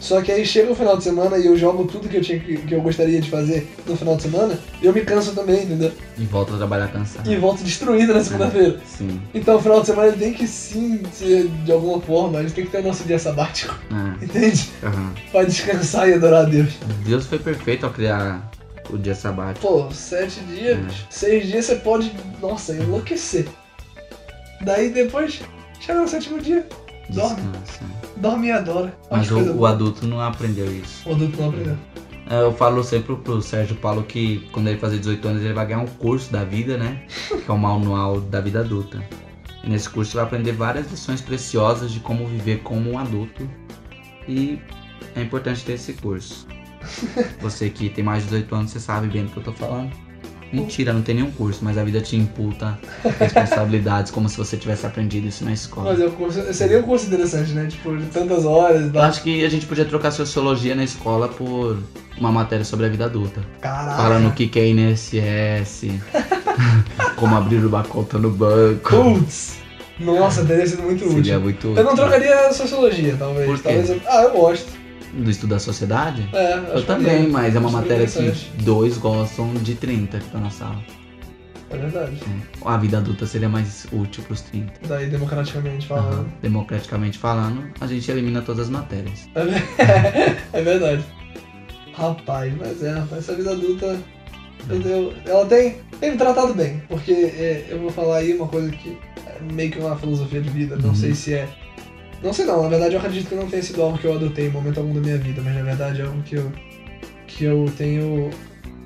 Só 0.00 0.22
que 0.22 0.30
aí 0.30 0.46
chega 0.46 0.70
o 0.70 0.74
final 0.76 0.96
de 0.96 1.02
semana 1.04 1.36
e 1.38 1.46
eu 1.46 1.56
jogo 1.56 1.84
tudo 1.84 2.08
que 2.08 2.16
eu, 2.16 2.20
tinha, 2.22 2.38
que, 2.38 2.72
eu 2.72 2.80
gostaria 2.80 3.20
de 3.20 3.28
fazer 3.28 3.68
no 3.86 3.96
final 3.96 4.16
de 4.16 4.22
semana 4.22 4.58
e 4.80 4.86
eu 4.86 4.92
me 4.92 5.00
canso 5.00 5.32
também, 5.34 5.64
entendeu? 5.64 5.90
E 6.16 6.24
volta 6.24 6.54
a 6.54 6.56
trabalhar 6.56 6.88
cansado. 6.88 7.30
E 7.30 7.36
volto 7.36 7.64
destruído 7.64 8.14
na 8.14 8.22
segunda-feira. 8.22 8.80
Sim. 8.86 9.20
Então 9.34 9.56
o 9.56 9.60
final 9.60 9.80
de 9.80 9.86
semana 9.86 10.12
tem 10.12 10.32
que 10.32 10.46
sim 10.46 11.02
ser 11.12 11.48
de 11.64 11.72
alguma 11.72 12.00
forma, 12.00 12.38
a 12.38 12.42
gente 12.42 12.54
tem 12.54 12.64
que 12.64 12.70
ter 12.70 12.82
nosso 12.82 13.02
dia 13.04 13.18
sabático, 13.18 13.74
É. 14.20 14.24
entende? 14.24 14.70
Aham. 14.84 15.12
Pra 15.32 15.42
descansar 15.42 16.08
e 16.08 16.14
adorar 16.14 16.46
a 16.46 16.48
Deus. 16.48 16.72
Deus 17.04 17.26
foi 17.26 17.38
perfeito 17.40 17.84
ao 17.84 17.92
criar 17.92 18.48
o 18.90 18.96
dia 18.96 19.14
sabático. 19.16 19.66
Pô, 19.66 19.90
sete 19.92 20.38
dias, 20.40 20.78
É. 20.78 20.90
seis 21.10 21.46
dias 21.48 21.64
você 21.66 21.74
pode, 21.76 22.12
nossa, 22.40 22.72
enlouquecer. 22.72 23.46
Daí 24.62 24.90
depois, 24.90 25.40
chega 25.80 26.00
no 26.00 26.08
sétimo 26.08 26.40
dia, 26.40 26.66
Descansa. 27.08 27.34
dorme 27.34 27.52
e 28.42 28.50
adora. 28.52 28.98
Mas 29.10 29.30
o, 29.30 29.52
o 29.54 29.66
adulto 29.66 30.06
não 30.06 30.20
aprendeu 30.20 30.70
isso. 30.70 31.08
O 31.08 31.12
adulto 31.12 31.40
não 31.40 31.48
aprendeu. 31.48 31.76
É, 32.30 32.42
Eu 32.42 32.52
falo 32.52 32.82
sempre 32.84 33.16
pro 33.16 33.40
Sérgio 33.40 33.76
Paulo 33.76 34.02
que 34.02 34.48
quando 34.52 34.68
ele 34.68 34.78
fazer 34.78 34.98
18 34.98 35.28
anos 35.28 35.42
ele 35.42 35.54
vai 35.54 35.66
ganhar 35.66 35.80
um 35.80 35.86
curso 35.86 36.30
da 36.32 36.44
vida, 36.44 36.76
né? 36.76 37.02
Que 37.28 37.50
é 37.50 37.54
o 37.54 37.58
manual 37.58 38.20
da 38.20 38.40
vida 38.40 38.60
adulta. 38.60 39.02
E 39.64 39.70
nesse 39.70 39.88
curso 39.88 40.12
ele 40.12 40.16
vai 40.16 40.24
aprender 40.24 40.52
várias 40.52 40.90
lições 40.90 41.20
preciosas 41.20 41.90
de 41.90 42.00
como 42.00 42.26
viver 42.26 42.58
como 42.62 42.90
um 42.92 42.98
adulto. 42.98 43.48
E 44.26 44.60
é 45.14 45.22
importante 45.22 45.64
ter 45.64 45.72
esse 45.72 45.94
curso. 45.94 46.46
Você 47.40 47.70
que 47.70 47.88
tem 47.88 48.04
mais 48.04 48.22
de 48.24 48.30
18 48.30 48.54
anos, 48.54 48.70
você 48.70 48.80
sabe 48.80 49.08
bem 49.08 49.24
do 49.24 49.32
que 49.32 49.38
eu 49.38 49.42
tô 49.42 49.52
falando. 49.52 49.90
Mentira, 50.52 50.92
não 50.92 51.02
tem 51.02 51.14
nenhum 51.14 51.30
curso, 51.30 51.60
mas 51.62 51.76
a 51.76 51.84
vida 51.84 52.00
te 52.00 52.16
imputa 52.16 52.78
responsabilidades 53.20 54.10
como 54.10 54.28
se 54.28 54.36
você 54.36 54.56
tivesse 54.56 54.86
aprendido 54.86 55.26
isso 55.28 55.44
na 55.44 55.52
escola. 55.52 55.90
Mas 55.90 56.00
é 56.00 56.06
um 56.06 56.10
curso, 56.10 56.54
seria 56.54 56.78
um 56.80 56.82
curso 56.82 57.06
interessante, 57.06 57.52
né? 57.52 57.66
Tipo, 57.66 57.96
de 57.96 58.06
tantas 58.06 58.44
horas 58.44 58.82
e 58.82 58.84
Eu 58.86 58.92
tal. 58.92 59.02
acho 59.02 59.22
que 59.22 59.44
a 59.44 59.48
gente 59.50 59.66
podia 59.66 59.84
trocar 59.84 60.10
sociologia 60.10 60.74
na 60.74 60.84
escola 60.84 61.28
por 61.28 61.78
uma 62.18 62.32
matéria 62.32 62.64
sobre 62.64 62.86
a 62.86 62.88
vida 62.88 63.04
adulta. 63.04 63.40
Caraca. 63.60 63.96
Falando 64.02 64.28
o 64.28 64.32
que 64.32 64.48
que 64.48 64.58
é 64.58 64.68
INSS, 64.68 65.84
como 67.16 67.36
abrir 67.36 67.64
uma 67.64 67.84
conta 67.84 68.18
no 68.18 68.30
banco. 68.30 68.90
Putz! 68.90 69.58
Nossa, 70.00 70.44
teria 70.44 70.64
sido 70.66 70.82
muito 70.84 71.04
útil. 71.04 71.16
Seria 71.16 71.40
muito 71.40 71.66
Eu 71.68 71.74
não 71.84 71.92
útil. 71.92 71.96
trocaria 71.96 72.52
sociologia, 72.52 73.16
talvez. 73.18 73.46
Por 73.46 73.56
quê? 73.56 73.62
Talvez 73.64 73.90
eu... 73.90 74.00
Ah, 74.06 74.22
eu 74.22 74.30
gosto. 74.30 74.77
Do 75.12 75.30
estudo 75.30 75.50
da 75.50 75.58
sociedade? 75.58 76.28
É, 76.32 76.54
Eu 76.74 76.84
também, 76.84 77.06
maneiro. 77.28 77.32
mas 77.32 77.56
é 77.56 77.58
uma 77.58 77.68
Acho 77.68 77.76
matéria 77.78 78.06
que 78.06 78.62
dois 78.62 78.98
gostam 78.98 79.52
de 79.54 79.74
30 79.74 80.18
que 80.18 80.28
tá 80.30 80.38
na 80.38 80.50
sala. 80.50 80.82
É 81.70 81.76
verdade. 81.76 82.16
A 82.64 82.76
vida 82.78 82.96
adulta 82.98 83.26
seria 83.26 83.48
mais 83.48 83.86
útil 83.92 84.22
pros 84.24 84.40
30. 84.42 84.72
Daí, 84.88 85.06
democraticamente 85.10 85.86
falando. 85.86 86.12
Aham. 86.14 86.26
Democraticamente 86.40 87.18
falando, 87.18 87.64
a 87.80 87.86
gente 87.86 88.10
elimina 88.10 88.40
todas 88.42 88.62
as 88.66 88.70
matérias. 88.70 89.28
É 89.34 89.42
É 90.58 90.62
verdade. 90.62 91.04
Rapaz, 91.92 92.52
mas 92.58 92.82
é, 92.82 92.90
rapaz, 92.92 93.24
essa 93.24 93.34
vida 93.34 93.50
adulta. 93.52 93.98
Entendeu? 94.64 95.12
Ela 95.26 95.46
tem, 95.46 95.76
tem 96.00 96.12
me 96.12 96.16
tratado 96.16 96.54
bem. 96.54 96.82
Porque 96.88 97.12
é, 97.12 97.66
eu 97.70 97.80
vou 97.80 97.90
falar 97.90 98.18
aí 98.18 98.34
uma 98.36 98.48
coisa 98.48 98.70
que 98.70 98.98
é 99.26 99.52
meio 99.52 99.70
que 99.70 99.78
uma 99.78 99.96
filosofia 99.96 100.40
de 100.40 100.50
vida. 100.50 100.76
Não 100.76 100.90
Uhum. 100.90 100.94
sei 100.94 101.14
se 101.14 101.34
é. 101.34 101.48
Não 102.22 102.32
sei 102.32 102.44
não, 102.46 102.62
na 102.62 102.68
verdade 102.68 102.94
eu 102.94 103.00
acredito 103.00 103.28
que 103.28 103.34
não 103.34 103.48
tenha 103.48 103.62
sido 103.62 103.82
algo 103.82 103.96
que 103.96 104.04
eu 104.04 104.14
adotei 104.14 104.46
em 104.46 104.50
momento 104.50 104.78
algum 104.78 104.92
da 104.92 105.00
minha 105.00 105.18
vida, 105.18 105.40
mas 105.42 105.54
na 105.54 105.62
verdade 105.62 106.00
é 106.00 106.04
algo 106.04 106.22
que 106.22 106.36
eu. 106.36 106.52
que 107.26 107.44
eu 107.44 107.72
tenho. 107.76 108.30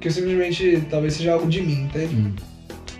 que 0.00 0.08
eu 0.08 0.12
simplesmente 0.12 0.86
talvez 0.90 1.14
seja 1.14 1.32
algo 1.32 1.48
de 1.48 1.62
mim, 1.62 1.84
entende? 1.84 2.14
Hum, 2.14 2.34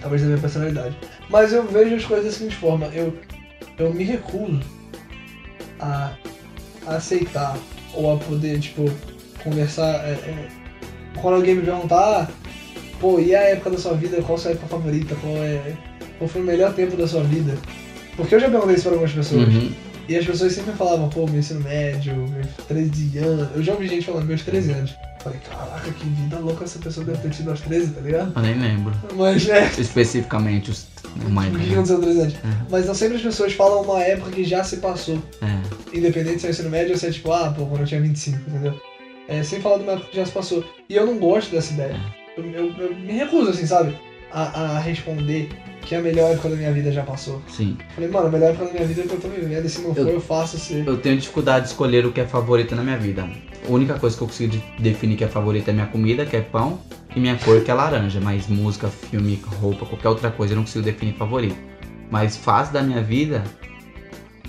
talvez 0.00 0.22
da 0.22 0.28
minha 0.28 0.40
personalidade. 0.40 0.96
Mas 1.28 1.52
eu 1.52 1.66
vejo 1.66 1.96
as 1.96 2.04
coisas 2.04 2.26
da 2.26 2.32
seguinte 2.32 2.56
forma, 2.56 2.86
eu, 2.86 3.14
eu 3.78 3.92
me 3.92 4.04
recuso 4.04 4.60
a, 5.78 6.12
a 6.86 6.96
aceitar 6.96 7.58
ou 7.94 8.14
a 8.14 8.16
poder, 8.18 8.58
tipo, 8.58 8.90
conversar. 9.42 10.04
é, 10.06 10.12
é, 10.12 10.48
quando 11.20 11.34
alguém 11.34 11.56
me 11.56 11.62
perguntar, 11.62 12.22
ah, 12.22 12.28
pô, 12.98 13.20
e 13.20 13.34
a 13.34 13.40
época 13.42 13.70
da 13.70 13.78
sua 13.78 13.94
vida, 13.94 14.22
qual 14.22 14.36
a 14.36 14.38
sua 14.38 14.52
época 14.52 14.66
favorita, 14.66 15.14
qual 15.16 15.36
é. 15.36 15.76
Qual 16.18 16.28
foi 16.28 16.40
o 16.40 16.44
melhor 16.44 16.72
tempo 16.72 16.96
da 16.96 17.06
sua 17.06 17.22
vida? 17.22 17.56
Porque 18.16 18.34
eu 18.34 18.40
já 18.40 18.48
perguntei 18.48 18.76
isso 18.76 18.84
para 18.84 18.92
algumas 18.92 19.12
pessoas. 19.12 19.48
uhum. 19.48 19.72
E 20.08 20.16
as 20.16 20.26
pessoas 20.26 20.52
sempre 20.52 20.72
falavam, 20.72 21.08
pô, 21.08 21.26
meu 21.26 21.38
ensino 21.38 21.60
médio, 21.60 22.14
meus 22.28 22.46
13 22.68 23.18
anos. 23.18 23.48
Eu 23.54 23.62
já 23.62 23.72
ouvi 23.72 23.86
gente 23.88 24.04
falando 24.06 24.26
meus 24.26 24.42
13 24.42 24.72
anos. 24.72 24.94
Falei, 25.22 25.38
caraca, 25.48 25.90
que 25.92 26.04
vida 26.04 26.38
louca 26.40 26.64
essa 26.64 26.78
pessoa 26.80 27.06
deve 27.06 27.18
ter 27.18 27.30
tido 27.30 27.50
aos 27.50 27.60
13, 27.60 27.92
tá 27.92 28.00
ligado? 28.00 28.32
Eu 28.34 28.42
nem 28.42 28.58
lembro. 28.58 28.92
Mas 29.16 29.48
é. 29.48 29.70
Especificamente 29.78 30.70
os 30.72 30.86
mais 31.28 31.48
O 31.48 31.52
que 31.52 31.58
velho. 31.58 31.72
aconteceu 31.74 31.96
aos 31.96 32.04
13 32.04 32.20
anos? 32.20 32.34
É. 32.34 32.38
Mas 32.70 32.86
não 32.86 32.94
sempre 32.94 33.16
as 33.16 33.22
pessoas 33.22 33.52
falam 33.52 33.82
uma 33.82 34.02
época 34.02 34.30
que 34.32 34.44
já 34.44 34.64
se 34.64 34.78
passou. 34.78 35.22
É. 35.40 35.96
Independente 35.96 36.40
se 36.40 36.46
é 36.46 36.48
o 36.48 36.52
ensino 36.52 36.70
médio 36.70 36.92
ou 36.92 36.98
se 36.98 37.06
é 37.06 37.10
tipo, 37.12 37.30
ah, 37.32 37.54
pô, 37.56 37.66
quando 37.66 37.82
eu 37.82 37.86
tinha 37.86 38.00
25, 38.00 38.38
entendeu? 38.50 38.80
É, 39.28 39.42
sempre 39.44 39.62
falar 39.62 39.76
de 39.78 39.84
uma 39.84 39.92
época 39.92 40.08
que 40.10 40.16
já 40.16 40.26
se 40.26 40.32
passou. 40.32 40.64
E 40.88 40.96
eu 40.96 41.06
não 41.06 41.16
gosto 41.18 41.52
dessa 41.52 41.72
ideia. 41.72 42.00
Eu, 42.36 42.44
eu- 42.50 42.72
eu 42.76 42.96
me 42.96 43.12
recuso, 43.12 43.50
assim, 43.50 43.64
sabe? 43.66 43.96
A, 44.32 44.42
a 44.76 44.78
responder 44.80 45.48
que 45.84 45.94
a 45.94 46.00
melhor 46.00 46.32
época 46.32 46.48
da 46.48 46.56
minha 46.56 46.72
vida 46.72 46.90
já 46.92 47.02
passou. 47.02 47.42
Sim. 47.48 47.76
Falei, 47.94 48.08
mano, 48.10 48.28
a 48.28 48.30
melhor 48.30 48.50
época 48.50 48.66
da 48.66 48.72
minha 48.72 48.86
vida 48.86 49.02
é 49.02 49.04
o 49.04 49.08
que 49.08 49.14
eu 49.14 49.20
tô 49.20 49.28
vivendo. 49.28 49.64
E 49.64 49.68
se 49.68 49.80
não 49.82 49.94
for, 49.94 50.08
eu 50.08 50.20
faço 50.20 50.58
ser. 50.58 50.86
Eu 50.86 50.96
tenho 50.96 51.16
dificuldade 51.16 51.64
de 51.66 51.70
escolher 51.72 52.06
o 52.06 52.12
que 52.12 52.20
é 52.20 52.26
favorito 52.26 52.74
na 52.74 52.82
minha 52.82 52.96
vida. 52.98 53.28
A 53.68 53.70
única 53.70 53.98
coisa 53.98 54.16
que 54.16 54.22
eu 54.22 54.26
consigo 54.26 54.52
de- 54.52 54.62
definir 54.78 55.16
que 55.16 55.24
é 55.24 55.28
favorita 55.28 55.70
é 55.70 55.74
minha 55.74 55.86
comida, 55.86 56.24
que 56.26 56.36
é 56.36 56.40
pão, 56.40 56.80
e 57.14 57.20
minha 57.20 57.36
cor, 57.36 57.60
que 57.62 57.70
é 57.70 57.74
laranja. 57.74 58.20
Mas 58.20 58.46
música, 58.48 58.88
filme, 58.88 59.40
roupa, 59.60 59.84
qualquer 59.86 60.08
outra 60.08 60.30
coisa 60.30 60.52
eu 60.54 60.56
não 60.56 60.64
consigo 60.64 60.84
definir 60.84 61.14
favorito. 61.14 61.56
Mas 62.10 62.36
fase 62.36 62.72
da 62.72 62.82
minha 62.82 63.02
vida, 63.02 63.42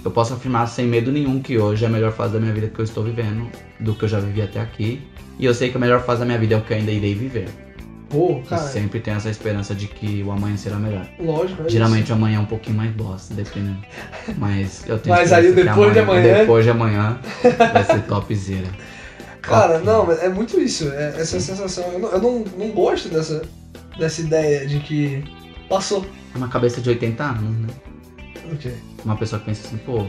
eu 0.03 0.11
posso 0.11 0.33
afirmar 0.33 0.67
sem 0.67 0.85
medo 0.85 1.11
nenhum 1.11 1.41
que 1.41 1.57
hoje 1.57 1.83
é 1.83 1.87
a 1.87 1.91
melhor 1.91 2.11
fase 2.11 2.33
da 2.33 2.39
minha 2.39 2.51
vida 2.53 2.67
que 2.67 2.79
eu 2.79 2.83
estou 2.83 3.03
vivendo, 3.03 3.47
do 3.79 3.93
que 3.95 4.03
eu 4.03 4.09
já 4.09 4.19
vivi 4.19 4.41
até 4.41 4.59
aqui. 4.59 5.01
E 5.39 5.45
eu 5.45 5.53
sei 5.53 5.69
que 5.69 5.77
a 5.77 5.79
melhor 5.79 6.03
fase 6.03 6.19
da 6.19 6.25
minha 6.25 6.37
vida 6.37 6.55
é 6.55 6.57
o 6.57 6.61
que 6.61 6.73
eu 6.73 6.77
ainda 6.77 6.91
irei 6.91 7.13
viver. 7.15 7.47
Pô, 8.13 8.41
cara, 8.47 8.61
sempre 8.61 8.99
tenho 8.99 9.17
essa 9.17 9.29
esperança 9.29 9.73
de 9.73 9.87
que 9.87 10.21
o 10.23 10.31
amanhã 10.31 10.55
será 10.55 10.77
melhor. 10.77 11.05
lógico. 11.19 11.63
é 11.63 11.69
Geralmente 11.69 12.11
o 12.11 12.15
amanhã 12.15 12.37
é 12.37 12.39
um 12.39 12.45
pouquinho 12.45 12.77
mais 12.77 12.91
bosta, 12.91 13.33
dependendo. 13.33 13.79
Mas 14.37 14.83
eu 14.87 14.99
tenho 14.99 15.15
Mas 15.15 15.33
aí 15.33 15.51
depois 15.51 15.91
de 15.93 15.99
amanhã- 15.99 16.37
Depois 16.37 16.63
de 16.63 16.69
amanhã 16.71 17.19
vai 17.73 17.83
ser 17.83 18.03
topzera. 18.03 18.61
isso. 18.61 18.93
Cara, 19.41 19.73
Ok. 19.79 19.85
não, 19.85 20.09
é 20.11 20.29
muito 20.29 20.59
isso. 20.61 20.87
É, 20.89 21.15
essa 21.19 21.39
sensação. 21.39 21.83
Eu, 21.91 21.99
não, 21.99 22.09
eu 22.11 22.21
não, 22.21 22.39
não 22.57 22.69
gosto 22.71 23.09
dessa, 23.09 23.41
dessa 23.99 24.21
ideia 24.21 24.65
de 24.65 24.79
que 24.79 25.21
passou. 25.67 26.05
É 26.33 26.37
uma 26.37 26.47
cabeça 26.47 26.79
de 26.79 26.89
80 26.89 27.23
anos, 27.23 27.41
né? 27.59 27.67
Uma 29.03 29.17
pessoa 29.17 29.39
que 29.39 29.47
pensa 29.47 29.67
assim, 29.67 29.77
pô, 29.77 30.05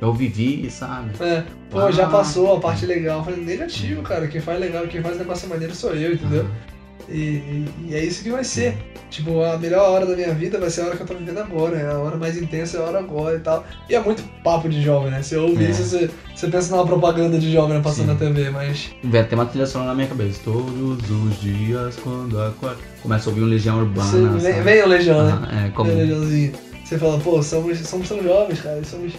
eu 0.00 0.12
vivi, 0.14 0.70
sabe? 0.70 1.10
É, 1.20 1.42
pô, 1.70 1.80
Ah. 1.80 1.90
já 1.90 2.08
passou 2.08 2.56
a 2.56 2.60
parte 2.60 2.86
legal. 2.86 3.18
Eu 3.18 3.24
falei, 3.24 3.40
negativo, 3.44 4.02
cara. 4.02 4.26
Quem 4.28 4.40
faz 4.40 4.58
legal, 4.60 4.86
quem 4.86 5.02
faz 5.02 5.18
negócio 5.18 5.48
maneiro 5.48 5.74
sou 5.74 5.94
eu, 5.94 6.14
entendeu? 6.14 6.46
E, 6.46 6.71
e- 7.08 7.64
e 7.88 7.94
é 7.94 8.04
isso 8.04 8.22
que 8.22 8.30
vai 8.30 8.44
ser. 8.44 8.76
Tipo, 9.10 9.42
a 9.42 9.58
melhor 9.58 9.90
hora 9.90 10.06
da 10.06 10.16
minha 10.16 10.32
vida 10.32 10.58
vai 10.58 10.70
ser 10.70 10.80
a 10.80 10.84
hora 10.86 10.96
que 10.96 11.02
eu 11.02 11.06
tô 11.06 11.14
vivendo 11.14 11.36
agora. 11.38 11.76
É 11.76 11.86
a 11.90 11.98
hora 11.98 12.16
mais 12.16 12.40
intensa 12.40 12.78
é 12.78 12.80
a 12.80 12.84
hora 12.84 12.98
agora 12.98 13.36
e 13.36 13.40
tal. 13.40 13.62
E 13.90 13.94
é 13.94 14.00
muito 14.00 14.22
papo 14.42 14.70
de 14.70 14.80
jovem, 14.80 15.10
né? 15.10 15.22
Você 15.22 15.36
ouve 15.36 15.62
É. 15.62 15.68
isso, 15.70 15.82
você, 15.82 16.08
você 16.34 16.48
pensa 16.48 16.74
numa 16.74 16.86
propaganda 16.86 17.38
de 17.38 17.52
jovem 17.52 17.76
né, 17.76 17.82
passando 17.84 18.06
Sim. 18.06 18.12
na 18.12 18.14
TV, 18.14 18.48
mas. 18.48 18.90
Vem 19.04 19.20
até 19.20 19.34
uma 19.34 19.44
trilha 19.44 19.66
sonora 19.66 19.90
na 19.90 19.94
minha 19.96 20.08
cabeça. 20.08 20.40
Todos 20.42 21.10
os 21.10 21.40
dias 21.42 21.96
quando 21.96 22.40
acordo. 22.40 22.78
Começa 23.02 23.28
a 23.28 23.30
ouvir 23.30 23.42
um 23.44 23.48
Legião 23.48 23.78
Urbana. 23.80 24.10
Você, 24.32 24.52
vem, 24.52 24.62
vem 24.62 24.82
o 24.82 24.86
Legião, 24.88 25.26
né? 25.26 25.66
É, 25.66 25.68
como. 25.70 25.90
Vem 25.90 25.98
o 25.98 26.00
Legiãozinho. 26.06 26.52
Você 26.82 26.98
fala, 26.98 27.18
pô, 27.18 27.42
somos, 27.42 27.78
somos 27.80 28.08
tão 28.08 28.22
jovens, 28.22 28.60
cara. 28.62 28.82
Somos. 28.84 29.12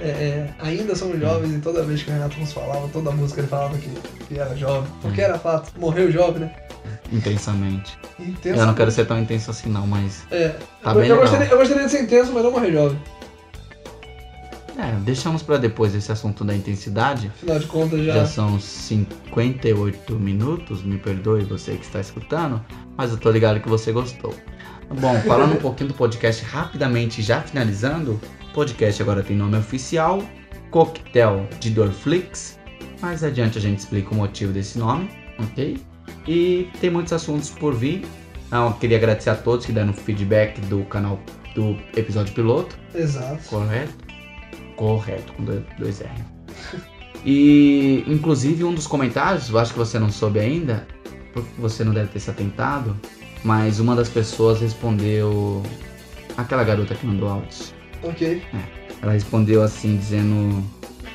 é, 0.00 0.08
é, 0.08 0.50
ainda 0.58 0.94
somos 0.96 1.20
jovens 1.20 1.54
e 1.54 1.58
toda 1.60 1.82
vez 1.84 2.02
que 2.02 2.10
o 2.10 2.12
Renato 2.14 2.38
nos 2.40 2.52
falava, 2.52 2.88
toda 2.92 3.10
música 3.12 3.40
ele 3.40 3.48
falava 3.48 3.76
que, 3.78 3.88
que 4.28 4.38
era 4.40 4.56
jovem. 4.56 4.90
Porque 5.00 5.20
era 5.20 5.38
fato, 5.38 5.72
morreu 5.78 6.10
jovem, 6.10 6.40
né? 6.40 6.52
Intensamente. 7.12 7.98
Eu 8.44 8.66
não 8.66 8.74
quero 8.74 8.90
ser 8.90 9.06
tão 9.06 9.18
intenso 9.18 9.50
assim, 9.50 9.68
não, 9.68 9.86
mas. 9.86 10.24
É. 10.30 10.48
Tá 10.82 10.90
eu, 10.90 10.94
bem 10.94 11.08
eu, 11.08 11.16
legal. 11.16 11.20
gostaria, 11.20 11.46
eu 11.46 11.58
gostaria 11.58 11.84
de 11.84 11.90
ser 11.90 12.02
intenso, 12.02 12.32
mas 12.32 12.42
não 12.42 12.50
morrer 12.50 12.72
jovem. 12.72 12.98
É, 14.78 14.92
deixamos 15.00 15.42
pra 15.42 15.56
depois 15.56 15.94
esse 15.94 16.12
assunto 16.12 16.44
da 16.44 16.54
intensidade. 16.54 17.28
Afinal 17.28 17.58
de 17.58 17.66
contas, 17.66 18.04
já. 18.04 18.12
Já 18.14 18.26
são 18.26 18.60
58 18.60 20.14
minutos, 20.14 20.82
me 20.82 20.98
perdoe 20.98 21.44
você 21.44 21.76
que 21.76 21.84
está 21.84 22.00
escutando, 22.00 22.62
mas 22.96 23.10
eu 23.10 23.16
tô 23.16 23.30
ligado 23.30 23.60
que 23.60 23.68
você 23.68 23.90
gostou. 23.90 24.34
Bom, 25.00 25.18
falando 25.22 25.54
um 25.54 25.60
pouquinho 25.60 25.88
do 25.88 25.94
podcast 25.94 26.44
rapidamente, 26.44 27.22
já 27.22 27.40
finalizando, 27.40 28.20
o 28.50 28.52
podcast 28.52 29.00
agora 29.00 29.22
tem 29.22 29.34
nome 29.34 29.56
oficial, 29.56 30.22
Coquetel 30.70 31.48
de 31.58 31.70
Dorflix. 31.70 32.58
Mais 33.00 33.24
adiante 33.24 33.56
a 33.56 33.60
gente 33.60 33.78
explica 33.78 34.12
o 34.12 34.14
motivo 34.14 34.52
desse 34.52 34.78
nome, 34.78 35.10
ok? 35.38 35.78
E 36.26 36.68
tem 36.80 36.90
muitos 36.90 37.12
assuntos 37.12 37.50
por 37.50 37.74
vir. 37.74 38.04
Então, 38.46 38.72
queria 38.74 38.96
agradecer 38.96 39.30
a 39.30 39.34
todos 39.34 39.66
que 39.66 39.72
deram 39.72 39.92
feedback 39.92 40.60
do 40.62 40.84
canal 40.84 41.20
do 41.54 41.76
episódio 41.96 42.32
piloto. 42.34 42.78
Exato. 42.94 43.42
Correto? 43.48 43.94
Correto, 44.76 45.32
com 45.32 45.44
dois, 45.44 46.00
R. 46.00 46.10
E, 47.24 48.04
inclusive, 48.06 48.62
um 48.62 48.72
dos 48.72 48.86
comentários, 48.86 49.50
eu 49.50 49.58
acho 49.58 49.72
que 49.72 49.78
você 49.80 49.98
não 49.98 50.12
soube 50.12 50.38
ainda, 50.38 50.86
porque 51.32 51.48
você 51.58 51.82
não 51.82 51.92
deve 51.92 52.08
ter 52.08 52.20
se 52.20 52.30
atentado, 52.30 52.96
mas 53.42 53.80
uma 53.80 53.96
das 53.96 54.08
pessoas 54.08 54.60
respondeu. 54.60 55.60
Aquela 56.36 56.62
garota 56.62 56.94
que 56.94 57.04
mandou 57.04 57.28
áudios. 57.28 57.74
Ok. 58.04 58.42
Ela 59.02 59.12
respondeu 59.12 59.62
assim, 59.62 59.96
dizendo. 59.96 60.62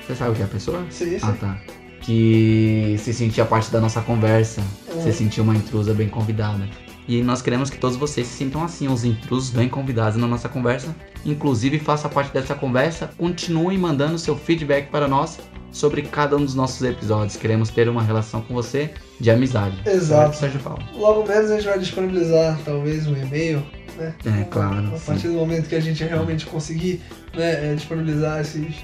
Você 0.05 0.15
sabe 0.15 0.31
o 0.31 0.35
que 0.35 0.41
é 0.41 0.45
a 0.45 0.49
pessoa? 0.49 0.85
Sim, 0.89 1.17
sim. 1.17 1.19
Ah, 1.21 1.33
tá. 1.39 1.61
Que 2.01 2.95
se 2.99 3.13
sentia 3.13 3.45
parte 3.45 3.71
da 3.71 3.79
nossa 3.79 4.01
conversa. 4.01 4.61
Uhum. 4.93 5.03
Se 5.03 5.13
sentia 5.13 5.43
uma 5.43 5.55
intrusa 5.55 5.93
bem 5.93 6.09
convidada. 6.09 6.67
E 7.07 7.21
nós 7.21 7.41
queremos 7.41 7.69
que 7.69 7.77
todos 7.77 7.97
vocês 7.97 8.27
se 8.27 8.37
sintam 8.37 8.63
assim, 8.63 8.87
os 8.87 9.03
intrusos 9.03 9.49
bem 9.49 9.67
convidados 9.67 10.17
na 10.17 10.27
nossa 10.27 10.47
conversa. 10.47 10.95
Inclusive, 11.25 11.79
faça 11.79 12.07
parte 12.07 12.33
dessa 12.33 12.55
conversa. 12.55 13.09
Continue 13.17 13.77
mandando 13.77 14.17
seu 14.17 14.35
feedback 14.35 14.89
para 14.89 15.07
nós 15.07 15.39
sobre 15.71 16.03
cada 16.03 16.37
um 16.37 16.45
dos 16.45 16.55
nossos 16.55 16.81
episódios. 16.83 17.35
Queremos 17.35 17.69
ter 17.69 17.89
uma 17.89 18.03
relação 18.03 18.41
com 18.41 18.53
você 18.53 18.91
de 19.19 19.31
amizade. 19.31 19.81
Exato. 19.85 20.35
Sérgio 20.35 20.59
Paulo? 20.59 20.83
Logo 20.95 21.27
menos 21.27 21.49
a 21.49 21.55
gente 21.55 21.65
vai 21.65 21.79
disponibilizar 21.79 22.59
talvez 22.63 23.07
um 23.07 23.15
e-mail, 23.15 23.65
né? 23.97 24.13
É, 24.25 24.43
claro. 24.45 24.93
A 24.93 24.97
sim. 24.97 25.05
partir 25.05 25.27
do 25.27 25.33
momento 25.33 25.69
que 25.69 25.75
a 25.75 25.79
gente 25.79 26.03
realmente 26.03 26.45
conseguir 26.45 27.01
né, 27.35 27.71
é, 27.71 27.75
disponibilizar 27.75 28.41
esses, 28.41 28.75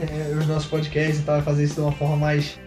é, 0.00 0.34
os 0.38 0.46
nossos 0.46 0.68
podcasts 0.68 1.20
e 1.20 1.22
tal, 1.22 1.42
fazer 1.42 1.64
isso 1.64 1.74
de 1.74 1.80
uma 1.80 1.92
forma 1.92 2.16
mais. 2.16 2.58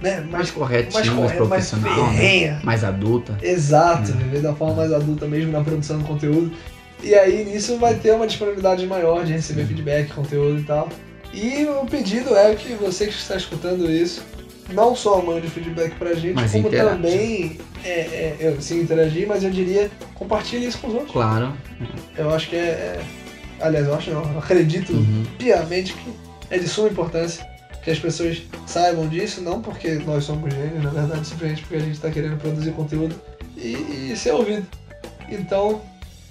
Né, 0.00 0.16
Mais 0.20 0.30
mais, 0.30 0.50
corretinho, 0.50 0.92
mais, 0.92 1.06
mais, 1.08 1.18
correta, 1.18 1.44
mais 1.46 1.68
profissional, 1.70 2.06
né? 2.08 2.16
ferrenha. 2.18 2.60
mais 2.62 2.84
adulta. 2.84 3.38
Exato, 3.42 4.12
Hum. 4.12 4.16
viver 4.18 4.40
da 4.42 4.54
forma 4.54 4.74
mais 4.74 4.92
adulta 4.92 5.26
mesmo 5.26 5.50
na 5.52 5.62
produção 5.64 5.98
do 5.98 6.04
conteúdo. 6.04 6.52
E 7.02 7.14
aí 7.14 7.44
nisso 7.44 7.78
vai 7.78 7.94
ter 7.94 8.12
uma 8.12 8.26
disponibilidade 8.26 8.86
maior 8.86 9.24
de 9.24 9.32
receber 9.32 9.62
Sim. 9.62 9.68
feedback, 9.68 10.12
conteúdo 10.12 10.60
e 10.60 10.64
tal. 10.64 10.88
E 11.32 11.64
o 11.64 11.86
pedido 11.86 12.36
é 12.36 12.54
que 12.54 12.74
você 12.74 13.06
que 13.06 13.12
está 13.12 13.36
escutando 13.36 13.90
isso, 13.90 14.22
não 14.72 14.94
só 14.94 15.20
mande 15.22 15.48
feedback 15.48 15.94
pra 15.96 16.14
gente, 16.14 16.34
Mas 16.34 16.52
como 16.52 16.68
interage. 16.68 16.90
também 16.90 17.58
é, 17.84 17.90
é, 17.90 18.36
eu, 18.40 18.60
sim 18.60 18.80
interagir, 18.80 19.26
mas 19.26 19.44
eu 19.44 19.50
diria 19.50 19.90
compartilhe 20.14 20.66
isso 20.66 20.78
com 20.78 20.88
os 20.88 20.94
outros. 20.94 21.12
Claro. 21.12 21.52
Eu 22.16 22.30
acho 22.34 22.48
que 22.50 22.56
é, 22.56 22.58
é- 22.60 23.00
Aliás, 23.60 23.86
eu 23.86 23.94
acho 23.94 24.10
não, 24.10 24.22
eu 24.32 24.38
acredito 24.38 24.92
Uhum. 24.92 25.24
piamente 25.38 25.94
que 25.94 26.10
é 26.50 26.58
de 26.58 26.68
suma 26.68 26.88
importância 26.88 27.46
que 27.86 27.92
as 27.92 28.00
pessoas 28.00 28.42
saibam 28.66 29.06
disso, 29.06 29.40
não 29.40 29.62
porque 29.62 29.94
nós 30.04 30.24
somos 30.24 30.52
gênios, 30.52 30.82
na 30.82 30.90
verdade, 30.90 31.24
simplesmente 31.24 31.62
porque 31.62 31.76
a 31.76 31.78
gente 31.78 31.92
está 31.92 32.10
querendo 32.10 32.36
produzir 32.36 32.72
conteúdo 32.72 33.14
e, 33.56 34.10
e 34.10 34.16
ser 34.16 34.32
ouvido. 34.32 34.66
Então, 35.28 35.80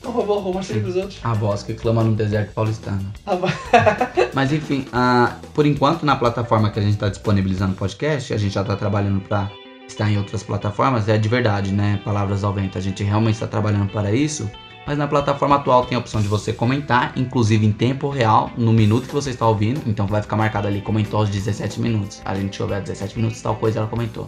por 0.01 0.13
favor, 0.13 0.43
compartilhe 0.43 0.81
com 0.81 0.89
os 0.89 0.97
outros. 0.97 1.17
A 1.23 1.33
voz 1.33 1.63
que 1.63 1.73
clama 1.73 2.03
no 2.03 2.13
deserto 2.13 2.51
paulistano. 2.51 3.09
Mas 4.35 4.51
enfim, 4.51 4.85
ah, 4.91 5.37
por 5.53 5.65
enquanto 5.65 6.05
na 6.05 6.17
plataforma 6.17 6.69
que 6.71 6.79
a 6.79 6.81
gente 6.81 6.95
está 6.95 7.07
disponibilizando 7.07 7.71
o 7.71 7.77
podcast, 7.77 8.33
a 8.33 8.37
gente 8.37 8.53
já 8.53 8.61
está 8.61 8.75
trabalhando 8.75 9.21
para 9.21 9.49
estar 9.87 10.11
em 10.11 10.17
outras 10.17 10.43
plataformas, 10.43 11.07
é 11.07 11.17
de 11.17 11.29
verdade, 11.29 11.71
né? 11.71 12.01
Palavras 12.03 12.43
ao 12.43 12.51
vento. 12.51 12.77
A 12.77 12.81
gente 12.81 13.01
realmente 13.01 13.35
está 13.35 13.47
trabalhando 13.47 13.89
para 13.93 14.11
isso. 14.11 14.51
Mas 14.87 14.97
na 14.97 15.07
plataforma 15.07 15.55
atual 15.55 15.85
tem 15.85 15.95
a 15.95 15.99
opção 15.99 16.21
de 16.21 16.27
você 16.27 16.53
comentar, 16.53 17.13
inclusive 17.15 17.65
em 17.65 17.71
tempo 17.71 18.09
real, 18.09 18.51
no 18.57 18.71
minuto 18.71 19.07
que 19.07 19.13
você 19.13 19.31
está 19.31 19.47
ouvindo. 19.47 19.81
Então 19.87 20.05
vai 20.05 20.21
ficar 20.21 20.35
marcado 20.35 20.67
ali, 20.67 20.81
comentou 20.81 21.19
aos 21.19 21.29
17 21.29 21.81
minutos. 21.81 22.21
A 22.23 22.35
gente 22.35 22.61
houver 22.61 22.81
17 22.81 23.17
minutos, 23.17 23.41
tal 23.41 23.55
coisa, 23.55 23.79
ela 23.79 23.87
comentou. 23.87 24.27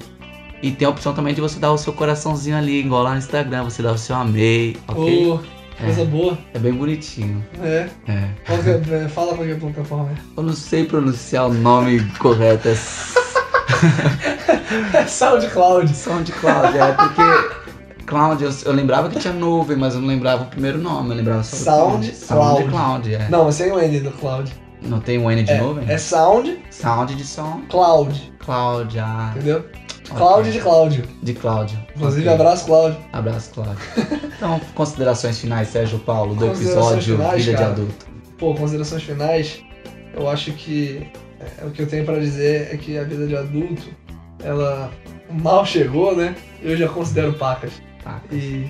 E 0.64 0.72
tem 0.72 0.88
a 0.88 0.90
opção 0.90 1.14
também 1.14 1.36
de 1.36 1.42
você 1.42 1.60
dar 1.60 1.72
o 1.72 1.78
seu 1.78 1.94
coraçãozinho 1.94 2.58
ali, 2.58 2.80
igual 2.80 3.04
lá 3.04 3.12
no 3.12 3.18
Instagram, 3.20 3.64
você 3.66 3.84
dá 3.84 3.92
o 3.92 3.98
seu 3.98 4.16
amei, 4.16 4.76
ok? 4.88 5.28
Ô, 5.32 5.40
coisa 5.80 6.04
boa. 6.06 6.36
É 6.56 6.58
bem 6.58 6.74
bonitinho. 6.74 7.46
É. 7.62 7.88
É. 8.08 8.30
Qual 8.44 8.58
que 8.58 8.70
é- 8.70 9.04
é, 9.04 9.08
Fala 9.08 9.36
qual 9.36 9.46
que 9.46 9.52
é 9.52 9.56
a 9.56 9.60
plataforma. 9.60 10.10
Eu 10.36 10.42
não 10.42 10.54
sei 10.54 10.86
pronunciar 10.86 11.46
o 11.48 11.54
nome 11.54 12.00
correto, 12.18 12.70
é 12.70 12.76
É 14.94 15.06
SoundCloud. 15.06 15.90
SoundCloud, 15.96 16.78
é 16.78 16.92
porque 16.94 17.22
Cloud, 18.08 18.42
eu, 18.42 18.50
eu 18.66 18.72
lembrava 18.72 19.10
que 19.10 19.20
tinha 19.20 19.34
nuvem, 19.34 19.76
mas 19.78 19.94
eu 19.94 20.00
não 20.00 20.08
lembrava 20.08 20.44
o 20.44 20.48
primeiro 20.48 20.80
nome, 20.80 21.10
eu 21.10 21.16
lembrava 21.18 21.44
só 21.44 21.98
do 21.98 22.04
SoundCloud. 22.06 22.16
SoundCloud, 22.16 23.14
é. 23.14 23.30
Não, 23.30 23.52
sem 23.52 23.72
o 23.72 23.80
N 23.80 24.00
do 24.00 24.12
Cloud. 24.12 24.52
Não 24.82 25.00
tem 25.02 25.18
um 25.18 25.30
N 25.30 25.44
de 25.44 25.52
É, 25.52 25.60
nuvem? 25.60 25.84
é 25.90 25.98
Sound 25.98 26.58
Sound 26.72 27.14
de 27.16 27.26
som, 27.26 27.62
Cloud. 27.70 28.34
Cloud, 28.40 28.98
ah. 28.98 29.34
Entendeu? 29.36 29.58
ok. 29.58 30.16
Cloud 30.18 30.52
de 30.52 30.60
Cláudio. 30.60 31.04
De 31.22 31.34
Cláudio. 31.34 31.78
Inclusive, 31.96 32.30
ok. 32.30 32.34
abraço, 32.34 32.66
Cláudio. 32.66 32.98
Abraço, 33.12 33.52
Cláudio. 33.54 33.78
então, 34.38 34.62
considerações 34.74 35.38
finais, 35.40 35.68
Sérgio 35.68 36.00
Paulo, 36.00 36.34
do 36.34 36.46
episódio 36.48 37.18
finais, 37.18 37.44
Vida 37.44 37.58
cara. 37.58 37.74
de 37.74 37.82
Adulto. 37.82 38.06
Pô, 38.38 38.54
considerações 38.56 39.04
finais, 39.04 39.62
eu 40.14 40.30
acho 40.30 40.54
que 40.54 41.06
é, 41.42 41.66
o 41.66 41.72
que 41.72 41.82
eu 41.82 41.88
tenho 41.88 42.06
pra 42.06 42.18
dizer 42.20 42.70
é 42.74 42.78
que 42.78 42.98
a 42.98 43.04
vida 43.04 43.28
de 43.28 43.36
adulto, 43.36 43.90
ela 44.44 44.90
mal 45.30 45.66
chegou, 45.66 46.16
né? 46.16 46.36
Eu 46.62 46.78
já 46.78 46.88
considero 46.88 47.34
pacas. 47.34 47.74
E 48.32 48.70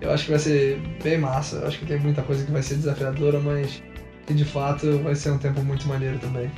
eu 0.00 0.10
acho 0.12 0.24
que 0.24 0.30
vai 0.30 0.40
ser 0.40 0.80
bem 1.02 1.18
massa. 1.18 1.56
Eu 1.56 1.68
acho 1.68 1.78
que 1.78 1.86
tem 1.86 1.98
muita 1.98 2.22
coisa 2.22 2.44
que 2.44 2.52
vai 2.52 2.62
ser 2.62 2.76
desafiadora, 2.76 3.40
mas 3.40 3.82
que 4.26 4.34
de 4.34 4.44
fato 4.44 4.98
vai 4.98 5.14
ser 5.14 5.30
um 5.30 5.38
tempo 5.38 5.62
muito 5.62 5.86
maneiro 5.86 6.18
também. 6.18 6.50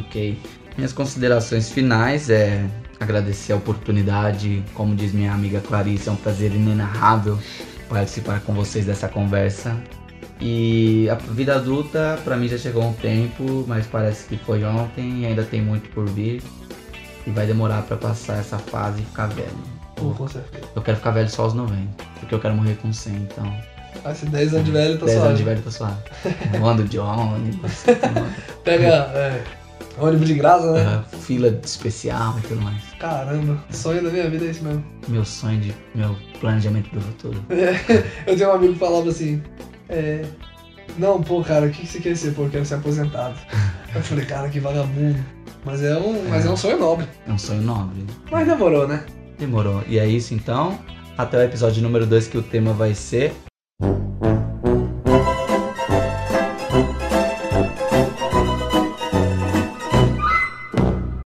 Ok. 0.00 0.38
Minhas 0.76 0.92
considerações 0.92 1.70
finais 1.70 2.30
é 2.30 2.64
agradecer 2.98 3.52
a 3.52 3.56
oportunidade, 3.56 4.62
como 4.74 4.94
diz 4.94 5.12
minha 5.12 5.32
amiga 5.32 5.60
Clarice, 5.60 6.08
é 6.08 6.12
um 6.12 6.16
prazer 6.16 6.52
inenarrável 6.52 7.38
participar 7.88 8.40
com 8.40 8.54
vocês 8.54 8.86
dessa 8.86 9.08
conversa. 9.08 9.76
E 10.40 11.08
a 11.10 11.14
vida 11.14 11.54
adulta, 11.54 12.18
pra 12.24 12.36
mim 12.36 12.48
já 12.48 12.58
chegou 12.58 12.82
um 12.82 12.92
tempo, 12.94 13.64
mas 13.68 13.86
parece 13.86 14.26
que 14.26 14.36
foi 14.36 14.64
ontem 14.64 15.20
e 15.20 15.26
ainda 15.26 15.44
tem 15.44 15.62
muito 15.62 15.88
por 15.90 16.08
vir. 16.08 16.42
E 17.26 17.30
vai 17.30 17.46
demorar 17.46 17.82
pra 17.82 17.96
passar 17.96 18.38
essa 18.38 18.58
fase 18.58 19.02
e 19.02 19.04
ficar 19.04 19.26
velho. 19.26 19.71
Pô, 20.02 20.14
com 20.14 20.28
certeza. 20.28 20.64
Eu 20.74 20.82
quero 20.82 20.96
ficar 20.96 21.10
velho 21.10 21.30
só 21.30 21.42
aos 21.44 21.54
90, 21.54 22.04
porque 22.20 22.34
eu 22.34 22.40
quero 22.40 22.54
morrer 22.54 22.76
com 22.76 22.92
100, 22.92 23.14
então. 23.14 23.56
Ah, 24.04 24.14
se 24.14 24.26
10 24.26 24.54
anos 24.54 24.64
de 24.66 24.72
velho, 24.72 24.98
tá 24.98 25.06
10 25.06 25.18
anos 25.18 25.38
de 25.38 25.44
suave. 25.44 25.44
velho 25.44 25.62
tá 25.62 25.70
suave. 25.70 25.96
Eu 26.54 26.66
ando 26.66 26.84
de 26.84 26.98
ônibus, 26.98 27.84
Pega 28.64 28.86
é, 28.88 29.42
ônibus 29.98 30.26
de 30.26 30.34
graça, 30.34 30.72
né? 30.72 31.04
uh, 31.12 31.16
fila 31.18 31.48
especial 31.62 32.36
e 32.38 32.48
tudo 32.48 32.62
mais. 32.62 32.82
Caramba, 32.98 33.62
sonho 33.70 34.02
da 34.02 34.10
minha 34.10 34.28
vida 34.28 34.46
é 34.46 34.48
isso 34.48 34.64
mesmo. 34.64 34.84
Meu 35.08 35.24
sonho 35.24 35.60
de. 35.60 35.74
meu 35.94 36.16
planejamento 36.40 36.90
do 36.90 37.00
futuro. 37.00 37.44
Eu 38.26 38.36
tenho 38.36 38.50
um 38.50 38.54
amigo 38.54 38.72
que 38.72 38.78
falava 38.78 39.08
assim, 39.08 39.42
é, 39.88 40.24
não, 40.98 41.22
pô, 41.22 41.42
cara, 41.42 41.66
o 41.66 41.70
que 41.70 41.82
que 41.82 41.86
você 41.86 42.00
quer 42.00 42.16
ser? 42.16 42.32
Pô, 42.34 42.44
eu 42.44 42.50
quero 42.50 42.64
ser 42.64 42.74
aposentado. 42.74 43.36
Eu 43.94 44.02
falei, 44.02 44.24
cara, 44.24 44.48
que 44.48 44.58
vagabundo. 44.58 45.22
Mas 45.64 45.82
é 45.82 45.96
um, 45.96 46.28
mas 46.28 46.44
é 46.44 46.50
um 46.50 46.56
sonho 46.56 46.78
nobre. 46.78 47.06
É 47.26 47.30
um 47.30 47.38
sonho 47.38 47.62
nobre. 47.62 48.04
Mas 48.30 48.48
demorou, 48.48 48.88
né? 48.88 49.04
Demorou. 49.42 49.82
E 49.88 49.98
é 49.98 50.06
isso 50.06 50.34
então. 50.34 50.78
Até 51.18 51.36
o 51.36 51.42
episódio 51.42 51.82
número 51.82 52.06
2 52.06 52.28
que 52.28 52.38
o 52.38 52.42
tema 52.42 52.72
vai 52.72 52.94
ser 52.94 53.34